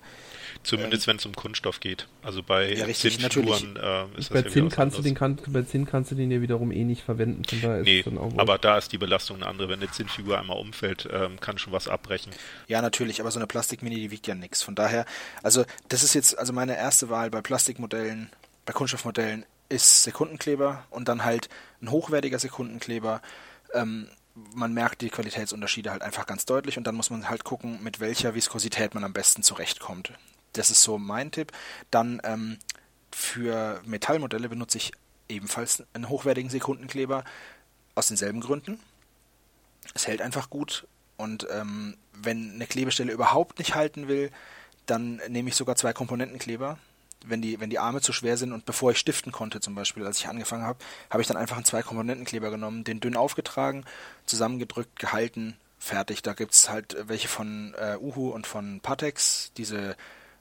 Zumindest 0.64 1.08
wenn 1.08 1.18
es 1.18 1.26
um 1.26 1.34
Kunststoff 1.36 1.80
geht. 1.80 2.08
Also 2.22 2.44
bei 2.44 2.74
Ja, 2.74 2.86
richtig, 2.86 3.18
Zinnfiguren 3.20 3.76
äh, 3.76 4.06
ist 4.20 4.30
bei 4.30 4.44
das 4.44 4.44
ja 4.46 4.50
Zinn, 4.52 4.70
kannst 4.70 4.98
du 5.00 5.02
den, 5.02 5.16
kann, 5.16 5.40
bei 5.48 5.64
Zinn 5.64 5.86
kannst 5.88 6.12
du 6.12 6.16
den 6.16 6.30
ja 6.30 6.40
wiederum 6.40 6.72
eh 6.72 6.84
nicht 6.84 7.02
verwenden. 7.04 7.44
Von 7.46 7.60
daher 7.62 7.80
ist 7.80 7.86
Nee, 7.86 8.00
es 8.00 8.06
dann 8.06 8.20
auch 8.20 8.26
wurscht. 8.26 8.40
aber 8.40 8.58
da 8.60 8.78
ist 8.78 8.92
die 8.92 9.00
Belastung 9.00 9.38
eine 9.38 9.48
andere. 9.48 9.70
Wenn 9.70 9.80
eine 9.82 9.90
Zinnfigur 9.90 10.38
einmal 10.40 10.58
umfällt, 10.60 11.08
ähm, 11.12 11.40
kann 11.40 11.58
schon 11.58 11.74
was 11.74 11.88
abbrechen. 11.88 12.36
ja, 12.68 12.82
natürlich, 12.82 13.20
aber 13.22 13.32
so 13.32 13.40
eine 13.40 13.48
Plastikmini, 13.48 13.96
die 13.96 14.12
wiegt 14.12 14.28
ja 14.28 14.36
nichts. 14.36 14.62
Von 14.62 14.76
daher, 14.76 15.06
also, 15.42 15.66
das 15.90 16.04
ist 16.04 16.14
jetzt, 16.14 16.38
also 16.38 16.54
meine 16.54 16.78
erste 16.78 17.10
Wahl 17.10 17.32
bei 17.32 17.42
Plastikmodellen, 17.42 18.30
bei 18.66 18.74
Kunststoffmodellen 18.74 19.46
ist 19.70 20.04
Sekundenkleber 20.04 20.86
und 20.92 21.08
dann 21.10 21.26
halt 21.26 21.50
ein 21.82 21.92
hochwertiger 21.92 22.40
Sekundenkleber. 22.40 23.22
Ähm, 23.74 24.08
man 24.54 24.74
merkt 24.74 25.02
die 25.02 25.10
Qualitätsunterschiede 25.10 25.92
halt 25.92 26.04
einfach 26.04 26.26
ganz 26.26 26.46
deutlich 26.46 26.78
und 26.78 26.86
dann 26.86 26.96
muss 26.96 27.10
man 27.10 27.30
halt 27.30 27.44
gucken, 27.44 27.82
mit 27.84 28.00
welcher 28.00 28.36
Viskosität 28.36 28.94
man 28.94 29.04
am 29.04 29.14
besten 29.14 29.44
zurechtkommt. 29.44 30.12
Das 30.54 30.70
ist 30.70 30.84
so 30.84 30.98
mein 30.98 31.32
Tipp. 31.32 31.52
Dann 31.92 32.22
ähm, 32.24 32.58
für 33.12 33.82
Metallmodelle 33.86 34.50
benutze 34.50 34.78
ich 34.78 34.92
ebenfalls 35.30 35.84
einen 35.94 36.10
hochwertigen 36.10 36.50
Sekundenkleber 36.50 37.24
aus 37.96 38.08
denselben 38.08 38.42
Gründen. 38.42 38.80
Es 39.94 40.08
hält 40.08 40.22
einfach 40.22 40.50
gut 40.50 40.88
und 41.18 41.48
ähm, 41.52 41.98
wenn 42.14 42.54
eine 42.54 42.68
Klebestelle 42.68 43.12
überhaupt 43.12 43.60
nicht 43.60 43.76
halten 43.76 44.08
will, 44.08 44.32
dann 44.86 45.22
nehme 45.28 45.50
ich 45.50 45.56
sogar 45.56 45.76
zwei 45.76 45.94
Komponentenkleber. 45.94 46.78
Wenn 47.30 47.42
die, 47.42 47.60
wenn 47.60 47.70
die 47.70 47.80
Arme 47.80 48.02
zu 48.02 48.14
schwer 48.14 48.38
sind 48.38 48.54
und 48.54 48.66
bevor 48.66 48.92
ich 48.92 48.98
stiften 48.98 49.32
konnte, 49.32 49.60
zum 49.60 49.76
Beispiel, 49.76 50.06
als 50.06 50.20
ich 50.20 50.28
angefangen 50.28 50.64
habe, 50.64 50.80
habe 51.10 51.22
ich 51.22 51.28
dann 51.28 51.38
einfach 51.38 51.56
einen 51.56 51.66
zwei 51.66 51.82
Komponentenkleber 51.82 52.50
genommen, 52.50 52.84
den 52.84 53.00
dünn 53.00 53.16
aufgetragen, 53.16 53.86
zusammengedrückt, 54.26 54.98
gehalten, 55.00 55.58
fertig. 55.80 56.22
Da 56.22 56.34
gibt 56.34 56.54
es 56.54 56.70
halt 56.70 56.96
welche 57.08 57.28
von 57.28 57.74
äh, 57.78 57.98
Uhu 58.00 58.30
und 58.30 58.48
von 58.48 58.80
Patex, 58.82 59.52
diese 59.58 59.96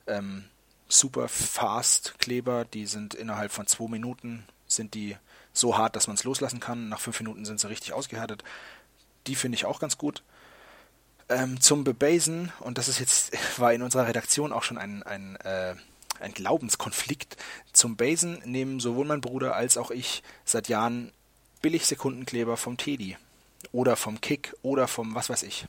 ähm, 0.07 0.45
super 0.89 1.29
fast 1.29 2.19
Kleber, 2.19 2.65
die 2.65 2.87
sind 2.87 3.15
innerhalb 3.15 3.53
von 3.53 3.67
zwei 3.67 3.89
Minuten 3.89 4.45
sind 4.67 4.95
die 4.95 5.17
so 5.53 5.79
hart, 5.79 5.97
dass 5.97 6.07
man 6.07 6.17
es 6.17 6.25
loslassen 6.25 6.61
kann. 6.61 6.89
Nach 6.89 7.01
fünf 7.01 7.19
Minuten 7.21 7.45
sind 7.45 7.61
sie 7.61 7.69
richtig 7.69 7.93
ausgehärtet. 7.93 8.45
Die 9.27 9.35
finde 9.35 9.57
ich 9.57 9.65
auch 9.65 9.81
ganz 9.81 9.99
gut. 9.99 10.23
Ähm, 11.29 11.61
zum 11.61 11.83
Bebasen, 11.83 12.53
und 12.61 12.79
das 12.79 12.89
ist 12.89 13.01
jetzt, 13.01 13.33
war 13.59 13.73
in 13.73 13.83
unserer 13.83 14.07
Redaktion 14.07 14.53
auch 14.53 14.63
schon 14.63 14.79
ein, 14.79 15.03
ein, 15.03 15.37
äh, 15.37 15.75
ein 16.21 16.33
Glaubenskonflikt. 16.33 17.37
Zum 17.73 17.97
Basen 17.97 18.39
nehmen 18.45 18.81
sowohl 18.81 19.07
mein 19.07 19.21
Bruder 19.21 19.55
als 19.55 19.77
auch 19.77 19.91
ich 19.91 20.23
seit 20.45 20.69
Jahren 20.69 21.13
billig 21.63 21.87
Sekundenkleber 21.87 22.57
vom 22.57 22.77
Teddy. 22.77 23.17
Oder 23.73 23.97
vom 23.97 24.21
Kick 24.21 24.55
oder 24.63 24.87
vom 24.89 25.15
was 25.15 25.29
weiß 25.31 25.43
ich. 25.43 25.67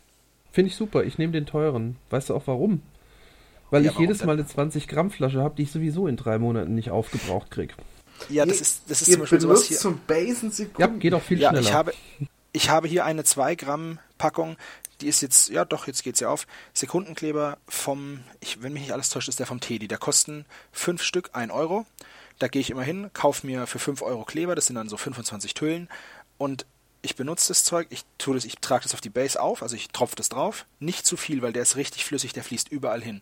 Finde 0.52 0.70
ich 0.70 0.76
super. 0.76 1.04
Ich 1.04 1.18
nehme 1.18 1.34
den 1.34 1.46
teuren. 1.46 1.98
Weißt 2.10 2.30
du 2.30 2.36
auch 2.36 2.44
warum? 2.48 2.82
Weil 3.70 3.84
Ja, 3.86 3.92
ich 3.92 4.00
jedes? 4.00 4.24
Mal 4.24 4.34
eine 4.34 4.46
20 4.46 4.88
Gramm 4.88 5.12
Flasche 5.12 5.42
habe, 5.42 5.56
die 5.56 5.64
ich 5.64 5.72
sowieso 5.72 6.08
in 6.08 6.16
drei 6.16 6.38
Monaten 6.38 6.74
nicht 6.76 6.90
aufgebraucht 6.92 7.52
krieg. 7.52 7.76
Ja, 8.30 8.46
das 8.46 8.62
ist, 8.62 8.84
das 8.90 9.02
ist 9.02 9.10
Ihr 9.10 9.14
zum 9.16 9.22
Beispiel 9.22 9.42
sowas 9.42 9.64
hier. 9.66 9.78
zum 9.78 10.00
Basen 10.08 10.52
Sekunden. 10.52 10.82
Ja, 10.82 10.88
geht 10.88 11.14
auch 11.14 11.22
viel 11.22 11.40
Ja, 11.40 11.50
schneller. 11.50 11.68
ich 11.68 11.74
habe, 11.74 11.94
ich 12.52 12.70
habe 12.70 12.88
hier 12.88 13.06
eine 13.06 13.24
2 13.24 13.56
Gramm 13.56 14.00
Packung, 14.18 14.58
die 15.02 15.08
ist 15.08 15.22
jetzt, 15.22 15.50
ja 15.50 15.66
doch, 15.66 15.88
jetzt 15.88 16.04
geht's 16.04 16.20
ja 16.20 16.30
auf. 16.30 16.48
Sekundenkleber 16.74 17.58
vom, 17.68 18.24
ich, 18.40 18.62
wenn 18.62 18.74
mich 18.74 18.84
nicht 18.84 18.94
alles 18.94 19.10
täuscht, 19.10 19.30
ist 19.30 19.40
der 19.40 19.46
vom 19.46 19.60
Teddy. 19.60 19.88
Da 19.88 19.98
kosten 19.98 20.46
5 20.72 21.02
Stück 21.02 21.30
1 21.34 21.52
Euro. 21.52 21.86
Da 22.40 22.48
gehe 22.48 22.62
ich 22.62 22.70
immer 22.70 22.84
hin, 22.84 23.10
kaufe 23.14 23.48
mir 23.48 23.66
für 23.68 23.80
5 23.80 24.02
Euro 24.02 24.24
Kleber, 24.24 24.56
das 24.56 24.68
sind 24.68 24.76
dann 24.76 24.90
so 24.90 24.98
25 24.98 25.54
Tüllen. 25.54 25.90
Und 26.38 26.66
ich 27.02 27.16
benutze 27.16 27.48
das 27.50 27.64
Zeug, 27.64 27.88
ich 27.90 28.04
tue 28.18 28.36
das, 28.36 28.46
ich 28.46 28.56
trage 28.56 28.84
das 28.84 28.94
auf 28.94 29.02
die 29.02 29.10
Base 29.10 29.42
auf, 29.42 29.64
also 29.64 29.76
ich 29.76 29.90
tropfe 29.90 30.16
das 30.16 30.30
drauf. 30.30 30.66
Nicht 30.80 31.06
zu 31.06 31.18
viel, 31.18 31.42
weil 31.42 31.54
der 31.54 31.64
ist 31.64 31.76
richtig 31.76 32.06
flüssig, 32.06 32.34
der 32.34 32.44
fließt 32.44 32.70
überall 32.70 33.02
hin. 33.02 33.22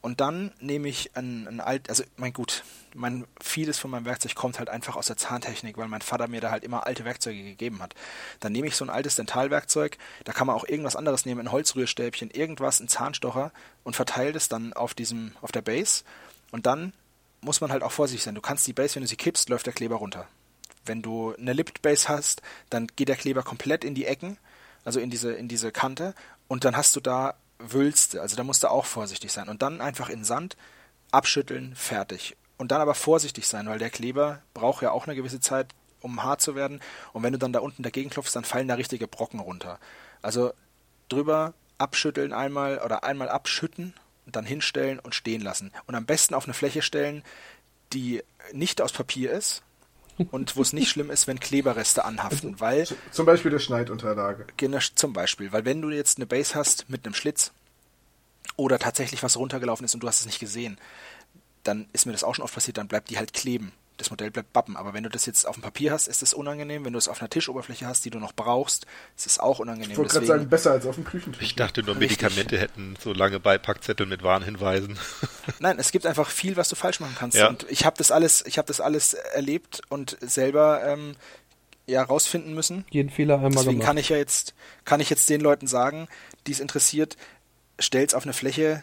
Und 0.00 0.20
dann 0.20 0.52
nehme 0.60 0.88
ich 0.88 1.16
ein, 1.16 1.48
ein 1.48 1.60
alt, 1.60 1.90
also 1.90 2.04
mein 2.16 2.32
gut, 2.32 2.62
mein 2.94 3.26
vieles 3.40 3.78
von 3.78 3.90
meinem 3.90 4.04
Werkzeug 4.04 4.36
kommt 4.36 4.58
halt 4.60 4.68
einfach 4.68 4.94
aus 4.94 5.06
der 5.06 5.16
Zahntechnik, 5.16 5.76
weil 5.76 5.88
mein 5.88 6.02
Vater 6.02 6.28
mir 6.28 6.40
da 6.40 6.50
halt 6.50 6.62
immer 6.62 6.86
alte 6.86 7.04
Werkzeuge 7.04 7.42
gegeben 7.42 7.82
hat. 7.82 7.94
Dann 8.38 8.52
nehme 8.52 8.68
ich 8.68 8.76
so 8.76 8.84
ein 8.84 8.90
altes 8.90 9.16
Dentalwerkzeug, 9.16 9.98
da 10.24 10.32
kann 10.32 10.46
man 10.46 10.54
auch 10.54 10.66
irgendwas 10.68 10.94
anderes 10.94 11.26
nehmen, 11.26 11.40
ein 11.40 11.52
Holzrührstäbchen, 11.52 12.30
irgendwas, 12.30 12.78
ein 12.78 12.88
Zahnstocher 12.88 13.52
und 13.82 13.96
verteile 13.96 14.32
das 14.32 14.48
dann 14.48 14.72
auf 14.72 14.94
diesem, 14.94 15.32
auf 15.40 15.50
der 15.50 15.62
Base. 15.62 16.04
Und 16.52 16.66
dann 16.66 16.92
muss 17.40 17.60
man 17.60 17.72
halt 17.72 17.82
auch 17.82 17.92
vorsichtig 17.92 18.24
sein. 18.24 18.36
Du 18.36 18.40
kannst 18.40 18.66
die 18.66 18.72
Base, 18.72 18.94
wenn 18.94 19.02
du 19.02 19.08
sie 19.08 19.16
kippst, 19.16 19.48
läuft 19.48 19.66
der 19.66 19.72
Kleber 19.72 19.96
runter. 19.96 20.28
Wenn 20.84 21.02
du 21.02 21.34
eine 21.34 21.52
Lipped 21.52 21.82
Base 21.82 22.08
hast, 22.08 22.40
dann 22.70 22.86
geht 22.86 23.08
der 23.08 23.16
Kleber 23.16 23.42
komplett 23.42 23.84
in 23.84 23.94
die 23.94 24.06
Ecken, 24.06 24.38
also 24.84 25.00
in 25.00 25.10
diese, 25.10 25.32
in 25.32 25.48
diese 25.48 25.72
Kante, 25.72 26.14
und 26.46 26.64
dann 26.64 26.76
hast 26.76 26.96
du 26.96 27.00
da 27.00 27.34
Wülste, 27.58 28.20
also 28.20 28.36
da 28.36 28.44
musst 28.44 28.62
du 28.62 28.70
auch 28.70 28.86
vorsichtig 28.86 29.32
sein. 29.32 29.48
Und 29.48 29.62
dann 29.62 29.80
einfach 29.80 30.08
in 30.08 30.24
Sand 30.24 30.56
abschütteln, 31.10 31.74
fertig. 31.74 32.36
Und 32.56 32.72
dann 32.72 32.80
aber 32.80 32.94
vorsichtig 32.94 33.46
sein, 33.46 33.68
weil 33.68 33.78
der 33.78 33.90
Kleber 33.90 34.42
braucht 34.54 34.82
ja 34.82 34.90
auch 34.90 35.06
eine 35.06 35.16
gewisse 35.16 35.40
Zeit, 35.40 35.68
um 36.00 36.22
hart 36.22 36.40
zu 36.40 36.54
werden. 36.54 36.80
Und 37.12 37.22
wenn 37.22 37.32
du 37.32 37.38
dann 37.38 37.52
da 37.52 37.60
unten 37.60 37.82
dagegen 37.82 38.10
klopfst, 38.10 38.34
dann 38.34 38.44
fallen 38.44 38.68
da 38.68 38.74
richtige 38.74 39.08
Brocken 39.08 39.40
runter. 39.40 39.78
Also 40.22 40.52
drüber 41.08 41.54
abschütteln 41.78 42.32
einmal 42.32 42.78
oder 42.78 43.04
einmal 43.04 43.28
abschütten 43.28 43.94
und 44.26 44.36
dann 44.36 44.44
hinstellen 44.44 44.98
und 44.98 45.14
stehen 45.14 45.40
lassen. 45.40 45.72
Und 45.86 45.94
am 45.94 46.06
besten 46.06 46.34
auf 46.34 46.44
eine 46.44 46.54
Fläche 46.54 46.82
stellen, 46.82 47.22
die 47.92 48.22
nicht 48.52 48.82
aus 48.82 48.92
Papier 48.92 49.32
ist 49.32 49.62
und 50.30 50.56
wo 50.56 50.62
es 50.62 50.72
nicht 50.72 50.88
schlimm 50.88 51.10
ist, 51.10 51.26
wenn 51.26 51.40
Kleberreste 51.40 52.04
anhaften, 52.04 52.60
weil 52.60 52.86
Z- 52.86 52.96
Zum 53.10 53.26
Beispiel 53.26 53.50
der 53.50 53.58
Schneidunterlage. 53.58 54.46
Genau, 54.56 54.78
zum 54.94 55.12
Beispiel, 55.12 55.52
weil 55.52 55.64
wenn 55.64 55.80
du 55.82 55.90
jetzt 55.90 56.18
eine 56.18 56.26
Base 56.26 56.54
hast 56.54 56.88
mit 56.88 57.04
einem 57.06 57.14
Schlitz 57.14 57.52
oder 58.56 58.78
tatsächlich 58.78 59.22
was 59.22 59.36
runtergelaufen 59.36 59.84
ist 59.84 59.94
und 59.94 60.02
du 60.02 60.08
hast 60.08 60.20
es 60.20 60.26
nicht 60.26 60.40
gesehen, 60.40 60.78
dann 61.62 61.88
ist 61.92 62.06
mir 62.06 62.12
das 62.12 62.24
auch 62.24 62.34
schon 62.34 62.44
oft 62.44 62.54
passiert, 62.54 62.78
dann 62.78 62.88
bleibt 62.88 63.10
die 63.10 63.18
halt 63.18 63.32
kleben. 63.32 63.72
Das 63.98 64.10
Modell 64.10 64.30
bleibt 64.30 64.52
bappen. 64.52 64.76
Aber 64.76 64.94
wenn 64.94 65.02
du 65.02 65.10
das 65.10 65.26
jetzt 65.26 65.46
auf 65.46 65.56
dem 65.56 65.62
Papier 65.62 65.92
hast, 65.92 66.06
ist 66.06 66.22
es 66.22 66.32
unangenehm. 66.32 66.84
Wenn 66.84 66.92
du 66.92 66.98
es 66.98 67.08
auf 67.08 67.20
einer 67.20 67.28
Tischoberfläche 67.28 67.86
hast, 67.86 68.04
die 68.04 68.10
du 68.10 68.18
noch 68.18 68.32
brauchst, 68.32 68.86
ist 69.16 69.26
es 69.26 69.38
auch 69.38 69.58
unangenehm. 69.58 69.90
Ich 69.90 69.98
wollte 69.98 70.12
gerade 70.12 70.26
sagen, 70.26 70.48
besser 70.48 70.70
als 70.70 70.86
auf 70.86 70.94
dem 70.94 71.04
Küchentisch. 71.04 71.42
Ich 71.42 71.54
dachte 71.54 71.82
nur, 71.82 71.96
Richtig. 71.96 72.22
Medikamente 72.22 72.58
hätten 72.58 72.96
so 73.02 73.12
lange 73.12 73.40
Beipackzettel 73.40 74.06
mit 74.06 74.22
Warnhinweisen. 74.22 74.98
Nein, 75.58 75.78
es 75.78 75.92
gibt 75.92 76.06
einfach 76.06 76.30
viel, 76.30 76.56
was 76.56 76.68
du 76.68 76.76
falsch 76.76 77.00
machen 77.00 77.16
kannst. 77.18 77.36
Ja. 77.36 77.48
Und 77.48 77.66
ich 77.68 77.84
habe 77.84 77.96
das 77.98 78.10
alles, 78.10 78.44
ich 78.46 78.56
habe 78.56 78.66
das 78.66 78.80
alles 78.80 79.14
erlebt 79.14 79.82
und 79.88 80.16
selber 80.20 80.82
ähm, 80.84 81.16
ja 81.86 82.02
rausfinden 82.02 82.54
müssen. 82.54 82.84
Jeden 82.90 83.10
Fehler 83.10 83.34
einmal 83.34 83.50
Deswegen 83.50 83.72
gemacht. 83.72 83.86
kann 83.86 83.96
ich 83.96 84.10
ja 84.10 84.16
jetzt, 84.16 84.54
kann 84.84 85.00
ich 85.00 85.10
jetzt 85.10 85.28
den 85.28 85.40
Leuten 85.40 85.66
sagen, 85.66 86.08
die 86.46 86.52
es 86.52 86.60
interessiert, 86.60 87.16
stellt's 87.78 88.14
auf 88.14 88.24
eine 88.24 88.32
Fläche, 88.32 88.82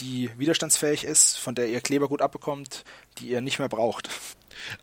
die 0.00 0.30
widerstandsfähig 0.38 1.04
ist, 1.04 1.38
von 1.38 1.54
der 1.54 1.68
ihr 1.68 1.80
Kleber 1.80 2.08
gut 2.08 2.22
abbekommt, 2.22 2.84
die 3.18 3.28
ihr 3.28 3.40
nicht 3.40 3.58
mehr 3.58 3.68
braucht. 3.68 4.08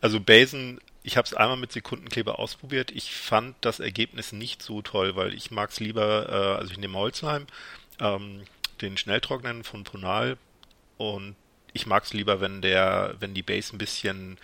Also 0.00 0.20
Basen, 0.20 0.80
ich 1.02 1.16
habe 1.16 1.26
es 1.26 1.34
einmal 1.34 1.56
mit 1.56 1.72
Sekundenkleber 1.72 2.38
ausprobiert. 2.38 2.90
Ich 2.90 3.12
fand 3.12 3.56
das 3.60 3.80
Ergebnis 3.80 4.32
nicht 4.32 4.62
so 4.62 4.82
toll, 4.82 5.16
weil 5.16 5.34
ich 5.34 5.50
mag 5.50 5.70
es 5.70 5.80
lieber, 5.80 6.28
äh, 6.28 6.58
also 6.58 6.72
ich 6.72 6.78
nehme 6.78 6.98
Holzleim, 6.98 7.46
ähm, 8.00 8.42
den 8.80 8.96
Schnelltrocknen 8.96 9.64
von 9.64 9.84
Ponal 9.84 10.36
und 10.98 11.36
ich 11.72 11.86
mag 11.86 12.04
es 12.04 12.12
lieber, 12.12 12.40
wenn 12.40 12.62
der, 12.62 13.14
wenn 13.18 13.34
die 13.34 13.42
Base 13.42 13.74
ein 13.74 13.78
bisschen 13.78 14.38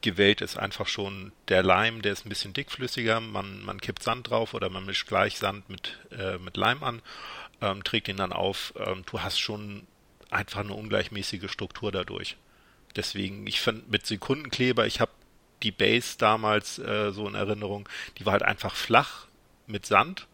gewellt 0.00 0.40
ist, 0.40 0.56
einfach 0.56 0.86
schon 0.86 1.32
der 1.48 1.62
Leim, 1.62 2.02
der 2.02 2.12
ist 2.12 2.24
ein 2.24 2.28
bisschen 2.28 2.52
dickflüssiger, 2.52 3.20
man, 3.20 3.64
man 3.64 3.80
kippt 3.80 4.02
Sand 4.02 4.30
drauf 4.30 4.54
oder 4.54 4.70
man 4.70 4.86
mischt 4.86 5.08
gleich 5.08 5.38
Sand 5.38 5.68
mit, 5.68 5.98
äh, 6.16 6.38
mit 6.38 6.56
Leim 6.56 6.82
an, 6.84 7.02
ähm, 7.60 7.82
trägt 7.82 8.08
ihn 8.08 8.16
dann 8.16 8.32
auf. 8.32 8.74
Ähm, 8.76 9.02
du 9.10 9.20
hast 9.20 9.38
schon 9.38 9.86
einfach 10.30 10.60
eine 10.60 10.74
ungleichmäßige 10.74 11.50
Struktur 11.50 11.90
dadurch. 11.90 12.36
Deswegen, 12.96 13.46
ich 13.46 13.60
fand 13.60 13.90
mit 13.90 14.06
Sekundenkleber, 14.06 14.86
ich 14.86 15.00
habe 15.00 15.12
die 15.62 15.72
Base 15.72 16.16
damals 16.18 16.78
äh, 16.78 17.12
so 17.12 17.26
in 17.28 17.34
Erinnerung, 17.34 17.88
die 18.18 18.26
war 18.26 18.32
halt 18.32 18.42
einfach 18.42 18.74
flach 18.74 19.26
mit 19.66 19.86
Sand 19.86 20.26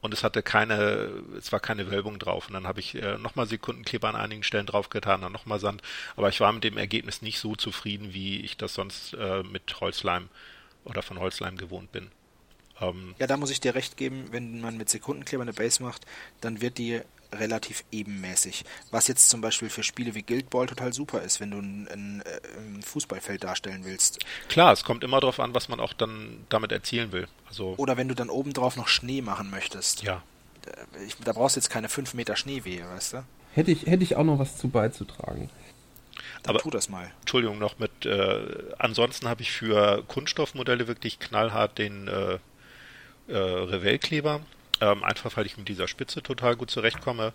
und 0.00 0.14
es 0.14 0.22
hatte 0.22 0.42
keine, 0.42 1.10
es 1.36 1.50
war 1.52 1.60
keine 1.60 1.90
Wölbung 1.90 2.18
drauf. 2.18 2.46
Und 2.48 2.54
dann 2.54 2.66
habe 2.66 2.80
ich 2.80 2.94
äh, 2.94 3.18
nochmal 3.18 3.46
Sekundenkleber 3.46 4.08
an 4.08 4.16
einigen 4.16 4.42
Stellen 4.42 4.66
draufgetan, 4.66 5.22
dann 5.22 5.32
nochmal 5.32 5.58
Sand. 5.58 5.82
Aber 6.14 6.28
ich 6.28 6.40
war 6.40 6.52
mit 6.52 6.64
dem 6.64 6.76
Ergebnis 6.78 7.22
nicht 7.22 7.38
so 7.38 7.56
zufrieden, 7.56 8.14
wie 8.14 8.40
ich 8.40 8.56
das 8.56 8.74
sonst 8.74 9.14
äh, 9.14 9.42
mit 9.42 9.80
Holzleim 9.80 10.28
oder 10.84 11.02
von 11.02 11.18
Holzleim 11.18 11.56
gewohnt 11.56 11.90
bin. 11.92 12.10
Ähm, 12.80 13.14
Ja, 13.18 13.26
da 13.26 13.36
muss 13.36 13.50
ich 13.50 13.60
dir 13.60 13.74
recht 13.74 13.96
geben, 13.96 14.26
wenn 14.30 14.60
man 14.60 14.76
mit 14.76 14.88
Sekundenkleber 14.88 15.42
eine 15.42 15.52
Base 15.52 15.82
macht, 15.82 16.06
dann 16.40 16.60
wird 16.60 16.78
die 16.78 17.00
relativ 17.34 17.84
ebenmäßig. 17.92 18.64
Was 18.90 19.08
jetzt 19.08 19.28
zum 19.28 19.40
Beispiel 19.40 19.68
für 19.70 19.82
Spiele 19.82 20.14
wie 20.14 20.22
Guild 20.22 20.50
Ball 20.50 20.66
total 20.66 20.92
super 20.92 21.22
ist, 21.22 21.40
wenn 21.40 21.50
du 21.50 21.58
ein, 21.58 21.88
ein, 21.88 22.22
äh, 22.22 22.58
ein 22.58 22.82
Fußballfeld 22.82 23.44
darstellen 23.44 23.84
willst. 23.84 24.18
klar, 24.48 24.72
es 24.72 24.84
kommt 24.84 25.04
immer 25.04 25.20
darauf 25.20 25.40
an, 25.40 25.54
was 25.54 25.68
man 25.68 25.80
auch 25.80 25.92
dann 25.92 26.44
damit 26.48 26.72
erzielen 26.72 27.12
will. 27.12 27.28
Also 27.48 27.74
Oder 27.76 27.96
wenn 27.96 28.08
du 28.08 28.14
dann 28.14 28.30
obendrauf 28.30 28.76
noch 28.76 28.88
Schnee 28.88 29.22
machen 29.22 29.50
möchtest. 29.50 30.02
ja, 30.02 30.22
Da- 30.62 30.72
Ich, 31.06 31.16
da 31.16 31.32
brauchst 31.32 31.56
du 31.56 31.60
jetzt 31.60 31.70
keine 31.70 31.88
5 31.88 32.14
Meter 32.14 32.36
Schneewehe, 32.36 32.84
weißt 32.88 33.12
du? 33.14 33.24
Hätte 33.54 33.70
ich, 33.70 33.86
hätte 33.86 34.02
ich 34.04 34.16
auch 34.16 34.24
noch 34.24 34.38
was 34.38 34.58
zu 34.58 34.68
beizutragen. 34.68 35.48
Dann 36.42 36.54
Aber- 36.54 36.58
tu 36.62 36.70
das 36.70 36.88
mal. 36.88 37.10
Entschuldigung 37.20 37.58
noch 37.58 37.78
mit. 37.78 38.04
Äh, 38.06 38.40
ansonsten 38.78 39.28
habe 39.28 39.42
ich 39.42 39.50
für 39.52 40.02
Kunststoffmodelle 40.08 40.86
wirklich 40.86 41.18
knallhart 41.18 41.78
den 41.78 42.06
äh, 42.08 42.38
äh, 43.28 43.36
Revell-Kleber, 43.36 44.40
ähm, 44.80 45.04
einfach 45.04 45.36
weil 45.36 45.46
ich 45.46 45.56
mit 45.56 45.68
dieser 45.68 45.88
Spitze 45.88 46.22
total 46.22 46.56
gut 46.56 46.70
zurechtkomme. 46.70 47.32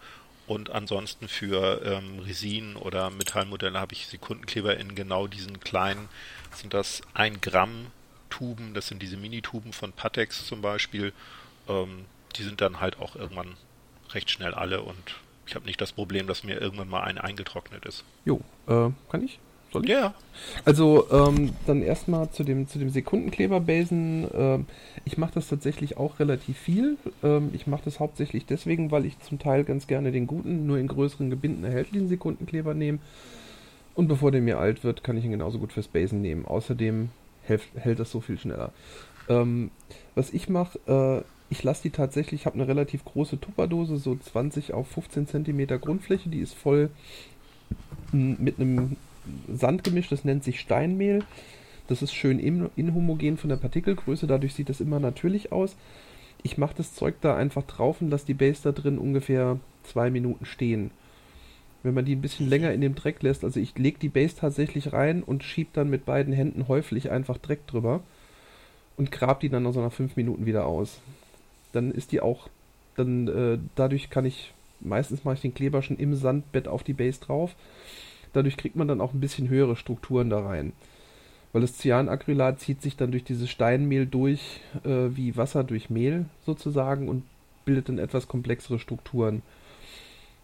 Und 0.48 0.70
ansonsten 0.70 1.28
für 1.28 1.82
ähm, 1.86 2.20
Resin 2.20 2.76
oder 2.76 3.10
Metallmodelle 3.10 3.80
habe 3.80 3.94
ich 3.94 4.08
Sekundenkleber 4.08 4.76
in 4.78 4.96
genau 4.96 5.28
diesen 5.28 5.60
kleinen, 5.60 6.10
sind 6.54 6.74
das 6.74 7.02
1 7.14 7.42
Gramm 7.42 7.88
Tuben, 8.30 8.74
das 8.74 8.88
sind 8.88 9.02
diese 9.02 9.18
Mini-Tuben 9.18 9.72
von 9.72 9.94
Patex 9.94 10.46
zum 10.48 10.62
Beispiel. 10.62 11.14
Ähm, 11.70 12.06
die 12.36 12.44
sind 12.44 12.60
dann 12.62 12.80
halt 12.80 13.00
auch 13.00 13.16
irgendwann 13.16 13.56
recht 14.14 14.32
schnell 14.32 14.54
alle 14.54 14.82
und 14.82 15.16
ich 15.46 15.56
habe 15.56 15.66
nicht 15.66 15.82
das 15.82 15.92
Problem, 15.92 16.28
dass 16.28 16.44
mir 16.44 16.60
irgendwann 16.60 16.90
mal 16.90 17.04
ein 17.04 17.18
eingetrocknet 17.18 17.86
ist. 17.86 18.04
Jo, 18.26 18.42
äh, 18.68 18.90
kann 19.10 19.24
ich? 19.24 19.40
Soll 19.72 19.86
ich? 19.86 19.92
Ja, 19.92 20.14
Also 20.66 21.08
ähm, 21.12 21.52
dann 21.66 21.82
erstmal 21.82 22.30
zu 22.30 22.44
dem 22.44 22.68
zu 22.68 22.78
dem 22.78 22.90
Sekundenkleberbasen. 22.90 24.28
Ähm, 24.34 24.66
ich 25.06 25.18
mache 25.18 25.34
das 25.36 25.48
tatsächlich 25.48 25.98
auch 25.98 26.20
relativ 26.20 26.58
viel. 26.58 26.98
Ähm, 27.24 27.52
ich 27.54 27.68
mache 27.68 27.84
das 27.86 28.00
hauptsächlich 28.00 28.46
deswegen, 28.46 28.92
weil 28.92 29.06
ich 29.06 29.18
zum 29.20 29.40
Teil 29.40 29.64
ganz 29.64 29.88
gerne 29.88 30.12
den 30.12 30.28
guten, 30.28 30.66
nur 30.68 30.78
in 30.78 30.88
größeren 30.88 31.30
Gebinden 31.30 31.64
erhältlichen 31.64 32.10
Sekundenkleber 32.10 32.74
nehme. 32.74 33.00
Und 33.96 34.08
bevor 34.08 34.32
der 34.32 34.42
mir 34.42 34.60
alt 34.60 34.84
wird, 34.84 35.04
kann 35.04 35.18
ich 35.18 35.26
ihn 35.26 35.32
genauso 35.32 35.60
gut 35.60 35.74
fürs 35.74 35.88
Basen 35.88 36.22
nehmen. 36.22 36.46
Außerdem 36.46 37.10
hält, 37.44 37.62
hält 37.76 38.00
das 38.00 38.12
so 38.12 38.22
viel 38.22 38.38
schneller. 38.38 38.72
Ähm, 39.30 39.72
was 40.16 40.34
ich 40.34 40.50
mache, 40.50 40.80
äh, 40.88 41.24
ich 41.50 41.64
lasse 41.64 41.84
die 41.84 41.90
tatsächlich, 41.90 42.42
ich 42.42 42.46
habe 42.46 42.56
eine 42.56 42.68
relativ 42.68 43.04
große 43.06 43.40
Tupperdose, 43.40 43.98
so 43.98 44.16
20 44.16 44.74
auf 44.74 44.88
15 44.88 45.28
cm 45.28 45.68
Grundfläche, 45.80 46.30
die 46.30 46.40
ist 46.40 46.54
voll 46.54 46.90
mit 48.14 48.60
einem 48.60 48.96
Sand 49.52 49.84
gemischt, 49.84 50.12
das 50.12 50.26
nennt 50.26 50.44
sich 50.44 50.60
Steinmehl. 50.60 51.24
Das 51.88 52.02
ist 52.02 52.14
schön 52.14 52.40
inhomogen 52.40 53.38
von 53.38 53.50
der 53.50 53.58
Partikelgröße, 53.58 54.28
dadurch 54.28 54.54
sieht 54.54 54.70
das 54.70 54.82
immer 54.82 55.00
natürlich 55.00 55.52
aus. 55.52 55.76
Ich 56.44 56.58
mache 56.58 56.76
das 56.78 56.94
Zeug 56.96 57.16
da 57.22 57.36
einfach 57.36 57.64
drauf 57.64 58.02
und 58.02 58.10
lasse 58.10 58.26
die 58.26 58.34
Base 58.34 58.62
da 58.64 58.72
drin 58.72 58.98
ungefähr 58.98 59.60
zwei 59.84 60.10
Minuten 60.10 60.46
stehen. 60.46 60.92
Wenn 61.84 61.94
man 61.94 62.06
die 62.06 62.16
ein 62.16 62.22
bisschen 62.22 62.48
länger 62.48 62.72
in 62.74 62.82
dem 62.82 62.96
Dreck 62.96 63.22
lässt, 63.24 63.44
also 63.44 63.60
ich 63.60 63.78
lege 63.78 64.00
die 64.00 64.10
Base 64.10 64.36
tatsächlich 64.38 64.94
rein 64.94 65.24
und 65.24 65.44
schiebe 65.44 65.72
dann 65.74 65.90
mit 65.90 66.06
beiden 66.06 66.34
Händen 66.34 66.68
häufig 66.68 67.12
einfach 67.12 67.38
Dreck 67.38 67.66
drüber 67.68 68.02
und 68.98 69.12
grab 69.12 69.40
die 69.40 69.50
dann 69.50 69.64
nach 69.64 69.74
so 69.74 69.82
nach 69.82 69.92
fünf 69.92 70.16
Minuten 70.16 70.46
wieder 70.46 70.66
aus. 70.66 71.02
Dann 71.74 71.92
ist 71.92 72.12
die 72.12 72.22
auch, 72.22 72.50
dann 72.96 73.28
äh, 73.28 73.58
dadurch 73.76 74.10
kann 74.10 74.26
ich, 74.26 74.54
meistens 74.80 75.24
mache 75.24 75.36
ich 75.36 75.42
den 75.42 75.54
Kleber 75.54 75.82
schon 75.82 75.98
im 75.98 76.16
Sandbett 76.16 76.68
auf 76.68 76.84
die 76.84 76.94
Base 76.94 77.20
drauf. 77.20 77.56
Dadurch 78.34 78.58
kriegt 78.58 78.76
man 78.76 78.88
dann 78.88 79.02
auch 79.02 79.14
ein 79.14 79.20
bisschen 79.20 79.50
höhere 79.50 79.76
Strukturen 79.76 80.30
da 80.30 80.40
rein. 80.40 80.74
Weil 81.54 81.62
das 81.62 81.78
Cyanacrylat 81.78 82.60
zieht 82.60 82.82
sich 82.82 82.96
dann 82.96 83.12
durch 83.12 83.24
dieses 83.24 83.50
Steinmehl 83.50 84.06
durch, 84.06 84.62
äh, 84.86 85.16
wie 85.16 85.36
Wasser 85.36 85.64
durch 85.64 85.90
Mehl 85.90 86.26
sozusagen 86.46 87.10
und 87.10 87.24
bildet 87.66 87.90
dann 87.90 88.00
etwas 88.00 88.28
komplexere 88.28 88.80
Strukturen. 88.80 89.42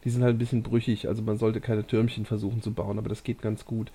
Die 0.03 0.09
sind 0.09 0.23
halt 0.23 0.35
ein 0.35 0.39
bisschen 0.39 0.63
brüchig, 0.63 1.07
also 1.07 1.21
man 1.21 1.37
sollte 1.37 1.61
keine 1.61 1.85
Türmchen 1.85 2.25
versuchen 2.25 2.61
zu 2.61 2.71
bauen, 2.71 2.99
aber 2.99 3.09
das 3.09 3.23
geht 3.23 3.41
ganz 3.41 3.65
gut. 3.65 3.91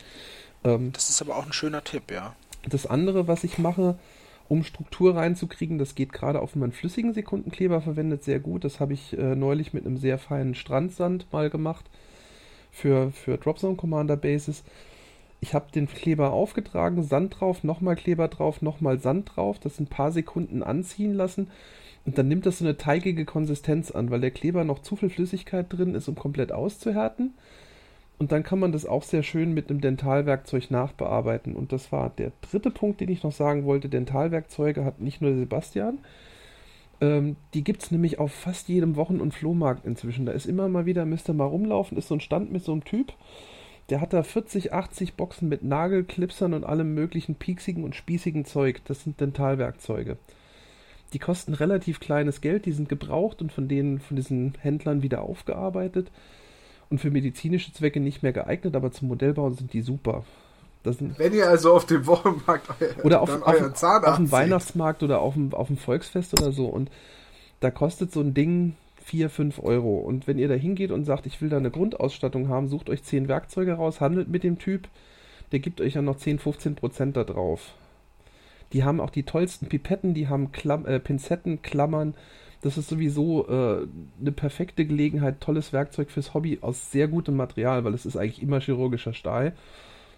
Ähm, 0.64 0.92
das 0.92 1.10
ist 1.10 1.22
aber 1.22 1.36
auch 1.36 1.46
ein 1.46 1.52
schöner 1.52 1.84
Tipp, 1.84 2.10
ja. 2.10 2.34
Das 2.68 2.86
andere, 2.86 3.28
was 3.28 3.44
ich 3.44 3.58
mache, 3.58 3.98
um 4.48 4.64
Struktur 4.64 5.16
reinzukriegen, 5.16 5.78
das 5.78 5.94
geht 5.94 6.12
gerade 6.12 6.40
auf 6.40 6.56
meinen 6.56 6.72
flüssigen 6.72 7.14
Sekundenkleber 7.14 7.80
verwendet 7.80 8.24
sehr 8.24 8.40
gut. 8.40 8.64
Das 8.64 8.80
habe 8.80 8.92
ich 8.92 9.16
äh, 9.16 9.34
neulich 9.34 9.72
mit 9.72 9.86
einem 9.86 9.96
sehr 9.96 10.18
feinen 10.18 10.54
Strandsand 10.54 11.26
mal 11.32 11.50
gemacht 11.50 11.84
für, 12.72 13.12
für 13.12 13.38
Dropzone 13.38 13.76
Commander 13.76 14.16
Bases. 14.16 14.64
Ich 15.40 15.54
habe 15.54 15.70
den 15.72 15.86
Kleber 15.86 16.32
aufgetragen, 16.32 17.04
Sand 17.04 17.40
drauf, 17.40 17.62
nochmal 17.62 17.94
Kleber 17.94 18.28
drauf, 18.28 18.62
nochmal 18.62 18.98
Sand 18.98 19.32
drauf, 19.34 19.60
das 19.60 19.78
ein 19.78 19.86
paar 19.86 20.10
Sekunden 20.10 20.62
anziehen 20.64 21.14
lassen 21.14 21.48
und 22.04 22.18
dann 22.18 22.28
nimmt 22.28 22.46
das 22.46 22.58
so 22.58 22.64
eine 22.64 22.76
teigige 22.76 23.24
Konsistenz 23.24 23.90
an, 23.90 24.10
weil 24.10 24.20
der 24.20 24.30
Kleber 24.30 24.64
noch 24.64 24.80
zu 24.80 24.96
viel 24.96 25.10
Flüssigkeit 25.10 25.66
drin 25.68 25.94
ist, 25.94 26.08
um 26.08 26.16
komplett 26.16 26.52
auszuhärten. 26.52 27.34
Und 28.18 28.32
dann 28.32 28.42
kann 28.42 28.58
man 28.58 28.72
das 28.72 28.86
auch 28.86 29.02
sehr 29.02 29.22
schön 29.22 29.52
mit 29.52 29.70
einem 29.70 29.80
Dentalwerkzeug 29.80 30.70
nachbearbeiten. 30.70 31.56
Und 31.56 31.72
das 31.72 31.90
war 31.90 32.10
der 32.10 32.32
dritte 32.40 32.70
Punkt, 32.70 33.00
den 33.00 33.08
ich 33.08 33.22
noch 33.22 33.32
sagen 33.32 33.64
wollte. 33.64 33.88
Dentalwerkzeuge 33.88 34.84
hat 34.84 35.00
nicht 35.00 35.20
nur 35.20 35.34
Sebastian. 35.34 35.98
Ähm, 37.02 37.36
die 37.52 37.64
gibt 37.64 37.82
es 37.82 37.90
nämlich 37.90 38.20
auf 38.20 38.32
fast 38.32 38.68
jedem 38.68 38.94
Wochen- 38.94 39.20
und 39.20 39.34
Flohmarkt 39.34 39.84
inzwischen. 39.84 40.24
Da 40.24 40.32
ist 40.32 40.46
immer 40.46 40.68
mal 40.68 40.86
wieder, 40.86 41.04
müsst 41.04 41.28
ihr 41.28 41.34
mal 41.34 41.46
rumlaufen, 41.46 41.98
ist 41.98 42.08
so 42.08 42.14
ein 42.14 42.20
Stand 42.20 42.52
mit 42.52 42.62
so 42.64 42.72
einem 42.72 42.84
Typ. 42.84 43.12
Der 43.90 44.00
hat 44.00 44.12
da 44.12 44.22
40, 44.22 44.72
80 44.72 45.14
Boxen 45.14 45.48
mit 45.48 45.64
Nagelklipsern 45.64 46.54
und 46.54 46.64
allem 46.64 46.94
möglichen 46.94 47.34
pieksigen 47.34 47.82
und 47.82 47.96
spießigen 47.96 48.44
Zeug. 48.44 48.82
Das 48.84 49.02
sind 49.02 49.20
Dentalwerkzeuge. 49.20 50.16
Die 51.12 51.18
kosten 51.18 51.54
relativ 51.54 51.98
kleines 51.98 52.40
Geld, 52.40 52.64
die 52.64 52.72
sind 52.72 52.88
gebraucht 52.88 53.42
und 53.42 53.52
von 53.52 53.66
denen, 53.66 53.98
von 53.98 54.16
diesen 54.16 54.54
Händlern 54.60 55.02
wieder 55.02 55.22
aufgearbeitet 55.22 56.10
und 56.88 57.00
für 57.00 57.10
medizinische 57.10 57.72
Zwecke 57.72 57.98
nicht 57.98 58.22
mehr 58.22 58.32
geeignet, 58.32 58.76
aber 58.76 58.92
zum 58.92 59.08
Modellbauen 59.08 59.54
sind 59.54 59.72
die 59.72 59.82
super. 59.82 60.24
Wenn 61.18 61.32
ihr 61.32 61.48
also 61.48 61.72
auf 61.72 61.86
dem 61.86 62.06
Wochenmarkt 62.06 62.68
euer, 62.80 63.04
oder 63.04 63.20
auf, 63.20 63.42
auf, 63.42 63.82
auf 63.82 64.16
dem 64.16 64.32
Weihnachtsmarkt 64.32 65.02
oder 65.02 65.20
auf 65.20 65.34
dem, 65.34 65.54
auf 65.54 65.68
dem 65.68 65.76
Volksfest 65.76 66.40
oder 66.40 66.52
so 66.52 66.66
und 66.66 66.90
da 67.60 67.70
kostet 67.70 68.12
so 68.12 68.20
ein 68.20 68.34
Ding 68.34 68.74
4, 69.02 69.30
5 69.30 69.62
Euro. 69.62 69.98
Und 69.98 70.26
wenn 70.26 70.38
ihr 70.38 70.48
da 70.48 70.54
hingeht 70.54 70.90
und 70.90 71.04
sagt, 71.04 71.26
ich 71.26 71.40
will 71.40 71.48
da 71.48 71.56
eine 71.56 71.70
Grundausstattung 71.70 72.48
haben, 72.48 72.68
sucht 72.68 72.88
euch 72.88 73.02
10 73.02 73.28
Werkzeuge 73.28 73.74
raus, 73.74 74.00
handelt 74.00 74.28
mit 74.28 74.44
dem 74.44 74.58
Typ, 74.58 74.88
der 75.52 75.58
gibt 75.58 75.80
euch 75.80 75.94
ja 75.94 76.02
noch 76.02 76.16
10, 76.16 76.38
15 76.38 76.74
Prozent 76.74 77.16
da 77.16 77.24
drauf. 77.24 77.74
Die 78.72 78.84
haben 78.84 79.00
auch 79.00 79.10
die 79.10 79.24
tollsten 79.24 79.68
Pipetten, 79.68 80.14
die 80.14 80.28
haben 80.28 80.50
Klam 80.50 80.86
äh, 80.86 80.98
Pinzetten, 80.98 81.62
Klammern, 81.62 82.14
das 82.62 82.78
ist 82.78 82.88
sowieso 82.88 83.46
äh, 83.48 83.86
eine 84.20 84.32
perfekte 84.32 84.86
Gelegenheit, 84.86 85.40
tolles 85.40 85.72
Werkzeug 85.72 86.10
fürs 86.10 86.32
Hobby 86.32 86.58
aus 86.62 86.90
sehr 86.90 87.08
gutem 87.08 87.36
Material, 87.36 87.84
weil 87.84 87.92
es 87.92 88.06
ist 88.06 88.16
eigentlich 88.16 88.40
immer 88.40 88.60
chirurgischer 88.60 89.12
Stahl, 89.12 89.52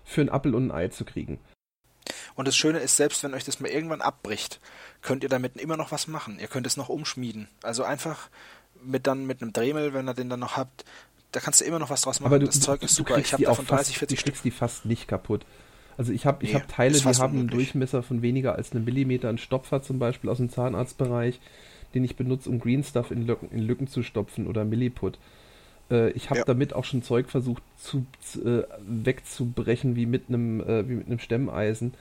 für 0.04 0.20
einen 0.20 0.30
Appel 0.30 0.54
und 0.54 0.68
ein 0.68 0.72
Ei 0.72 0.88
zu 0.88 1.04
kriegen. 1.04 1.38
Und 2.34 2.48
das 2.48 2.56
Schöne 2.56 2.80
ist, 2.80 2.96
selbst 2.96 3.22
wenn 3.22 3.34
euch 3.34 3.44
das 3.44 3.60
mal 3.60 3.68
irgendwann 3.68 4.02
abbricht, 4.02 4.60
könnt 5.02 5.22
ihr 5.22 5.28
damit 5.28 5.56
immer 5.56 5.76
noch 5.76 5.92
was 5.92 6.06
machen. 6.06 6.38
Ihr 6.40 6.48
könnt 6.48 6.66
es 6.66 6.76
noch 6.76 6.88
umschmieden. 6.88 7.48
Also 7.62 7.84
einfach 7.84 8.28
mit 8.82 9.06
dann 9.06 9.26
mit 9.26 9.40
einem 9.40 9.52
Dremel, 9.52 9.94
wenn 9.94 10.08
ihr 10.08 10.14
den 10.14 10.28
dann 10.28 10.40
noch 10.40 10.56
habt, 10.56 10.84
da 11.32 11.40
kannst 11.40 11.60
du 11.60 11.64
immer 11.64 11.78
noch 11.78 11.90
was 11.90 12.02
draus 12.02 12.20
machen. 12.20 12.32
Aber 12.32 12.38
du, 12.38 12.46
das 12.46 12.60
Zeug 12.60 12.82
ist 12.82 12.94
super. 12.94 13.18
Ich 13.18 13.32
habe 13.32 13.44
davon 13.44 13.66
30, 13.66 13.98
40 13.98 14.20
Stück. 14.20 14.42
die 14.42 14.50
fast 14.50 14.84
nicht 14.84 15.08
kaputt. 15.08 15.46
Also 15.96 16.12
ich 16.12 16.26
habe 16.26 16.44
nee, 16.44 16.54
hab 16.54 16.68
Teile, 16.68 16.98
die 16.98 17.04
haben 17.04 17.38
einen 17.38 17.48
Durchmesser 17.48 18.02
von 18.02 18.20
weniger 18.20 18.56
als 18.56 18.72
einem 18.72 18.84
Millimeter. 18.84 19.28
Ein 19.28 19.38
Stopfer 19.38 19.80
zum 19.82 19.98
Beispiel 19.98 20.28
aus 20.28 20.38
dem 20.38 20.50
Zahnarztbereich 20.50 21.40
den 21.94 22.04
ich 22.04 22.16
benutze, 22.16 22.50
um 22.50 22.58
Green 22.58 22.82
Stuff 22.82 23.10
in 23.10 23.26
Lücken, 23.26 23.50
in 23.50 23.60
Lücken 23.60 23.86
zu 23.86 24.02
stopfen 24.02 24.46
oder 24.46 24.64
Milliput. 24.64 25.18
Äh, 25.90 26.10
ich 26.10 26.30
habe 26.30 26.40
ja. 26.40 26.44
damit 26.44 26.72
auch 26.74 26.84
schon 26.84 27.02
Zeug 27.02 27.28
versucht 27.28 27.62
zu, 27.76 28.06
äh, 28.44 28.64
wegzubrechen, 28.86 29.96
wie 29.96 30.06
mit 30.06 30.28
einem 30.28 30.60
äh, 30.60 30.88
wie 30.88 30.94
mit 30.94 31.06
einem 31.06 31.18
Stemmeisen. 31.18 31.94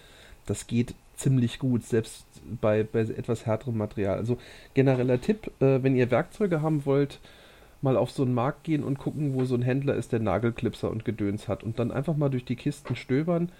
Das 0.46 0.68
geht 0.68 0.96
ziemlich 1.16 1.60
gut, 1.60 1.86
selbst 1.86 2.26
bei, 2.60 2.84
bei 2.84 3.02
etwas 3.02 3.46
härterem 3.46 3.78
Material. 3.78 4.18
Also 4.18 4.38
genereller 4.74 5.22
Tipp, 5.22 5.52
äh, 5.62 5.82
wenn 5.84 5.96
ihr 5.96 6.12
Werkzeuge 6.12 6.62
haben 6.62 6.86
wollt, 6.86 7.20
mal 7.82 7.98
auf 7.98 8.12
so 8.12 8.24
einen 8.24 8.34
Markt 8.34 8.64
gehen 8.64 8.84
und 8.84 8.98
gucken, 8.98 9.34
wo 9.34 9.46
so 9.46 9.56
ein 9.56 9.62
Händler 9.62 9.96
ist, 9.96 10.12
der 10.12 10.20
Nagelklipser 10.20 10.90
und 10.90 11.06
Gedöns 11.06 11.48
hat. 11.48 11.64
Und 11.64 11.80
dann 11.80 11.92
einfach 11.92 12.16
mal 12.16 12.30
durch 12.30 12.46
die 12.46 12.56
Kisten 12.56 12.96
stöbern. 12.96 13.52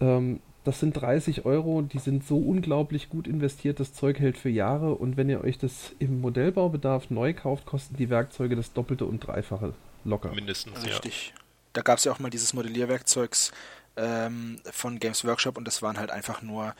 Ähm, 0.00 0.40
das 0.66 0.80
sind 0.80 0.94
30 0.94 1.44
Euro, 1.44 1.82
die 1.82 2.00
sind 2.00 2.26
so 2.26 2.38
unglaublich 2.38 3.08
gut 3.08 3.28
investiert, 3.28 3.78
das 3.78 3.94
Zeug 3.94 4.18
hält 4.18 4.36
für 4.36 4.48
Jahre 4.48 4.94
und 4.94 5.16
wenn 5.16 5.28
ihr 5.28 5.42
euch 5.44 5.58
das 5.58 5.92
im 6.00 6.20
Modellbaubedarf 6.20 7.08
neu 7.10 7.34
kauft, 7.34 7.66
kosten 7.66 7.96
die 7.96 8.10
Werkzeuge 8.10 8.56
das 8.56 8.72
Doppelte 8.72 9.04
und 9.04 9.20
Dreifache 9.20 9.74
locker. 10.04 10.32
Mindestens, 10.32 10.84
Richtig. 10.84 11.32
Ja. 11.34 11.42
Da 11.72 11.82
gab 11.82 11.98
es 11.98 12.04
ja 12.04 12.12
auch 12.12 12.18
mal 12.18 12.30
dieses 12.30 12.52
Modellierwerkzeugs 12.52 13.52
ähm, 13.96 14.58
von 14.64 14.98
Games 14.98 15.24
Workshop 15.24 15.56
und 15.56 15.66
das 15.66 15.82
waren 15.82 15.98
halt 15.98 16.10
einfach 16.10 16.42
nur 16.42 16.74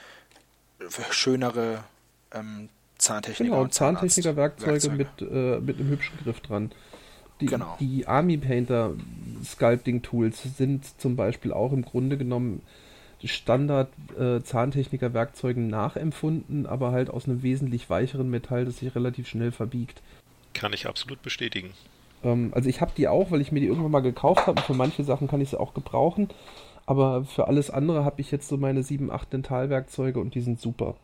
schönere 1.11 1.85
ähm, 2.33 2.69
Zahntechniker. 2.99 3.55
Genau, 3.55 3.69
Zahntechniker-Werkzeuge 3.69 4.91
mit, 4.91 5.09
äh, 5.21 5.61
mit 5.61 5.79
einem 5.79 5.91
hübschen 5.91 6.19
Griff 6.25 6.41
dran. 6.41 6.73
Die, 7.41 7.47
genau. 7.47 7.77
die 7.79 8.07
Army 8.07 8.37
Painter 8.37 8.95
Sculpting 9.45 10.03
Tools 10.03 10.43
sind 10.57 10.99
zum 11.01 11.15
Beispiel 11.15 11.53
auch 11.53 11.73
im 11.73 11.83
Grunde 11.83 12.17
genommen 12.17 12.63
Standard 13.25 13.89
äh, 14.19 14.43
Zahntechniker-Werkzeugen 14.43 15.69
nachempfunden, 15.69 16.67
aber 16.67 16.93
halt 16.93 17.11
aus 17.11 17.27
einem 17.27 17.43
wesentlich 17.43 17.89
weicheren 17.89 18.29
Metall, 18.29 18.65
das 18.65 18.79
sich 18.79 18.95
relativ 18.95 19.27
schnell 19.27 19.53
verbiegt. 19.53 20.03
Kann 20.53 20.73
ich 20.73 20.87
absolut 20.87 21.23
bestätigen. 21.23 21.73
Ähm, 22.23 22.53
also 22.55 22.69
ich 22.69 22.81
habe 22.81 22.93
die 22.97 23.09
auch, 23.09 23.31
weil 23.31 23.41
ich 23.41 23.53
mir 23.53 23.61
die 23.61 23.67
irgendwann 23.67 23.91
mal 23.91 24.01
gekauft 24.01 24.47
habe 24.47 24.61
und 24.61 24.67
für 24.67 24.75
manche 24.75 25.05
Sachen 25.05 25.29
kann 25.29 25.41
ich 25.41 25.51
sie 25.51 25.61
auch 25.61 25.75
gebrauchen. 25.75 26.29
Aber 26.85 27.25
für 27.25 27.49
alles 27.49 27.71
andere 27.71 28.05
habe 28.05 28.21
ich 28.21 28.31
jetzt 28.31 28.49
so 28.49 28.57
meine 28.57 28.83
7, 28.83 29.11
8 29.11 29.33
Dentalwerkzeuge 29.33 30.21
und 30.21 30.35
die 30.35 30.41
sind 30.41 30.61
super. 30.61 30.95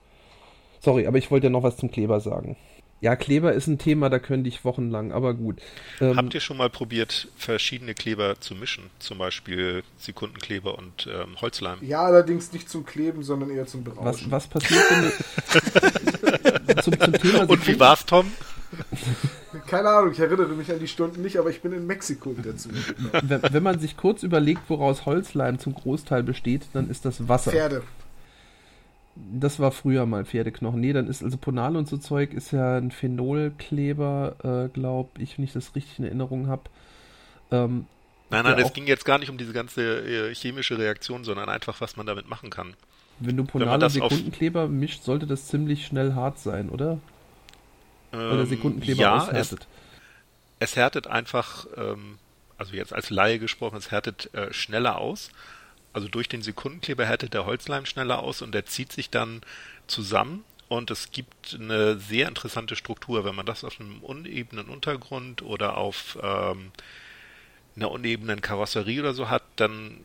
Sorry, 0.80 1.06
aber 1.06 1.18
ich 1.18 1.30
wollte 1.30 1.46
ja 1.46 1.50
noch 1.50 1.62
was 1.62 1.76
zum 1.76 1.90
Kleber 1.90 2.20
sagen. 2.20 2.56
Ja, 3.02 3.16
Kleber 3.16 3.52
ist 3.52 3.66
ein 3.66 3.78
Thema, 3.78 4.10
da 4.10 4.20
könnte 4.20 4.48
ich 4.48 4.64
wochenlang, 4.64 5.10
aber 5.10 5.34
gut. 5.34 5.60
Ähm, 6.00 6.16
Habt 6.16 6.34
ihr 6.34 6.40
schon 6.40 6.56
mal 6.56 6.70
probiert, 6.70 7.26
verschiedene 7.36 7.94
Kleber 7.94 8.38
zu 8.38 8.54
mischen? 8.54 8.90
Zum 9.00 9.18
Beispiel 9.18 9.82
Sekundenkleber 9.98 10.78
und 10.78 11.08
ähm, 11.12 11.40
Holzleim? 11.40 11.78
Ja, 11.80 12.04
allerdings 12.04 12.52
nicht 12.52 12.70
zum 12.70 12.86
Kleben, 12.86 13.24
sondern 13.24 13.50
eher 13.50 13.66
zum 13.66 13.82
Berauschen. 13.82 14.30
Was, 14.30 14.30
was 14.30 14.46
passiert 14.46 14.84
denn 14.88 16.76
zum, 16.82 17.00
zum 17.00 17.12
Thema 17.14 17.50
Und 17.50 17.66
wie 17.66 17.80
war's, 17.80 18.06
Tom? 18.06 18.30
Keine 19.66 19.88
Ahnung, 19.88 20.12
ich 20.12 20.20
erinnere 20.20 20.50
mich 20.50 20.70
an 20.70 20.78
die 20.78 20.86
Stunden 20.86 21.22
nicht, 21.22 21.38
aber 21.38 21.50
ich 21.50 21.60
bin 21.60 21.72
in 21.72 21.88
Mexiko 21.88 22.36
dazu. 22.40 22.68
Wenn, 23.20 23.42
wenn 23.42 23.62
man 23.64 23.80
sich 23.80 23.96
kurz 23.96 24.22
überlegt, 24.22 24.62
woraus 24.68 25.06
Holzleim 25.06 25.58
zum 25.58 25.74
Großteil 25.74 26.22
besteht, 26.22 26.68
dann 26.72 26.88
ist 26.88 27.04
das 27.04 27.28
Wasser. 27.28 27.50
Pferde. 27.50 27.82
Das 29.14 29.60
war 29.60 29.72
früher 29.72 30.06
mal 30.06 30.24
Pferdeknochen. 30.24 30.80
Nee, 30.80 30.92
dann 30.92 31.06
ist 31.06 31.22
also 31.22 31.36
Ponal 31.36 31.76
und 31.76 31.86
so 31.86 31.98
Zeug 31.98 32.32
ist 32.32 32.50
ja 32.50 32.78
ein 32.78 32.90
Phenolkleber, 32.90 34.36
äh, 34.42 34.68
glaube 34.72 35.20
ich, 35.20 35.36
wenn 35.36 35.44
ich 35.44 35.52
das 35.52 35.74
richtig 35.74 35.98
in 35.98 36.06
Erinnerung 36.06 36.46
habe. 36.46 36.62
Ähm, 37.50 37.86
nein, 38.30 38.44
nein, 38.44 38.58
es 38.58 38.72
ging 38.72 38.86
jetzt 38.86 39.04
gar 39.04 39.18
nicht 39.18 39.28
um 39.28 39.36
diese 39.36 39.52
ganze 39.52 40.30
äh, 40.30 40.34
chemische 40.34 40.78
Reaktion, 40.78 41.24
sondern 41.24 41.50
einfach, 41.50 41.80
was 41.82 41.96
man 41.96 42.06
damit 42.06 42.28
machen 42.28 42.48
kann. 42.48 42.74
Wenn 43.20 43.36
du 43.36 43.44
Ponal 43.44 43.82
und 43.82 43.90
Sekundenkleber 43.90 44.68
mischt, 44.68 45.02
sollte 45.02 45.26
das 45.26 45.46
ziemlich 45.46 45.86
schnell 45.86 46.14
hart 46.14 46.38
sein, 46.38 46.70
oder? 46.70 46.98
Ähm, 48.12 48.18
Weil 48.18 48.36
der 48.38 48.46
Sekundenkleber 48.46 49.02
ja, 49.02 49.16
aushärtet. 49.18 49.66
Es, 50.58 50.70
es 50.70 50.76
härtet 50.76 51.06
einfach, 51.06 51.66
ähm, 51.76 52.18
also 52.56 52.74
jetzt 52.74 52.94
als 52.94 53.10
Laie 53.10 53.38
gesprochen, 53.38 53.76
es 53.76 53.90
härtet 53.90 54.32
äh, 54.34 54.52
schneller 54.52 54.98
aus. 54.98 55.30
Also 55.92 56.08
durch 56.08 56.28
den 56.28 56.42
Sekundenkleber 56.42 57.04
härtet 57.04 57.34
der 57.34 57.46
Holzleim 57.46 57.86
schneller 57.86 58.20
aus 58.20 58.42
und 58.42 58.52
der 58.52 58.66
zieht 58.66 58.92
sich 58.92 59.10
dann 59.10 59.42
zusammen 59.86 60.44
und 60.72 60.90
es 60.90 61.10
gibt 61.10 61.58
eine 61.60 61.98
sehr 61.98 62.28
interessante 62.28 62.76
Struktur, 62.76 63.26
wenn 63.26 63.34
man 63.34 63.44
das 63.44 63.62
auf 63.62 63.78
einem 63.78 63.98
unebenen 63.98 64.68
Untergrund 64.68 65.42
oder 65.42 65.76
auf 65.76 66.18
ähm, 66.22 66.70
einer 67.76 67.90
unebenen 67.90 68.40
Karosserie 68.40 69.00
oder 69.00 69.12
so 69.12 69.28
hat, 69.28 69.42
dann 69.56 69.98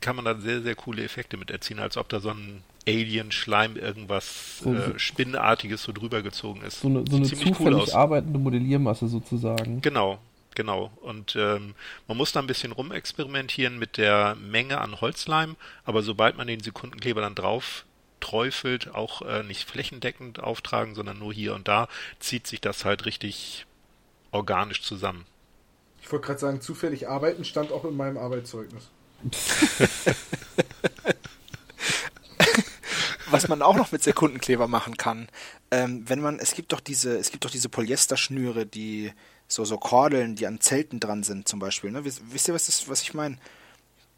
kann 0.00 0.16
man 0.16 0.24
da 0.24 0.34
sehr, 0.34 0.62
sehr 0.62 0.74
coole 0.74 1.04
Effekte 1.04 1.36
mit 1.36 1.52
erzielen, 1.52 1.78
als 1.78 1.96
ob 1.96 2.08
da 2.08 2.18
so 2.18 2.30
ein 2.30 2.64
Alien-Schleim 2.88 3.76
irgendwas 3.76 4.58
so, 4.58 4.74
äh, 4.74 4.98
Spinnenartiges 4.98 5.84
so 5.84 5.92
drüber 5.92 6.22
gezogen 6.22 6.62
ist. 6.62 6.80
So 6.80 6.88
eine, 6.88 7.04
so 7.08 7.16
eine 7.16 7.26
zufällig 7.26 7.60
cool 7.60 7.92
arbeitende 7.92 8.40
Modelliermasse 8.40 9.06
sozusagen. 9.06 9.80
Genau, 9.82 10.18
genau. 10.58 10.90
Und 10.96 11.36
ähm, 11.36 11.74
man 12.08 12.16
muss 12.16 12.32
da 12.32 12.40
ein 12.40 12.48
bisschen 12.48 12.72
rumexperimentieren 12.72 13.78
mit 13.78 13.96
der 13.96 14.34
Menge 14.34 14.80
an 14.80 15.00
Holzleim, 15.00 15.56
aber 15.84 16.02
sobald 16.02 16.36
man 16.36 16.48
den 16.48 16.60
Sekundenkleber 16.60 17.20
dann 17.22 17.36
drauf 17.36 17.86
träufelt, 18.20 18.92
auch 18.92 19.22
äh, 19.22 19.44
nicht 19.44 19.70
flächendeckend 19.70 20.40
auftragen, 20.40 20.96
sondern 20.96 21.20
nur 21.20 21.32
hier 21.32 21.54
und 21.54 21.68
da, 21.68 21.86
zieht 22.18 22.48
sich 22.48 22.60
das 22.60 22.84
halt 22.84 23.06
richtig 23.06 23.66
organisch 24.32 24.82
zusammen. 24.82 25.24
Ich 26.02 26.10
wollte 26.10 26.26
gerade 26.26 26.40
sagen, 26.40 26.60
zufällig 26.60 27.08
arbeiten 27.08 27.44
stand 27.44 27.70
auch 27.70 27.84
in 27.84 27.96
meinem 27.96 28.18
Arbeitszeugnis. 28.18 28.90
Was 33.30 33.46
man 33.46 33.62
auch 33.62 33.76
noch 33.76 33.92
mit 33.92 34.02
Sekundenkleber 34.02 34.66
machen 34.66 34.96
kann, 34.96 35.28
ähm, 35.70 36.02
wenn 36.08 36.20
man, 36.20 36.40
es 36.40 36.54
gibt 36.54 36.72
doch 36.72 36.80
diese, 36.80 37.16
es 37.16 37.30
gibt 37.30 37.44
doch 37.44 37.50
diese 37.50 37.68
Polyesterschnüre, 37.68 38.66
die 38.66 39.12
so 39.48 39.64
so 39.64 39.78
Kordeln, 39.78 40.36
die 40.36 40.46
an 40.46 40.60
Zelten 40.60 41.00
dran 41.00 41.22
sind 41.22 41.48
zum 41.48 41.58
Beispiel. 41.58 41.90
Ne? 41.90 42.04
Wisst, 42.04 42.48
ihr, 42.48 42.54
was 42.54 42.66
das, 42.66 42.88
was 42.88 43.02
ich 43.02 43.14
meine? 43.14 43.38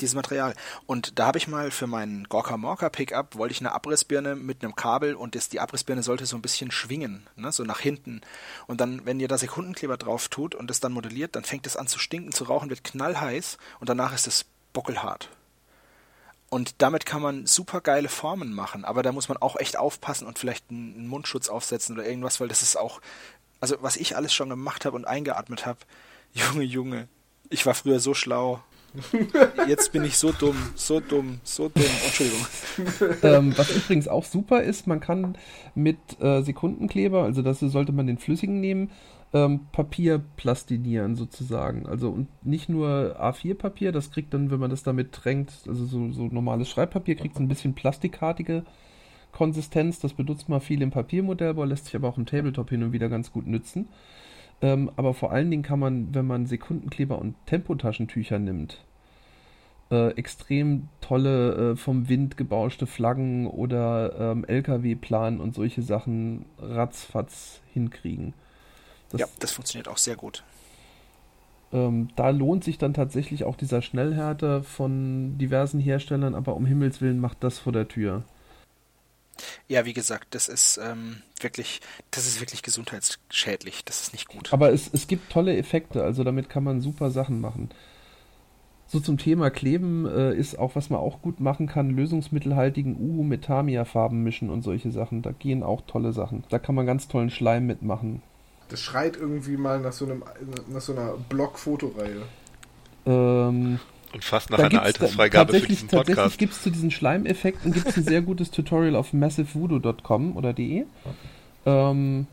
Dieses 0.01 0.15
Material. 0.15 0.55
Und 0.87 1.19
da 1.19 1.27
habe 1.27 1.39
ich 1.39 1.47
mal 1.47 1.71
für 1.71 1.87
meinen 1.87 2.25
Gorka 2.25 2.57
Morka 2.57 2.89
Pickup 2.89 3.37
wollte 3.37 3.53
ich 3.53 3.61
eine 3.61 3.73
Abrissbirne 3.73 4.35
mit 4.35 4.65
einem 4.65 4.75
Kabel 4.75 5.15
und 5.15 5.35
das, 5.35 5.51
die 5.51 5.61
Abrissbirne 5.61 6.03
sollte 6.03 6.25
so 6.25 6.37
ein 6.37 6.43
bisschen 6.43 6.71
schwingen, 6.71 7.27
ne? 7.37 7.53
so 7.53 7.65
nach 7.65 7.81
hinten. 7.81 8.23
Und 8.67 8.81
dann, 8.81 9.05
wenn 9.05 9.21
ihr 9.21 9.29
da 9.29 9.37
Sekundenkleber 9.37 9.99
drauf 9.99 10.29
tut 10.29 10.55
und 10.55 10.71
das 10.71 10.81
dann 10.81 10.93
modelliert, 10.93 11.37
dann 11.37 11.45
fängt 11.45 11.67
es 11.67 11.77
an 11.77 11.87
zu 11.87 11.99
stinken, 11.99 12.33
zu 12.33 12.45
rauchen, 12.45 12.71
wird 12.71 12.83
knallheiß 12.83 13.59
und 13.79 13.91
danach 13.91 14.15
ist 14.15 14.27
es 14.27 14.47
bockelhart. 14.73 15.29
Und 16.49 16.83
damit 16.83 17.07
kann 17.07 17.23
man 17.23 17.47
super 17.47 17.81
geile 17.81 18.09
Formen 18.09 18.53
machen, 18.53 18.85
aber 18.85 19.05
da 19.05 19.13
muss 19.13 19.29
man 19.29 19.39
auch 19.39 19.55
echt 19.57 19.77
aufpassen 19.77 20.27
und 20.27 20.37
vielleicht 20.37 20.69
einen 20.71 21.07
Mundschutz 21.07 21.49
aufsetzen 21.49 21.97
oder 21.97 22.05
irgendwas, 22.05 22.41
weil 22.41 22.49
das 22.49 22.63
ist 22.63 22.77
auch, 22.77 23.01
also 23.61 23.77
was 23.81 23.97
ich 23.97 24.17
alles 24.17 24.33
schon 24.33 24.49
gemacht 24.49 24.85
habe 24.85 24.97
und 24.97 25.07
eingeatmet 25.07 25.67
habe, 25.67 25.81
Junge, 26.33 26.65
Junge, 26.65 27.09
ich 27.49 27.67
war 27.67 27.75
früher 27.75 28.01
so 28.01 28.15
schlau. 28.15 28.63
Jetzt 29.69 29.93
bin 29.93 30.05
ich 30.05 30.17
so 30.19 30.33
dumm, 30.33 30.57
so 30.75 30.99
dumm, 30.99 31.41
so 31.45 31.69
dumm. 31.69 31.85
Entschuldigung. 32.05 32.47
Ähm, 33.23 33.57
was 33.57 33.71
übrigens 33.71 34.09
auch 34.09 34.25
super 34.25 34.63
ist, 34.63 34.87
man 34.87 35.01
kann 35.01 35.37
mit 35.75 35.99
äh, 36.21 36.43
Sekundenkleber, 36.43 37.23
also 37.23 37.43
das 37.43 37.61
sollte 37.61 37.93
man 37.93 38.07
den 38.07 38.19
flüssigen 38.19 38.59
nehmen, 38.61 38.91
ähm, 39.33 39.67
Papier 39.73 40.23
plastinieren 40.37 41.15
sozusagen. 41.15 41.87
Also 41.87 42.11
und 42.11 42.29
nicht 42.45 42.69
nur 42.69 43.17
A4-Papier, 43.21 43.93
das 43.93 44.11
kriegt 44.11 44.35
dann, 44.35 44.51
wenn 44.51 44.61
man 44.61 44.71
das 44.71 44.83
damit 44.83 45.13
tränkt, 45.13 45.53
also 45.69 45.85
so, 45.85 46.11
so 46.13 46.25
normales 46.25 46.69
Schreibpapier, 46.69 47.17
kriegt 47.17 47.35
es 47.35 47.41
ein 47.41 47.49
bisschen 47.49 47.75
plastikartige 47.75 48.65
Konsistenz. 49.33 50.01
Das 50.01 50.13
benutzt 50.13 50.49
man 50.49 50.61
viel 50.61 50.83
im 50.83 50.91
Papiermodellbau, 50.91 51.65
lässt 51.65 51.87
sich 51.87 51.97
aber 51.97 52.09
auch 52.09 52.19
im 52.19 52.27
Tabletop 52.27 52.71
hin 52.71 52.83
und 52.83 52.93
wieder 52.93 53.09
ganz 53.09 53.33
gut 53.33 53.47
nützen. 53.47 53.89
Ähm, 54.63 54.91
aber 54.97 55.15
vor 55.15 55.33
allen 55.33 55.51
Dingen 55.51 55.63
kann 55.63 55.79
man, 55.79 56.15
wenn 56.15 56.27
man 56.27 56.47
Sekundenkleber 56.47 57.19
und 57.19 57.35
Tempotaschentücher 57.47 58.39
nimmt, 58.39 58.85
äh, 59.91 60.11
extrem 60.17 60.89
tolle 61.01 61.73
äh, 61.73 61.77
vom 61.77 62.09
Wind 62.09 62.37
gebauschte 62.37 62.87
Flaggen 62.87 63.47
oder 63.47 64.33
ähm, 64.33 64.45
LKW-Plan 64.45 65.41
und 65.41 65.55
solche 65.55 65.83
Sachen 65.83 66.45
ratzfatz 66.59 67.61
hinkriegen. 67.73 68.35
Das, 69.11 69.23
ja, 69.23 69.27
das 69.39 69.53
funktioniert 69.53 69.89
auch 69.89 69.99
sehr 69.99 70.17
gut. 70.17 70.45
Ähm, 71.73 72.09
da 72.17 72.31
lohnt 72.31 72.65
sich 72.65 72.79
dann 72.79 72.95
tatsächlich 72.95 73.45
auch 73.45 73.57
dieser 73.57 73.81
Schnellhärter 73.81 74.63
von 74.63 75.39
diversen 75.39 75.81
Herstellern, 75.81 76.35
aber 76.35 76.55
um 76.55 76.67
Himmels 76.67 77.01
Willen 77.01 77.21
macht 77.21 77.43
das 77.43 77.59
vor 77.59 77.73
der 77.73 77.89
Tür. 77.89 78.25
Ja, 79.69 79.85
wie 79.85 79.93
gesagt, 79.93 80.35
das 80.35 80.49
ist 80.49 80.81
ähm, 80.83 81.23
wirklich, 81.41 81.81
das 82.11 82.27
ist 82.27 82.41
wirklich 82.41 82.63
gesundheitsschädlich. 82.63 83.85
Das 83.85 84.03
ist 84.03 84.13
nicht 84.13 84.29
gut. 84.29 84.53
Aber 84.53 84.73
es, 84.73 84.91
es 84.93 85.07
gibt 85.07 85.31
tolle 85.31 85.57
Effekte, 85.57 86.03
also 86.03 86.25
damit 86.25 86.49
kann 86.49 86.65
man 86.65 86.81
super 86.81 87.11
Sachen 87.11 87.41
machen. 87.41 87.71
So 88.93 88.99
zum 88.99 89.19
Thema 89.19 89.51
Kleben 89.51 90.05
äh, 90.05 90.35
ist 90.35 90.59
auch, 90.59 90.75
was 90.75 90.91
man 90.91 90.99
auch 90.99 91.23
gut 91.23 91.39
machen 91.39 91.69
kann, 91.69 91.91
lösungsmittelhaltigen 91.91 92.97
Uhu 92.97 93.23
mit 93.23 93.45
Tamiya-Farben 93.45 94.25
mischen 94.25 94.51
und 94.51 94.63
solche 94.63 94.91
Sachen. 94.91 95.23
Da 95.23 95.31
gehen 95.31 95.63
auch 95.63 95.83
tolle 95.87 96.13
Sachen. 96.13 96.43
Da 96.49 96.59
kann 96.59 96.75
man 96.75 96.87
ganz 96.87 97.07
tollen 97.07 97.31
Schleim 97.31 97.67
mitmachen. 97.69 98.21
Das 98.69 98.81
schreit 98.81 99.17
irgendwie 99.17 99.57
mal 99.57 99.79
nach 99.79 99.93
so, 99.93 100.07
einem, 100.07 100.25
nach 100.69 100.81
so 100.81 100.93
einer 100.93 101.15
Blog-Fotoreihe. 101.29 102.23
Ähm, 103.07 103.79
und 104.13 104.25
fast 104.25 104.51
nach 104.51 104.59
einer 104.59 104.83
Altersfreigabe 104.83 105.61
für 105.61 105.67
diesen 105.67 105.89
Podcast. 105.89 106.17
Tatsächlich 106.17 106.39
gibt 106.39 106.53
es 106.55 106.63
zu 106.63 106.71
diesen 106.71 106.91
Schleimeffekten 106.91 107.73
gibt's 107.73 107.97
ein 107.97 108.05
sehr 108.05 108.23
gutes 108.23 108.51
Tutorial 108.51 108.97
auf 108.97 109.13
massivevoodoo.com 109.13 110.37
oder 110.37 110.53
de. 110.53 110.85
Ähm, 111.67 112.27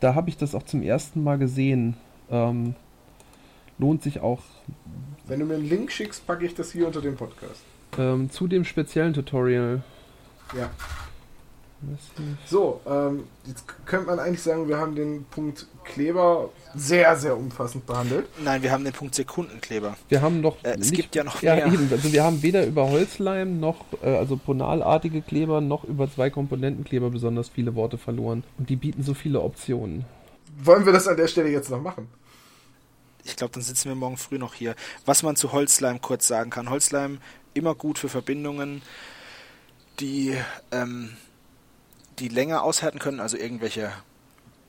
da 0.00 0.14
habe 0.14 0.28
ich 0.28 0.36
das 0.36 0.54
auch 0.54 0.64
zum 0.64 0.82
ersten 0.82 1.24
Mal 1.24 1.38
gesehen. 1.38 1.96
Ähm, 2.30 2.74
lohnt 3.78 4.02
sich 4.02 4.20
auch. 4.20 4.42
Wenn 5.26 5.40
du 5.40 5.46
mir 5.46 5.54
einen 5.54 5.68
Link 5.68 5.90
schickst, 5.90 6.26
packe 6.26 6.44
ich 6.46 6.54
das 6.54 6.72
hier 6.72 6.86
unter 6.86 7.00
dem 7.00 7.16
Podcast. 7.16 7.62
Ähm, 7.98 8.30
zu 8.30 8.46
dem 8.46 8.64
speziellen 8.64 9.14
Tutorial. 9.14 9.82
Ja. 10.56 10.70
So, 12.44 12.80
ähm, 12.86 13.24
jetzt 13.46 13.64
könnte 13.86 14.06
man 14.06 14.18
eigentlich 14.18 14.42
sagen, 14.42 14.68
wir 14.68 14.78
haben 14.78 14.96
den 14.96 15.24
Punkt 15.26 15.66
Kleber 15.84 16.50
sehr, 16.74 17.16
sehr 17.16 17.36
umfassend 17.36 17.86
behandelt. 17.86 18.26
Nein, 18.42 18.62
wir 18.62 18.72
haben 18.72 18.84
den 18.84 18.92
Punkt 18.92 19.14
Sekundenkleber. 19.14 19.96
Wir 20.08 20.20
haben 20.20 20.40
noch. 20.40 20.62
Äh, 20.64 20.72
es 20.72 20.90
nicht, 20.90 20.94
gibt 20.94 21.14
ja 21.14 21.22
noch 21.22 21.40
mehr. 21.40 21.56
Ja, 21.56 21.66
eben, 21.72 21.88
also 21.90 22.12
wir 22.12 22.24
haben 22.24 22.42
weder 22.42 22.66
über 22.66 22.90
Holzleim 22.90 23.60
noch, 23.60 23.84
äh, 24.02 24.16
also 24.16 24.36
ponalartige 24.36 25.22
Kleber, 25.22 25.60
noch 25.60 25.84
über 25.84 26.10
zwei 26.10 26.30
Komponentenkleber 26.30 27.10
besonders 27.10 27.48
viele 27.48 27.74
Worte 27.76 27.96
verloren. 27.96 28.42
Und 28.58 28.68
die 28.68 28.76
bieten 28.76 29.04
so 29.04 29.14
viele 29.14 29.40
Optionen. 29.40 30.04
Wollen 30.60 30.84
wir 30.84 30.92
das 30.92 31.06
an 31.06 31.16
der 31.16 31.28
Stelle 31.28 31.50
jetzt 31.50 31.70
noch 31.70 31.80
machen? 31.80 32.08
Ich 33.24 33.36
glaube, 33.36 33.52
dann 33.52 33.62
sitzen 33.62 33.88
wir 33.88 33.94
morgen 33.94 34.16
früh 34.16 34.38
noch 34.38 34.54
hier. 34.54 34.74
Was 35.06 35.22
man 35.22 35.36
zu 35.36 35.52
Holzleim 35.52 36.00
kurz 36.00 36.26
sagen 36.26 36.50
kann. 36.50 36.70
Holzleim 36.70 37.18
immer 37.54 37.74
gut 37.74 37.98
für 37.98 38.08
Verbindungen, 38.08 38.82
die 40.00 40.34
ähm, 40.72 41.16
die 42.18 42.28
länger 42.28 42.62
aushärten 42.62 42.98
können, 42.98 43.20
also 43.20 43.36
irgendwelche 43.36 43.92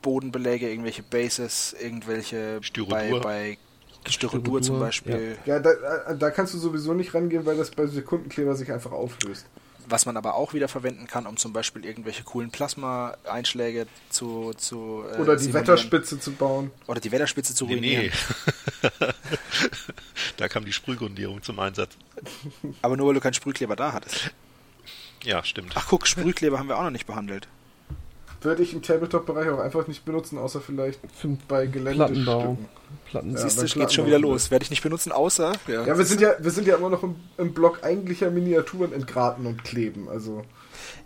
Bodenbeläge, 0.02 0.70
irgendwelche 0.70 1.04
Bases, 1.04 1.76
irgendwelche 1.80 2.60
Styrodur. 2.62 3.22
bei, 3.22 3.58
bei 4.06 4.12
Styrodur 4.12 4.62
zum 4.62 4.80
Beispiel. 4.80 5.38
Ja, 5.46 5.56
ja 5.56 5.60
da, 5.60 5.72
äh, 6.12 6.18
da, 6.18 6.32
kannst 6.32 6.54
du 6.54 6.58
sowieso 6.58 6.94
nicht 6.94 7.14
rangehen, 7.14 7.46
weil 7.46 7.58
das 7.58 7.72
bei 7.72 7.86
Sekundenkleber 7.88 8.56
sich 8.56 8.72
einfach 8.72 8.92
auflöst. 8.92 9.46
Was 9.88 10.06
man 10.06 10.18
aber 10.18 10.36
auch 10.36 10.54
wieder 10.54 10.68
verwenden 10.68 11.08
kann, 11.08 11.26
um 11.26 11.36
zum 11.38 11.52
Beispiel 11.52 11.84
irgendwelche 11.84 12.24
coolen 12.24 12.52
Plasma-Einschläge 12.52 13.88
zu, 14.10 14.54
zu 14.56 15.04
äh, 15.12 15.18
Oder 15.18 15.36
die 15.36 15.44
simulieren. 15.44 15.54
Wetterspitze 15.54 16.20
zu 16.20 16.32
bauen. 16.34 16.72
Oder 16.86 17.00
die 17.00 17.12
Wetterspitze 17.12 17.56
zu 17.56 17.66
ruinieren. 17.66 18.12
Nee, 18.84 18.92
nee. 19.00 19.08
da 20.38 20.48
kam 20.48 20.64
die 20.64 20.74
Sprühgrundierung 20.74 21.42
zum 21.42 21.60
Einsatz. 21.60 21.98
Aber 22.84 22.98
nur 22.98 23.08
weil 23.08 23.16
du 23.16 23.20
keinen 23.20 23.34
Sprühkleber 23.34 23.76
da 23.76 23.94
hattest. 23.94 24.32
Ja, 25.24 25.44
stimmt. 25.44 25.74
Ach 25.76 25.88
guck, 25.90 26.08
Sprühkleber 26.08 26.60
haben 26.60 26.70
wir 26.70 26.78
auch 26.78 26.84
noch 26.84 26.92
nicht 26.92 27.08
behandelt. 27.08 27.48
Würde 28.42 28.64
ich 28.64 28.74
im 28.74 28.82
Tabletop-Bereich 28.82 29.50
auch 29.50 29.60
einfach 29.60 29.88
nicht 29.88 30.06
benutzen, 30.06 30.38
außer 30.38 30.62
vielleicht 30.62 31.02
bei 31.50 31.66
Geländestücken. 31.66 32.70
Platten. 33.06 33.34
Ja, 33.34 33.38
Siehst 33.38 33.62
du, 33.62 33.80
geht 33.80 33.92
schon 33.92 34.06
wieder 34.06 34.20
los. 34.20 34.50
Werde 34.50 34.64
ich 34.64 34.70
nicht 34.70 34.82
benutzen, 34.82 35.12
außer... 35.12 35.52
Ja, 35.68 35.86
ja 35.86 35.98
wir, 35.98 36.06
sind 36.06 36.22
ja, 36.22 36.36
wir 36.40 36.52
sind 36.52 36.66
ja 36.66 36.78
immer 36.78 36.90
noch 36.90 37.04
im, 37.04 37.16
im 37.38 37.54
Block 37.54 37.84
eigentlicher 37.84 38.32
Miniaturen 38.32 38.94
entgraten 38.94 39.46
und 39.46 39.64
kleben, 39.66 40.08
also... 40.08 40.46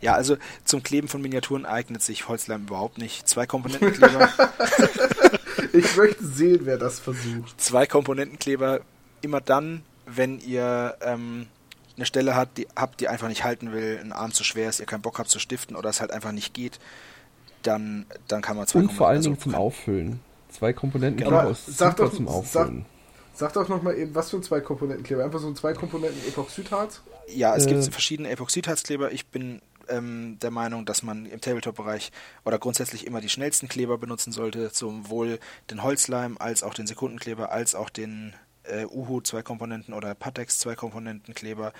Ja, 0.01 0.13
also 0.13 0.37
zum 0.65 0.83
Kleben 0.83 1.07
von 1.07 1.21
Miniaturen 1.21 1.65
eignet 1.65 2.03
sich 2.03 2.27
Holzleim 2.27 2.63
überhaupt 2.63 2.99
nicht. 2.99 3.27
Zwei 3.27 3.47
Komponentenkleber. 3.47 4.29
ich 5.73 5.95
möchte 5.95 6.23
sehen, 6.25 6.61
wer 6.63 6.77
das 6.77 6.99
versucht. 6.99 7.59
Zwei 7.59 7.87
Komponentenkleber 7.87 8.81
immer 9.21 9.41
dann, 9.41 9.83
wenn 10.05 10.39
ihr 10.39 10.97
ähm, 11.01 11.47
eine 11.95 12.05
Stelle 12.05 12.35
hat, 12.35 12.57
die 12.57 12.67
habt, 12.75 13.01
die 13.01 13.07
einfach 13.07 13.27
nicht 13.27 13.43
halten 13.43 13.71
will, 13.71 13.99
ein 14.01 14.11
Arm 14.11 14.31
zu 14.31 14.43
schwer 14.43 14.69
ist, 14.69 14.79
ihr 14.79 14.85
keinen 14.85 15.01
Bock 15.01 15.19
habt 15.19 15.29
zu 15.29 15.39
stiften 15.39 15.75
oder 15.75 15.89
es 15.89 16.01
halt 16.01 16.11
einfach 16.11 16.31
nicht 16.31 16.53
geht, 16.53 16.79
dann, 17.61 18.05
dann 18.27 18.41
kann 18.41 18.57
man 18.57 18.67
zwei 18.67 18.79
Und 18.79 18.91
vor 18.91 19.07
allen 19.07 19.21
Dingen 19.21 19.39
zum 19.39 19.55
Aufüllen. 19.55 20.19
Zwei 20.49 20.73
Komponentenkleber 20.73 21.41
genau. 21.41 21.51
ist 21.51 21.65
sag 21.65 21.97
super 21.97 22.09
doch, 22.09 22.15
zum 22.15 22.27
Auffüllen. 22.27 22.85
Sag, 23.33 23.53
sag 23.53 23.53
doch 23.53 23.69
nochmal 23.69 23.97
eben, 23.97 24.13
was 24.13 24.29
für 24.29 24.37
ein 24.37 24.43
zwei 24.43 24.61
Komponentenkleber? 24.61 25.23
Einfach 25.23 25.39
so 25.39 25.47
ein 25.47 25.55
zwei 25.55 25.73
Komponenten 25.73 26.19
Epoxidharz? 26.27 27.01
Ja, 27.27 27.55
es 27.55 27.65
äh, 27.65 27.69
gibt 27.69 27.83
verschiedene 27.85 28.29
Epoxidharzkleber. 28.29 29.11
Ich 29.11 29.27
bin 29.27 29.61
ähm, 29.87 30.37
der 30.41 30.51
Meinung, 30.51 30.85
dass 30.85 31.03
man 31.03 31.25
im 31.25 31.41
Tabletop-Bereich 31.41 32.11
oder 32.45 32.59
grundsätzlich 32.59 33.07
immer 33.07 33.21
die 33.21 33.29
schnellsten 33.29 33.67
Kleber 33.67 33.97
benutzen 33.97 34.31
sollte, 34.31 34.69
sowohl 34.71 35.39
den 35.71 35.83
Holzleim 35.83 36.37
als 36.39 36.63
auch 36.63 36.73
den 36.73 36.87
Sekundenkleber 36.87 37.51
als 37.51 37.75
auch 37.75 37.89
den 37.89 38.33
äh, 38.63 38.85
Uhu 38.85 39.21
zwei 39.21 39.41
Komponenten 39.41 39.93
oder 39.93 40.15
Patex 40.15 40.59
zwei 40.59 40.75
Komponenten 40.75 41.33
Kleber 41.33 41.73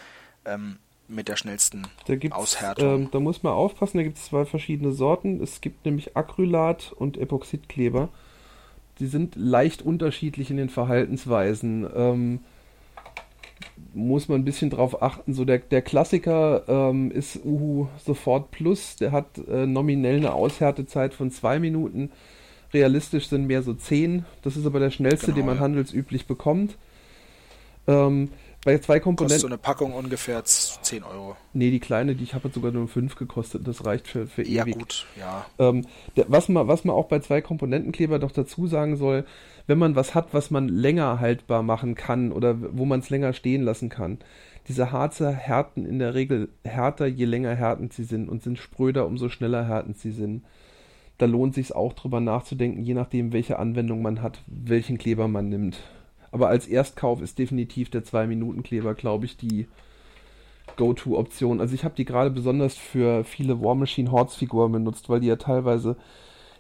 ähm, 0.46 0.78
mit 1.08 1.28
der 1.28 1.36
schnellsten 1.36 1.88
Da 2.08 2.16
Aushärtung. 2.36 3.04
ähm, 3.04 3.10
da 3.12 3.20
muss 3.20 3.44
man 3.44 3.54
aufpassen, 3.54 3.98
da 3.98 4.04
gibt 4.04 4.18
es 4.18 4.26
zwei 4.26 4.46
verschiedene 4.46 4.92
Sorten. 4.92 5.42
Es 5.42 5.62
gibt 5.62 5.86
nämlich 5.86 6.16
Acrylat 6.16 6.94
und 6.94 7.18
Epoxidkleber. 7.18 8.10
Die 9.00 9.08
sind 9.08 9.36
leicht 9.36 9.82
unterschiedlich 9.82 10.50
in 10.52 10.58
den 10.58 10.70
Verhaltensweisen. 10.70 11.88
Ähm, 11.96 12.40
muss 13.94 14.28
man 14.28 14.42
ein 14.42 14.46
bisschen 14.46 14.70
drauf 14.70 15.02
achten. 15.02 15.34
So 15.34 15.46
der, 15.46 15.60
der 15.60 15.82
Klassiker 15.82 16.64
ähm, 16.68 17.12
ist 17.12 17.44
Uhu 17.44 17.88
Sofort 18.04 18.52
Plus. 18.52 18.96
Der 18.98 19.12
hat 19.12 19.38
äh, 19.48 19.66
nominell 19.66 20.18
eine 20.18 20.34
Aushärtezeit 20.34 21.14
von 21.14 21.32
zwei 21.32 21.60
Minuten. 21.60 22.12
Realistisch 22.74 23.28
sind 23.28 23.46
mehr 23.48 23.62
so 23.64 23.74
zehn. 23.74 24.26
Das 24.42 24.58
ist 24.58 24.66
aber 24.66 24.80
der 24.80 24.90
schnellste, 24.92 25.28
Genau, 25.28 25.38
den 25.38 25.46
man 25.46 25.56
ja. 25.56 25.62
handelsüblich 25.62 26.26
bekommt. 26.26 26.78
Ähm, 27.88 28.30
bei 28.66 28.78
zwei 28.78 28.94
Kostet 29.00 29.04
Komponenten. 29.04 29.40
so 29.42 29.48
eine 29.48 29.58
Packung 29.58 29.94
ungefähr 29.94 30.42
10 30.46 31.04
Euro. 31.04 31.36
Nee, 31.52 31.70
die 31.70 31.82
kleine, 31.82 32.16
die 32.16 32.24
ich 32.24 32.34
habe, 32.34 32.46
hat 32.46 32.54
sogar 32.54 32.72
nur 32.72 32.88
5 32.88 33.16
gekostet. 33.16 33.68
Das 33.68 33.86
reicht 33.86 34.08
für, 34.08 34.26
für 34.26 34.48
Ja, 34.48 34.64
ewig. 34.64 34.78
gut, 34.80 35.06
ja. 35.20 35.46
Ähm, 35.60 35.86
der, 36.16 36.26
was, 36.30 36.48
man, 36.48 36.66
was 36.70 36.86
man 36.86 36.96
auch 36.96 37.08
bei 37.10 37.20
zwei 37.20 37.42
Komponentenkleber 37.42 38.20
doch 38.20 38.32
dazu 38.32 38.68
sagen 38.68 38.96
soll, 38.96 39.26
wenn 39.68 39.78
man 39.78 39.96
was 39.98 40.16
hat, 40.16 40.34
was 40.34 40.50
man 40.50 40.70
länger 40.70 41.20
haltbar 41.20 41.62
machen 41.62 41.96
kann 41.96 42.32
oder 42.32 42.56
wo 42.78 42.86
man 42.86 43.02
es 43.02 43.10
länger 43.10 43.34
stehen 43.34 43.64
lassen 43.64 43.90
kann. 43.90 44.20
Diese 44.70 44.94
Harze 44.94 45.30
härten 45.34 45.86
in 45.86 46.00
der 46.00 46.14
Regel 46.14 46.48
härter, 46.64 47.06
je 47.06 47.26
länger 47.26 47.54
härtend 47.56 47.92
sie 47.92 48.06
sind 48.06 48.30
und 48.30 48.44
sind 48.44 48.58
spröder, 48.58 49.06
umso 49.06 49.28
schneller 49.28 49.66
härtend 49.66 49.98
sie 49.98 50.12
sind. 50.12 50.44
Da 51.18 51.26
lohnt 51.26 51.54
sich 51.54 51.76
auch 51.76 51.94
drüber 51.94 52.20
nachzudenken, 52.20 52.84
je 52.84 52.94
nachdem, 52.94 53.34
welche 53.34 53.60
Anwendung 53.60 54.02
man 54.02 54.22
hat, 54.22 54.42
welchen 54.48 54.98
Kleber 54.98 55.28
man 55.28 55.50
nimmt. 55.50 55.80
Aber 56.32 56.48
als 56.48 56.68
Erstkauf 56.68 57.22
ist 57.22 57.38
definitiv 57.38 57.92
der 57.92 58.04
2-Minuten-Kleber, 58.04 58.96
glaube 58.96 59.26
ich, 59.26 59.38
die 59.38 59.68
Go-To-Option. 60.78 61.62
Also 61.62 61.76
ich 61.76 61.84
habe 61.84 61.96
die 61.96 62.06
gerade 62.06 62.32
besonders 62.32 62.76
für 62.76 63.24
viele 63.24 63.62
War 63.62 63.76
Machine 63.76 64.12
Hordes 64.12 64.36
Figuren 64.36 64.72
benutzt, 64.72 65.10
weil 65.10 65.20
die 65.20 65.28
ja 65.28 65.36
teilweise 65.36 65.96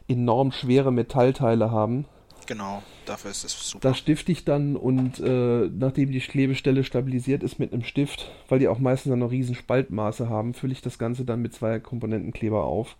enorm 0.07 0.51
schwere 0.51 0.91
Metallteile 0.91 1.71
haben. 1.71 2.05
Genau, 2.45 2.83
dafür 3.05 3.31
ist 3.31 3.45
es 3.45 3.69
super. 3.69 3.89
Da 3.89 3.95
stifte 3.95 4.31
ich 4.31 4.43
dann 4.43 4.75
und 4.75 5.19
äh, 5.19 5.69
nachdem 5.69 6.11
die 6.11 6.19
Klebestelle 6.19 6.83
stabilisiert 6.83 7.41
ist 7.41 7.57
mit 7.57 7.73
einem 7.73 7.83
Stift, 7.83 8.31
weil 8.49 8.59
die 8.59 8.67
auch 8.67 8.79
meistens 8.79 9.11
dann 9.11 9.19
noch 9.19 9.31
riesen 9.31 9.55
Spaltmaße 9.55 10.29
haben, 10.29 10.53
fülle 10.53 10.73
ich 10.73 10.81
das 10.81 10.99
Ganze 10.99 11.25
dann 11.25 11.41
mit 11.41 11.53
zwei 11.53 11.79
Komponentenkleber 11.79 12.63
auf. 12.63 12.97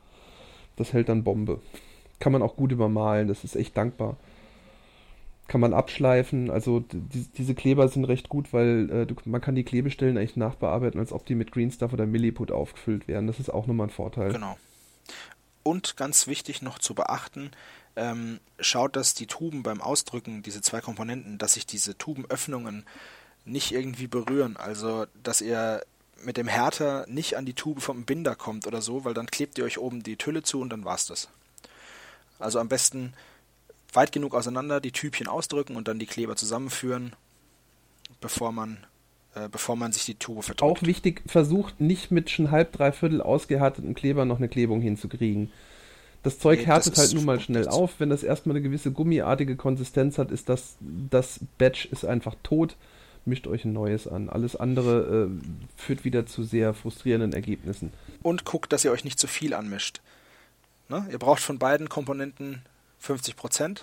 Das 0.76 0.94
hält 0.94 1.10
dann 1.10 1.24
Bombe. 1.24 1.62
Kann 2.20 2.32
man 2.32 2.42
auch 2.42 2.56
gut 2.56 2.72
übermalen, 2.72 3.28
das 3.28 3.44
ist 3.44 3.56
echt 3.56 3.76
dankbar. 3.76 4.18
Kann 5.48 5.62
man 5.62 5.74
abschleifen, 5.74 6.50
also 6.50 6.80
die, 6.80 7.28
diese 7.38 7.54
Kleber 7.54 7.88
sind 7.90 8.06
recht 8.06 8.30
gut, 8.30 8.54
weil 8.54 8.90
äh, 8.90 9.06
du, 9.06 9.16
man 9.26 9.42
kann 9.42 9.56
die 9.56 9.66
Klebestellen 9.66 10.18
eigentlich 10.18 10.38
nachbearbeiten, 10.38 11.00
als 11.00 11.12
ob 11.12 11.26
die 11.26 11.36
mit 11.36 11.52
Green 11.52 11.70
Stuff 11.70 11.92
oder 11.92 12.06
Milliput 12.06 12.52
aufgefüllt 12.52 13.08
wären. 13.08 13.28
Das 13.28 13.40
ist 13.40 13.50
auch 13.50 13.68
nochmal 13.68 13.88
ein 13.88 13.92
Vorteil. 13.92 14.32
Genau. 14.32 14.58
Und 15.64 15.98
ganz 15.98 16.28
wichtig 16.28 16.62
noch 16.62 16.80
zu 16.80 16.96
beachten, 16.96 17.52
ähm, 17.96 18.40
schaut, 18.60 18.96
dass 18.96 19.14
die 19.14 19.28
Tuben 19.28 19.64
beim 19.64 19.82
Ausdrücken, 19.82 20.44
diese 20.44 20.62
zwei 20.62 20.82
Komponenten, 20.82 21.38
dass 21.38 21.54
sich 21.54 21.66
diese 21.66 21.98
Tubenöffnungen 21.98 22.86
nicht 23.46 23.72
irgendwie 23.72 24.08
berühren. 24.08 24.58
Also, 24.58 25.06
dass 25.22 25.42
ihr 25.42 25.82
mit 26.26 26.38
dem 26.38 26.48
Härter 26.48 27.06
nicht 27.08 27.38
an 27.38 27.46
die 27.46 27.54
Tube 27.54 27.82
vom 27.82 28.04
Binder 28.06 28.36
kommt 28.36 28.68
oder 28.68 28.82
so, 28.82 29.06
weil 29.06 29.14
dann 29.14 29.28
klebt 29.28 29.58
ihr 29.58 29.66
euch 29.66 29.78
oben 29.78 30.04
die 30.04 30.18
Tülle 30.18 30.44
zu 30.44 30.60
und 30.62 30.70
dann 30.70 30.86
war's 30.86 31.06
das. 31.06 31.30
Also 32.40 32.60
am 32.60 32.70
besten 32.70 33.14
weit 33.94 34.12
genug 34.12 34.34
auseinander 34.34 34.82
die 34.82 34.92
Tübchen 34.92 35.28
ausdrücken 35.28 35.76
und 35.76 35.88
dann 35.88 36.00
die 36.00 36.06
Kleber 36.06 36.36
zusammenführen, 36.36 37.16
bevor 38.22 38.52
man, 38.52 38.86
äh, 39.36 39.50
bevor 39.50 39.76
man 39.76 39.92
sich 39.92 40.06
die 40.06 40.16
Tube 40.16 40.44
verdrückt. 40.44 40.80
Auch 40.80 40.84
wichtig, 40.84 41.22
versucht 41.28 41.80
nicht 41.80 42.12
mit 42.12 42.30
schon 42.30 42.52
halb, 42.52 42.72
dreiviertel 42.74 43.22
ausgehärteten 43.22 43.94
Kleber 43.94 44.26
noch 44.26 44.38
eine 44.38 44.50
Klebung 44.50 44.82
hinzukriegen. 44.82 45.52
Das 46.24 46.40
Zeug 46.40 46.60
Nee, 46.60 46.66
härtet 46.66 46.94
das 46.94 47.00
halt 47.00 47.14
nun 47.14 47.26
mal 47.26 47.40
schnell 47.42 47.68
auf. 47.68 48.00
Wenn 48.00 48.10
das 48.10 48.24
erstmal 48.24 48.56
eine 48.56 48.64
gewisse 48.64 48.92
gummiartige 48.92 49.58
Konsistenz 49.58 50.18
hat, 50.18 50.32
ist 50.32 50.48
das, 50.48 50.78
das 50.80 51.42
Batch 51.58 51.86
ist 51.86 52.06
einfach 52.06 52.36
tot. 52.44 52.76
Mischt 53.26 53.48
euch 53.48 53.66
ein 53.66 53.74
neues 53.74 54.08
an. 54.08 54.30
Alles 54.30 54.56
andere 54.56 55.30
äh, 55.30 55.30
führt 55.78 56.04
wieder 56.04 56.26
zu 56.26 56.44
sehr 56.44 56.74
frustrierenden 56.74 57.34
Ergebnissen. 57.34 57.92
und 58.22 58.46
guckt, 58.46 58.74
dass 58.74 58.84
ihr 58.86 58.92
euch 58.92 59.04
nicht 59.04 59.20
zu 59.20 59.28
viel 59.28 59.54
anmischt. 59.54 60.02
Ne? 60.90 61.08
Ihr 61.12 61.20
braucht 61.20 61.42
von 61.42 61.60
beiden 61.60 61.90
Komponenten 61.90 62.62
50% 63.02 63.82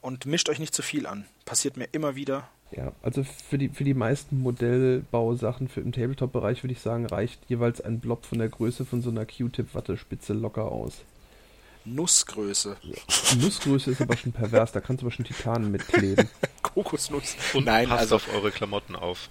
und 0.00 0.26
mischt 0.26 0.48
euch 0.48 0.58
nicht 0.58 0.74
zu 0.74 0.82
viel 0.82 1.06
an. 1.06 1.26
Passiert 1.44 1.76
mir 1.76 1.88
immer 1.92 2.16
wieder. 2.16 2.48
Ja, 2.72 2.92
also 3.02 3.22
für 3.22 3.58
die, 3.58 3.68
für 3.68 3.84
die 3.84 3.94
meisten 3.94 4.40
Modellbausachen 4.40 5.68
für 5.68 5.80
im 5.80 5.92
Tabletop-Bereich 5.92 6.64
würde 6.64 6.72
ich 6.72 6.80
sagen, 6.80 7.06
reicht 7.06 7.40
jeweils 7.48 7.80
ein 7.80 8.00
Blob 8.00 8.26
von 8.26 8.38
der 8.38 8.48
Größe 8.48 8.84
von 8.84 9.02
so 9.02 9.10
einer 9.10 9.24
Q-Tip-Wattespitze 9.24 10.32
locker 10.32 10.64
aus. 10.72 11.02
Nussgröße. 11.86 12.76
Nussgröße 13.40 13.92
ist 13.92 14.00
aber 14.00 14.16
schon 14.16 14.32
pervers, 14.32 14.72
da 14.72 14.80
kannst 14.80 15.02
du 15.02 15.06
aber 15.06 15.14
schon 15.14 15.24
Titanen 15.24 15.70
mitkleben. 15.70 16.28
Kokosnuss. 16.62 17.36
Und 17.54 17.64
Nein, 17.66 17.88
passt 17.88 18.00
also 18.02 18.16
auf 18.16 18.34
eure 18.34 18.50
Klamotten 18.50 18.96
auf. 18.96 19.30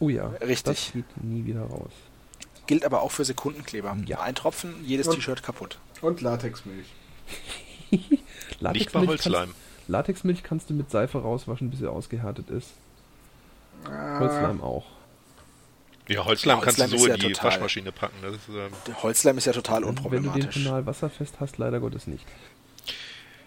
Oh 0.00 0.08
ja, 0.08 0.28
Richtig. 0.28 0.62
das 0.64 0.92
geht 0.92 1.24
nie 1.24 1.44
wieder 1.44 1.62
raus. 1.62 1.90
gilt 2.66 2.84
aber 2.84 3.02
auch 3.02 3.10
für 3.10 3.24
Sekundenkleber. 3.24 3.96
Ja. 4.06 4.20
Ein 4.20 4.34
Tropfen, 4.36 4.74
jedes 4.84 5.08
T-Shirt 5.08 5.42
kaputt. 5.42 5.78
Und 6.00 6.20
Latexmilch. 6.20 6.86
Nicht 7.90 8.08
bei 8.10 8.16
Latexmilch 8.60 9.08
Holzleim. 9.08 9.48
Kannst, 9.48 9.88
Latexmilch 9.88 10.42
kannst 10.44 10.70
du 10.70 10.74
mit 10.74 10.90
Seife 10.90 11.18
rauswaschen, 11.18 11.70
bis 11.70 11.80
sie 11.80 11.90
ausgehärtet 11.90 12.48
ist. 12.50 12.70
Ah, 13.84 14.20
Holzleim 14.20 14.60
auch. 14.62 14.84
Ja, 16.08 16.24
Holzleim 16.24 16.60
kannst 16.60 16.78
du 16.78 16.82
Holzleim 16.82 16.90
so 16.90 16.96
ist 16.96 17.02
in 17.04 17.10
ja 17.10 17.16
die 17.28 17.32
total- 17.34 17.50
Waschmaschine 17.52 17.92
packen. 17.92 18.16
Das 18.22 18.34
ist, 18.34 18.48
ähm, 18.48 18.72
Der 18.86 19.02
Holzleim 19.02 19.38
ist 19.38 19.44
ja 19.44 19.52
total 19.52 19.76
Wenn 19.76 19.80
du 19.82 19.86
den 19.86 19.96
unproblematisch. 20.04 20.64
tonal 20.64 20.86
wasserfest 20.86 21.34
hast, 21.40 21.58
leider 21.58 21.80
Gottes 21.80 22.06
nicht. 22.06 22.24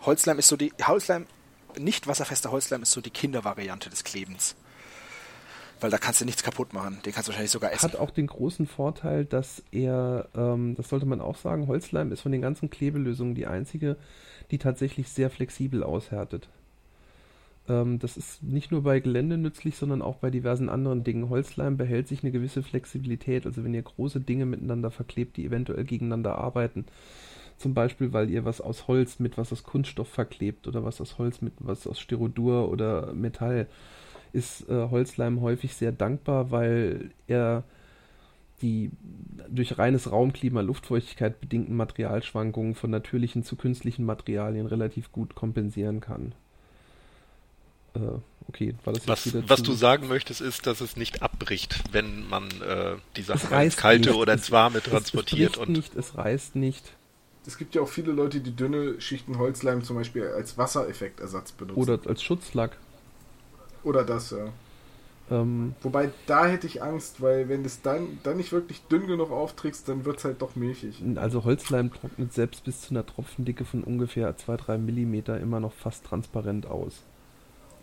Holzleim 0.02 0.40
ist 0.40 0.48
so 0.48 0.58
die 0.58 0.72
Holzleim, 0.86 1.26
nicht 1.78 2.08
wasserfester 2.08 2.52
Holzleim 2.52 2.82
ist 2.84 2.92
so 2.92 3.02
die 3.02 3.10
Kindervariante 3.10 3.90
des 3.90 4.04
Klebens. 4.04 4.56
Weil 5.80 5.90
da 5.90 5.98
kannst 5.98 6.22
du 6.22 6.26
nichts 6.26 6.44
kaputt 6.44 6.74
machen. 6.74 7.00
Den 7.06 7.12
kannst 7.14 7.28
du 7.28 7.32
wahrscheinlich 7.32 7.52
sogar 7.52 7.72
essen. 7.72 7.84
Hat 7.84 7.96
auch 7.96 8.12
den 8.12 8.28
großen 8.28 8.68
Vorteil, 8.68 9.26
dass 9.26 9.64
er, 9.72 10.28
ähm, 10.36 10.76
das 10.76 10.90
sollte 10.90 11.08
man 11.08 11.22
auch 11.22 11.38
sagen, 11.38 11.66
Holzleim 11.68 12.12
ist 12.12 12.22
von 12.22 12.32
den 12.32 12.42
ganzen 12.42 12.70
Klebelösungen 12.70 13.34
die 13.34 13.48
einzige, 13.48 13.98
die 14.52 14.60
tatsächlich 14.60 15.10
sehr 15.10 15.32
flexibel 15.32 15.84
aushärtet. 15.84 16.50
Ähm, 17.68 18.00
das 18.00 18.18
ist 18.18 18.44
nicht 18.44 18.72
nur 18.72 18.84
bei 18.84 19.00
Gelände 19.00 19.38
nützlich, 19.38 19.76
sondern 19.76 20.02
auch 20.02 20.18
bei 20.18 20.30
diversen 20.30 20.70
anderen 20.70 21.04
Dingen. 21.04 21.30
Holzleim 21.30 21.78
behält 21.78 22.08
sich 22.08 22.24
eine 22.24 22.32
gewisse 22.32 22.64
Flexibilität. 22.64 23.46
Also 23.46 23.64
wenn 23.64 23.74
ihr 23.74 23.82
große 23.82 24.22
Dinge 24.22 24.46
miteinander 24.46 24.92
verklebt, 24.92 25.38
die 25.38 25.46
eventuell 25.46 25.84
gegeneinander 25.84 26.38
arbeiten, 26.38 26.86
zum 27.58 27.74
Beispiel, 27.76 28.12
weil 28.12 28.30
ihr 28.30 28.44
was 28.44 28.60
aus 28.60 28.88
Holz 28.88 29.20
mit 29.20 29.38
was 29.38 29.52
aus 29.54 29.64
Kunststoff 29.64 30.08
verklebt 30.08 30.68
oder 30.68 30.84
was 30.84 31.00
aus 31.00 31.20
Holz 31.20 31.42
mit 31.42 31.54
was 31.60 31.86
aus 31.86 32.00
Styrodur 32.00 32.70
oder 32.70 33.14
Metall, 33.14 33.68
ist 34.34 34.68
äh, 34.70 34.90
Holzleim 34.90 35.42
häufig 35.42 35.76
sehr 35.76 35.92
dankbar, 35.92 36.52
weil 36.52 37.12
er 37.28 37.64
die 38.62 38.92
durch 39.50 39.78
reines 39.78 40.12
Raumklima, 40.12 40.62
Luftfeuchtigkeit 40.62 41.40
bedingten 41.42 41.76
Materialschwankungen 41.76 42.76
von 42.76 42.92
natürlichen 42.92 43.44
zu 43.44 43.56
künstlichen 43.56 44.06
Materialien 44.06 44.68
relativ 44.68 45.12
gut 45.12 45.36
kompensieren 45.36 46.00
kann. 46.00 46.34
Äh, 47.96 48.00
okay, 48.48 48.76
war 48.86 48.94
das 48.94 49.08
was, 49.08 49.26
wieder 49.26 49.44
was 49.50 49.64
du 49.64 49.74
sagen 49.74 50.08
möchtest, 50.08 50.42
ist, 50.42 50.66
dass 50.68 50.82
es 50.82 50.96
nicht 50.96 51.22
abbricht, 51.22 51.84
wenn 51.92 52.28
man 52.30 52.46
äh, 52.62 52.96
die 53.16 53.22
es 53.22 53.28
Sachen 53.28 53.60
ins 53.62 53.78
Kalte 53.78 54.10
nicht. 54.10 54.18
oder 54.18 54.34
Es- 54.34 54.42
ins 54.42 54.52
Warme 54.52 54.78
es- 54.80 54.84
transportiert 54.86 55.52
es 55.54 55.58
bricht 55.58 55.68
und 55.68 55.76
nicht, 55.76 55.96
es 55.96 56.18
reißt 56.18 56.56
nicht. 56.56 56.94
Es 57.46 57.58
gibt 57.58 57.74
ja 57.76 57.82
auch 57.82 57.90
viele 57.90 58.12
Leute, 58.12 58.40
die 58.40 58.56
dünne 58.56 59.02
Schichten 59.02 59.40
Holzleim 59.40 59.84
zum 59.84 59.96
Beispiel 59.96 60.28
als 60.28 60.58
Wassereffektersatz 60.60 61.54
benutzen. 61.54 61.80
Oder 61.80 62.00
als 62.06 62.22
Schutzlack. 62.22 62.78
Oder 63.84 64.04
das, 64.04 64.30
ja. 64.32 64.46
Ähm, 65.32 65.74
Wobei, 65.82 66.12
da 66.28 66.46
hätte 66.46 66.68
ich 66.68 66.84
Angst, 66.84 67.22
weil 67.22 67.50
wenn 67.50 67.64
du 67.64 67.68
es 67.68 67.82
dann, 67.82 68.20
dann 68.24 68.38
nicht 68.38 68.52
wirklich 68.52 68.82
dünn 68.92 69.08
genug 69.08 69.32
aufträgst, 69.32 69.88
dann 69.90 70.06
wird 70.06 70.18
es 70.20 70.26
halt 70.26 70.42
doch 70.42 70.56
milchig. 70.56 71.02
also 71.16 71.44
Holzleim 71.44 71.92
trocknet 71.92 72.32
selbst 72.34 72.64
bis 72.64 72.82
zu 72.82 72.92
einer 72.92 73.06
Tropfendicke 73.06 73.66
von 73.66 73.84
ungefähr 73.84 74.36
2-3 74.38 74.78
Millimeter 74.78 75.40
immer 75.40 75.60
noch 75.60 75.74
fast 75.74 76.06
transparent 76.06 76.66
aus. 76.68 77.02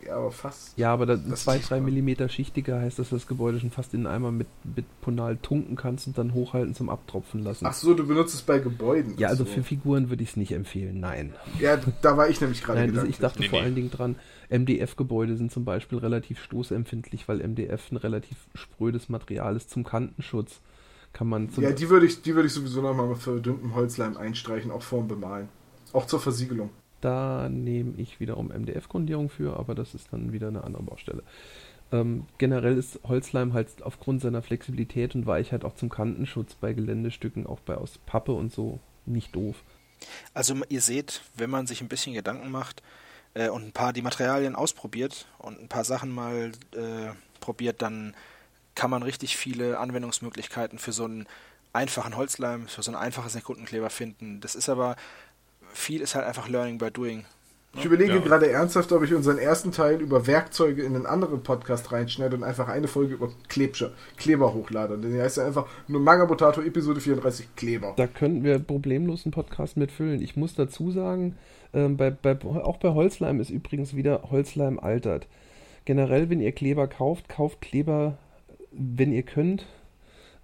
Ja, 0.06 0.16
aber 0.16 0.30
fast. 0.30 0.78
Ja, 0.78 0.92
aber 0.92 1.06
da 1.06 1.16
Das 1.16 1.46
2-3 1.46 1.56
ist 1.58 1.70
wahr. 1.70 1.80
Millimeter 1.80 2.28
schichtiger 2.28 2.80
heißt, 2.80 2.98
dass 2.98 3.10
du 3.10 3.16
das 3.16 3.26
Gebäude 3.26 3.60
schon 3.60 3.70
fast 3.70 3.94
in 3.94 4.06
einen 4.06 4.14
Eimer 4.14 4.30
mit, 4.30 4.46
mit 4.76 4.84
Ponal 5.00 5.36
tunken 5.36 5.76
kannst 5.76 6.06
und 6.06 6.16
dann 6.16 6.34
hochhalten 6.34 6.74
zum 6.74 6.88
Abtropfen 6.88 7.42
lassen. 7.42 7.66
Ach 7.66 7.74
so, 7.74 7.94
du 7.94 8.06
benutzt 8.06 8.34
es 8.34 8.42
bei 8.42 8.58
Gebäuden. 8.58 9.14
ja, 9.18 9.28
also 9.28 9.44
so. 9.44 9.50
für 9.50 9.62
Figuren 9.62 10.10
würde 10.10 10.22
ich 10.22 10.30
es 10.30 10.36
nicht 10.36 10.52
empfehlen, 10.52 11.00
nein. 11.00 11.34
Ja, 11.58 11.78
da 12.02 12.16
war 12.16 12.28
ich 12.28 12.40
nämlich 12.40 12.62
gerade 12.62 12.80
Nein, 12.80 12.96
also 12.96 13.06
ich 13.08 13.18
dachte 13.18 13.40
Nee, 13.40 13.48
vor 13.48 13.58
nee. 13.58 13.64
allen 13.64 13.74
Dingen 13.74 13.90
dran, 13.90 14.16
MDF-Gebäude 14.50 15.36
sind 15.36 15.52
zum 15.52 15.64
Beispiel 15.64 15.98
relativ 15.98 16.42
stoßempfindlich, 16.42 17.28
weil 17.28 17.46
MDF 17.46 17.90
ein 17.92 17.96
relativ 17.96 18.36
sprödes 18.54 19.08
Material 19.08 19.56
ist 19.56 19.70
zum 19.70 19.84
Kantenschutz. 19.84 20.60
Kann 21.12 21.28
man 21.28 21.50
zum 21.50 21.64
Ja, 21.64 21.72
die 21.72 21.88
würde 21.88 22.06
ich, 22.06 22.22
die 22.22 22.34
würde 22.34 22.46
ich 22.46 22.52
sowieso 22.52 22.82
nochmal 22.82 23.14
für 23.16 23.40
dünnen 23.40 23.74
Holzleim 23.74 24.16
einstreichen, 24.16 24.70
auch 24.70 24.82
vorm 24.82 25.08
Bemalen. 25.08 25.48
Auch 25.92 26.06
zur 26.06 26.20
Versiegelung. 26.20 26.70
Da 27.00 27.48
nehme 27.48 27.94
ich 27.96 28.20
wiederum 28.20 28.48
MDF-Grundierung 28.48 29.28
für, 29.30 29.56
aber 29.58 29.74
das 29.74 29.94
ist 29.94 30.12
dann 30.12 30.32
wieder 30.32 30.48
eine 30.48 30.64
andere 30.64 30.82
Baustelle. 30.82 31.22
Ähm, 31.90 32.26
generell 32.36 32.76
ist 32.76 33.00
Holzleim 33.04 33.54
halt 33.54 33.82
aufgrund 33.82 34.20
seiner 34.20 34.42
Flexibilität 34.42 35.14
und 35.14 35.26
Weichheit 35.26 35.64
auch 35.64 35.74
zum 35.74 35.88
Kantenschutz 35.88 36.54
bei 36.54 36.72
Geländestücken, 36.72 37.46
auch 37.46 37.60
bei 37.60 37.76
aus 37.76 37.98
Pappe 37.98 38.32
und 38.32 38.52
so, 38.52 38.80
nicht 39.06 39.34
doof. 39.34 39.62
Also 40.34 40.54
ihr 40.68 40.80
seht, 40.80 41.22
wenn 41.34 41.50
man 41.50 41.66
sich 41.66 41.80
ein 41.80 41.88
bisschen 41.88 42.14
Gedanken 42.14 42.50
macht 42.50 42.82
äh, 43.34 43.48
und 43.48 43.64
ein 43.64 43.72
paar 43.72 43.92
die 43.92 44.02
Materialien 44.02 44.54
ausprobiert 44.54 45.26
und 45.38 45.60
ein 45.60 45.68
paar 45.68 45.84
Sachen 45.84 46.10
mal 46.10 46.52
äh, 46.72 47.12
probiert, 47.40 47.80
dann 47.82 48.14
kann 48.74 48.90
man 48.90 49.02
richtig 49.02 49.36
viele 49.36 49.78
Anwendungsmöglichkeiten 49.78 50.78
für 50.78 50.92
so 50.92 51.04
einen 51.04 51.26
einfachen 51.72 52.16
Holzleim, 52.16 52.68
für 52.68 52.82
so 52.82 52.90
einen 52.90 53.00
einfachen 53.00 53.28
Sekundenkleber 53.28 53.90
finden. 53.90 54.40
Das 54.40 54.54
ist 54.54 54.68
aber, 54.68 54.96
viel 55.78 56.00
ist 56.00 56.14
halt 56.14 56.26
einfach 56.26 56.48
Learning 56.48 56.78
by 56.78 56.90
Doing. 56.90 57.24
Ich 57.76 57.84
überlege 57.84 58.14
Ja. 58.14 58.18
gerade 58.20 58.50
ernsthaft, 58.50 58.90
ob 58.92 59.04
ich 59.04 59.12
unseren 59.14 59.38
ersten 59.38 59.72
Teil 59.72 60.00
über 60.00 60.26
Werkzeuge 60.26 60.82
in 60.82 60.96
einen 60.96 61.06
anderen 61.06 61.42
Podcast 61.42 61.92
reinschneide 61.92 62.34
und 62.34 62.42
einfach 62.42 62.66
eine 62.66 62.88
Folge 62.88 63.14
über 63.14 63.28
Klebsche, 63.48 63.92
Kleber 64.16 64.54
hochlade. 64.54 64.98
Denn 64.98 65.12
die 65.12 65.20
heißt 65.20 65.36
ja 65.36 65.46
einfach 65.46 65.66
nur 65.86 66.00
Mangabotato 66.00 66.62
Episode 66.62 67.00
34 67.00 67.54
Kleber. 67.56 67.92
Da 67.96 68.06
könnten 68.06 68.42
wir 68.42 68.58
problemlos 68.58 69.24
einen 69.26 69.32
Podcast 69.32 69.76
mitfüllen. 69.76 70.22
Ich 70.22 70.34
muss 70.34 70.54
dazu 70.54 70.90
sagen, 70.90 71.36
ähm, 71.74 71.96
bei, 71.98 72.10
bei, 72.10 72.36
auch 72.42 72.78
bei 72.78 72.88
Holzleim 72.94 73.38
ist 73.38 73.50
übrigens 73.50 73.94
wieder 73.94 74.22
Holzleim 74.30 74.80
altert. 74.80 75.28
Generell, 75.84 76.30
wenn 76.30 76.40
ihr 76.40 76.52
Kleber 76.52 76.88
kauft, 76.88 77.28
kauft 77.28 77.60
Kleber, 77.60 78.16
wenn 78.72 79.12
ihr 79.12 79.22
könnt, 79.22 79.66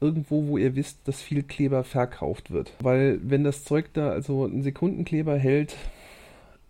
irgendwo, 0.05 0.47
wo 0.49 0.59
ihr 0.59 0.77
wisst, 0.77 1.09
dass 1.09 1.23
viel 1.23 1.43
Kleber 1.43 1.83
verkauft 1.83 2.51
wird. 2.51 2.73
Weil 2.81 3.19
wenn 3.23 3.43
das 3.43 3.65
Zeug 3.65 3.87
da, 3.95 4.11
also 4.11 4.45
ein 4.45 4.63
Sekundenkleber 4.63 5.37
hält 5.37 5.77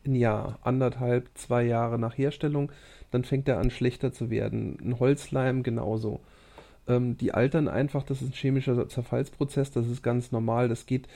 ein 0.06 0.14
Jahr, 0.14 0.58
anderthalb, 0.62 1.28
zwei 1.34 1.64
Jahre 1.64 1.98
nach 1.98 2.16
Herstellung, 2.16 2.70
dann 3.10 3.24
fängt 3.24 3.48
er 3.48 3.58
an 3.58 3.70
schlechter 3.70 4.12
zu 4.12 4.30
werden. 4.30 4.78
Ein 4.80 5.00
Holzleim 5.00 5.62
genauso. 5.62 6.20
Ähm, 6.86 7.16
die 7.16 7.32
altern 7.34 7.68
einfach, 7.68 8.04
das 8.04 8.22
ist 8.22 8.28
ein 8.28 8.34
chemischer 8.34 8.88
Zerfallsprozess, 8.88 9.72
das 9.72 9.88
ist 9.88 10.02
ganz 10.02 10.30
normal. 10.30 10.68
Das 10.68 10.86
geht 10.86 11.08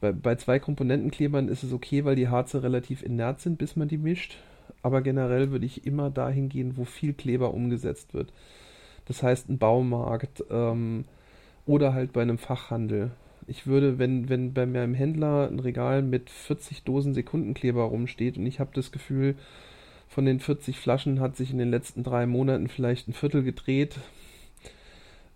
bei, 0.00 0.12
bei 0.12 0.34
zwei 0.34 0.58
Komponentenklebern 0.58 1.48
ist 1.48 1.62
es 1.62 1.72
okay, 1.72 2.04
weil 2.04 2.16
die 2.16 2.28
Harze 2.28 2.62
relativ 2.62 3.02
inert 3.02 3.40
sind, 3.40 3.58
bis 3.58 3.76
man 3.76 3.88
die 3.88 3.98
mischt. 3.98 4.38
Aber 4.82 5.00
generell 5.00 5.50
würde 5.50 5.66
ich 5.66 5.86
immer 5.86 6.10
dahin 6.10 6.48
gehen, 6.48 6.76
wo 6.76 6.84
viel 6.84 7.12
Kleber 7.12 7.54
umgesetzt 7.54 8.14
wird. 8.14 8.32
Das 9.06 9.22
heißt, 9.22 9.48
ein 9.48 9.58
Baumarkt 9.58 10.44
ähm, 10.50 11.04
oder 11.66 11.94
halt 11.94 12.12
bei 12.12 12.22
einem 12.22 12.38
Fachhandel. 12.38 13.10
Ich 13.46 13.66
würde, 13.66 13.98
wenn, 13.98 14.28
wenn 14.28 14.54
bei 14.54 14.66
meinem 14.66 14.94
Händler 14.94 15.48
ein 15.48 15.60
Regal 15.60 16.02
mit 16.02 16.30
40 16.30 16.82
Dosen 16.82 17.14
Sekundenkleber 17.14 17.82
rumsteht 17.82 18.38
und 18.38 18.46
ich 18.46 18.58
habe 18.58 18.70
das 18.74 18.90
Gefühl, 18.90 19.36
von 20.08 20.24
den 20.24 20.40
40 20.40 20.78
Flaschen 20.78 21.20
hat 21.20 21.36
sich 21.36 21.50
in 21.50 21.58
den 21.58 21.70
letzten 21.70 22.02
drei 22.02 22.26
Monaten 22.26 22.68
vielleicht 22.68 23.08
ein 23.08 23.12
Viertel 23.12 23.42
gedreht, 23.42 23.98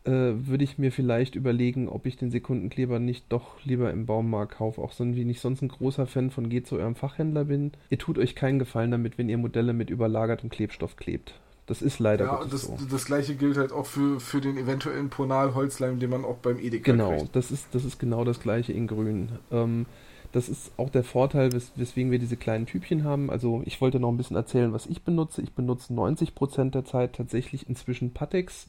äh, 0.05 0.11
würde 0.11 0.65
ich 0.65 0.79
mir 0.79 0.93
vielleicht 0.93 1.35
überlegen, 1.35 1.89
ob 1.89 2.07
ich 2.07 2.17
den 2.17 2.31
Sekundenkleber 2.31 2.99
nicht 2.99 3.27
doch 3.29 3.65
lieber 3.65 3.91
im 3.91 4.07
Baumarkt 4.07 4.57
kaufe. 4.57 4.81
Auch 4.81 4.93
so 4.93 5.05
wie 5.15 5.31
ich 5.31 5.41
sonst 5.41 5.63
ein 5.63 5.69
großer 5.69 6.07
Fan 6.07 6.31
von 6.31 6.49
Geht 6.49 6.67
zu 6.67 6.77
eurem 6.77 6.95
Fachhändler 6.95 7.45
bin. 7.45 7.73
Ihr 7.91 7.99
tut 7.99 8.19
euch 8.19 8.35
keinen 8.35 8.59
Gefallen 8.59 8.91
damit, 8.91 9.19
wenn 9.19 9.29
ihr 9.29 9.39
Modelle 9.39 9.73
mit 9.73 9.91
überlagertem 9.91 10.49
Klebstoff 10.49 10.97
klebt. 10.97 11.35
Das 11.71 11.83
ist 11.83 12.01
leider 12.01 12.25
Ja, 12.25 12.45
das, 12.51 12.63
so. 12.63 12.77
das 12.91 13.05
gleiche 13.05 13.37
gilt 13.37 13.57
halt 13.57 13.71
auch 13.71 13.87
für, 13.87 14.19
für 14.19 14.41
den 14.41 14.59
eventuellen 14.59 15.09
Ponal-Holzleim, 15.09 16.01
den 16.01 16.11
man 16.11 16.25
auch 16.25 16.39
beim 16.39 16.59
Edeka 16.59 16.91
Genau, 16.91 17.17
kriegt. 17.19 17.37
das 17.37 17.53
ist, 17.53 17.69
das 17.71 17.85
ist 17.85 18.01
genau 18.01 18.25
das 18.25 18.41
gleiche 18.41 18.73
in 18.73 18.89
grün. 18.89 19.29
Ähm, 19.53 19.87
das 20.33 20.49
ist 20.49 20.73
auch 20.79 20.91
der 20.91 21.05
Vorteil, 21.05 21.53
wes 21.53 21.71
weswegen 21.77 22.11
wir 22.11 22.19
diese 22.19 22.37
kleinen 22.37 22.67
Typchen 22.67 23.05
haben. 23.05 23.31
Also 23.31 23.63
ich 23.67 23.81
wollte 23.81 24.01
noch 24.01 24.09
ein 24.11 24.17
bisschen 24.17 24.35
erzählen, 24.35 24.73
was 24.73 24.87
ich 24.87 25.03
benutze. 25.05 25.43
Ich 25.43 25.53
benutze 25.53 25.93
90% 25.93 26.71
der 26.71 26.85
Zeit 26.85 27.13
tatsächlich 27.15 27.69
inzwischen 27.69 28.13
Patex 28.15 28.67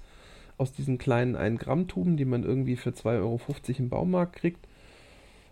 aus 0.59 0.71
diesen 0.71 0.99
kleinen 0.99 1.35
1 1.35 1.59
Gramm 1.59 1.87
Tuben, 1.87 2.17
die 2.17 2.25
man 2.25 2.43
irgendwie 2.43 2.75
für 2.75 2.91
2,50 2.91 3.17
Euro 3.17 3.39
im 3.79 3.89
Baumarkt 3.89 4.35
kriegt. 4.35 4.67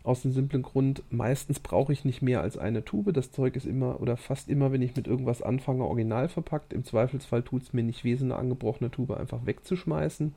Aus 0.03 0.21
dem 0.21 0.31
simplen 0.31 0.63
Grund, 0.63 1.03
meistens 1.09 1.59
brauche 1.59 1.91
ich 1.91 2.05
nicht 2.05 2.21
mehr 2.21 2.41
als 2.41 2.57
eine 2.57 2.85
Tube. 2.85 3.13
Das 3.13 3.31
Zeug 3.31 3.55
ist 3.55 3.65
immer 3.65 3.99
oder 3.99 4.17
fast 4.17 4.49
immer, 4.49 4.71
wenn 4.71 4.81
ich 4.81 4.95
mit 4.95 5.07
irgendwas 5.07 5.41
anfange, 5.41 5.83
original 5.83 6.29
verpackt. 6.29 6.73
Im 6.73 6.85
Zweifelsfall 6.85 7.43
tut 7.43 7.63
es 7.63 7.73
mir 7.73 7.83
nicht 7.83 8.03
weh, 8.03 8.17
eine 8.19 8.35
angebrochene 8.35 8.91
Tube 8.91 9.11
einfach 9.11 9.45
wegzuschmeißen. 9.45 10.33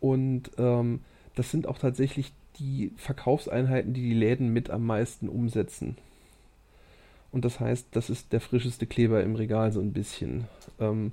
Und 0.00 0.50
ähm, 0.58 1.00
das 1.34 1.50
sind 1.50 1.66
auch 1.66 1.78
tatsächlich 1.78 2.32
die 2.58 2.92
Verkaufseinheiten, 2.96 3.92
die 3.92 4.02
die 4.02 4.14
Läden 4.14 4.52
mit 4.52 4.70
am 4.70 4.86
meisten 4.86 5.28
umsetzen. 5.28 5.96
Und 7.32 7.44
das 7.44 7.60
heißt, 7.60 7.88
das 7.90 8.08
ist 8.08 8.32
der 8.32 8.40
frischeste 8.40 8.86
Kleber 8.86 9.22
im 9.22 9.34
Regal 9.34 9.72
so 9.72 9.80
ein 9.80 9.92
bisschen. 9.92 10.44
Ähm, 10.80 11.12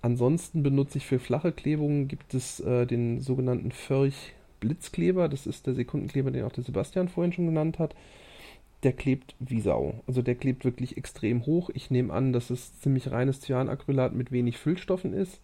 ansonsten 0.00 0.62
benutze 0.62 0.98
ich 0.98 1.06
für 1.06 1.18
flache 1.18 1.52
Klebungen 1.52 2.08
gibt 2.08 2.32
es 2.32 2.60
äh, 2.60 2.86
den 2.86 3.20
sogenannten 3.20 3.72
Förch 3.72 4.34
Blitzkleber. 4.60 5.28
Das 5.28 5.46
ist 5.46 5.66
der 5.66 5.74
Sekundenkleber, 5.74 6.30
den 6.30 6.44
auch 6.44 6.52
der 6.52 6.64
Sebastian 6.64 7.08
vorhin 7.08 7.32
schon 7.32 7.46
genannt 7.46 7.78
hat. 7.78 7.94
Der 8.82 8.92
klebt 8.92 9.34
wie 9.38 9.60
Sau. 9.60 9.94
Also 10.06 10.22
der 10.22 10.34
klebt 10.34 10.64
wirklich 10.64 10.96
extrem 10.96 11.44
hoch. 11.46 11.70
Ich 11.74 11.90
nehme 11.90 12.12
an, 12.12 12.32
dass 12.32 12.50
es 12.50 12.78
ziemlich 12.80 13.10
reines 13.10 13.40
Cyanacrylat 13.40 14.14
mit 14.14 14.32
wenig 14.32 14.56
Füllstoffen 14.56 15.12
ist. 15.12 15.40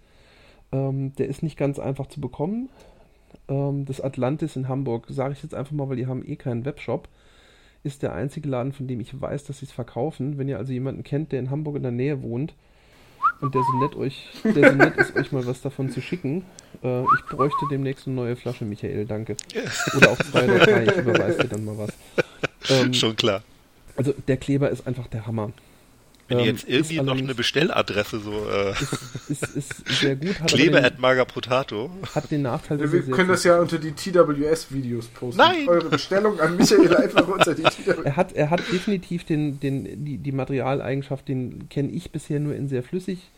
Ähm, 0.72 1.12
der 1.16 1.28
ist 1.28 1.42
nicht 1.42 1.58
ganz 1.58 1.78
einfach 1.78 2.06
zu 2.06 2.20
bekommen. 2.20 2.70
Ähm, 3.48 3.84
das 3.84 4.00
Atlantis 4.00 4.56
in 4.56 4.68
Hamburg, 4.68 5.06
sage 5.08 5.34
ich 5.34 5.42
jetzt 5.42 5.54
einfach 5.54 5.72
mal, 5.72 5.88
weil 5.88 5.96
die 5.96 6.06
haben 6.06 6.26
eh 6.26 6.36
keinen 6.36 6.64
Webshop, 6.64 7.08
ist 7.82 8.02
der 8.02 8.14
einzige 8.14 8.48
Laden, 8.48 8.72
von 8.72 8.88
dem 8.88 9.00
ich 9.00 9.20
weiß, 9.20 9.44
dass 9.44 9.58
sie 9.58 9.66
es 9.66 9.72
verkaufen. 9.72 10.38
Wenn 10.38 10.48
ihr 10.48 10.58
also 10.58 10.72
jemanden 10.72 11.04
kennt, 11.04 11.32
der 11.32 11.40
in 11.40 11.50
Hamburg 11.50 11.76
in 11.76 11.82
der 11.82 11.92
Nähe 11.92 12.22
wohnt 12.22 12.54
und 13.40 13.54
der 13.54 13.62
so 13.62 13.78
nett 13.78 13.94
euch, 13.96 14.28
der 14.44 14.70
so 14.70 14.76
nett 14.76 14.96
ist, 14.96 15.16
euch 15.16 15.32
mal 15.32 15.46
was 15.46 15.60
davon 15.60 15.90
zu 15.90 16.00
schicken, 16.00 16.44
äh, 16.82 17.02
ich 17.02 17.26
bräuchte 17.28 17.66
demnächst 17.70 18.06
eine 18.06 18.16
neue 18.16 18.36
Flasche, 18.36 18.64
Michael, 18.64 19.06
danke. 19.06 19.36
Oder 19.96 20.10
auch 20.10 20.18
zwei 20.18 20.44
oder 20.44 20.58
drei, 20.58 20.84
ich 20.84 20.96
überweise 20.96 21.38
dir 21.38 21.48
dann 21.48 21.64
mal 21.64 21.78
was. 21.78 21.90
Ähm, 22.70 22.94
Schon 22.94 23.16
klar. 23.16 23.42
also 23.96 24.14
der 24.26 24.36
Kleber 24.36 24.70
ist 24.70 24.86
einfach 24.86 25.06
der 25.08 25.26
Hammer. 25.26 25.52
Wenn 26.28 26.38
ihr 26.40 26.44
Ähm, 26.46 26.50
jetzt 26.56 26.68
irgendwie 26.68 26.96
ist 26.96 27.02
noch 27.04 27.16
eine 27.16 27.34
Bestelladresse 27.34 28.18
so 28.20 28.48
äh, 28.48 28.72
Ist, 29.28 29.42
ist 29.56 29.88
sehr 29.88 30.16
gut, 30.16 30.40
hat, 30.40 30.48
Kleber 30.48 30.78
aber 30.78 30.86
at 30.86 30.98
Magapotato. 30.98 31.88
den, 31.88 32.14
hat 32.14 32.30
den 32.30 32.42
Nachteil, 32.42 32.78
dass 32.78 32.92
Wir 32.92 33.00
er 33.00 33.04
sehr 33.06 33.14
können 33.14 33.28
das 33.28 33.44
ja 33.44 33.58
unter 33.60 33.78
die 33.78 33.92
TWS-Videos 33.92 35.06
posten. 35.08 35.38
Nein! 35.38 35.68
Eure 35.68 35.88
Bestellung 35.88 36.40
an 36.40 36.56
Michael 36.56 36.96
einfach 37.02 37.28
unter 37.28 37.54
die 37.54 37.62
TWS. 37.62 37.98
Er 38.04 38.16
hat, 38.16 38.32
er 38.32 38.50
hat 38.50 38.60
definitiv 38.72 39.24
den, 39.24 39.60
den, 39.60 40.04
die, 40.04 40.18
die 40.18 40.32
Materialeigenschaft, 40.32 41.28
den 41.28 41.68
kenne 41.68 41.90
ich 41.90 42.10
bisher 42.10 42.40
nur 42.40 42.54
in 42.54 42.68
sehr 42.68 42.82
flüssig. 42.82 43.30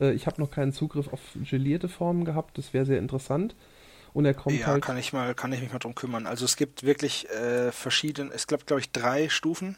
Äh, 0.00 0.12
ich 0.12 0.26
habe 0.26 0.40
noch 0.40 0.50
keinen 0.50 0.72
Zugriff 0.72 1.12
auf 1.12 1.20
gelierte 1.48 1.88
Formen 1.88 2.24
gehabt, 2.24 2.58
das 2.58 2.74
wäre 2.74 2.84
sehr 2.86 2.98
interessant. 2.98 3.54
Und 4.14 4.26
er 4.26 4.34
kommt 4.34 4.58
Ja, 4.60 4.66
halt. 4.66 4.84
kann 4.84 4.98
ich 4.98 5.12
mal, 5.14 5.34
kann 5.34 5.52
ich 5.52 5.60
mich 5.62 5.72
mal 5.72 5.78
drum 5.78 5.94
kümmern. 5.94 6.26
Also 6.26 6.44
es 6.44 6.56
gibt 6.56 6.82
wirklich 6.82 7.28
äh, 7.30 7.72
verschiedene, 7.72 8.30
es 8.34 8.46
gibt 8.46 8.66
glaube 8.66 8.80
ich 8.80 8.90
drei 8.90 9.28
Stufen, 9.30 9.76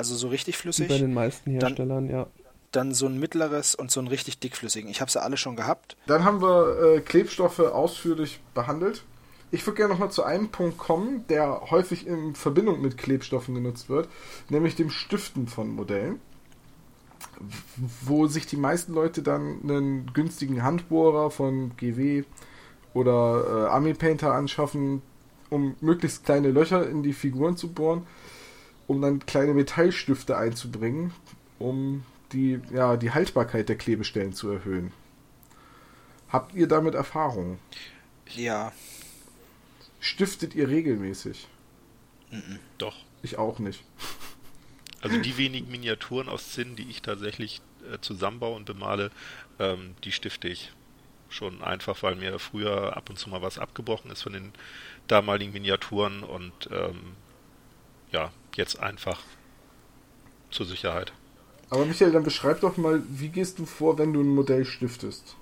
also 0.00 0.16
so 0.16 0.28
richtig 0.28 0.54
wie 0.54 0.58
flüssig, 0.62 0.88
bei 0.88 0.98
den 0.98 1.12
meisten 1.14 1.58
Dann- 1.58 1.68
Herstellern, 1.68 2.08
ja. 2.10 2.26
dann 2.72 2.94
so 2.94 3.06
ein 3.06 3.18
mittleres 3.18 3.74
und 3.74 3.90
so 3.90 4.00
ein 4.00 4.06
richtig 4.08 4.38
dickflüssigen. 4.38 4.90
Ich 4.90 5.00
habe 5.00 5.10
sie 5.10 5.20
alle 5.22 5.36
schon 5.36 5.56
gehabt. 5.56 5.96
Dann 6.06 6.24
haben 6.24 6.40
wir 6.40 6.96
äh, 6.96 7.00
Klebstoffe 7.00 7.58
ausführlich 7.60 8.40
behandelt. 8.54 9.04
Ich 9.50 9.66
würde 9.66 9.76
gerne 9.76 9.92
nochmal 9.92 10.10
zu 10.10 10.22
einem 10.22 10.48
Punkt 10.50 10.78
kommen, 10.78 11.24
der 11.28 11.60
häufig 11.70 12.06
in 12.06 12.34
Verbindung 12.34 12.80
mit 12.80 12.96
Klebstoffen 12.96 13.54
genutzt 13.54 13.88
wird, 13.88 14.08
nämlich 14.48 14.76
dem 14.76 14.90
Stiften 14.90 15.48
von 15.48 15.68
Modellen. 15.74 16.20
Wo 18.02 18.26
sich 18.26 18.46
die 18.46 18.56
meisten 18.56 18.92
Leute 18.94 19.22
dann 19.22 19.60
einen 19.62 20.12
günstigen 20.12 20.62
Handbohrer 20.62 21.30
von 21.30 21.76
GW 21.76 22.24
oder 22.94 23.44
äh, 23.66 23.68
Army 23.70 23.94
Painter 23.94 24.32
anschaffen, 24.32 25.02
um 25.48 25.74
möglichst 25.80 26.24
kleine 26.24 26.50
Löcher 26.50 26.88
in 26.88 27.02
die 27.02 27.12
Figuren 27.12 27.56
zu 27.56 27.72
bohren, 27.72 28.06
um 28.90 29.00
dann 29.00 29.24
kleine 29.24 29.54
Metallstifte 29.54 30.36
einzubringen, 30.36 31.12
um 31.58 32.04
die, 32.32 32.60
ja, 32.72 32.96
die 32.96 33.12
Haltbarkeit 33.12 33.68
der 33.68 33.76
Klebestellen 33.76 34.32
zu 34.32 34.50
erhöhen. 34.50 34.92
Habt 36.28 36.54
ihr 36.54 36.66
damit 36.66 36.94
Erfahrung? 36.94 37.58
Ja, 38.34 38.72
Stiftet 40.00 40.54
ihr 40.54 40.68
regelmäßig? 40.68 41.46
Doch. 42.78 42.96
Ich 43.22 43.38
auch 43.38 43.58
nicht. 43.58 43.84
Also 45.02 45.16
die 45.16 45.38
wenigen 45.38 45.70
Miniaturen 45.70 46.28
aus 46.28 46.52
Zinn, 46.52 46.76
die 46.76 46.90
ich 46.90 47.00
tatsächlich 47.00 47.62
äh, 47.90 47.96
zusammenbaue 48.02 48.54
und 48.54 48.66
bemale, 48.66 49.10
ähm, 49.58 49.94
die 50.04 50.12
stifte 50.12 50.46
ich 50.46 50.72
schon 51.30 51.62
einfach, 51.62 52.02
weil 52.02 52.16
mir 52.16 52.38
früher 52.38 52.94
ab 52.98 53.08
und 53.08 53.18
zu 53.18 53.30
mal 53.30 53.40
was 53.40 53.58
abgebrochen 53.58 54.10
ist 54.10 54.20
von 54.20 54.34
den 54.34 54.52
damaligen 55.06 55.54
Miniaturen 55.54 56.22
und 56.22 56.68
ähm, 56.70 57.16
ja, 58.12 58.30
jetzt 58.60 58.78
einfach 58.78 59.20
zur 60.50 60.66
Sicherheit. 60.66 61.12
Aber 61.70 61.84
Michael, 61.86 62.12
dann 62.12 62.22
beschreib 62.24 62.60
doch 62.60 62.76
mal, 62.76 63.02
wie 63.08 63.28
gehst 63.28 63.58
du 63.58 63.64
vor, 63.66 63.98
wenn 63.98 64.12
du 64.12 64.20
ein 64.20 64.28
Modell 64.34 64.64
stiftest? 64.64 65.36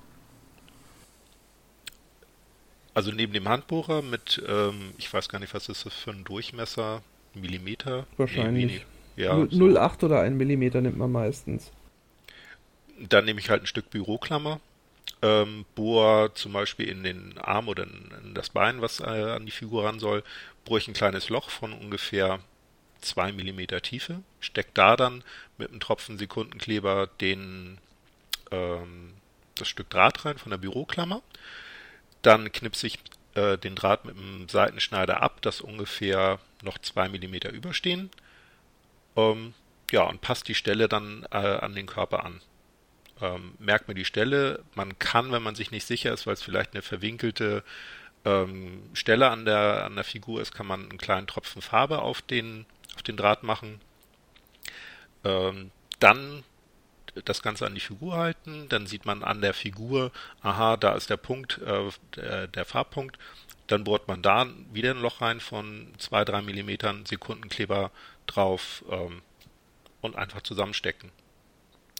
Also 2.94 3.12
neben 3.12 3.32
dem 3.32 3.48
Handbohrer 3.48 4.02
mit, 4.02 4.42
ähm, 4.46 4.92
ich 4.98 5.12
weiß 5.12 5.28
gar 5.28 5.38
nicht, 5.38 5.54
was 5.54 5.68
ist 5.68 5.86
das 5.86 5.94
für 5.94 6.10
ein 6.10 6.24
Durchmesser? 6.24 7.02
Millimeter? 7.34 8.06
Wahrscheinlich. 8.16 8.62
wenig- 8.72 8.86
Ja, 9.16 9.34
Null- 9.36 9.50
so. 9.50 9.58
0,8 9.58 10.04
oder 10.04 10.20
1 10.20 10.36
mm 10.36 10.80
nimmt 10.82 10.96
man 10.96 11.10
meistens. 11.12 11.70
Dann 13.00 13.24
nehme 13.24 13.40
ich 13.40 13.50
halt 13.50 13.62
ein 13.62 13.66
Stück 13.66 13.90
Büroklammer, 13.90 14.60
ähm, 15.22 15.64
bohr 15.74 16.34
zum 16.34 16.52
Beispiel 16.52 16.88
in 16.88 17.02
den 17.04 17.38
Arm 17.38 17.68
oder 17.68 17.84
in, 17.84 18.10
in 18.24 18.34
das 18.34 18.50
Bein, 18.50 18.80
was 18.80 19.00
äh, 19.00 19.04
an 19.04 19.44
die 19.46 19.52
Figur 19.52 19.84
ran 19.84 19.98
soll, 20.00 20.22
bohre 20.64 20.78
ich 20.78 20.88
ein 20.88 20.94
kleines 20.94 21.28
Loch 21.28 21.50
von 21.50 21.72
ungefähr 21.72 22.40
2 23.00 23.32
mm 23.32 23.80
Tiefe, 23.82 24.22
steck 24.40 24.74
da 24.74 24.96
dann 24.96 25.24
mit 25.56 25.70
einem 25.70 25.80
Tropfen 25.80 26.18
Sekundenkleber 26.18 27.08
den, 27.20 27.78
ähm, 28.50 29.14
das 29.56 29.68
Stück 29.68 29.90
Draht 29.90 30.24
rein 30.24 30.38
von 30.38 30.50
der 30.50 30.58
Büroklammer. 30.58 31.22
Dann 32.22 32.52
knipse 32.52 32.86
ich 32.86 32.98
äh, 33.34 33.58
den 33.58 33.74
Draht 33.74 34.04
mit 34.04 34.16
einem 34.16 34.48
Seitenschneider 34.48 35.22
ab, 35.22 35.42
das 35.42 35.60
ungefähr 35.60 36.38
noch 36.62 36.78
2 36.78 37.08
mm 37.08 37.54
überstehen. 37.54 38.10
Ähm, 39.16 39.54
ja, 39.90 40.02
und 40.02 40.20
passt 40.20 40.48
die 40.48 40.54
Stelle 40.54 40.88
dann 40.88 41.26
äh, 41.30 41.36
an 41.36 41.74
den 41.74 41.86
Körper 41.86 42.24
an 42.24 42.40
ähm, 43.20 43.54
merkt 43.58 43.88
man 43.88 43.96
die 43.96 44.04
Stelle. 44.04 44.64
Man 44.74 44.98
kann, 44.98 45.32
wenn 45.32 45.42
man 45.42 45.54
sich 45.54 45.70
nicht 45.70 45.86
sicher 45.86 46.12
ist, 46.12 46.26
weil 46.26 46.34
es 46.34 46.42
vielleicht 46.42 46.74
eine 46.74 46.82
verwinkelte 46.82 47.62
ähm, 48.24 48.82
Stelle 48.94 49.30
an 49.30 49.44
der, 49.44 49.84
an 49.84 49.94
der 49.94 50.04
Figur 50.04 50.40
ist, 50.40 50.52
kann 50.54 50.66
man 50.66 50.88
einen 50.88 50.98
kleinen 50.98 51.26
Tropfen 51.26 51.62
Farbe 51.62 52.00
auf 52.00 52.22
den, 52.22 52.66
auf 52.98 53.02
den 53.04 53.16
Draht 53.16 53.44
machen. 53.44 53.80
Ähm, 55.24 55.70
dann 56.00 56.42
das 57.24 57.42
Ganze 57.42 57.64
an 57.64 57.74
die 57.74 57.80
Figur 57.80 58.16
halten, 58.16 58.66
dann 58.68 58.86
sieht 58.86 59.06
man 59.06 59.22
an 59.22 59.40
der 59.40 59.54
Figur, 59.54 60.12
aha, 60.42 60.76
da 60.76 60.94
ist 60.94 61.10
der 61.10 61.16
Punkt, 61.16 61.58
äh, 61.58 61.90
der, 62.16 62.48
der 62.48 62.64
Farbpunkt. 62.64 63.18
Dann 63.68 63.84
bohrt 63.84 64.08
man 64.08 64.22
da 64.22 64.46
wieder 64.72 64.90
ein 64.90 65.00
Loch 65.00 65.20
rein 65.20 65.40
von 65.40 65.92
2-3 65.98 66.42
Millimetern, 66.42 67.06
Sekundenkleber 67.06 67.90
drauf 68.26 68.84
ähm, 68.90 69.22
und 70.00 70.16
einfach 70.16 70.42
zusammenstecken. 70.42 71.10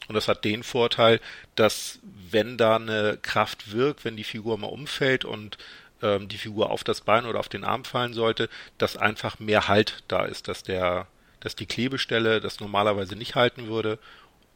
Und 0.08 0.14
das 0.14 0.26
hat 0.26 0.44
den 0.44 0.62
Vorteil, 0.62 1.20
dass 1.54 2.00
wenn 2.02 2.56
da 2.56 2.76
eine 2.76 3.18
Kraft 3.20 3.72
wirkt, 3.72 4.04
wenn 4.04 4.16
die 4.16 4.24
Figur 4.24 4.58
mal 4.58 4.68
umfällt 4.68 5.24
und 5.24 5.58
ähm, 6.02 6.28
die 6.28 6.38
Figur 6.38 6.70
auf 6.70 6.84
das 6.84 7.00
Bein 7.00 7.26
oder 7.26 7.40
auf 7.40 7.48
den 7.48 7.64
Arm 7.64 7.84
fallen 7.84 8.14
sollte, 8.14 8.48
dass 8.78 8.96
einfach 8.96 9.38
mehr 9.38 9.68
Halt 9.68 10.02
da 10.08 10.24
ist, 10.24 10.48
dass 10.48 10.62
der, 10.62 11.06
dass 11.40 11.56
die 11.56 11.66
Klebestelle 11.66 12.40
das 12.40 12.60
normalerweise 12.60 13.16
nicht 13.16 13.34
halten 13.34 13.68
würde, 13.68 13.98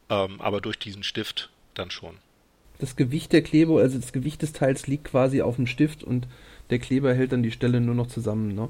ähm, 0.09 0.41
aber 0.41 0.61
durch 0.61 0.79
diesen 0.79 1.03
Stift 1.03 1.49
dann 1.73 1.91
schon. 1.91 2.17
Das 2.79 2.95
Gewicht 2.95 3.31
der 3.33 3.43
Klebe, 3.43 3.79
also 3.79 3.97
das 3.97 4.13
Gewicht 4.13 4.41
des 4.41 4.53
Teils 4.53 4.87
liegt 4.87 5.05
quasi 5.05 5.41
auf 5.41 5.55
dem 5.55 5.67
Stift 5.67 6.03
und 6.03 6.27
der 6.69 6.79
Kleber 6.79 7.13
hält 7.13 7.31
dann 7.31 7.43
die 7.43 7.51
Stelle 7.51 7.79
nur 7.79 7.95
noch 7.95 8.07
zusammen, 8.07 8.53
ne? 8.55 8.69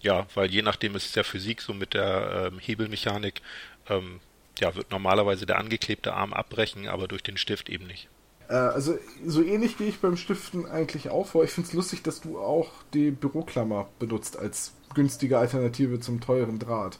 Ja, 0.00 0.26
weil 0.34 0.48
je 0.50 0.62
nachdem 0.62 0.94
ist 0.94 1.06
es 1.06 1.14
ja 1.16 1.24
Physik 1.24 1.60
so 1.60 1.74
mit 1.74 1.92
der 1.92 2.50
ähm, 2.52 2.60
Hebelmechanik, 2.60 3.42
ähm, 3.88 4.20
ja, 4.60 4.74
wird 4.76 4.90
normalerweise 4.90 5.44
der 5.44 5.58
angeklebte 5.58 6.14
Arm 6.14 6.32
abbrechen, 6.32 6.88
aber 6.88 7.08
durch 7.08 7.22
den 7.22 7.36
Stift 7.36 7.68
eben 7.68 7.86
nicht. 7.86 8.08
Äh, 8.48 8.54
also 8.54 8.98
so 9.26 9.42
ähnlich 9.42 9.76
gehe 9.78 9.88
ich 9.88 10.00
beim 10.00 10.16
Stiften 10.16 10.66
eigentlich 10.66 11.10
auch 11.10 11.26
vor. 11.26 11.44
Ich 11.44 11.50
finde 11.50 11.68
es 11.68 11.74
lustig, 11.74 12.02
dass 12.02 12.20
du 12.20 12.38
auch 12.38 12.70
die 12.94 13.10
Büroklammer 13.10 13.88
benutzt 13.98 14.38
als 14.38 14.72
günstige 14.94 15.38
Alternative 15.38 16.00
zum 16.00 16.20
teuren 16.20 16.58
Draht. 16.58 16.98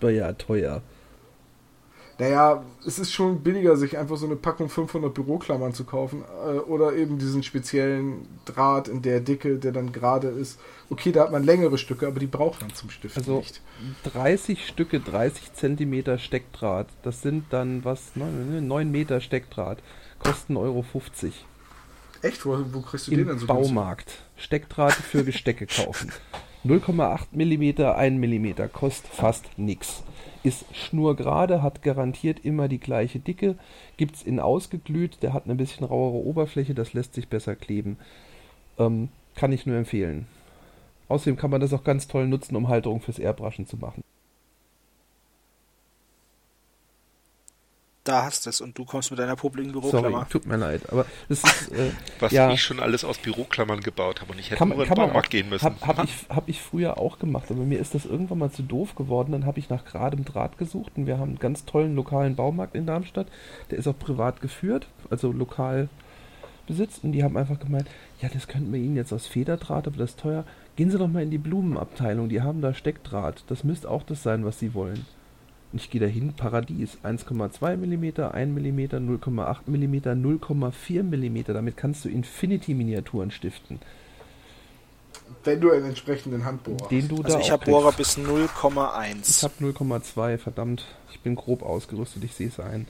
Aber 0.00 0.10
ja, 0.10 0.32
teuer. 0.32 0.82
Naja, 2.20 2.64
es 2.84 2.98
ist 2.98 3.12
schon 3.12 3.44
billiger, 3.44 3.76
sich 3.76 3.96
einfach 3.96 4.16
so 4.16 4.26
eine 4.26 4.34
Packung 4.34 4.68
500 4.68 5.14
Büroklammern 5.14 5.72
zu 5.72 5.84
kaufen 5.84 6.24
äh, 6.44 6.58
oder 6.58 6.92
eben 6.94 7.18
diesen 7.18 7.44
speziellen 7.44 8.26
Draht 8.44 8.88
in 8.88 9.02
der 9.02 9.20
Dicke, 9.20 9.58
der 9.58 9.70
dann 9.70 9.92
gerade 9.92 10.26
ist. 10.26 10.58
Okay, 10.90 11.12
da 11.12 11.22
hat 11.22 11.30
man 11.30 11.44
längere 11.44 11.78
Stücke, 11.78 12.08
aber 12.08 12.18
die 12.18 12.26
braucht 12.26 12.60
man 12.60 12.74
zum 12.74 12.90
Stiften 12.90 13.20
Also 13.20 13.36
nicht. 13.38 13.60
30 14.02 14.66
Stücke, 14.66 14.98
30 14.98 15.52
Zentimeter 15.54 16.18
Steckdraht. 16.18 16.88
Das 17.04 17.22
sind 17.22 17.44
dann 17.50 17.84
was? 17.84 18.16
9, 18.16 18.66
9 18.66 18.90
Meter 18.90 19.20
Steckdraht. 19.20 19.78
Kosten 20.18 20.56
Euro 20.56 20.82
50. 20.82 21.44
Echt? 22.22 22.44
Wo, 22.44 22.58
wo 22.72 22.80
kriegst 22.80 23.06
du 23.06 23.10
den 23.12 23.20
Im 23.20 23.26
denn 23.28 23.38
so? 23.38 23.46
Baumarkt. 23.46 24.22
Steckdraht 24.36 24.94
für 24.94 25.24
Gestecke 25.24 25.66
kaufen. 25.66 26.12
0,8 26.64 27.28
mm, 27.32 27.82
1 27.82 28.18
mm, 28.18 28.72
kostet 28.72 29.10
fast 29.10 29.46
nix. 29.56 30.02
Ist 30.42 30.64
schnurgerade, 30.74 31.62
hat 31.62 31.82
garantiert 31.82 32.44
immer 32.44 32.68
die 32.68 32.80
gleiche 32.80 33.20
Dicke. 33.20 33.56
Gibt's 33.96 34.22
in 34.22 34.40
ausgeglüht, 34.40 35.22
der 35.22 35.32
hat 35.32 35.44
eine 35.44 35.54
bisschen 35.54 35.86
rauere 35.86 36.24
Oberfläche, 36.24 36.74
das 36.74 36.92
lässt 36.92 37.14
sich 37.14 37.28
besser 37.28 37.54
kleben. 37.54 37.96
Ähm, 38.78 39.08
kann 39.34 39.52
ich 39.52 39.66
nur 39.66 39.76
empfehlen. 39.76 40.26
Außerdem 41.08 41.36
kann 41.36 41.50
man 41.50 41.60
das 41.60 41.72
auch 41.72 41.84
ganz 41.84 42.08
toll 42.08 42.26
nutzen, 42.26 42.56
um 42.56 42.68
Halterung 42.68 43.00
fürs 43.00 43.18
Airbrushen 43.18 43.66
zu 43.66 43.76
machen. 43.76 44.02
Da 48.08 48.24
hast 48.24 48.46
du 48.46 48.50
es 48.50 48.62
und 48.62 48.78
du 48.78 48.86
kommst 48.86 49.10
mit 49.10 49.20
deiner 49.20 49.36
publiken 49.36 49.70
Sorry, 49.70 49.90
Büroklammer. 49.90 50.26
tut 50.30 50.46
mir 50.46 50.56
leid, 50.56 50.90
aber 50.90 51.04
das 51.28 51.44
ist 51.44 51.72
äh, 51.72 51.90
Was 52.20 52.32
ja, 52.32 52.50
ich 52.50 52.62
schon 52.62 52.80
alles 52.80 53.04
aus 53.04 53.18
Büroklammern 53.18 53.80
gebaut 53.80 54.22
habe 54.22 54.32
und 54.32 54.38
ich 54.38 54.46
hätte 54.46 54.60
kann, 54.60 54.70
nur 54.70 54.82
in 54.82 54.88
den 54.88 54.94
Baumarkt 54.94 55.26
auch, 55.26 55.30
gehen 55.30 55.50
müssen. 55.50 55.66
Hab, 55.66 55.86
hab, 55.86 56.02
ich, 56.02 56.24
hab 56.30 56.48
ich 56.48 56.62
früher 56.62 56.96
auch 56.96 57.18
gemacht, 57.18 57.50
aber 57.50 57.64
mir 57.64 57.78
ist 57.78 57.94
das 57.94 58.06
irgendwann 58.06 58.38
mal 58.38 58.50
zu 58.50 58.62
doof 58.62 58.94
geworden. 58.94 59.32
Dann 59.32 59.44
habe 59.44 59.58
ich 59.58 59.68
nach 59.68 59.84
geradem 59.84 60.24
Draht 60.24 60.56
gesucht 60.56 60.92
und 60.96 61.06
wir 61.06 61.18
haben 61.18 61.32
einen 61.32 61.38
ganz 61.38 61.66
tollen 61.66 61.94
lokalen 61.96 62.34
Baumarkt 62.34 62.74
in 62.74 62.86
Darmstadt. 62.86 63.26
Der 63.70 63.76
ist 63.76 63.86
auch 63.86 63.98
privat 63.98 64.40
geführt, 64.40 64.86
also 65.10 65.30
lokal 65.30 65.90
besitzt. 66.66 67.04
Und 67.04 67.12
die 67.12 67.24
haben 67.24 67.36
einfach 67.36 67.60
gemeint, 67.60 67.88
ja, 68.22 68.30
das 68.32 68.48
könnten 68.48 68.72
wir 68.72 68.80
Ihnen 68.80 68.96
jetzt 68.96 69.12
aus 69.12 69.26
Federdraht, 69.26 69.86
aber 69.86 69.98
das 69.98 70.12
ist 70.12 70.20
teuer. 70.20 70.44
Gehen 70.76 70.90
Sie 70.90 70.96
doch 70.96 71.08
mal 71.08 71.22
in 71.22 71.30
die 71.30 71.36
Blumenabteilung, 71.36 72.30
die 72.30 72.40
haben 72.40 72.62
da 72.62 72.72
Steckdraht. 72.72 73.44
Das 73.48 73.64
müsste 73.64 73.90
auch 73.90 74.02
das 74.02 74.22
sein, 74.22 74.46
was 74.46 74.58
Sie 74.58 74.72
wollen. 74.72 75.04
Und 75.72 75.82
ich 75.82 75.90
gehe 75.90 76.00
dahin, 76.00 76.32
Paradies, 76.32 76.96
1,2 77.04 77.76
mm, 77.76 78.22
1 78.22 78.50
mm, 78.50 78.80
0,8 79.20 79.56
mm, 79.66 79.94
0,4 80.40 81.02
mm. 81.02 81.44
Damit 81.52 81.76
kannst 81.76 82.04
du 82.04 82.08
Infinity-Miniaturen 82.08 83.30
stiften. 83.30 83.78
Wenn 85.44 85.60
du 85.60 85.70
einen 85.70 85.86
entsprechenden 85.86 86.44
Handbohrer 86.44 86.88
Den 86.88 87.02
hast. 87.02 87.10
du 87.10 87.22
Also 87.22 87.36
da 87.36 87.40
ich 87.40 87.50
habe 87.50 87.64
Bohrer 87.66 87.92
bis 87.92 88.16
Ich 88.16 88.24
0,1. 88.24 89.42
habe 89.42 89.54
0,2, 89.60 90.38
verdammt. 90.38 90.84
Ich 91.12 91.20
bin 91.20 91.34
grob 91.34 91.62
ausgerüstet, 91.62 92.24
ich 92.24 92.34
sehe 92.34 92.48
es 92.48 92.58
ein. 92.60 92.86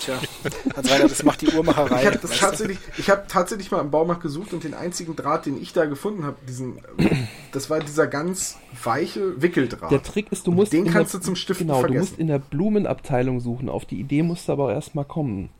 Tja, 0.00 0.14
Hans 0.76 0.90
Reiner, 0.90 1.08
das 1.08 1.22
macht 1.22 1.40
die 1.42 1.48
Uhrmacherei. 1.48 2.00
Ich 2.00 2.06
habe 2.06 2.18
das 2.18 2.30
du? 2.30 2.36
tatsächlich, 2.36 2.78
ich 2.96 3.10
habe 3.10 3.24
tatsächlich 3.28 3.70
mal 3.70 3.80
im 3.80 3.90
Baumarkt 3.90 4.22
gesucht 4.22 4.52
und 4.52 4.64
den 4.64 4.74
einzigen 4.74 5.14
Draht, 5.14 5.46
den 5.46 5.60
ich 5.60 5.72
da 5.72 5.84
gefunden 5.86 6.24
habe, 6.24 6.36
diesen, 6.48 6.80
das 7.52 7.70
war 7.70 7.80
dieser 7.80 8.06
ganz 8.06 8.58
weiche 8.82 9.40
Wickeldraht. 9.40 9.90
Der 9.90 10.02
Trick 10.02 10.32
ist, 10.32 10.46
du 10.46 10.50
Und 10.50 10.56
musst. 10.56 10.72
den 10.72 10.84
kannst 10.86 11.14
der, 11.14 11.20
du 11.20 11.26
zum 11.26 11.36
Stiften 11.36 11.66
Genau, 11.66 11.78
du 11.78 11.86
vergessen. 11.86 12.00
musst 12.10 12.18
in 12.18 12.26
der 12.26 12.38
Blumenabteilung 12.38 13.40
suchen. 13.40 13.68
Auf 13.68 13.84
die 13.84 14.00
Idee 14.00 14.22
musst 14.22 14.48
du 14.48 14.52
aber 14.52 14.72
erst 14.72 14.94
mal 14.94 15.04
kommen. 15.04 15.50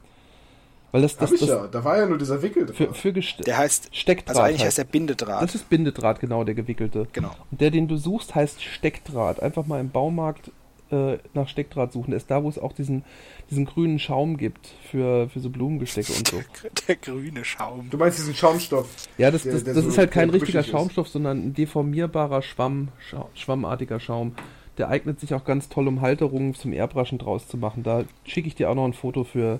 Weil 0.90 1.02
das, 1.02 1.16
das, 1.16 1.28
Hab 1.30 1.34
ich 1.34 1.40
das 1.40 1.48
ja, 1.50 1.66
da 1.66 1.84
war 1.84 1.98
ja 1.98 2.06
nur 2.06 2.16
dieser 2.16 2.40
Wickeldraht. 2.42 2.74
für, 2.74 2.94
für 2.94 3.12
Der 3.12 3.58
heißt, 3.58 3.90
Steckdraht. 3.94 4.30
also 4.30 4.40
eigentlich 4.42 4.60
heißt. 4.60 4.66
heißt 4.66 4.78
der 4.78 4.84
Bindedraht. 4.84 5.42
Das 5.42 5.54
ist 5.54 5.68
Bindedraht, 5.68 6.18
genau, 6.18 6.44
der 6.44 6.54
gewickelte. 6.54 7.06
Genau. 7.12 7.30
Und 7.50 7.60
der, 7.60 7.70
den 7.70 7.88
du 7.88 7.96
suchst, 7.98 8.34
heißt 8.34 8.62
Steckdraht. 8.62 9.40
Einfach 9.42 9.66
mal 9.66 9.80
im 9.80 9.90
Baumarkt 9.90 10.50
äh, 10.90 11.18
nach 11.34 11.46
Steckdraht 11.48 11.92
suchen. 11.92 12.12
Der 12.12 12.16
ist 12.16 12.30
da, 12.30 12.42
wo 12.42 12.48
es 12.48 12.58
auch 12.58 12.72
diesen, 12.72 13.04
diesen 13.50 13.64
grünen 13.64 13.98
Schaum 13.98 14.36
gibt 14.36 14.66
für, 14.90 15.28
für 15.30 15.40
so 15.40 15.48
Blumengestecke 15.50 16.12
und 16.12 16.28
so. 16.28 16.40
Der 16.86 16.96
grüne 16.96 17.44
Schaum. 17.44 17.88
Du 17.90 17.96
meinst 17.96 18.18
diesen 18.18 18.34
Schaumstoff. 18.34 18.88
Ja, 19.16 19.30
das, 19.30 19.42
Der- 19.44 19.52
das, 19.54 19.64
der 19.64 19.74
das 19.74 19.84
so 19.84 19.88
ist 19.90 19.98
halt 19.98 20.10
kein 20.10 20.30
richtiger 20.30 20.60
ist. 20.60 20.68
Schaumstoff, 20.68 21.08
sondern 21.08 21.38
ein 21.48 21.54
deformierbarer 21.54 22.42
Schwamm, 22.42 22.88
schwammartiger 23.34 24.00
Schaum. 24.00 24.34
Der 24.76 24.88
eignet 24.88 25.18
sich 25.18 25.34
auch 25.34 25.44
ganz 25.44 25.68
toll, 25.68 25.88
um 25.88 26.00
Halterungen 26.02 26.54
zum 26.54 26.72
Airbrushen 26.72 27.18
draus 27.18 27.48
zu 27.48 27.56
machen. 27.56 27.82
Da 27.82 28.04
schicke 28.24 28.46
ich 28.48 28.54
dir 28.54 28.70
auch 28.70 28.74
noch 28.74 28.84
ein 28.84 28.92
Foto 28.92 29.24
für 29.24 29.58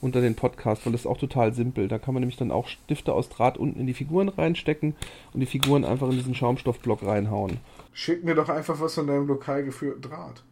unter 0.00 0.20
den 0.20 0.34
Podcast, 0.34 0.84
weil 0.86 0.92
das 0.92 1.02
ist 1.02 1.06
auch 1.06 1.18
total 1.18 1.52
simpel. 1.52 1.88
Da 1.88 1.98
kann 1.98 2.14
man 2.14 2.20
nämlich 2.20 2.36
dann 2.38 2.50
auch 2.50 2.68
Stifte 2.68 3.12
aus 3.12 3.28
Draht 3.28 3.58
unten 3.58 3.80
in 3.80 3.86
die 3.86 3.94
Figuren 3.94 4.28
reinstecken 4.28 4.94
und 5.32 5.40
die 5.40 5.46
Figuren 5.46 5.84
einfach 5.84 6.06
in 6.08 6.16
diesen 6.16 6.34
Schaumstoffblock 6.34 7.04
reinhauen. 7.04 7.58
Schick 7.92 8.22
mir 8.24 8.34
doch 8.34 8.48
einfach 8.48 8.78
was 8.80 8.94
von 8.94 9.06
deinem 9.06 9.26
lokal 9.26 9.64
geführten 9.64 10.02
Draht. 10.02 10.42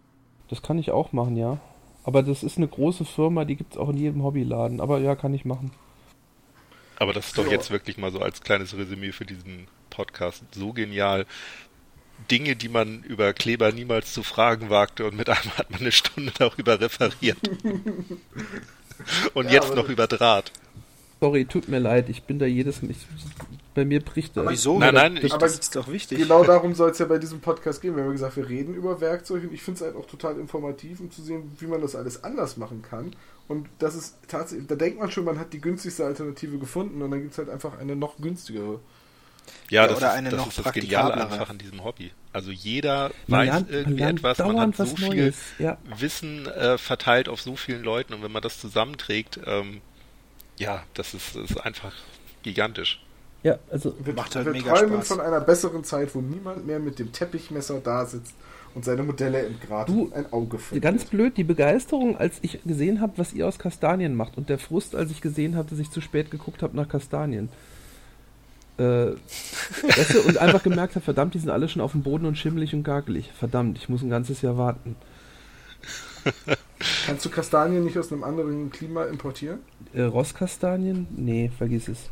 Das 0.48 0.60
kann 0.62 0.78
ich 0.78 0.90
auch 0.90 1.12
machen, 1.12 1.36
ja. 1.36 1.58
Aber 2.04 2.22
das 2.22 2.42
ist 2.42 2.58
eine 2.58 2.68
große 2.68 3.04
Firma, 3.04 3.44
die 3.44 3.56
gibt 3.56 3.72
es 3.74 3.78
auch 3.78 3.88
in 3.88 3.96
jedem 3.96 4.22
Hobbyladen. 4.22 4.80
Aber 4.80 4.98
ja, 5.00 5.16
kann 5.16 5.34
ich 5.34 5.44
machen. 5.44 5.72
Aber 6.96 7.12
das 7.12 7.28
ist 7.28 7.38
doch 7.38 7.46
So. 7.46 7.50
jetzt 7.50 7.70
wirklich 7.70 7.96
mal 7.98 8.12
so 8.12 8.20
als 8.20 8.40
kleines 8.42 8.76
Resümee 8.76 9.12
für 9.12 9.24
diesen 9.26 9.66
Podcast 9.90 10.44
so 10.54 10.72
genial. 10.72 11.26
Dinge, 12.30 12.54
die 12.56 12.68
man 12.68 13.02
über 13.02 13.32
Kleber 13.32 13.72
niemals 13.72 14.12
zu 14.12 14.22
fragen 14.22 14.70
wagte 14.70 15.04
und 15.06 15.16
mit 15.16 15.28
einmal 15.28 15.58
hat 15.58 15.70
man 15.70 15.80
eine 15.80 15.92
Stunde 15.92 16.32
darüber 16.38 16.80
referiert. 16.80 17.38
und 19.34 19.46
Ja, 19.46 19.52
jetzt 19.52 19.74
noch 19.74 19.88
über 19.88 20.06
Draht. 20.06 20.52
Sorry, 21.24 21.46
tut 21.46 21.68
mir 21.68 21.78
leid, 21.78 22.10
ich 22.10 22.24
bin 22.24 22.38
da 22.38 22.44
jedes 22.44 22.82
ich, 22.82 22.98
bei 23.74 23.86
mir 23.86 24.00
bricht 24.04 24.36
das. 24.36 24.46
Wieso? 24.50 24.78
Nein, 24.78 24.92
nein, 24.92 25.14
das, 25.14 25.24
ich- 25.24 25.32
das 25.32 25.52
ist 25.58 25.74
doch 25.74 25.88
wichtig. 25.88 26.18
Genau 26.18 26.44
darum 26.44 26.74
soll 26.74 26.90
es 26.90 26.98
ja 26.98 27.06
bei 27.06 27.16
diesem 27.16 27.40
Podcast 27.40 27.80
gehen. 27.80 27.96
Wir 27.96 28.04
haben 28.04 28.12
gesagt, 28.12 28.36
wir 28.36 28.46
reden 28.46 28.74
über 28.74 29.00
Werkzeuge 29.00 29.48
und 29.48 29.54
ich 29.54 29.62
finde 29.62 29.78
es 29.80 29.86
halt 29.86 29.96
auch 29.96 30.06
total 30.06 30.38
informativ, 30.38 31.00
um 31.00 31.10
zu 31.10 31.22
sehen, 31.22 31.50
wie 31.58 31.66
man 31.66 31.80
das 31.80 31.96
alles 31.96 32.22
anders 32.24 32.58
machen 32.58 32.82
kann. 32.82 33.16
Und 33.48 33.68
das 33.78 33.94
ist 33.94 34.16
tatsächlich, 34.28 34.66
da 34.68 34.74
denkt 34.74 34.98
man 35.00 35.10
schon, 35.10 35.24
man 35.24 35.38
hat 35.38 35.54
die 35.54 35.60
günstigste 35.62 36.04
Alternative 36.04 36.58
gefunden 36.58 37.00
und 37.00 37.10
dann 37.10 37.20
gibt 37.20 37.32
es 37.32 37.38
halt 37.38 37.48
einfach 37.48 37.78
eine 37.78 37.96
noch 37.96 38.18
günstigere. 38.18 38.80
Ja, 39.70 39.82
Ja, 39.82 39.88
das, 39.88 39.96
oder 39.98 40.08
ist, 40.08 40.12
eine 40.14 40.28
das 40.30 40.38
noch 40.40 40.48
ist 40.48 40.58
das 40.66 40.72
Geniale 40.74 41.14
einfach 41.14 41.48
an 41.48 41.56
diesem 41.58 41.84
Hobby. 41.84 42.10
Also 42.34 42.50
jeder 42.50 43.10
Man 43.28 43.40
weiß 43.40 43.46
lernt- 43.48 43.70
man 43.70 43.78
irgendwie 43.78 43.98
lernt 43.98 44.18
etwas, 44.18 44.38
man 44.40 44.48
hat 44.48 44.56
dauernd 44.56 44.76
so 44.76 44.84
viel 44.96 45.34
ja. 45.58 45.78
Wissen 45.98 46.46
äh, 46.48 46.76
verteilt 46.76 47.30
auf 47.30 47.40
so 47.40 47.56
vielen 47.56 47.82
Leuten 47.82 48.12
und 48.12 48.22
wenn 48.22 48.32
man 48.32 48.42
das 48.42 48.58
zusammenträgt, 48.60 49.40
ähm, 49.46 49.80
ja, 50.58 50.82
das 50.94 51.14
ist, 51.14 51.36
ist 51.36 51.60
einfach 51.64 51.92
gigantisch. 52.42 53.00
Ja, 53.42 53.58
also 53.70 53.94
Wir, 54.02 54.14
Macht 54.14 54.34
halt 54.36 54.46
wir 54.46 54.52
mega 54.52 54.72
träumen 54.74 54.94
Spaß. 54.96 55.08
von 55.08 55.20
einer 55.20 55.40
besseren 55.40 55.84
Zeit, 55.84 56.14
wo 56.14 56.20
niemand 56.20 56.66
mehr 56.66 56.78
mit 56.78 56.98
dem 56.98 57.12
Teppichmesser 57.12 57.80
da 57.80 58.06
sitzt 58.06 58.34
und 58.74 58.84
seine 58.84 59.02
Modelle 59.02 59.44
entgratet 59.46 59.94
Du, 59.94 60.04
und 60.04 60.14
ein 60.14 60.32
Auge 60.32 60.58
findet. 60.58 60.82
ganz 60.82 61.04
blöd, 61.04 61.36
die 61.36 61.44
Begeisterung, 61.44 62.16
als 62.16 62.38
ich 62.42 62.60
gesehen 62.64 63.00
habe, 63.02 63.12
was 63.16 63.32
ihr 63.34 63.46
aus 63.46 63.58
Kastanien 63.58 64.14
macht 64.16 64.38
und 64.38 64.48
der 64.48 64.58
Frust, 64.58 64.94
als 64.96 65.10
ich 65.10 65.20
gesehen 65.20 65.56
habe, 65.56 65.68
dass 65.68 65.78
ich 65.78 65.90
zu 65.90 66.00
spät 66.00 66.30
geguckt 66.30 66.62
habe 66.62 66.74
nach 66.76 66.88
Kastanien. 66.88 67.50
Äh, 68.78 68.82
weißt 69.12 70.14
du, 70.14 70.22
und 70.22 70.38
einfach 70.38 70.62
gemerkt 70.62 70.94
habe, 70.96 71.04
verdammt, 71.04 71.34
die 71.34 71.38
sind 71.38 71.50
alle 71.50 71.68
schon 71.68 71.82
auf 71.82 71.92
dem 71.92 72.02
Boden 72.02 72.24
und 72.26 72.38
schimmelig 72.38 72.74
und 72.74 72.82
gargelig. 72.82 73.30
Verdammt, 73.38 73.76
ich 73.78 73.88
muss 73.90 74.02
ein 74.02 74.10
ganzes 74.10 74.40
Jahr 74.42 74.56
warten. 74.56 74.96
Kannst 77.06 77.24
du 77.24 77.30
Kastanien 77.30 77.84
nicht 77.84 77.96
aus 77.98 78.12
einem 78.12 78.24
anderen 78.24 78.70
Klima 78.70 79.04
importieren? 79.04 79.60
Äh, 79.94 80.02
Rosskastanien? 80.02 81.06
Nee, 81.16 81.50
vergiss 81.56 81.88
es. 81.88 82.10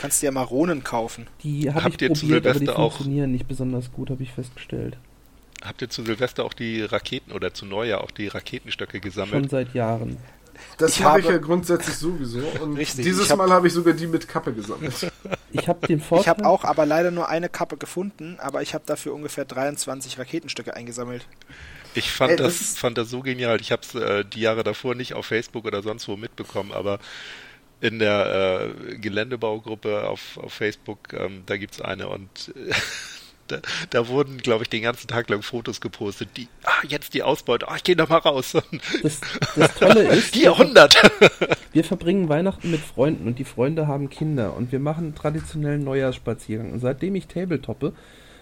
Kannst 0.00 0.22
dir 0.22 0.26
ja 0.26 0.32
Maronen 0.32 0.84
kaufen. 0.84 1.26
Die 1.42 1.70
habe 1.72 1.82
Habt 1.84 2.00
ich 2.02 2.08
ihr 2.08 2.14
zu 2.14 2.26
probiert, 2.26 2.46
aber 2.46 2.52
die 2.54 2.58
Silvester 2.60 2.78
auch- 2.80 2.92
funktionieren 2.92 3.32
nicht 3.32 3.48
besonders 3.48 3.90
gut, 3.92 4.10
habe 4.10 4.22
ich 4.22 4.32
festgestellt. 4.32 4.96
Habt 5.64 5.82
ihr 5.82 5.88
zu 5.90 6.04
Silvester 6.04 6.44
auch 6.44 6.52
die 6.52 6.82
Raketen 6.82 7.32
oder 7.32 7.52
zu 7.52 7.66
Neujahr 7.66 8.02
auch 8.04 8.12
die 8.12 8.28
Raketenstöcke 8.28 8.98
Schon 8.98 9.00
gesammelt? 9.00 9.50
seit 9.50 9.74
Jahren. 9.74 10.16
Das 10.76 10.92
Ich 10.96 11.00
mache 11.00 11.18
ich 11.20 11.24
habe- 11.24 11.34
ja 11.34 11.40
grundsätzlich 11.40 11.96
sowieso. 11.96 12.40
Und 12.60 12.76
Richtig, 12.76 13.04
dieses 13.04 13.30
hab- 13.30 13.38
Mal 13.38 13.50
habe 13.50 13.66
ich 13.68 13.72
sogar 13.72 13.94
die 13.94 14.06
mit 14.06 14.28
Kappe 14.28 14.52
gesammelt. 14.52 15.10
Ich 15.50 15.66
habe 15.66 15.86
den 15.86 15.98
Vorteil. 15.98 16.22
Ich 16.24 16.28
habe 16.28 16.46
auch 16.46 16.62
aber 16.64 16.84
leider 16.84 17.10
nur 17.10 17.30
eine 17.30 17.48
Kappe 17.48 17.78
gefunden, 17.78 18.36
aber 18.38 18.60
ich 18.60 18.74
habe 18.74 18.84
dafür 18.84 19.14
ungefähr 19.14 19.46
23 19.46 20.18
Raketenstöcke 20.18 20.76
eingesammelt. 20.76 21.26
Ich 21.98 22.10
fand, 22.10 22.32
Ey, 22.32 22.36
das, 22.36 22.58
das 22.58 22.60
ist- 22.60 22.78
fand 22.78 22.96
das 22.98 23.10
so 23.10 23.20
genial. 23.20 23.60
Ich 23.60 23.72
habe 23.72 23.82
es 23.82 23.94
äh, 23.94 24.24
die 24.24 24.40
Jahre 24.40 24.64
davor 24.64 24.94
nicht 24.94 25.14
auf 25.14 25.26
Facebook 25.26 25.64
oder 25.64 25.82
sonst 25.82 26.08
wo 26.08 26.16
mitbekommen, 26.16 26.72
aber 26.72 26.98
in 27.80 27.98
der 27.98 28.72
äh, 28.90 28.98
Geländebaugruppe 28.98 30.08
auf, 30.08 30.36
auf 30.38 30.52
Facebook, 30.52 31.12
ähm, 31.12 31.42
da 31.46 31.56
gibt's 31.56 31.80
eine 31.80 32.08
und 32.08 32.52
äh, 32.56 32.72
da, 33.46 33.60
da 33.90 34.08
wurden, 34.08 34.38
glaube 34.38 34.64
ich, 34.64 34.68
den 34.68 34.82
ganzen 34.82 35.06
Tag 35.08 35.30
lang 35.30 35.42
Fotos 35.42 35.80
gepostet. 35.80 36.30
Die, 36.36 36.48
ah, 36.64 36.82
jetzt 36.88 37.14
die 37.14 37.22
Ausbeute, 37.22 37.68
ah, 37.68 37.76
ich 37.76 37.84
gehe 37.84 37.96
noch 37.96 38.08
mal 38.08 38.18
raus. 38.18 38.52
Das, 39.02 39.20
das 39.56 39.74
Tolle 39.76 40.02
ist, 40.08 40.34
Die 40.34 40.48
100! 40.48 40.96
wir 41.72 41.84
verbringen 41.84 42.28
Weihnachten 42.28 42.70
mit 42.70 42.80
Freunden 42.80 43.26
und 43.26 43.38
die 43.38 43.44
Freunde 43.44 43.86
haben 43.86 44.10
Kinder 44.10 44.54
und 44.54 44.70
wir 44.72 44.80
machen 44.80 45.14
traditionellen 45.14 45.84
Neujahrsspaziergang. 45.84 46.72
Und 46.72 46.80
seitdem 46.80 47.14
ich 47.14 47.26
Tabletoppe, 47.28 47.92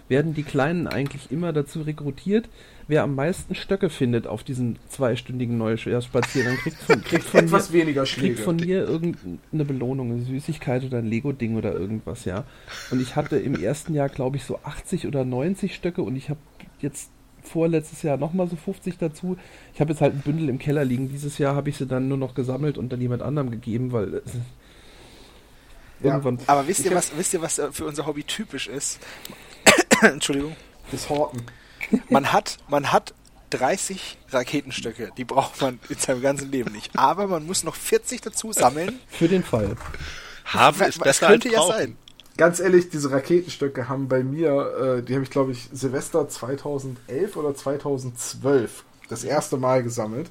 werden 0.09 0.33
die 0.33 0.43
Kleinen 0.43 0.87
eigentlich 0.87 1.31
immer 1.31 1.53
dazu 1.53 1.81
rekrutiert, 1.81 2.47
wer 2.87 3.03
am 3.03 3.15
meisten 3.15 3.55
Stöcke 3.55 3.89
findet 3.89 4.27
auf 4.27 4.43
diesem 4.43 4.77
zweistündigen 4.89 5.57
Neujahrsspaziergang, 5.57 6.55
kriegt 6.57 6.77
von, 6.77 7.03
kriegt 7.03 7.23
von, 7.23 7.41
mir, 7.41 7.47
Etwas 7.47 7.73
weniger 7.73 8.03
kriegt 8.03 8.19
Schläge. 8.19 8.41
von 8.41 8.55
mir 8.55 8.87
irgendeine 8.87 9.65
Belohnung, 9.65 10.11
eine 10.11 10.21
Süßigkeit 10.21 10.83
oder 10.83 10.99
ein 10.99 11.07
Lego-Ding 11.07 11.57
oder 11.57 11.73
irgendwas, 11.73 12.25
ja. 12.25 12.45
Und 12.91 13.01
ich 13.01 13.15
hatte 13.15 13.37
im 13.37 13.55
ersten 13.55 13.93
Jahr, 13.93 14.09
glaube 14.09 14.37
ich, 14.37 14.45
so 14.45 14.59
80 14.63 15.07
oder 15.07 15.25
90 15.25 15.75
Stöcke 15.75 16.01
und 16.01 16.15
ich 16.15 16.29
habe 16.29 16.39
jetzt 16.79 17.09
vorletztes 17.47 18.03
Jahr 18.03 18.17
nochmal 18.17 18.47
so 18.47 18.55
50 18.55 18.97
dazu. 18.97 19.37
Ich 19.73 19.81
habe 19.81 19.91
jetzt 19.91 20.01
halt 20.01 20.13
ein 20.13 20.21
Bündel 20.21 20.49
im 20.49 20.59
Keller 20.59 20.85
liegen. 20.85 21.09
Dieses 21.09 21.37
Jahr 21.37 21.55
habe 21.55 21.69
ich 21.69 21.77
sie 21.77 21.87
dann 21.87 22.07
nur 22.07 22.17
noch 22.17 22.35
gesammelt 22.35 22.77
und 22.77 22.91
dann 22.91 23.01
jemand 23.01 23.21
anderem 23.21 23.51
gegeben, 23.51 23.91
weil 23.91 24.15
äh, 24.15 24.21
Ja, 26.03 26.11
irgendwann. 26.11 26.39
Aber 26.47 26.67
wisst 26.67 26.85
ihr, 26.85 26.93
was, 26.93 27.17
wisst 27.17 27.33
ihr, 27.33 27.41
was 27.41 27.57
äh, 27.57 27.71
für 27.71 27.85
unser 27.85 28.05
Hobby 28.05 28.23
typisch 28.23 28.67
ist? 28.67 28.99
Entschuldigung. 30.01 30.55
Das 30.91 31.09
Horten. 31.09 31.43
Man 32.09 32.31
hat, 32.31 32.57
man 32.69 32.91
hat 32.91 33.13
30 33.51 34.17
Raketenstöcke, 34.29 35.11
die 35.17 35.23
braucht 35.23 35.61
man 35.61 35.79
in 35.89 35.97
seinem 35.97 36.21
ganzen 36.21 36.51
Leben 36.51 36.71
nicht. 36.73 36.97
Aber 36.97 37.27
man 37.27 37.45
muss 37.45 37.63
noch 37.63 37.75
40 37.75 38.21
dazu 38.21 38.51
sammeln. 38.51 38.99
Für 39.07 39.27
den 39.27 39.43
Fall. 39.43 39.75
Haben 40.45 40.81
ist 40.81 40.89
Es 40.89 40.99
besser 40.99 41.27
könnte 41.27 41.47
als 41.49 41.55
ja 41.55 41.61
brauchen. 41.61 41.77
sein. 41.77 41.97
Ganz 42.37 42.59
ehrlich, 42.59 42.89
diese 42.89 43.11
Raketenstöcke 43.11 43.89
haben 43.89 44.07
bei 44.07 44.23
mir, 44.23 44.97
äh, 44.99 45.03
die 45.03 45.13
habe 45.15 45.23
ich 45.23 45.29
glaube 45.31 45.51
ich 45.53 45.69
Silvester 45.73 46.27
2011 46.29 47.35
oder 47.35 47.55
2012 47.55 48.83
das 49.09 49.23
erste 49.23 49.57
Mal 49.57 49.83
gesammelt. 49.83 50.29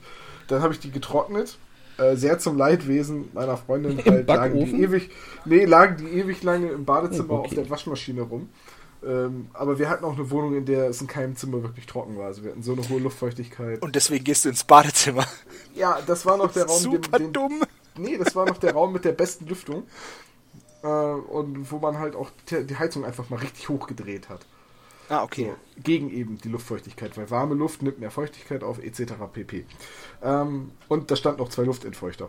Dann 0.48 0.62
habe 0.62 0.72
ich 0.74 0.80
die 0.80 0.90
getrocknet. 0.90 1.58
Äh, 1.98 2.14
sehr 2.16 2.38
zum 2.38 2.58
Leidwesen 2.58 3.30
meiner 3.32 3.56
Freundin, 3.56 3.98
Im 4.04 4.04
weil 4.06 4.24
lagen 4.24 4.64
die 4.64 4.82
ewig, 4.82 5.10
nee, 5.46 5.64
lagen 5.64 5.96
die 5.96 6.18
ewig 6.18 6.42
lange 6.42 6.68
im 6.68 6.84
Badezimmer 6.84 7.30
Oh, 7.32 7.36
okay. 7.38 7.46
auf 7.48 7.54
der 7.54 7.70
Waschmaschine 7.70 8.20
rum. 8.20 8.50
Ähm, 9.06 9.48
aber 9.52 9.78
wir 9.78 9.88
hatten 9.88 10.04
auch 10.04 10.14
eine 10.14 10.30
Wohnung, 10.30 10.56
in 10.56 10.64
der 10.64 10.88
es 10.88 11.00
in 11.00 11.06
keinem 11.06 11.36
Zimmer 11.36 11.62
wirklich 11.62 11.86
trocken 11.86 12.16
war. 12.16 12.26
Also 12.26 12.42
wir 12.42 12.50
hatten 12.50 12.62
so 12.62 12.72
eine 12.72 12.88
hohe 12.88 12.98
Luftfeuchtigkeit. 12.98 13.80
Und 13.82 13.94
deswegen 13.94 14.24
gehst 14.24 14.44
du 14.44 14.48
ins 14.48 14.64
Badezimmer. 14.64 15.26
ja, 15.74 16.00
das 16.06 16.26
war 16.26 16.36
noch 16.36 16.52
der 16.52 16.66
Raum, 16.66 16.80
Super 16.80 17.18
den, 17.18 17.26
den, 17.26 17.32
dumm. 17.32 17.62
Nee, 17.96 18.18
das 18.18 18.34
war 18.34 18.46
noch 18.46 18.58
der 18.58 18.72
Raum 18.72 18.92
mit 18.92 19.04
der 19.04 19.12
besten 19.12 19.46
Lüftung. 19.46 19.84
Äh, 20.82 20.88
und 20.88 21.70
wo 21.70 21.78
man 21.78 21.98
halt 21.98 22.16
auch 22.16 22.30
die 22.50 22.64
die 22.64 22.76
Heizung 22.76 23.04
einfach 23.04 23.30
mal 23.30 23.38
richtig 23.38 23.68
hochgedreht 23.68 24.28
hat. 24.28 24.44
Ah, 25.08 25.22
okay. 25.22 25.52
So, 25.76 25.82
gegen 25.82 26.10
eben 26.10 26.38
die 26.38 26.48
Luftfeuchtigkeit, 26.48 27.16
weil 27.16 27.30
warme 27.30 27.54
Luft 27.54 27.82
nimmt 27.82 28.00
mehr 28.00 28.10
Feuchtigkeit 28.10 28.64
auf, 28.64 28.82
etc. 28.82 29.14
pp. 29.32 29.64
Ähm, 30.22 30.72
und 30.88 31.10
da 31.10 31.16
stand 31.16 31.38
noch 31.38 31.48
zwei 31.48 31.62
Luftentfeuchter. 31.62 32.28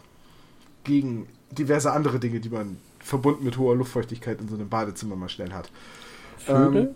Gegen 0.84 1.28
diverse 1.52 1.92
andere 1.92 2.20
Dinge, 2.20 2.40
die 2.40 2.50
man 2.50 2.78
verbunden 3.00 3.44
mit 3.44 3.58
hoher 3.58 3.76
Luftfeuchtigkeit 3.76 4.40
in 4.40 4.48
so 4.48 4.56
einem 4.56 4.70
Badezimmer 4.70 5.16
mal 5.16 5.30
schnell 5.30 5.54
hat. 5.54 5.72
Vögel? 6.38 6.96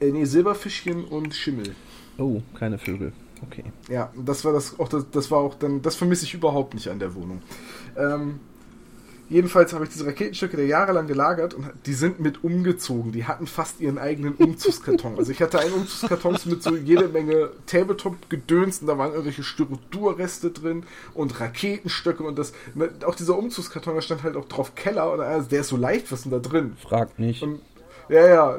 Äh, 0.00 0.10
nee, 0.10 0.24
Silberfischchen 0.24 1.04
und 1.04 1.34
Schimmel. 1.34 1.74
Oh, 2.18 2.40
keine 2.58 2.78
Vögel. 2.78 3.12
Okay. 3.46 3.64
Ja, 3.88 4.12
das 4.16 4.44
war 4.44 4.52
das 4.52 4.78
auch 4.78 4.88
das, 4.88 5.06
das 5.10 5.30
war 5.30 5.38
auch 5.38 5.54
dann, 5.54 5.82
das 5.82 5.96
vermisse 5.96 6.24
ich 6.24 6.34
überhaupt 6.34 6.74
nicht 6.74 6.88
an 6.88 6.98
der 6.98 7.14
Wohnung. 7.14 7.40
Ähm, 7.96 8.40
jedenfalls 9.30 9.72
habe 9.72 9.84
ich 9.84 9.90
diese 9.90 10.06
Raketenstöcke 10.06 10.56
der 10.56 10.66
jahrelang 10.66 11.06
gelagert 11.06 11.54
und 11.54 11.66
die 11.86 11.94
sind 11.94 12.20
mit 12.20 12.44
umgezogen. 12.44 13.12
Die 13.12 13.24
hatten 13.24 13.46
fast 13.46 13.80
ihren 13.80 13.96
eigenen 13.96 14.34
Umzugskarton. 14.34 15.16
Also 15.16 15.32
ich 15.32 15.40
hatte 15.40 15.58
einen 15.58 15.72
Umzugskarton 15.72 16.36
mit 16.46 16.62
so 16.62 16.76
jede 16.76 17.08
Menge 17.08 17.50
Tabletop-Gedöns 17.66 18.82
und 18.82 18.88
da 18.88 18.98
waren 18.98 19.12
irgendwelche 19.12 19.42
Styrodur-Reste 19.42 20.50
drin 20.50 20.84
und 21.14 21.40
Raketenstöcke 21.40 22.22
und 22.22 22.38
das, 22.38 22.52
ne, 22.74 22.90
auch 23.06 23.14
dieser 23.14 23.38
Umzugskarton, 23.38 23.94
da 23.94 24.02
stand 24.02 24.22
halt 24.22 24.36
auch 24.36 24.46
drauf 24.46 24.74
Keller 24.74 25.12
und 25.12 25.20
also 25.20 25.48
der 25.48 25.62
ist 25.62 25.68
so 25.68 25.76
leicht, 25.78 26.12
was 26.12 26.20
ist 26.20 26.24
denn 26.24 26.32
da 26.32 26.40
drin? 26.40 26.76
Fragt 26.78 27.18
nicht. 27.18 27.42
Und 27.42 27.60
ja, 28.10 28.26
ja, 28.26 28.58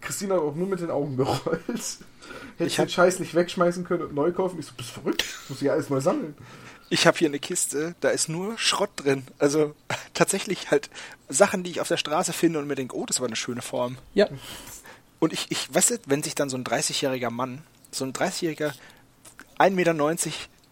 Christina 0.00 0.34
hat 0.34 0.42
auch 0.42 0.54
nur 0.54 0.66
mit 0.66 0.80
den 0.80 0.90
Augen 0.90 1.16
gerollt. 1.16 1.58
Hätte 1.66 1.98
ich 2.58 2.66
Ich 2.66 2.76
den 2.76 2.88
Scheiß 2.88 3.18
nicht 3.20 3.34
wegschmeißen 3.34 3.84
können 3.84 4.02
und 4.04 4.14
neu 4.14 4.32
kaufen. 4.32 4.58
Ich 4.58 4.66
so, 4.66 4.72
bist 4.76 4.90
du 4.90 5.00
verrückt? 5.00 5.24
Ich 5.44 5.50
muss 5.50 5.60
ja 5.60 5.72
alles 5.72 5.90
neu 5.90 6.00
sammeln. 6.00 6.34
Ich 6.88 7.06
habe 7.06 7.16
hier 7.16 7.28
eine 7.28 7.38
Kiste, 7.38 7.94
da 8.00 8.08
ist 8.08 8.28
nur 8.28 8.58
Schrott 8.58 8.90
drin. 8.96 9.24
Also 9.38 9.74
tatsächlich 10.14 10.70
halt 10.70 10.90
Sachen, 11.28 11.62
die 11.62 11.70
ich 11.70 11.80
auf 11.80 11.88
der 11.88 11.96
Straße 11.96 12.32
finde 12.32 12.58
und 12.58 12.66
mir 12.66 12.74
denke, 12.74 12.96
oh, 12.96 13.06
das 13.06 13.20
war 13.20 13.26
eine 13.26 13.36
schöne 13.36 13.62
Form. 13.62 13.96
Ja, 14.14 14.28
Und 15.20 15.32
ich, 15.32 15.50
ich 15.50 15.72
weißt 15.72 15.90
du, 15.90 15.98
wenn 16.06 16.22
sich 16.22 16.34
dann 16.34 16.50
so 16.50 16.56
ein 16.56 16.64
30-jähriger 16.64 17.30
Mann, 17.30 17.62
so 17.92 18.04
ein 18.04 18.12
30-jähriger, 18.12 18.72
1,90 19.58 19.70
Meter 19.70 19.94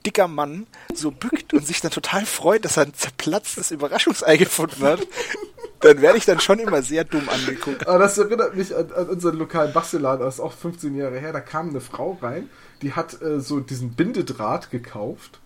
dicker 0.07 0.29
Mann 0.29 0.67
so 0.95 1.11
bückt 1.11 1.53
und 1.55 1.67
sich 1.67 1.81
dann 1.81 1.91
total 1.91 2.25
freut, 2.25 2.65
dass 2.65 2.77
er 2.77 2.85
ein 2.85 2.95
zerplatztes 2.95 3.71
Überraschungsei 3.71 4.37
gefunden 4.37 4.83
hat, 4.83 5.01
dann 5.81 6.01
werde 6.01 6.19
ich 6.19 6.25
dann 6.25 6.41
schon 6.41 6.59
immer 6.59 6.83
sehr 6.83 7.05
dumm 7.05 7.29
angeguckt. 7.29 7.87
Aber 7.87 7.99
das 7.99 8.19
erinnert 8.19 8.57
mich 8.57 8.75
an, 8.75 8.91
an 8.93 9.09
unseren 9.09 9.37
lokalen 9.37 9.73
Bastelladen, 9.73 10.25
das 10.25 10.37
ist 10.37 10.41
auch 10.41 10.53
15 10.53 10.95
Jahre 10.97 11.19
her. 11.19 11.33
Da 11.33 11.41
kam 11.41 11.71
eine 11.71 11.81
Frau 11.81 12.19
rein, 12.21 12.49
die 12.83 12.93
hat 12.93 13.21
äh, 13.23 13.41
so 13.41 13.61
diesen 13.61 13.95
Bindedraht 13.95 14.71
gekauft 14.71 15.41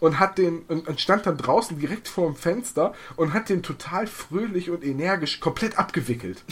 und 0.00 0.18
hat 0.18 0.38
den 0.38 0.60
und, 0.68 1.00
stand 1.00 1.26
dann 1.26 1.36
draußen 1.36 1.78
direkt 1.78 2.08
vor 2.08 2.26
dem 2.26 2.36
Fenster 2.36 2.94
und 3.16 3.32
hat 3.32 3.48
den 3.48 3.62
total 3.62 4.06
fröhlich 4.06 4.70
und 4.70 4.84
energisch 4.84 5.40
komplett 5.40 5.78
abgewickelt. 5.78 6.44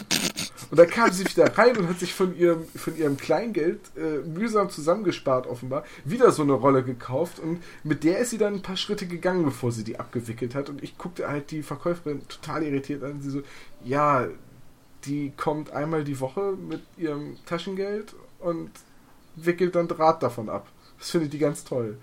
Und 0.70 0.78
dann 0.78 0.88
kam 0.88 1.12
sie 1.12 1.24
wieder 1.24 1.56
rein 1.56 1.76
und 1.76 1.88
hat 1.88 2.00
sich 2.00 2.12
von 2.12 2.36
ihrem, 2.36 2.66
von 2.66 2.96
ihrem 2.96 3.16
Kleingeld 3.16 3.80
äh, 3.96 4.26
mühsam 4.26 4.68
zusammengespart, 4.68 5.46
offenbar, 5.46 5.84
wieder 6.04 6.32
so 6.32 6.42
eine 6.42 6.54
Rolle 6.54 6.82
gekauft. 6.82 7.38
Und 7.38 7.62
mit 7.84 8.02
der 8.02 8.18
ist 8.18 8.30
sie 8.30 8.38
dann 8.38 8.54
ein 8.54 8.62
paar 8.62 8.76
Schritte 8.76 9.06
gegangen, 9.06 9.44
bevor 9.44 9.70
sie 9.70 9.84
die 9.84 10.00
abgewickelt 10.00 10.54
hat. 10.54 10.68
Und 10.68 10.82
ich 10.82 10.98
guckte 10.98 11.28
halt 11.28 11.50
die 11.52 11.62
Verkäuferin 11.62 12.26
total 12.28 12.64
irritiert 12.64 13.04
an. 13.04 13.20
Sie 13.22 13.30
so, 13.30 13.42
ja, 13.84 14.26
die 15.04 15.32
kommt 15.36 15.70
einmal 15.70 16.02
die 16.02 16.18
Woche 16.18 16.54
mit 16.56 16.82
ihrem 16.96 17.36
Taschengeld 17.46 18.14
und 18.40 18.70
wickelt 19.36 19.76
dann 19.76 19.86
Draht 19.86 20.22
davon 20.22 20.48
ab. 20.48 20.66
Das 20.98 21.10
findet 21.10 21.32
die 21.32 21.38
ganz 21.38 21.62
toll. 21.62 21.96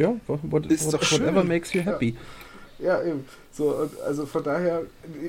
Ja, 0.00 0.16
what, 0.26 0.40
what, 0.42 0.66
Ist 0.66 0.86
what, 0.86 0.94
doch 0.94 1.02
schön. 1.02 1.20
whatever 1.20 1.44
makes 1.44 1.72
you 1.72 1.82
happy. 1.82 2.16
Ja, 2.78 3.02
eben. 3.02 3.24
So, 3.52 3.90
also 4.06 4.24
von 4.24 4.42
daher, 4.42 4.82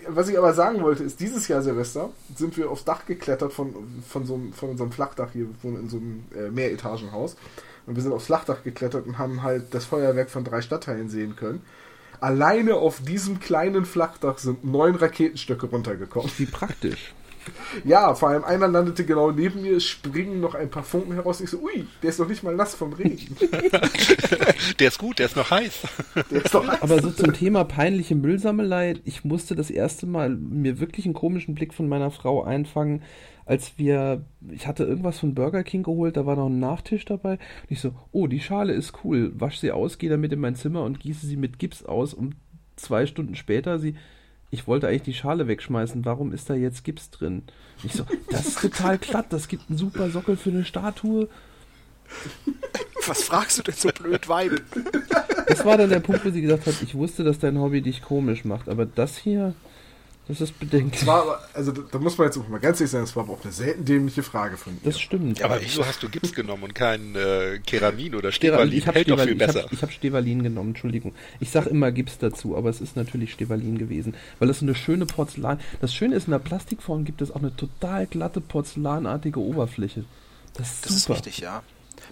was 0.08 0.30
ich 0.30 0.38
aber 0.38 0.54
sagen 0.54 0.82
wollte, 0.82 1.04
ist, 1.04 1.20
dieses 1.20 1.48
Jahr 1.50 1.62
Silvester 1.62 2.10
sind 2.36 2.56
wir 2.56 2.72
aufs 2.72 2.86
Dach 2.86 3.06
geklettert 3.06 3.52
von, 3.52 3.74
von, 4.08 4.26
so 4.26 4.36
einem, 4.36 4.54
von 4.54 4.70
unserem 4.70 4.92
Flachdach 4.92 5.32
hier, 5.34 5.48
wir 5.48 5.64
wohnen 5.64 5.82
in 5.82 5.90
so 5.90 5.98
einem 5.98 6.24
äh, 6.34 6.50
Mehretagenhaus. 6.50 7.36
Und 7.88 7.96
wir 7.96 8.04
sind 8.04 8.14
aufs 8.14 8.28
Flachdach 8.28 8.64
geklettert 8.64 9.06
und 9.06 9.18
haben 9.18 9.44
halt 9.44 9.74
das 9.74 9.86
Feuerwerk 9.86 10.30
von 10.30 10.46
drei 10.46 10.62
Stadtteilen 10.62 11.10
sehen 11.10 11.36
können. 11.36 11.62
Alleine 12.22 12.76
auf 12.76 13.02
diesem 13.02 13.40
kleinen 13.40 13.84
Flachdach 13.84 14.38
sind 14.38 14.64
neun 14.64 14.96
Raketenstöcke 14.96 15.66
runtergekommen. 15.66 16.32
Wie 16.38 16.46
praktisch. 16.46 17.14
Ja, 17.86 18.14
vor 18.16 18.30
allem 18.30 18.44
einer 18.44 18.68
landete 18.68 19.06
genau 19.06 19.32
neben 19.32 19.62
mir, 19.62 19.80
springen 19.80 20.40
noch 20.42 20.56
ein 20.56 20.70
paar 20.70 20.84
Funken 20.84 21.14
heraus. 21.14 21.42
Ich 21.42 21.50
so, 21.50 21.60
ui, 21.60 21.88
der 22.02 22.10
ist 22.10 22.20
noch 22.20 22.28
nicht 22.28 22.44
mal 22.44 22.56
nass 22.56 22.76
vom 22.76 22.94
Regen. 22.94 23.36
der 24.80 24.88
ist 24.88 25.00
gut, 25.00 25.20
der 25.20 25.28
ist 25.28 25.36
noch 25.36 25.50
heiß. 25.50 25.82
Der 26.30 26.46
ist 26.46 26.54
doch 26.54 26.68
heiß. 26.68 26.82
Aber 26.82 27.02
so 27.02 27.12
zum 27.12 27.34
Thema 27.34 27.64
peinliche 27.64 28.16
Müllsammelei, 28.16 28.96
ich 29.06 29.24
musste 29.24 29.56
das 29.56 29.70
erste 29.70 30.06
Mal 30.06 30.30
mir 30.30 30.80
wirklich 30.80 31.06
einen 31.06 31.14
komischen 31.14 31.56
Blick 31.56 31.74
von 31.74 31.88
meiner 31.88 32.12
Frau 32.12 32.44
einfangen, 32.44 33.02
als 33.46 33.78
wir, 33.78 34.24
ich 34.50 34.68
hatte 34.68 34.84
irgendwas 34.84 35.20
von 35.20 35.34
Burger 35.34 35.64
King 35.64 35.84
geholt, 35.84 36.18
da 36.18 36.26
war 36.26 36.36
noch 36.36 36.48
ein 36.48 36.60
Nachtisch 36.60 37.06
dabei. 37.06 37.34
Und 37.34 37.70
ich 37.70 37.82
so, 37.82 37.94
oh, 38.12 38.28
die 38.28 38.40
Schale 38.40 38.74
ist 38.74 39.04
cool, 39.04 39.32
wasch 39.36 39.60
sie 39.60 39.72
aus, 39.72 39.98
gehe 39.98 40.10
damit 40.10 40.32
in 40.32 40.40
mein 40.40 40.56
Zimmer 40.56 40.84
und 40.84 41.00
gieße 41.00 41.26
sie 41.26 41.38
mit 41.38 41.60
Gips 41.60 41.84
aus. 41.84 42.14
Und 42.14 42.36
zwei 42.76 43.06
Stunden 43.06 43.36
später 43.36 43.80
sie, 43.80 43.96
ich 44.52 44.68
wollte 44.68 44.88
eigentlich 44.88 45.02
die 45.04 45.14
Schale 45.14 45.48
wegschmeißen, 45.48 46.04
warum 46.06 46.34
ist 46.34 46.50
da 46.50 46.54
jetzt 46.54 46.84
Gips 46.84 47.10
drin? 47.10 47.44
Ich 47.84 47.94
so, 47.94 48.06
das 48.30 48.48
ist 48.48 48.62
total 48.62 48.98
glatt, 48.98 49.28
das 49.30 49.48
gibt 49.48 49.70
einen 49.70 49.78
super 49.78 50.10
Sockel 50.12 50.36
für 50.36 50.50
eine 50.50 50.66
Statue. 50.66 51.30
Was 53.08 53.24
fragst 53.24 53.58
du 53.58 53.64
denn 53.64 53.74
so 53.74 53.90
blöd, 53.90 54.28
Weib? 54.28 54.62
Das 55.48 55.66
war 55.66 55.78
dann 55.78 55.90
der 55.90 56.02
Punkt, 56.02 56.26
wo 56.26 56.30
sie 56.30 56.42
gesagt 56.42 56.68
hat, 56.68 56.82
ich 56.82 56.94
wusste, 56.96 57.24
dass 57.24 57.40
dein 57.40 57.60
Hobby 57.60 57.82
dich 57.82 58.02
komisch 58.02 58.44
macht, 58.44 58.68
aber 58.68 58.86
das 58.86 59.18
hier, 59.18 59.56
das 60.28 60.40
ist 60.40 60.60
bedenklich. 60.60 61.00
Das 61.00 61.08
war 61.08 61.22
aber, 61.24 61.40
also 61.54 61.72
da, 61.72 61.82
da 61.92 62.00
muss 62.00 62.18
man 62.18 62.28
jetzt 62.28 62.38
auch 62.38 62.48
mal 62.48 62.60
ganz 62.60 62.80
ehrlich 62.80 62.92
sein, 62.92 63.02
das 63.02 63.16
war 63.16 63.24
aber 63.24 63.34
auch 63.34 63.44
eine 63.44 63.52
selten 63.52 63.84
dämliche 63.86 64.24
Frage 64.24 64.56
von 64.56 64.74
dir. 64.74 64.80
Das 64.92 65.00
stimmt. 65.00 65.42
Aber 65.42 65.60
wieso 65.62 65.86
hast 65.86 66.02
du 66.04 66.10
Gips 66.10 66.34
genommen 66.34 66.64
und 66.64 66.76
kein 66.76 67.16
äh, 67.16 67.60
Keramin 67.66 68.16
oder 68.16 68.32
Stevalin, 68.32 68.72
ich 68.78 68.88
habe 68.88 69.00
Stevalin, 69.00 69.24
viel 69.26 69.34
ich 69.34 69.48
besser. 69.48 69.64
hab, 69.64 69.74
ich 69.74 69.82
hab 69.82 69.92
Stevalin 69.92 70.44
genommen, 70.44 70.70
Entschuldigung. 70.70 71.14
Ich 71.40 71.50
sag 71.50 71.66
immer 71.68 71.92
Gips 71.92 72.18
dazu, 72.20 72.56
aber 72.56 72.70
es 72.70 72.82
ist 72.82 72.96
natürlich 72.96 73.34
Stevalin 73.34 73.78
gewesen, 73.78 74.16
weil 74.40 74.48
das 74.48 74.60
so 74.60 74.66
eine 74.66 74.76
schöne 74.76 75.06
Porzellan. 75.06 75.60
Das 75.82 75.94
Schöne 75.94 76.16
ist, 76.16 76.28
in 76.28 76.32
der 76.32 76.40
Plastikform 76.40 77.04
gibt 77.04 77.22
es 77.22 77.32
auch 77.32 77.38
eine 77.42 77.56
total 77.56 78.06
glatte 78.08 78.42
porzellanartige 78.42 79.40
Oberfläche. 79.40 80.06
Das 80.54 80.72
ist 80.74 80.86
Das 80.86 80.92
ist 80.94 81.04
super. 81.04 81.16
richtig, 81.16 81.40
ja. 81.40 81.64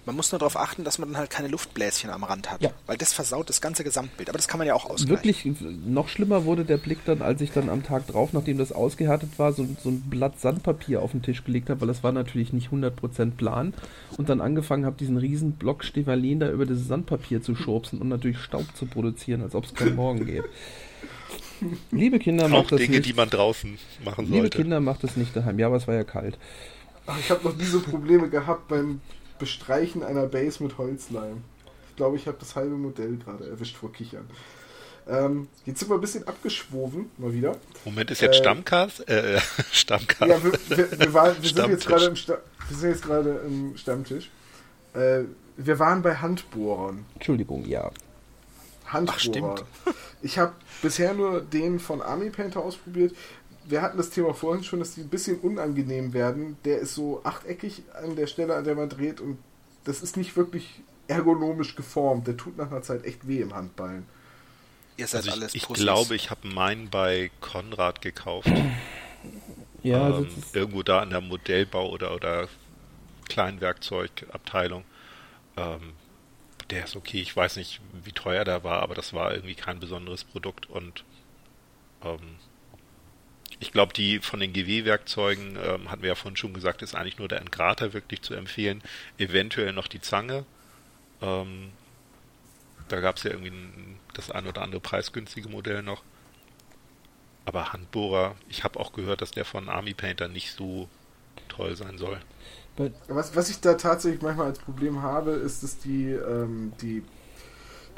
Man 0.06 0.16
muss 0.16 0.32
nur 0.32 0.40
darauf 0.40 0.58
achten, 0.58 0.84
dass 0.84 0.98
man 0.98 1.10
dann 1.10 1.18
halt 1.18 1.30
keine 1.30 1.48
Luftbläschen 1.48 2.10
am 2.10 2.24
Rand 2.24 2.52
hat. 2.52 2.62
Ja. 2.62 2.72
Weil 2.88 2.98
das 2.98 3.14
versaut 3.14 3.50
das 3.50 3.62
ganze 3.62 3.84
Gesamtbild. 3.84 4.30
Aber 4.30 4.38
das 4.38 4.48
kann 4.48 4.58
man 4.58 4.68
ja 4.68 4.74
auch 4.74 4.90
ausgleichen. 4.90 5.10
Wirklich 5.10 5.46
noch 5.86 6.08
schlimmer 6.10 6.46
wurde 6.46 6.66
der 6.66 6.78
Blick 6.78 7.00
dann, 7.06 7.22
als 7.22 7.42
ich 7.42 7.52
dann 7.52 7.70
am 7.70 7.84
Tag 7.84 8.08
drauf, 8.08 8.34
nachdem 8.34 8.58
das 8.58 8.72
ausgehärtet 8.72 9.38
war, 9.38 9.54
so, 9.54 9.68
so 9.84 9.90
ein 9.90 10.02
Blatt 10.10 10.40
Sandpapier 10.40 11.02
auf 11.02 11.12
den 11.12 11.22
Tisch 11.22 11.44
gelegt 11.44 11.70
habe, 11.70 11.82
weil 11.82 11.88
das 11.88 12.04
war 12.04 12.12
natürlich 12.12 12.54
nicht 12.54 12.70
100% 12.70 13.32
plan 13.32 13.74
und 14.18 14.30
dann 14.30 14.42
angefangen 14.42 14.86
habe, 14.86 14.96
diesen 14.98 15.18
riesen 15.18 15.54
Block 15.54 15.84
Stevalin 15.84 16.40
da 16.40 16.50
über 16.50 16.66
dieses 16.66 16.88
Sandpapier 16.88 17.42
zu 17.42 17.56
schubsen 17.56 18.00
und 18.00 18.10
natürlich 18.10 18.40
Staub 18.40 18.66
zu 18.76 18.86
produzieren, 18.86 19.42
als 19.42 19.56
ob 19.56 19.66
es 19.66 19.74
kein 19.74 19.96
Morgen 19.96 20.26
geht. 20.26 20.44
Liebe 21.92 22.20
Kinder, 22.20 22.46
Auch 22.46 22.50
macht 22.50 22.72
das 22.72 22.80
Dinge, 22.80 22.98
nicht. 22.98 23.10
die 23.10 23.14
man 23.14 23.30
draußen 23.30 23.78
machen 24.04 24.26
Liebe 24.26 24.38
sollte. 24.42 24.58
Kinder, 24.58 24.80
macht 24.80 25.04
das 25.04 25.18
nicht 25.18 25.36
daheim. 25.36 25.60
Ja, 25.60 25.68
aber 25.68 25.78
es 25.78 25.88
war 25.88 25.96
ja 25.96 26.04
kalt. 26.04 26.38
Ach, 27.06 27.18
ich 27.20 27.30
habe 27.30 27.44
noch 27.44 27.58
diese 27.58 27.80
Probleme 27.80 28.30
gehabt 28.30 28.68
beim 28.68 29.02
Bestreichen 29.40 30.04
einer 30.04 30.28
Base 30.28 30.62
mit 30.62 30.78
Holzleim. 30.78 31.44
Ich 31.90 31.96
glaube, 31.96 32.18
ich 32.18 32.28
habe 32.28 32.38
das 32.40 32.56
halbe 32.56 32.76
Modell 32.76 33.18
gerade 33.18 33.50
erwischt 33.50 33.76
vor 33.78 33.92
Kichern. 33.92 34.30
Ähm, 35.08 35.48
jetzt 35.66 35.80
sind 35.80 35.90
wir 35.90 35.96
ein 35.96 36.02
bisschen 36.02 36.28
abgeschwoven, 36.28 37.10
mal 37.18 37.34
wieder. 37.34 37.58
Moment, 37.84 38.12
ist 38.12 38.22
jetzt 38.22 38.36
Äh, 38.36 38.40
Stammcast? 38.40 39.10
Äh, 39.10 39.38
äh, 39.38 39.42
Stammcast. 39.72 40.30
Ja, 40.30 40.44
wir, 40.44 40.52
wir, 40.70 41.00
wir, 41.00 41.14
waren, 41.14 41.36
wir 41.42 41.50
sind 41.50 41.70
jetzt 41.70 41.84
Stammtisch. 41.84 41.86
gerade 41.86 42.06
im, 42.06 42.16
Sta 42.16 42.38
wir 42.68 42.78
sind 42.78 42.90
jetzt 42.92 43.02
gerade 43.04 43.30
im 43.48 43.78
Stammtisch. 43.78 44.30
Äh, 44.94 45.22
wir 45.58 45.80
waren 45.80 46.02
bei 46.04 46.16
Handbohrern. 46.16 47.06
Entschuldigung, 47.16 47.66
ja. 47.66 47.92
Handbohrer. 48.86 49.20
stimmt. 49.20 49.64
Ich 50.22 50.38
habe 50.38 50.54
bisher 50.82 51.14
nur 51.14 51.42
den 51.42 51.80
von 51.80 52.02
Army 52.02 52.30
Painter 52.30 52.62
ausprobiert. 52.62 53.14
Wir 53.70 53.84
hatten 53.84 53.98
das 53.98 54.10
Thema 54.10 54.34
vorhin 54.34 54.64
schon, 54.64 54.80
dass 54.80 54.96
die 54.96 55.02
ein 55.02 55.10
bisschen 55.10 55.40
unangenehm 55.40 56.14
werden. 56.14 56.58
Der 56.66 56.80
ist 56.80 56.96
so 56.96 57.22
achteckig 57.24 57.84
an 57.94 58.16
der 58.16 58.26
Stelle, 58.26 58.56
an 58.56 58.64
der 58.64 58.76
man 58.76 58.90
dreht 58.90 59.22
und 59.22 59.38
das 59.84 60.02
ist 60.02 60.18
nicht 60.18 60.36
wirklich 60.36 60.82
ergonomisch 61.08 61.76
geformt. 61.76 62.28
Der 62.28 62.36
tut 62.36 62.58
nach 62.58 62.72
einer 62.72 62.82
Zeit 62.82 63.06
echt 63.06 63.28
weh 63.28 63.42
im 63.42 63.54
Handballen. 63.54 64.06
Ihr 64.98 65.08
seid 65.08 65.22
Also 65.22 65.32
alles 65.32 65.54
ich, 65.54 65.70
ich 65.70 65.74
glaube, 65.74 66.16
ich 66.16 66.32
habe 66.32 66.48
meinen 66.48 66.90
bei 66.90 67.30
Konrad 67.42 68.02
gekauft. 68.02 68.52
Ja, 69.84 70.10
ähm, 70.10 70.26
das 70.26 70.46
ist, 70.46 70.56
irgendwo 70.56 70.84
da 70.84 71.04
in 71.04 71.12
der 71.12 71.22
Modellbau- 71.22 71.90
oder, 71.90 72.14
oder 72.14 72.48
Kleinwerkzeugabteilung. 73.30 74.84
Ähm, 75.58 75.94
der 76.70 76.86
ist 76.86 76.96
okay. 76.96 77.22
Ich 77.22 77.36
weiß 77.36 77.56
nicht, 77.58 77.82
wie 78.04 78.12
teuer 78.12 78.44
der 78.46 78.64
war, 78.64 78.82
aber 78.82 78.96
das 78.96 79.14
war 79.14 79.34
irgendwie 79.34 79.56
kein 79.56 79.80
besonderes 79.80 80.24
Produkt. 80.24 80.70
Und 80.70 81.06
ähm, 82.04 82.39
ich 83.60 83.72
glaube, 83.72 83.94
die 83.94 84.20
von 84.20 84.40
den 84.40 84.54
GW-Werkzeugen, 84.54 85.58
ähm, 85.62 85.92
hatten 85.92 86.02
wir 86.02 86.10
ja 86.10 86.16
vorhin 86.16 86.38
schon 86.38 86.54
gesagt, 86.54 86.82
ist 86.82 86.96
eigentlich 86.96 87.18
nur 87.18 87.28
der 87.28 87.42
Engrater 87.42 87.94
wirklich 87.94 88.22
zu 88.22 88.34
empfehlen. 88.34 88.82
Eventuell 89.18 89.74
noch 89.74 89.88
die 89.88 90.00
Zange. 90.00 90.46
Ähm, 91.22 91.72
da 92.88 93.02
gab 93.02 93.18
es 93.18 93.24
ja 93.24 93.32
irgendwie 93.32 93.52
ein, 93.52 94.00
das 94.14 94.32
ein 94.32 94.48
oder 94.48 94.62
andere 94.62 94.82
preisgünstige 94.82 95.50
Modell 95.50 95.84
noch. 95.84 96.04
Aber 97.46 97.74
Handbohrer, 97.74 98.36
ich 98.48 98.64
habe 98.64 98.80
auch 98.80 98.94
gehört, 98.94 99.22
dass 99.22 99.32
der 99.32 99.46
von 99.46 99.70
Army 99.70 99.94
Painter 99.94 100.28
nicht 100.28 100.52
so 100.54 100.88
toll 101.48 101.76
sein 101.76 101.98
soll. 101.98 102.20
Was, 103.08 103.36
was 103.36 103.50
ich 103.50 103.60
da 103.60 103.74
tatsächlich 103.74 104.22
manchmal 104.22 104.48
als 104.48 104.60
Problem 104.60 105.02
habe, 105.02 105.32
ist, 105.32 105.64
dass 105.64 105.80
die, 105.80 106.12
ähm, 106.12 106.72
die 106.82 107.04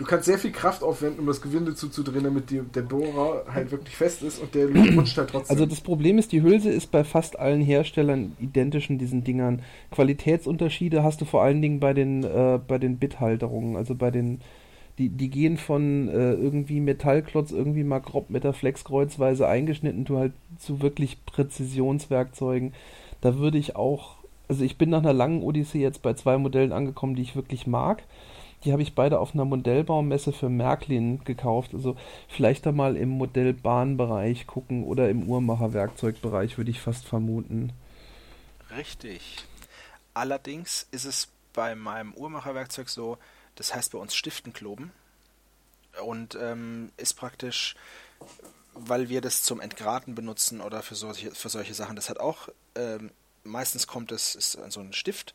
du 0.01 0.07
kannst 0.07 0.25
sehr 0.25 0.39
viel 0.39 0.51
Kraft 0.51 0.83
aufwenden, 0.83 1.19
um 1.19 1.27
das 1.27 1.41
Gewinde 1.41 1.75
zuzudrehen, 1.75 2.23
damit 2.23 2.49
die, 2.49 2.61
der 2.61 2.81
Bohrer 2.81 3.45
halt 3.53 3.71
wirklich 3.71 3.95
fest 3.95 4.23
ist 4.23 4.39
und 4.39 4.55
der 4.55 4.67
rutscht 4.95 5.17
halt 5.17 5.29
trotzdem. 5.29 5.55
Also 5.55 5.67
das 5.67 5.81
Problem 5.81 6.17
ist, 6.17 6.31
die 6.31 6.41
Hülse 6.41 6.71
ist 6.71 6.91
bei 6.91 7.03
fast 7.03 7.39
allen 7.39 7.61
Herstellern 7.61 8.35
identisch 8.39 8.89
in 8.89 8.97
diesen 8.97 9.23
Dingern. 9.23 9.61
Qualitätsunterschiede 9.91 11.03
hast 11.03 11.21
du 11.21 11.25
vor 11.25 11.43
allen 11.43 11.61
Dingen 11.61 11.79
bei 11.79 11.93
den 11.93 12.23
äh, 12.23 12.59
bei 12.67 12.79
den 12.79 12.97
Bithalterungen, 12.97 13.75
also 13.75 13.93
bei 13.93 14.09
den 14.09 14.41
die, 14.97 15.09
die 15.09 15.29
gehen 15.29 15.57
von 15.57 16.09
äh, 16.09 16.33
irgendwie 16.33 16.79
Metallklotz 16.79 17.51
irgendwie 17.51 17.83
mal 17.83 17.99
grob 17.99 18.29
mit 18.29 18.43
der 18.43 18.53
Flex 18.53 18.83
kreuzweise 18.83 19.47
eingeschnitten 19.47 20.05
zu 20.05 20.17
halt 20.17 20.33
zu 20.57 20.81
wirklich 20.81 21.23
Präzisionswerkzeugen. 21.25 22.73
Da 23.21 23.37
würde 23.37 23.59
ich 23.59 23.75
auch, 23.75 24.15
also 24.47 24.63
ich 24.63 24.77
bin 24.77 24.89
nach 24.89 24.99
einer 24.99 25.13
langen 25.13 25.43
Odyssee 25.43 25.81
jetzt 25.81 26.01
bei 26.01 26.13
zwei 26.15 26.37
Modellen 26.37 26.71
angekommen, 26.71 27.15
die 27.15 27.21
ich 27.21 27.35
wirklich 27.35 27.67
mag. 27.67 28.03
Die 28.63 28.71
habe 28.71 28.81
ich 28.81 28.93
beide 28.93 29.19
auf 29.19 29.33
einer 29.33 29.45
Modellbaumesse 29.45 30.31
für 30.33 30.49
Märklin 30.49 31.23
gekauft. 31.23 31.73
Also 31.73 31.95
vielleicht 32.27 32.65
da 32.65 32.71
mal 32.71 32.95
im 32.95 33.09
Modellbahnbereich 33.09 34.45
gucken 34.45 34.83
oder 34.83 35.09
im 35.09 35.27
Uhrmacherwerkzeugbereich 35.27 36.57
würde 36.57 36.71
ich 36.71 36.79
fast 36.79 37.05
vermuten. 37.05 37.73
Richtig. 38.75 39.45
Allerdings 40.13 40.87
ist 40.91 41.05
es 41.05 41.29
bei 41.53 41.75
meinem 41.75 42.13
Uhrmacherwerkzeug 42.13 42.89
so, 42.89 43.17
das 43.55 43.73
heißt 43.73 43.91
bei 43.91 43.97
uns 43.97 44.15
Stiftenkloben 44.15 44.91
und 46.03 46.35
ähm, 46.35 46.91
ist 46.97 47.15
praktisch, 47.15 47.75
weil 48.73 49.09
wir 49.09 49.21
das 49.21 49.43
zum 49.43 49.59
Entgraten 49.59 50.15
benutzen 50.15 50.61
oder 50.61 50.81
für 50.81 50.95
solche, 50.95 51.31
für 51.31 51.49
solche 51.49 51.73
Sachen, 51.73 51.95
das 51.95 52.09
hat 52.09 52.19
auch, 52.19 52.49
ähm, 52.75 53.11
meistens 53.43 53.87
kommt 53.87 54.11
es, 54.11 54.35
ist 54.35 54.57
so 54.69 54.79
ein 54.79 54.93
Stift, 54.93 55.33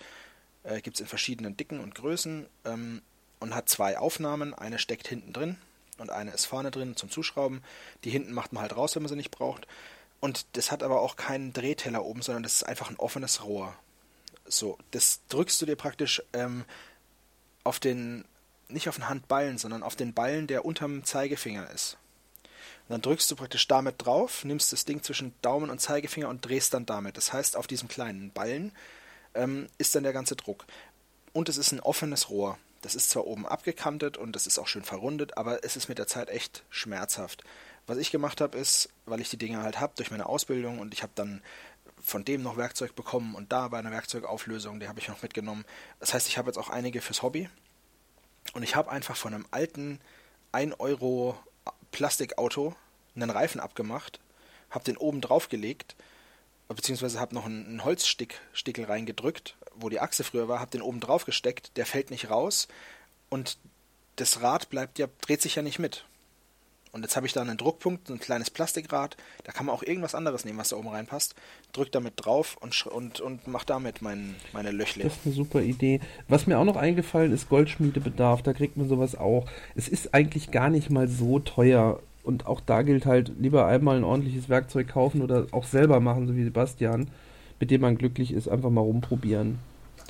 äh, 0.62 0.80
gibt 0.80 0.96
es 0.96 1.00
in 1.00 1.06
verschiedenen 1.06 1.56
Dicken 1.56 1.80
und 1.80 1.94
Größen 1.94 2.46
ähm, 2.64 3.02
und 3.46 3.54
hat 3.54 3.68
zwei 3.68 3.98
Aufnahmen, 3.98 4.54
eine 4.54 4.78
steckt 4.78 5.08
hinten 5.08 5.32
drin 5.32 5.56
und 5.98 6.10
eine 6.10 6.32
ist 6.32 6.46
vorne 6.46 6.70
drin 6.70 6.96
zum 6.96 7.10
Zuschrauben. 7.10 7.62
Die 8.04 8.10
hinten 8.10 8.32
macht 8.32 8.52
man 8.52 8.62
halt 8.62 8.76
raus, 8.76 8.94
wenn 8.94 9.02
man 9.02 9.08
sie 9.08 9.16
nicht 9.16 9.30
braucht. 9.30 9.66
Und 10.20 10.46
das 10.52 10.72
hat 10.72 10.82
aber 10.82 11.00
auch 11.00 11.16
keinen 11.16 11.52
Drehteller 11.52 12.04
oben, 12.04 12.22
sondern 12.22 12.42
das 12.42 12.54
ist 12.54 12.62
einfach 12.64 12.90
ein 12.90 12.98
offenes 12.98 13.44
Rohr. 13.44 13.74
So, 14.46 14.78
das 14.90 15.20
drückst 15.28 15.60
du 15.62 15.66
dir 15.66 15.76
praktisch 15.76 16.22
ähm, 16.32 16.64
auf 17.64 17.78
den, 17.78 18.24
nicht 18.68 18.88
auf 18.88 18.96
den 18.96 19.08
Handballen, 19.08 19.58
sondern 19.58 19.82
auf 19.82 19.96
den 19.96 20.12
Ballen, 20.12 20.46
der 20.46 20.64
unterm 20.64 21.04
Zeigefinger 21.04 21.70
ist. 21.70 21.98
Und 22.88 22.94
dann 22.94 23.02
drückst 23.02 23.30
du 23.30 23.36
praktisch 23.36 23.66
damit 23.68 24.04
drauf, 24.04 24.44
nimmst 24.44 24.72
das 24.72 24.84
Ding 24.84 25.02
zwischen 25.02 25.34
Daumen 25.42 25.70
und 25.70 25.80
Zeigefinger 25.80 26.28
und 26.28 26.44
drehst 26.44 26.74
dann 26.74 26.86
damit. 26.86 27.16
Das 27.16 27.32
heißt, 27.32 27.56
auf 27.56 27.66
diesem 27.66 27.88
kleinen 27.88 28.30
Ballen 28.30 28.72
ähm, 29.34 29.68
ist 29.78 29.94
dann 29.94 30.04
der 30.04 30.12
ganze 30.12 30.36
Druck. 30.36 30.66
Und 31.32 31.48
es 31.48 31.58
ist 31.58 31.72
ein 31.72 31.80
offenes 31.80 32.30
Rohr. 32.30 32.58
Das 32.86 32.94
ist 32.94 33.10
zwar 33.10 33.26
oben 33.26 33.48
abgekantet 33.48 34.16
und 34.16 34.36
das 34.36 34.46
ist 34.46 34.60
auch 34.60 34.68
schön 34.68 34.84
verrundet, 34.84 35.36
aber 35.36 35.64
es 35.64 35.74
ist 35.74 35.88
mit 35.88 35.98
der 35.98 36.06
Zeit 36.06 36.30
echt 36.30 36.62
schmerzhaft. 36.70 37.42
Was 37.88 37.98
ich 37.98 38.12
gemacht 38.12 38.40
habe, 38.40 38.56
ist, 38.56 38.90
weil 39.06 39.20
ich 39.20 39.28
die 39.28 39.38
Dinge 39.38 39.60
halt 39.60 39.80
habe 39.80 39.94
durch 39.96 40.12
meine 40.12 40.26
Ausbildung 40.26 40.78
und 40.78 40.94
ich 40.94 41.02
habe 41.02 41.10
dann 41.16 41.42
von 42.00 42.24
dem 42.24 42.44
noch 42.44 42.56
Werkzeug 42.56 42.94
bekommen 42.94 43.34
und 43.34 43.50
da 43.50 43.66
bei 43.66 43.80
einer 43.80 43.90
Werkzeugauflösung, 43.90 44.78
die 44.78 44.86
habe 44.86 45.00
ich 45.00 45.08
noch 45.08 45.20
mitgenommen. 45.20 45.64
Das 45.98 46.14
heißt, 46.14 46.28
ich 46.28 46.38
habe 46.38 46.48
jetzt 46.48 46.58
auch 46.58 46.68
einige 46.68 47.00
fürs 47.00 47.22
Hobby 47.24 47.50
und 48.52 48.62
ich 48.62 48.76
habe 48.76 48.88
einfach 48.88 49.16
von 49.16 49.34
einem 49.34 49.46
alten 49.50 49.98
1 50.52 50.78
Euro 50.78 51.36
Plastikauto 51.90 52.76
einen 53.16 53.30
Reifen 53.30 53.60
abgemacht, 53.60 54.20
habe 54.70 54.84
den 54.84 54.96
oben 54.96 55.20
drauf 55.20 55.48
gelegt, 55.48 55.96
beziehungsweise 56.68 57.18
habe 57.18 57.34
noch 57.34 57.46
einen, 57.46 57.66
einen 57.66 57.84
Holzstickel 57.84 58.84
reingedrückt, 58.84 59.56
wo 59.78 59.88
die 59.88 60.00
Achse 60.00 60.24
früher 60.24 60.48
war, 60.48 60.60
habe 60.60 60.70
den 60.70 60.82
oben 60.82 61.00
drauf 61.00 61.24
gesteckt, 61.24 61.76
der 61.76 61.86
fällt 61.86 62.10
nicht 62.10 62.30
raus 62.30 62.68
und 63.28 63.58
das 64.16 64.42
Rad 64.42 64.70
bleibt 64.70 64.98
ja, 64.98 65.06
dreht 65.20 65.42
sich 65.42 65.56
ja 65.56 65.62
nicht 65.62 65.78
mit. 65.78 66.04
Und 66.96 67.02
jetzt 67.02 67.14
habe 67.14 67.26
ich 67.26 67.34
da 67.34 67.42
einen 67.42 67.58
Druckpunkt, 67.58 68.08
ein 68.08 68.18
kleines 68.18 68.48
Plastikrad. 68.48 69.18
Da 69.44 69.52
kann 69.52 69.66
man 69.66 69.74
auch 69.74 69.82
irgendwas 69.82 70.14
anderes 70.14 70.46
nehmen, 70.46 70.58
was 70.58 70.70
da 70.70 70.76
oben 70.76 70.88
reinpasst. 70.88 71.34
Drück 71.74 71.92
damit 71.92 72.14
drauf 72.16 72.56
und, 72.58 72.86
und, 72.86 73.20
und 73.20 73.46
mach 73.46 73.64
damit 73.64 74.00
mein, 74.00 74.34
meine 74.54 74.70
Löchle. 74.70 75.04
Das 75.04 75.12
ist 75.12 75.26
eine 75.26 75.34
super 75.34 75.60
Idee. 75.60 76.00
Was 76.26 76.46
mir 76.46 76.58
auch 76.58 76.64
noch 76.64 76.76
eingefallen 76.76 77.32
ist, 77.32 77.50
Goldschmiedebedarf, 77.50 78.40
da 78.42 78.54
kriegt 78.54 78.78
man 78.78 78.88
sowas 78.88 79.14
auch. 79.14 79.46
Es 79.74 79.88
ist 79.88 80.14
eigentlich 80.14 80.50
gar 80.50 80.70
nicht 80.70 80.88
mal 80.88 81.06
so 81.06 81.38
teuer. 81.38 82.00
Und 82.22 82.46
auch 82.46 82.62
da 82.62 82.80
gilt 82.80 83.04
halt, 83.04 83.30
lieber 83.38 83.66
einmal 83.66 83.98
ein 83.98 84.04
ordentliches 84.04 84.48
Werkzeug 84.48 84.88
kaufen 84.88 85.20
oder 85.20 85.48
auch 85.50 85.66
selber 85.66 86.00
machen, 86.00 86.26
so 86.26 86.34
wie 86.34 86.44
Sebastian, 86.44 87.10
mit 87.60 87.70
dem 87.70 87.80
man 87.80 87.96
glücklich 87.98 88.32
ist, 88.32 88.48
einfach 88.48 88.70
mal 88.70 88.80
rumprobieren. 88.80 89.58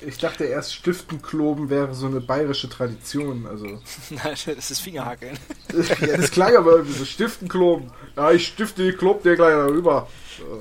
Ich 0.05 0.19
dachte 0.19 0.43
erst, 0.43 0.75
Stiftenkloben 0.75 1.71
wäre 1.71 1.95
so 1.95 2.05
eine 2.05 2.21
bayerische 2.21 2.69
Tradition. 2.69 3.47
Also. 3.47 3.65
Nein, 4.11 4.35
das 4.45 4.69
ist 4.69 4.79
Fingerhakeln. 4.79 5.39
ja, 6.01 6.17
das 6.17 6.29
klang 6.29 6.55
aber 6.55 6.73
irgendwie 6.73 6.99
so 6.99 7.05
Stiftenkloben. 7.05 7.89
Ja, 8.15 8.31
ich 8.31 8.47
stifte 8.47 8.85
die 8.85 8.95
Klob 8.95 9.23
dir 9.23 9.35
gleich 9.35 9.53
darüber. 9.53 10.07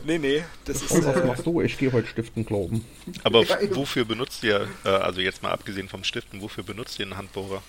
Nee, 0.07 0.17
nee, 0.19 0.43
das 0.65 0.81
ist. 0.83 0.91
Und 0.91 1.05
was 1.05 1.17
Äh, 1.17 1.27
machst 1.27 1.45
du? 1.45 1.61
Ich 1.61 1.77
gehe 1.77 1.93
heute 1.93 2.09
Stiften 2.09 2.47
kloben. 2.47 2.83
Aber 3.25 3.43
Ja, 3.43 3.59
wofür 3.73 4.07
benutzt 4.07 4.43
ihr, 4.43 4.69
äh, 4.85 4.89
also 4.89 5.21
jetzt 5.21 5.43
mal 5.43 5.51
abgesehen 5.51 5.91
vom 5.91 6.03
Stiften, 6.03 6.41
wofür 6.41 6.65
benutzt 6.65 6.99
ihr 6.99 7.05
einen 7.05 7.19
Handbohrer? 7.19 7.63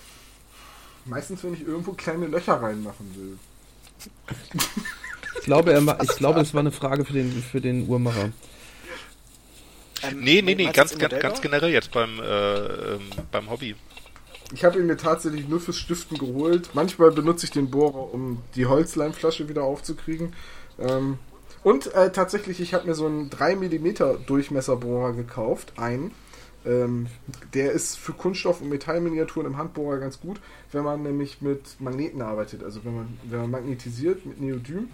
Meistens, 1.04 1.44
wenn 1.44 1.52
ich 1.52 1.66
irgendwo 1.66 1.92
kleine 1.92 2.26
Löcher 2.28 2.54
reinmachen 2.62 3.14
will. 3.14 3.38
Ich 5.38 5.44
glaube, 5.44 5.72
er 5.72 6.02
ich 6.02 6.16
glaube, 6.16 6.40
es 6.40 6.54
war 6.54 6.60
eine 6.60 6.72
Frage 6.72 7.04
für 7.04 7.12
den, 7.12 7.42
für 7.42 7.60
den 7.60 7.88
Uhrmacher. 7.88 8.30
Ähm, 10.02 10.20
Nee, 10.20 10.42
nee, 10.42 10.54
nee, 10.54 10.70
ganz, 10.72 10.96
ganz, 10.98 11.14
ganz 11.20 11.40
generell 11.40 11.70
jetzt 11.70 11.92
beim, 11.92 12.20
äh, 12.20 12.24
ähm, 12.24 13.00
beim 13.30 13.50
Hobby. 13.50 13.74
Ich 14.54 14.64
habe 14.64 14.78
ihn 14.78 14.86
mir 14.86 14.96
tatsächlich 14.96 15.46
nur 15.48 15.60
fürs 15.60 15.76
Stiften 15.76 16.16
geholt. 16.16 16.70
Manchmal 16.72 17.10
benutze 17.10 17.44
ich 17.44 17.50
den 17.50 17.70
Bohrer, 17.70 18.12
um 18.14 18.42
die 18.54 18.66
Holzleimflasche 18.66 19.48
wieder 19.48 19.62
aufzukriegen. 19.62 20.34
Ähm, 20.78 21.18
und 21.62 21.92
äh, 21.94 22.10
tatsächlich, 22.12 22.60
ich 22.60 22.72
habe 22.72 22.86
mir 22.86 22.94
so 22.94 23.06
einen 23.06 23.30
3 23.30 23.56
mm 23.56 24.24
Durchmesserbohrer 24.26 25.12
gekauft. 25.12 25.74
Ein. 25.76 26.12
Ähm, 26.64 27.06
der 27.54 27.72
ist 27.72 27.98
für 27.98 28.12
Kunststoff- 28.12 28.60
und 28.60 28.68
Metallminiaturen 28.68 29.46
im 29.46 29.58
Handbohrer 29.58 29.98
ganz 29.98 30.20
gut, 30.20 30.40
wenn 30.72 30.82
man 30.82 31.02
nämlich 31.02 31.40
mit 31.40 31.80
Magneten 31.80 32.20
arbeitet. 32.20 32.64
Also 32.64 32.84
wenn 32.84 32.94
man, 32.94 33.18
wenn 33.24 33.40
man 33.40 33.50
magnetisiert 33.50 34.26
mit 34.26 34.40
Neodym, 34.40 34.88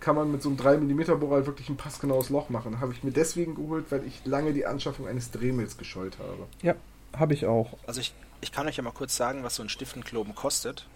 kann 0.00 0.16
man 0.16 0.32
mit 0.32 0.42
so 0.42 0.48
einem 0.48 0.58
3 0.58 0.78
mm 0.78 1.18
Bohrer 1.20 1.36
halt 1.36 1.46
wirklich 1.46 1.68
ein 1.68 1.76
passgenaues 1.76 2.30
Loch 2.30 2.48
machen. 2.48 2.80
Habe 2.80 2.92
ich 2.92 3.04
mir 3.04 3.12
deswegen 3.12 3.54
geholt, 3.54 3.86
weil 3.90 4.04
ich 4.06 4.24
lange 4.24 4.52
die 4.52 4.66
Anschaffung 4.66 5.06
eines 5.06 5.30
Drehmills 5.30 5.76
gescheut 5.76 6.18
habe. 6.18 6.46
Ja, 6.62 6.74
habe 7.16 7.34
ich 7.34 7.46
auch. 7.46 7.76
Also 7.86 8.00
ich, 8.00 8.14
ich 8.40 8.52
kann 8.52 8.66
euch 8.66 8.76
ja 8.76 8.82
mal 8.82 8.92
kurz 8.92 9.16
sagen, 9.16 9.44
was 9.44 9.56
so 9.56 9.62
ein 9.62 9.68
Stiftenkloben 9.68 10.34
kostet. 10.34 10.86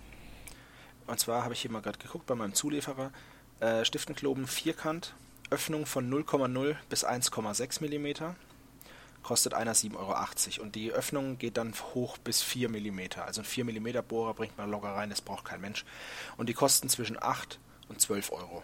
Und 1.07 1.21
zwar 1.21 1.45
habe 1.45 1.53
ich 1.53 1.61
hier 1.61 1.71
mal 1.71 1.83
gerade 1.83 1.99
geguckt 1.99 2.27
bei 2.27 2.35
meinem 2.35 2.55
Zulieferer. 2.55 3.13
Äh, 3.61 3.85
Stiftenkloben 3.85 4.47
vierkant, 4.47 5.15
Öffnung 5.51 5.87
von 5.87 6.11
0,0 6.11 6.77
bis 6.89 7.07
1,6 7.07 7.83
mm. 7.83 8.35
Kostet 9.23 9.55
einer 9.55 9.75
7,80 9.75 9.97
Euro. 9.97 10.63
Und 10.63 10.75
die 10.75 10.93
Öffnung 10.93 11.39
geht 11.39 11.57
dann 11.57 11.75
hoch 11.95 12.19
bis 12.19 12.43
4 12.43 12.71
mm. 12.71 13.01
Also 13.25 13.43
ein 13.43 13.45
4 13.45 13.65
mm 13.65 14.07
Bohrer 14.09 14.35
bringt 14.35 14.57
man 14.57 14.71
locker 14.71 14.89
rein, 14.89 15.11
das 15.11 15.21
braucht 15.21 15.45
kein 15.45 15.61
Mensch. 15.61 15.85
Und 16.37 16.49
die 16.49 16.55
kosten 16.55 16.89
zwischen 16.89 17.23
8 17.23 17.59
und 17.89 18.01
12 18.01 18.33
Euro. 18.33 18.63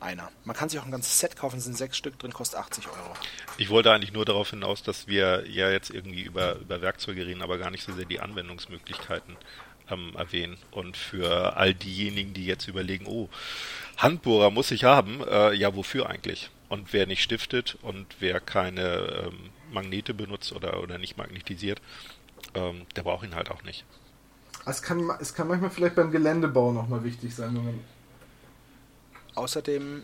Einer. 0.00 0.30
Man 0.44 0.54
kann 0.54 0.68
sich 0.68 0.78
auch 0.78 0.84
ein 0.84 0.90
ganzes 0.92 1.18
Set 1.18 1.36
kaufen, 1.36 1.58
es 1.58 1.64
sind 1.64 1.76
sechs 1.76 1.96
Stück 1.96 2.18
drin, 2.18 2.32
kostet 2.32 2.60
80 2.60 2.86
Euro. 2.86 3.14
Ich 3.56 3.68
wollte 3.68 3.92
eigentlich 3.92 4.12
nur 4.12 4.24
darauf 4.24 4.50
hinaus, 4.50 4.82
dass 4.82 5.08
wir 5.08 5.48
ja 5.48 5.70
jetzt 5.70 5.90
irgendwie 5.90 6.22
über, 6.22 6.56
über 6.56 6.80
Werkzeuge 6.80 7.26
reden, 7.26 7.42
aber 7.42 7.58
gar 7.58 7.70
nicht 7.70 7.84
so 7.84 7.92
sehr 7.92 8.04
die 8.04 8.20
Anwendungsmöglichkeiten 8.20 9.36
ähm, 9.90 10.12
erwähnen. 10.16 10.56
Und 10.70 10.96
für 10.96 11.56
all 11.56 11.74
diejenigen, 11.74 12.34
die 12.34 12.46
jetzt 12.46 12.68
überlegen, 12.68 13.06
oh, 13.06 13.28
Handbohrer 13.96 14.50
muss 14.50 14.70
ich 14.70 14.84
haben, 14.84 15.20
äh, 15.28 15.52
ja, 15.54 15.74
wofür 15.74 16.08
eigentlich? 16.08 16.50
Und 16.68 16.92
wer 16.92 17.06
nicht 17.06 17.22
stiftet 17.22 17.76
und 17.82 18.06
wer 18.20 18.40
keine 18.40 19.26
ähm, 19.26 19.50
Magnete 19.72 20.14
benutzt 20.14 20.52
oder, 20.52 20.82
oder 20.82 20.98
nicht 20.98 21.16
magnetisiert, 21.16 21.80
ähm, 22.54 22.86
der 22.94 23.02
braucht 23.02 23.24
ihn 23.24 23.34
halt 23.34 23.50
auch 23.50 23.62
nicht. 23.62 23.84
Es 24.66 24.82
kann, 24.82 25.10
es 25.20 25.34
kann 25.34 25.48
manchmal 25.48 25.70
vielleicht 25.70 25.94
beim 25.94 26.10
Geländebau 26.10 26.72
nochmal 26.72 27.02
wichtig 27.04 27.34
sein, 27.34 27.56
wenn 27.56 27.64
man 27.64 27.80
Außerdem, 29.38 30.02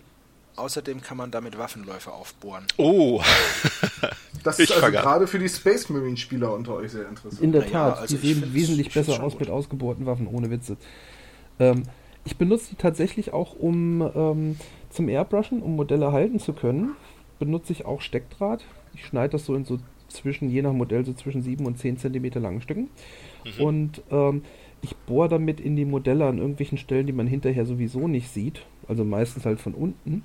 außerdem 0.57 1.01
kann 1.01 1.17
man 1.17 1.31
damit 1.33 1.59
Waffenläufe 1.59 2.13
aufbohren. 2.13 2.65
Oh, 2.77 3.21
Das 4.45 4.59
Ich 4.59 4.71
ist 4.71 4.77
also 4.77 4.93
gerade 4.93 5.27
für 5.27 5.39
die 5.39 5.49
Space 5.49 5.89
Marine 5.89 6.17
Spieler 6.19 6.53
unter 6.53 6.75
euch 6.75 6.93
sehr 6.93 7.09
interessant. 7.09 7.43
In 7.43 7.51
der 7.51 7.67
Tat, 7.67 7.99
also 7.99 8.17
die 8.17 8.35
sehen 8.35 8.55
wesentlich 8.55 8.93
besser 8.93 9.23
aus 9.23 9.33
gut. 9.33 9.41
mit 9.41 9.51
ausgebohrten 9.51 10.05
Waffen, 10.07 10.27
ohne 10.27 10.51
Witze. 10.51 10.77
Ähm, 11.59 11.85
ich 12.25 12.37
benutze 12.37 12.71
die 12.71 12.77
tatsächlich 12.77 13.33
auch, 13.33 13.55
um 13.59 14.03
ähm, 14.15 14.57
zum 14.91 15.09
Airbrushen, 15.09 15.63
um 15.63 15.77
Modelle 15.77 16.13
halten 16.13 16.39
zu 16.39 16.53
können. 16.53 16.95
Benutze 17.39 17.73
ich 17.73 17.87
auch 17.87 18.03
Steckdraht. 18.03 18.65
Ich 18.95 19.07
schneide 19.07 19.31
das 19.31 19.47
so 19.47 19.55
in 19.55 19.65
so 19.65 19.79
zwischen, 20.09 20.51
je 20.51 20.63
nach 20.63 20.73
Modell, 20.73 21.05
so 21.05 21.15
zwischen 21.15 21.43
7 21.43 21.65
und 21.67 21.79
10 21.79 21.99
Zentimeter 21.99 22.39
langen 22.39 22.61
Stücken. 22.61 22.91
Und 23.59 24.03
ähm, 24.11 24.43
ich 24.83 24.95
bohre 24.97 25.29
damit 25.31 25.59
in 25.61 25.75
die 25.75 25.87
Modelle 25.87 26.27
an 26.27 26.39
irgendwelchen 26.39 26.79
Stellen, 26.79 27.07
die 27.07 27.13
man 27.13 27.27
hinterher 27.27 27.65
sowieso 27.65 28.07
nicht 28.07 28.29
sieht, 28.29 28.67
also 28.89 29.05
meistens 29.05 29.45
halt 29.45 29.61
von 29.61 29.75
unten, 29.75 30.23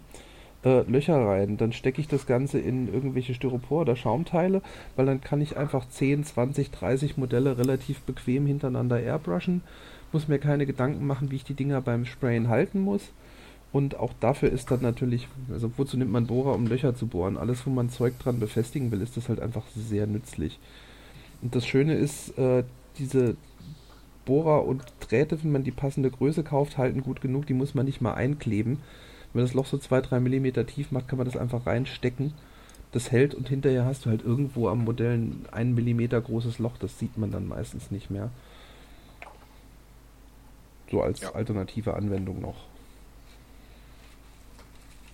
äh, 0.63 0.81
Löcher 0.89 1.17
rein. 1.17 1.57
Dann 1.57 1.71
stecke 1.71 2.01
ich 2.01 2.07
das 2.07 2.25
Ganze 2.27 2.59
in 2.59 2.93
irgendwelche 2.93 3.33
Styropor 3.33 3.81
oder 3.81 3.95
Schaumteile, 3.95 4.61
weil 4.95 5.05
dann 5.05 5.21
kann 5.21 5.41
ich 5.41 5.57
einfach 5.57 5.87
10, 5.87 6.23
20, 6.23 6.71
30 6.71 7.17
Modelle 7.17 7.57
relativ 7.57 8.01
bequem 8.01 8.45
hintereinander 8.45 8.99
airbrushen. 8.99 9.61
Muss 10.11 10.27
mir 10.27 10.39
keine 10.39 10.65
Gedanken 10.65 11.05
machen, 11.05 11.31
wie 11.31 11.37
ich 11.37 11.43
die 11.43 11.53
Dinger 11.53 11.81
beim 11.81 12.05
Sprayen 12.05 12.49
halten 12.49 12.81
muss. 12.81 13.11
Und 13.71 13.99
auch 13.99 14.13
dafür 14.19 14.51
ist 14.51 14.71
dann 14.71 14.81
natürlich, 14.81 15.27
also 15.51 15.71
wozu 15.77 15.95
nimmt 15.95 16.11
man 16.11 16.25
Bohrer, 16.25 16.55
um 16.55 16.65
Löcher 16.65 16.95
zu 16.95 17.05
bohren? 17.05 17.37
Alles, 17.37 17.65
wo 17.67 17.69
man 17.69 17.89
Zeug 17.89 18.17
dran 18.17 18.39
befestigen 18.39 18.91
will, 18.91 19.01
ist 19.01 19.15
das 19.15 19.29
halt 19.29 19.39
einfach 19.39 19.63
sehr 19.75 20.07
nützlich. 20.07 20.57
Und 21.43 21.55
das 21.55 21.67
Schöne 21.67 21.93
ist, 21.93 22.37
äh, 22.39 22.63
diese 22.97 23.35
Bohrer 24.29 24.63
und 24.63 24.83
Drähte, 24.99 25.43
wenn 25.43 25.51
man 25.51 25.63
die 25.63 25.71
passende 25.71 26.11
Größe 26.11 26.43
kauft, 26.43 26.77
halten 26.77 27.01
gut 27.01 27.19
genug, 27.19 27.47
die 27.47 27.55
muss 27.55 27.73
man 27.73 27.87
nicht 27.87 27.99
mal 27.99 28.13
einkleben. 28.13 28.79
Wenn 29.33 29.41
man 29.41 29.45
das 29.45 29.55
Loch 29.55 29.65
so 29.65 29.77
2-3 29.77 30.19
mm 30.19 30.65
tief 30.67 30.91
macht, 30.91 31.07
kann 31.07 31.17
man 31.17 31.25
das 31.25 31.35
einfach 31.35 31.65
reinstecken. 31.65 32.33
Das 32.91 33.11
hält 33.11 33.33
und 33.33 33.49
hinterher 33.49 33.85
hast 33.85 34.05
du 34.05 34.09
halt 34.11 34.23
irgendwo 34.23 34.67
am 34.67 34.83
Modell 34.83 35.17
ein 35.17 35.45
1 35.51 35.79
mm 35.79 36.21
großes 36.23 36.59
Loch, 36.59 36.77
das 36.79 36.97
sieht 36.99 37.17
man 37.17 37.31
dann 37.31 37.47
meistens 37.47 37.89
nicht 37.91 38.11
mehr. 38.11 38.29
So 40.91 41.01
als 41.01 41.21
Ja. 41.21 41.33
alternative 41.33 41.95
Anwendung 41.95 42.39
noch. 42.41 42.65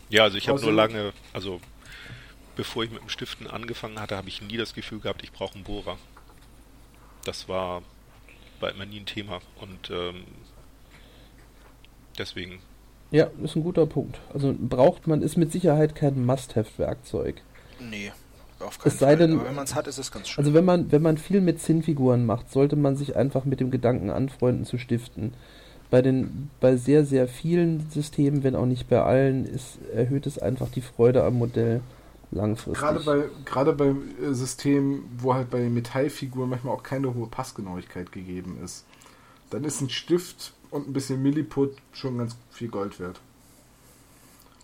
Ja, 0.09 0.23
also 0.23 0.37
ich 0.37 0.47
habe 0.49 0.61
nur 0.61 0.71
lange, 0.73 1.13
also 1.33 1.59
bevor 2.55 2.83
ich 2.83 2.91
mit 2.91 3.01
dem 3.01 3.09
Stiften 3.09 3.47
angefangen 3.47 3.99
hatte, 3.99 4.15
habe 4.17 4.29
ich 4.29 4.41
nie 4.41 4.57
das 4.57 4.73
Gefühl 4.73 4.99
gehabt, 4.99 5.23
ich 5.23 5.31
brauche 5.31 5.55
einen 5.55 5.63
Bohrer. 5.63 5.97
Das 7.25 7.49
war, 7.49 7.81
war 8.59 8.71
immer 8.71 8.85
nie 8.85 8.99
ein 8.99 9.05
Thema 9.05 9.39
und 9.61 9.89
ähm, 9.91 10.23
deswegen, 12.17 12.59
Ja, 13.11 13.27
ist 13.43 13.55
ein 13.55 13.63
guter 13.63 13.85
Punkt. 13.85 14.19
Also 14.33 14.53
braucht 14.57 15.07
man, 15.07 15.21
ist 15.21 15.37
mit 15.37 15.51
Sicherheit 15.51 15.95
kein 15.95 16.25
Must-Have-Werkzeug. 16.25 17.41
Nee, 17.79 18.11
auf 18.59 18.79
keinen 18.79 18.91
Es 18.93 18.99
sei 18.99 19.07
Fall. 19.07 19.17
denn- 19.17 19.39
Aber 19.39 19.47
wenn 19.47 19.55
man 19.55 19.65
es 19.65 19.75
hat, 19.75 19.87
ist 19.87 19.97
es 19.97 20.11
ganz 20.11 20.29
schön. 20.29 20.43
Also 20.43 20.53
wenn 20.53 20.65
man, 20.65 20.91
wenn 20.91 21.01
man 21.01 21.17
viel 21.17 21.41
mit 21.41 21.59
Zinnfiguren 21.61 22.25
macht, 22.25 22.51
sollte 22.51 22.75
man 22.75 22.95
sich 22.95 23.15
einfach 23.15 23.45
mit 23.45 23.59
dem 23.59 23.71
Gedanken 23.71 24.09
anfreunden 24.09 24.65
zu 24.65 24.77
stiften. 24.77 25.33
Bei 25.91 26.01
den, 26.01 26.49
bei 26.59 26.77
sehr, 26.77 27.05
sehr 27.05 27.27
vielen 27.27 27.89
Systemen, 27.91 28.43
wenn 28.43 28.55
auch 28.55 28.65
nicht 28.65 28.89
bei 28.89 29.01
allen, 29.01 29.45
ist, 29.45 29.77
erhöht 29.93 30.25
es 30.25 30.39
einfach 30.39 30.69
die 30.69 30.81
Freude 30.81 31.23
am 31.23 31.35
Modell 31.35 31.81
langfristig. 32.35 32.79
Gerade 32.79 32.99
bei, 32.99 33.29
gerade 33.45 33.73
bei 33.73 33.87
äh, 34.23 34.33
Systemen, 34.33 35.03
wo 35.17 35.33
halt 35.33 35.49
bei 35.49 35.69
Metallfiguren 35.69 36.49
manchmal 36.49 36.75
auch 36.75 36.83
keine 36.83 37.13
hohe 37.13 37.27
Passgenauigkeit 37.27 38.11
gegeben 38.11 38.59
ist, 38.63 38.85
dann 39.49 39.63
ist 39.63 39.81
ein 39.81 39.89
Stift 39.89 40.53
und 40.69 40.87
ein 40.87 40.93
bisschen 40.93 41.21
Milliput 41.21 41.75
schon 41.93 42.17
ganz 42.17 42.37
viel 42.51 42.67
Gold 42.67 42.99
wert. 42.99 43.19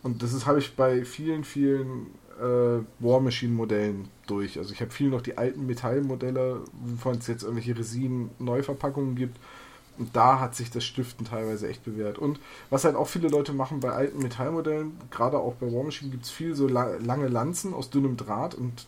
Und 0.04 0.24
das 0.24 0.46
habe 0.46 0.60
ich 0.60 0.76
bei 0.76 1.06
vielen, 1.06 1.44
vielen 1.44 2.08
äh, 2.40 2.84
War 3.00 3.20
Machine 3.20 3.54
Modellen 3.54 4.08
durch. 4.28 4.58
Also 4.58 4.74
ich 4.74 4.82
habe 4.82 4.92
viel 4.92 5.10
noch 5.10 5.22
die 5.22 5.38
alten 5.38 5.66
Metallmodelle, 5.66 6.62
wovon 6.74 7.18
es 7.18 7.28
jetzt 7.28 7.44
irgendwelche 7.44 7.78
Resin-Neuverpackungen 7.78 9.16
gibt. 9.16 9.38
Und 10.02 10.16
da 10.16 10.40
hat 10.40 10.56
sich 10.56 10.72
das 10.72 10.84
Stiften 10.84 11.28
teilweise 11.28 11.70
echt 11.70 11.86
bewährt. 11.86 12.18
Und 12.18 12.40
was 12.72 12.86
halt 12.86 12.96
auch 12.96 13.08
viele 13.08 13.28
Leute 13.28 13.54
machen 13.54 13.82
bei 13.82 13.92
alten 13.92 14.18
Metallmodellen, 14.18 14.94
gerade 15.12 15.38
auch 15.38 15.54
bei 15.54 15.72
War 15.72 15.84
Machine 15.84 16.10
gibt 16.10 16.24
es 16.26 16.32
viel 16.32 16.56
so 16.56 16.68
la 16.68 16.96
lange 16.96 17.28
Lanzen 17.28 17.76
aus 17.76 17.92
dünnem 17.92 18.18
Draht 18.18 18.56
und 18.56 18.88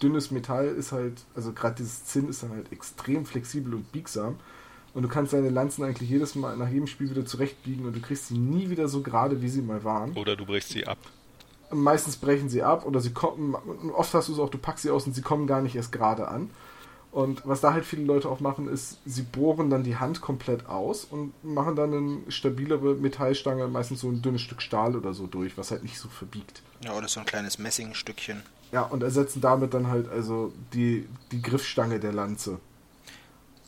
dünnes 0.00 0.30
Metall 0.30 0.68
ist 0.68 0.92
halt, 0.92 1.24
also 1.34 1.50
gerade 1.52 1.74
dieses 1.74 2.04
Zinn 2.04 2.28
ist 2.28 2.44
dann 2.44 2.50
halt 2.50 2.70
extrem 2.70 3.26
flexibel 3.26 3.74
und 3.74 3.90
biegsam. 3.90 4.36
Und 4.94 5.02
du 5.02 5.08
kannst 5.08 5.32
deine 5.32 5.50
Lanzen 5.50 5.82
eigentlich 5.82 6.08
jedes 6.08 6.36
Mal 6.36 6.56
nach 6.56 6.68
jedem 6.68 6.86
Spiel 6.86 7.10
wieder 7.10 7.26
zurechtbiegen 7.26 7.84
und 7.84 7.96
du 7.96 8.00
kriegst 8.00 8.28
sie 8.28 8.38
nie 8.38 8.70
wieder 8.70 8.86
so 8.86 9.02
gerade, 9.02 9.42
wie 9.42 9.48
sie 9.48 9.62
mal 9.62 9.82
waren. 9.82 10.12
oder 10.12 10.36
du 10.36 10.46
brichst 10.46 10.68
sie 10.68 10.86
ab. 10.86 10.98
Meistens 11.72 12.16
brechen 12.16 12.48
sie 12.48 12.62
ab 12.62 12.86
oder 12.86 13.00
sie 13.00 13.10
kommen, 13.10 13.56
oft 13.96 14.14
hast 14.14 14.28
du 14.28 14.32
es 14.32 14.38
auch, 14.38 14.48
du 14.48 14.58
packst 14.58 14.84
sie 14.84 14.90
aus 14.90 15.08
und 15.08 15.14
sie 15.14 15.22
kommen 15.22 15.48
gar 15.48 15.60
nicht 15.60 15.74
erst 15.74 15.90
gerade 15.90 16.28
an. 16.28 16.50
Und 17.16 17.40
was 17.46 17.62
da 17.62 17.72
halt 17.72 17.86
viele 17.86 18.02
Leute 18.04 18.28
auch 18.28 18.40
machen, 18.40 18.68
ist, 18.68 18.98
sie 19.06 19.22
bohren 19.22 19.70
dann 19.70 19.82
die 19.84 19.96
Hand 19.96 20.20
komplett 20.20 20.66
aus 20.68 21.04
und 21.04 21.32
machen 21.42 21.74
dann 21.74 21.94
eine 21.94 22.18
stabilere 22.30 22.94
Metallstange, 22.94 23.66
meistens 23.68 24.00
so 24.02 24.08
ein 24.10 24.20
dünnes 24.20 24.42
Stück 24.42 24.60
Stahl 24.60 24.94
oder 24.94 25.14
so 25.14 25.26
durch, 25.26 25.56
was 25.56 25.70
halt 25.70 25.82
nicht 25.82 25.98
so 25.98 26.10
verbiegt. 26.10 26.60
Ja, 26.84 26.92
oder 26.94 27.08
so 27.08 27.18
ein 27.20 27.24
kleines 27.24 27.58
Messingstückchen. 27.58 28.42
Ja, 28.70 28.82
und 28.82 29.02
ersetzen 29.02 29.40
damit 29.40 29.72
dann 29.72 29.86
halt 29.86 30.10
also 30.10 30.52
die, 30.74 31.08
die 31.32 31.40
Griffstange 31.40 31.98
der 32.00 32.12
Lanze. 32.12 32.58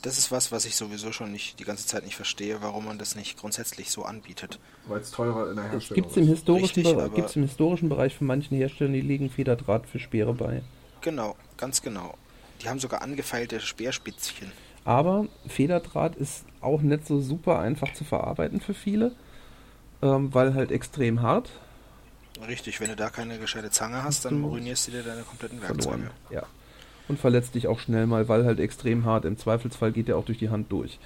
Das 0.03 0.19
ist 0.19 0.31
was, 0.31 0.53
was 0.53 0.67
ich 0.67 0.77
sowieso 0.77 1.11
schon 1.13 1.33
nicht 1.33 1.59
die 1.59 1.65
ganze 1.65 1.87
Zeit 1.87 2.05
nicht 2.05 2.17
verstehe, 2.17 2.59
warum 2.61 2.85
man 2.85 2.99
das 2.99 3.17
nicht 3.17 3.39
grundsätzlich 3.39 3.91
so 3.91 4.05
anbietet. 4.05 4.59
Weil 4.89 5.01
es 5.01 5.11
teurer 5.11 5.49
in 5.49 5.57
der 5.57 5.65
Es 5.65 5.73
Herstellung 5.73 6.03
gibt 6.05 6.17
im, 6.19 6.23
ist. 6.25 6.29
historischen 6.29 6.65
Richtig, 6.83 6.85
Bere- 6.85 7.05
aber- 7.05 7.15
gibt's 7.15 7.35
im 7.35 7.43
historischen 7.45 7.89
Bereich 7.89 8.15
von 8.15 8.27
manchen 8.27 8.59
Herstellern, 8.59 8.93
die 8.93 9.01
legen 9.01 9.31
Federdraht 9.31 9.87
für 9.87 9.99
Speere 9.99 10.35
bei. 10.35 10.61
Genau, 11.01 11.35
ganz 11.57 11.81
genau. 11.81 12.15
Die 12.63 12.69
haben 12.69 12.79
sogar 12.79 13.03
angefeilte 13.03 13.61
Speerspitzchen. 13.61 14.53
Aber 14.85 15.27
Federdraht 15.47 16.17
ist 16.17 16.45
auch 16.61 16.81
nicht 16.81 17.07
so 17.07 17.21
super 17.21 17.59
einfach 17.59 17.93
zu 17.93 18.05
verarbeiten 18.05 18.61
für 18.61 18.75
viele, 18.75 19.13
ähm, 20.03 20.33
weil 20.35 20.55
halt 20.55 20.71
extrem 20.71 21.23
hart 21.23 21.51
Richtig, 22.47 22.81
wenn 22.81 22.89
du 22.89 22.95
da 22.97 23.11
keine 23.11 23.39
gescheite 23.39 23.71
Zange 23.71 24.05
hast, 24.05 24.25
dann 24.25 24.35
Hm. 24.35 24.45
ruinierst 24.45 24.87
du 24.87 24.93
dir 24.93 25.03
deine 25.03 25.23
kompletten. 25.23 25.61
Werkzeuge. 25.61 26.11
Ja. 26.31 26.45
Und 27.09 27.19
verletzt 27.19 27.55
dich 27.57 27.67
auch 27.67 27.81
schnell 27.81 28.07
mal, 28.07 28.29
weil 28.29 28.45
halt 28.45 28.61
extrem 28.61 29.05
hart. 29.05 29.25
Im 29.25 29.37
Zweifelsfall 29.39 29.91
geht 29.93 30.07
der 30.09 30.17
auch 30.17 30.25
durch 30.25 30.39
die 30.39 30.51
Hand 30.51 30.71
durch. 30.71 31.01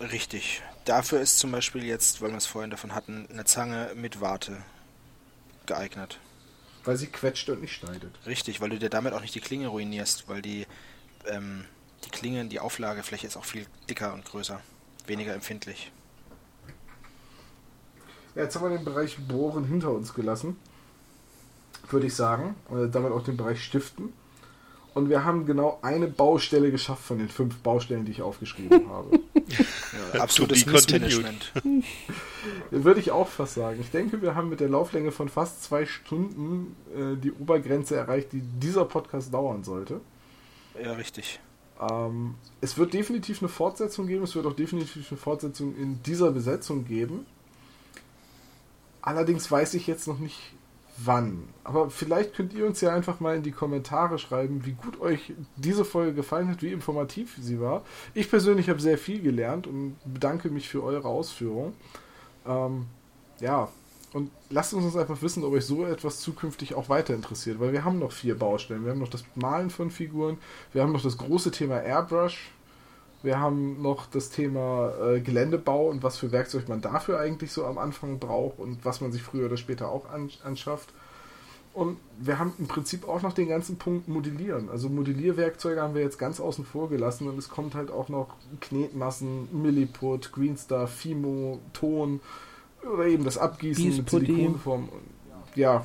Richtig. 0.00 0.62
Dafür 0.86 1.20
ist 1.20 1.38
zum 1.38 1.52
Beispiel 1.52 1.84
jetzt, 1.84 2.22
weil 2.22 2.30
wir 2.30 2.38
es 2.38 2.46
vorhin 2.46 2.70
davon 2.70 2.94
hatten, 2.94 3.26
eine 3.30 3.44
Zange 3.44 3.90
mit 3.94 4.20
Warte 4.20 4.56
geeignet. 5.66 6.18
Weil 6.84 6.96
sie 6.96 7.06
quetscht 7.06 7.48
und 7.48 7.60
nicht 7.60 7.74
schneidet. 7.74 8.12
Richtig, 8.26 8.60
weil 8.60 8.70
du 8.70 8.78
dir 8.78 8.90
damit 8.90 9.12
auch 9.12 9.20
nicht 9.20 9.34
die 9.34 9.40
Klinge 9.40 9.68
ruinierst, 9.68 10.28
weil 10.28 10.42
die, 10.42 10.66
ähm, 11.26 11.64
die 12.04 12.10
Klingen, 12.10 12.48
die 12.48 12.60
Auflagefläche 12.60 13.26
ist 13.26 13.36
auch 13.36 13.44
viel 13.44 13.66
dicker 13.88 14.12
und 14.14 14.24
größer, 14.24 14.60
weniger 15.06 15.34
empfindlich. 15.34 15.92
Ja, 18.34 18.42
jetzt 18.42 18.56
haben 18.56 18.70
wir 18.70 18.76
den 18.76 18.84
Bereich 18.84 19.18
Bohren 19.18 19.64
hinter 19.64 19.92
uns 19.92 20.14
gelassen, 20.14 20.56
würde 21.90 22.06
ich 22.06 22.14
sagen. 22.14 22.56
Und 22.68 22.92
damit 22.94 23.12
auch 23.12 23.22
den 23.22 23.36
Bereich 23.36 23.62
Stiften. 23.62 24.12
Und 24.94 25.08
wir 25.08 25.24
haben 25.24 25.46
genau 25.46 25.78
eine 25.82 26.06
Baustelle 26.06 26.70
geschafft 26.70 27.04
von 27.04 27.18
den 27.18 27.28
fünf 27.28 27.58
Baustellen, 27.58 28.04
die 28.04 28.12
ich 28.12 28.22
aufgeschrieben 28.22 28.88
habe. 28.90 29.20
Ja, 30.14 30.20
absolutes. 30.20 30.66
Missmanagement. 30.66 31.52
Würde 32.70 33.00
ich 33.00 33.10
auch 33.10 33.28
fast 33.28 33.54
sagen. 33.54 33.78
Ich 33.80 33.90
denke, 33.90 34.22
wir 34.22 34.34
haben 34.34 34.48
mit 34.48 34.60
der 34.60 34.68
Lauflänge 34.68 35.12
von 35.12 35.28
fast 35.28 35.62
zwei 35.62 35.86
Stunden 35.86 36.76
äh, 36.94 37.16
die 37.16 37.32
Obergrenze 37.32 37.96
erreicht, 37.96 38.32
die 38.32 38.40
dieser 38.40 38.84
Podcast 38.84 39.32
dauern 39.32 39.64
sollte. 39.64 40.00
Ja, 40.82 40.92
richtig. 40.92 41.40
Ähm, 41.80 42.34
es 42.60 42.78
wird 42.78 42.94
definitiv 42.94 43.40
eine 43.42 43.48
Fortsetzung 43.48 44.06
geben. 44.06 44.24
Es 44.24 44.34
wird 44.34 44.46
auch 44.46 44.54
definitiv 44.54 45.10
eine 45.10 45.18
Fortsetzung 45.18 45.76
in 45.76 46.02
dieser 46.02 46.30
Besetzung 46.30 46.84
geben. 46.84 47.26
Allerdings 49.00 49.50
weiß 49.50 49.74
ich 49.74 49.86
jetzt 49.86 50.06
noch 50.06 50.18
nicht 50.18 50.38
wann. 51.04 51.48
Aber 51.64 51.90
vielleicht 51.90 52.34
könnt 52.34 52.52
ihr 52.52 52.66
uns 52.66 52.80
ja 52.80 52.94
einfach 52.94 53.20
mal 53.20 53.36
in 53.36 53.42
die 53.42 53.52
Kommentare 53.52 54.18
schreiben, 54.18 54.64
wie 54.64 54.72
gut 54.72 55.00
euch 55.00 55.32
diese 55.56 55.84
Folge 55.84 56.14
gefallen 56.14 56.48
hat, 56.48 56.62
wie 56.62 56.72
informativ 56.72 57.36
sie 57.40 57.60
war. 57.60 57.82
Ich 58.14 58.30
persönlich 58.30 58.68
habe 58.68 58.80
sehr 58.80 58.98
viel 58.98 59.20
gelernt 59.20 59.66
und 59.66 59.96
bedanke 60.04 60.50
mich 60.50 60.68
für 60.68 60.82
eure 60.82 61.08
Ausführungen. 61.08 61.74
Ähm, 62.46 62.86
ja, 63.40 63.68
und 64.12 64.30
lasst 64.50 64.74
uns 64.74 64.84
uns 64.84 64.96
einfach 64.96 65.22
wissen, 65.22 65.42
ob 65.44 65.52
euch 65.52 65.64
so 65.64 65.86
etwas 65.86 66.20
zukünftig 66.20 66.74
auch 66.74 66.88
weiter 66.88 67.14
interessiert, 67.14 67.60
weil 67.60 67.72
wir 67.72 67.84
haben 67.84 67.98
noch 67.98 68.12
vier 68.12 68.38
Baustellen. 68.38 68.84
Wir 68.84 68.92
haben 68.92 69.00
noch 69.00 69.08
das 69.08 69.24
Malen 69.34 69.70
von 69.70 69.90
Figuren, 69.90 70.38
wir 70.72 70.82
haben 70.82 70.92
noch 70.92 71.02
das 71.02 71.16
große 71.16 71.50
Thema 71.50 71.80
Airbrush, 71.80 72.50
wir 73.22 73.38
haben 73.38 73.80
noch 73.82 74.06
das 74.06 74.30
Thema 74.30 74.92
äh, 75.00 75.20
Geländebau 75.20 75.88
und 75.88 76.02
was 76.02 76.18
für 76.18 76.32
Werkzeug 76.32 76.68
man 76.68 76.80
dafür 76.80 77.20
eigentlich 77.20 77.52
so 77.52 77.64
am 77.64 77.78
Anfang 77.78 78.18
braucht 78.18 78.58
und 78.58 78.84
was 78.84 79.00
man 79.00 79.12
sich 79.12 79.22
früher 79.22 79.46
oder 79.46 79.56
später 79.56 79.90
auch 79.90 80.10
an, 80.10 80.30
anschafft. 80.44 80.92
Und 81.74 81.96
wir 82.18 82.38
haben 82.38 82.52
im 82.58 82.66
Prinzip 82.66 83.08
auch 83.08 83.22
noch 83.22 83.32
den 83.32 83.48
ganzen 83.48 83.76
Punkt 83.76 84.06
Modellieren. 84.06 84.68
Also 84.68 84.90
Modellierwerkzeuge 84.90 85.80
haben 85.80 85.94
wir 85.94 86.02
jetzt 86.02 86.18
ganz 86.18 86.38
außen 86.38 86.66
vor 86.66 86.90
gelassen 86.90 87.28
und 87.28 87.38
es 87.38 87.48
kommt 87.48 87.74
halt 87.74 87.90
auch 87.90 88.10
noch 88.10 88.34
Knetmassen, 88.60 89.48
Milliput, 89.52 90.32
Greenstar, 90.32 90.86
Fimo, 90.86 91.60
Ton 91.72 92.20
oder 92.82 93.06
eben 93.06 93.24
das 93.24 93.38
Abgießen 93.38 93.96
mit. 93.96 94.10
Silikonform. 94.10 94.90
Ja, 95.54 95.84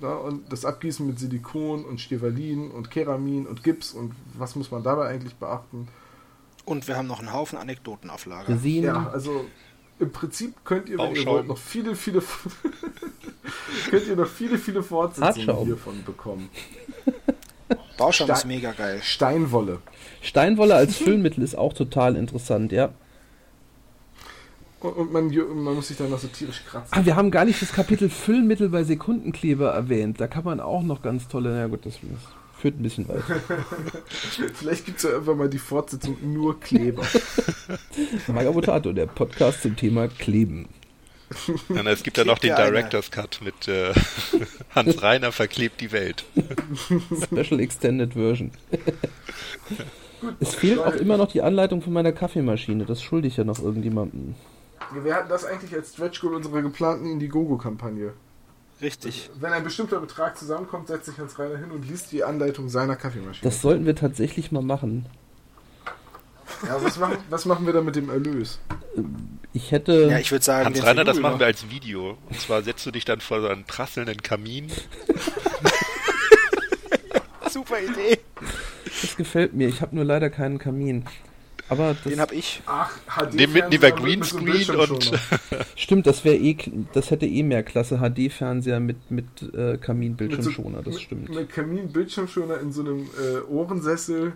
ja, 0.00 0.14
und 0.14 0.50
das 0.52 0.64
Abgießen 0.64 1.06
mit 1.06 1.18
Silikon 1.18 1.84
und 1.84 2.00
Stevalin 2.00 2.70
und 2.70 2.90
Keramin 2.90 3.46
und 3.46 3.62
Gips 3.62 3.92
und 3.92 4.14
was 4.34 4.56
muss 4.56 4.70
man 4.70 4.82
dabei 4.82 5.08
eigentlich 5.08 5.34
beachten? 5.36 5.88
Und 6.68 6.86
wir 6.86 6.98
haben 6.98 7.08
noch 7.08 7.20
einen 7.20 7.32
Haufen 7.32 7.58
Anekdoten 7.58 8.10
auf 8.10 8.26
Lager. 8.26 8.50
Resin, 8.50 8.84
Ja, 8.84 9.08
also 9.10 9.46
im 9.98 10.12
Prinzip 10.12 10.54
könnt 10.64 10.90
ihr, 10.90 10.98
wenn 10.98 11.16
ihr 11.16 11.24
wollt, 11.24 11.48
noch 11.48 11.56
viele, 11.56 11.96
viele 11.96 12.22
könnt 13.90 14.06
ihr 14.06 14.16
noch 14.16 14.28
viele, 14.28 14.58
viele 14.58 14.82
Fortsetzungen 14.82 15.64
hiervon 15.64 16.04
bekommen. 16.04 16.50
Bauschaum 17.96 18.28
ist 18.30 18.44
mega 18.44 18.72
geil. 18.72 19.00
Steinwolle. 19.02 19.78
Steinwolle 20.20 20.74
als 20.74 20.96
Füllmittel 20.96 21.42
ist 21.42 21.56
auch 21.56 21.72
total 21.72 22.16
interessant, 22.16 22.70
ja. 22.70 22.90
Und, 24.80 24.90
und 24.90 25.12
man, 25.12 25.34
man 25.34 25.74
muss 25.74 25.88
sich 25.88 25.96
dann 25.96 26.10
noch 26.10 26.18
so 26.18 26.28
tierisch 26.28 26.64
kratzen. 26.68 26.90
Ah, 26.90 27.04
wir 27.06 27.16
haben 27.16 27.30
gar 27.30 27.46
nicht 27.46 27.62
das 27.62 27.72
Kapitel 27.72 28.10
Füllmittel 28.10 28.68
bei 28.68 28.84
Sekundenkleber 28.84 29.70
erwähnt. 29.70 30.20
Da 30.20 30.26
kann 30.26 30.44
man 30.44 30.60
auch 30.60 30.82
noch 30.82 31.00
ganz 31.00 31.28
tolle, 31.28 31.50
na 31.50 31.66
gut, 31.66 31.86
das 31.86 31.98
führt 32.60 32.78
ein 32.78 32.82
bisschen 32.82 33.08
weit. 33.08 33.22
Vielleicht 34.54 34.84
gibt 34.84 34.98
es 34.98 35.04
ja 35.04 35.10
irgendwann 35.10 35.38
mal 35.38 35.48
die 35.48 35.58
Fortsetzung 35.58 36.16
nur 36.22 36.58
Kleber. 36.60 37.04
Magabotato, 38.26 38.92
der 38.92 39.06
Podcast 39.06 39.62
zum 39.62 39.76
Thema 39.76 40.08
Kleben. 40.08 40.68
Ja, 41.68 41.82
na, 41.82 41.90
es 41.90 42.02
gibt 42.02 42.16
ja 42.16 42.24
noch 42.24 42.38
den. 42.38 42.56
Director's 42.56 43.10
Cut 43.10 43.40
mit 43.42 43.68
äh, 43.68 43.92
Hans 44.74 45.02
Reiner 45.02 45.30
verklebt 45.30 45.80
die 45.80 45.92
Welt. 45.92 46.24
Special 47.22 47.60
Extended 47.60 48.14
Version. 48.14 48.50
es 50.40 50.54
fehlt 50.54 50.78
auch 50.78 50.94
immer 50.94 51.18
noch 51.18 51.30
die 51.30 51.42
Anleitung 51.42 51.82
von 51.82 51.92
meiner 51.92 52.12
Kaffeemaschine. 52.12 52.86
Das 52.86 53.02
schulde 53.02 53.28
ich 53.28 53.36
ja 53.36 53.44
noch 53.44 53.62
irgendjemandem. 53.62 54.36
Wir 55.02 55.14
hatten 55.14 55.28
das 55.28 55.44
eigentlich 55.44 55.74
als 55.74 55.92
Stretch 55.92 56.20
Goal 56.20 56.34
unserer 56.34 56.62
geplanten 56.62 57.06
Indiegogo-Kampagne. 57.06 58.14
Richtig. 58.80 59.30
Wenn 59.40 59.52
ein 59.52 59.64
bestimmter 59.64 60.00
Betrag 60.00 60.38
zusammenkommt, 60.38 60.88
setzt 60.88 61.06
sich 61.06 61.18
Hans 61.18 61.38
Reiner 61.38 61.58
hin 61.58 61.70
und 61.70 61.88
liest 61.88 62.12
die 62.12 62.22
Anleitung 62.22 62.68
seiner 62.68 62.96
Kaffeemaschine. 62.96 63.42
Das 63.42 63.60
sollten 63.60 63.86
wir 63.86 63.96
tatsächlich 63.96 64.52
mal 64.52 64.62
machen. 64.62 65.06
ja, 66.64 66.82
was, 66.82 66.98
machen, 66.98 67.18
was 67.28 67.44
machen 67.44 67.66
wir 67.66 67.72
da 67.72 67.80
mit 67.80 67.96
dem 67.96 68.08
Erlös? 68.08 68.60
Ich 69.52 69.72
hätte. 69.72 70.08
Ja, 70.10 70.18
ich 70.18 70.30
würde 70.30 70.44
sagen, 70.44 70.66
Hans 70.66 70.84
Reiner, 70.84 71.04
das 71.04 71.18
machen 71.18 71.40
wir 71.40 71.46
als 71.46 71.70
Video. 71.70 72.16
Und 72.28 72.40
zwar 72.40 72.62
setzt 72.62 72.86
du 72.86 72.92
dich 72.92 73.04
dann 73.04 73.20
vor 73.20 73.40
so 73.40 73.48
einen 73.48 73.64
prasselnden 73.64 74.22
Kamin. 74.22 74.70
Super 77.50 77.80
Idee. 77.80 78.18
Das 79.02 79.16
gefällt 79.16 79.54
mir. 79.54 79.68
Ich 79.68 79.80
habe 79.80 79.96
nur 79.96 80.04
leider 80.04 80.30
keinen 80.30 80.58
Kamin. 80.58 81.04
Aber 81.70 81.94
das 81.94 82.02
Den 82.04 82.20
hab 82.20 82.32
ich. 82.32 82.62
Ach, 82.66 82.90
HD 83.06 83.34
Nehmen 83.34 83.54
wir- 83.54 83.70
wir 83.70 83.90
Greenscreen 83.92 84.70
und 84.76 85.12
stimmt, 85.76 86.06
das 86.06 86.24
wäre 86.24 86.36
eh, 86.36 86.56
das 86.92 87.10
hätte 87.10 87.26
eh 87.26 87.42
mehr 87.42 87.62
Klasse. 87.62 87.98
HD-Fernseher 87.98 88.80
mit 88.80 89.10
mit 89.10 89.26
äh, 89.54 89.76
Kaminbildschirmschoner, 89.76 90.82
das 90.82 91.00
stimmt. 91.00 91.28
Mit 91.28 91.50
Kamin-Bildschirmschoner 91.52 92.58
in 92.60 92.72
so 92.72 92.80
einem 92.82 93.02
äh, 93.22 93.40
Ohrensessel. 93.50 94.32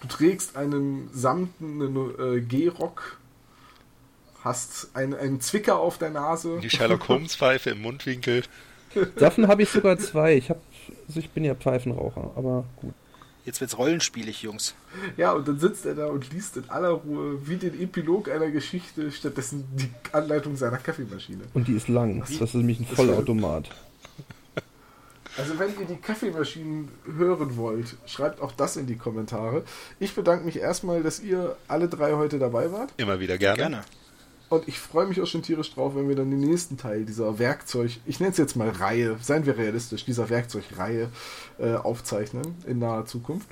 Du 0.00 0.08
trägst 0.08 0.56
einen 0.56 1.08
samtenen 1.12 1.96
äh, 2.18 2.40
Gehrock. 2.40 3.18
Hast 4.44 4.90
einen, 4.94 5.14
einen 5.14 5.40
Zwicker 5.40 5.78
auf 5.78 5.98
der 5.98 6.10
Nase. 6.10 6.58
Die 6.62 6.70
Sherlock 6.70 7.08
Holmes 7.08 7.34
Pfeife 7.34 7.70
im 7.70 7.82
Mundwinkel. 7.82 8.42
Davon 9.16 9.48
habe 9.48 9.62
ich 9.62 9.68
sogar 9.68 9.98
zwei. 9.98 10.36
Ich 10.36 10.48
habe, 10.50 10.60
also 11.08 11.18
ich 11.18 11.30
bin 11.30 11.44
ja 11.44 11.54
Pfeifenraucher, 11.54 12.30
aber 12.36 12.64
gut. 12.76 12.94
Jetzt 13.48 13.62
wird's 13.62 13.78
rollenspielig, 13.78 14.42
Jungs. 14.42 14.74
Ja, 15.16 15.32
und 15.32 15.48
dann 15.48 15.58
sitzt 15.58 15.86
er 15.86 15.94
da 15.94 16.08
und 16.08 16.30
liest 16.34 16.58
in 16.58 16.68
aller 16.68 16.90
Ruhe 16.90 17.48
wie 17.48 17.56
den 17.56 17.80
Epilog 17.80 18.30
einer 18.30 18.50
Geschichte, 18.50 19.10
stattdessen 19.10 19.64
die 19.74 19.88
Anleitung 20.12 20.54
seiner 20.54 20.76
Kaffeemaschine. 20.76 21.44
Und 21.54 21.66
die 21.66 21.72
ist 21.72 21.88
lang. 21.88 22.20
Das 22.20 22.30
ist 22.30 22.52
nämlich 22.52 22.78
ein 22.78 22.84
Vollautomat. 22.84 23.70
Also 25.38 25.58
wenn 25.58 25.70
ihr 25.80 25.86
die 25.86 25.96
Kaffeemaschinen 25.96 26.90
hören 27.16 27.56
wollt, 27.56 27.96
schreibt 28.04 28.42
auch 28.42 28.52
das 28.52 28.76
in 28.76 28.86
die 28.86 28.96
Kommentare. 28.96 29.64
Ich 29.98 30.14
bedanke 30.14 30.44
mich 30.44 30.58
erstmal, 30.58 31.02
dass 31.02 31.18
ihr 31.18 31.56
alle 31.68 31.88
drei 31.88 32.12
heute 32.12 32.38
dabei 32.38 32.70
wart. 32.70 32.92
Immer 32.98 33.18
wieder 33.18 33.38
gerne. 33.38 33.56
Gerne. 33.56 33.84
Und 34.50 34.66
ich 34.66 34.78
freue 34.78 35.06
mich 35.06 35.20
auch 35.20 35.26
schon 35.26 35.42
tierisch 35.42 35.74
drauf, 35.74 35.94
wenn 35.94 36.08
wir 36.08 36.16
dann 36.16 36.30
den 36.30 36.40
nächsten 36.40 36.78
Teil 36.78 37.04
dieser 37.04 37.38
Werkzeug, 37.38 37.98
ich 38.06 38.18
nenne 38.18 38.32
es 38.32 38.38
jetzt 38.38 38.56
mal 38.56 38.70
Reihe, 38.70 39.18
seien 39.20 39.44
wir 39.44 39.58
realistisch, 39.58 40.04
dieser 40.06 40.30
Werkzeugreihe 40.30 41.10
äh, 41.58 41.74
aufzeichnen 41.74 42.54
in 42.66 42.78
naher 42.78 43.04
Zukunft. 43.04 43.46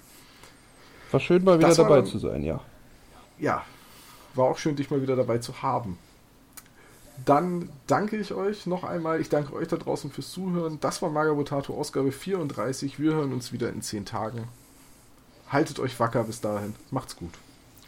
War 1.10 1.20
schön 1.20 1.44
mal 1.44 1.58
wieder 1.58 1.74
dabei 1.74 1.96
dann- 1.96 2.06
zu 2.06 2.18
sein, 2.18 2.42
ja. 2.42 2.60
Ja, 3.38 3.62
war 4.34 4.46
auch 4.46 4.56
schön, 4.58 4.76
dich 4.76 4.90
mal 4.90 5.02
wieder 5.02 5.16
dabei 5.16 5.36
zu 5.38 5.60
haben. 5.62 5.98
Dann 7.24 7.68
danke 7.86 8.16
ich 8.16 8.32
euch 8.32 8.66
noch 8.66 8.84
einmal. 8.84 9.20
Ich 9.20 9.28
danke 9.28 9.52
euch 9.54 9.68
da 9.68 9.76
draußen 9.76 10.10
fürs 10.10 10.30
Zuhören. 10.30 10.78
Das 10.80 11.00
war 11.02 11.10
Magabotato 11.10 11.74
Ausgabe 11.74 12.12
34. 12.12 12.98
Wir 12.98 13.12
hören 13.14 13.32
uns 13.32 13.52
wieder 13.52 13.68
in 13.70 13.82
10 13.82 14.04
Tagen. 14.06 14.48
haltet 15.50 15.78
euch 15.78 15.98
wacker 16.00 16.24
bis 16.24 16.40
dahin. 16.40 16.74
Macht's 16.90 17.16
gut. 17.16 17.30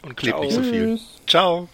Und 0.03 0.15
klebt 0.15 0.37
Ciao. 0.37 0.43
nicht 0.45 0.53
so 0.55 0.63
viel. 0.63 0.99
Ciao. 1.27 1.67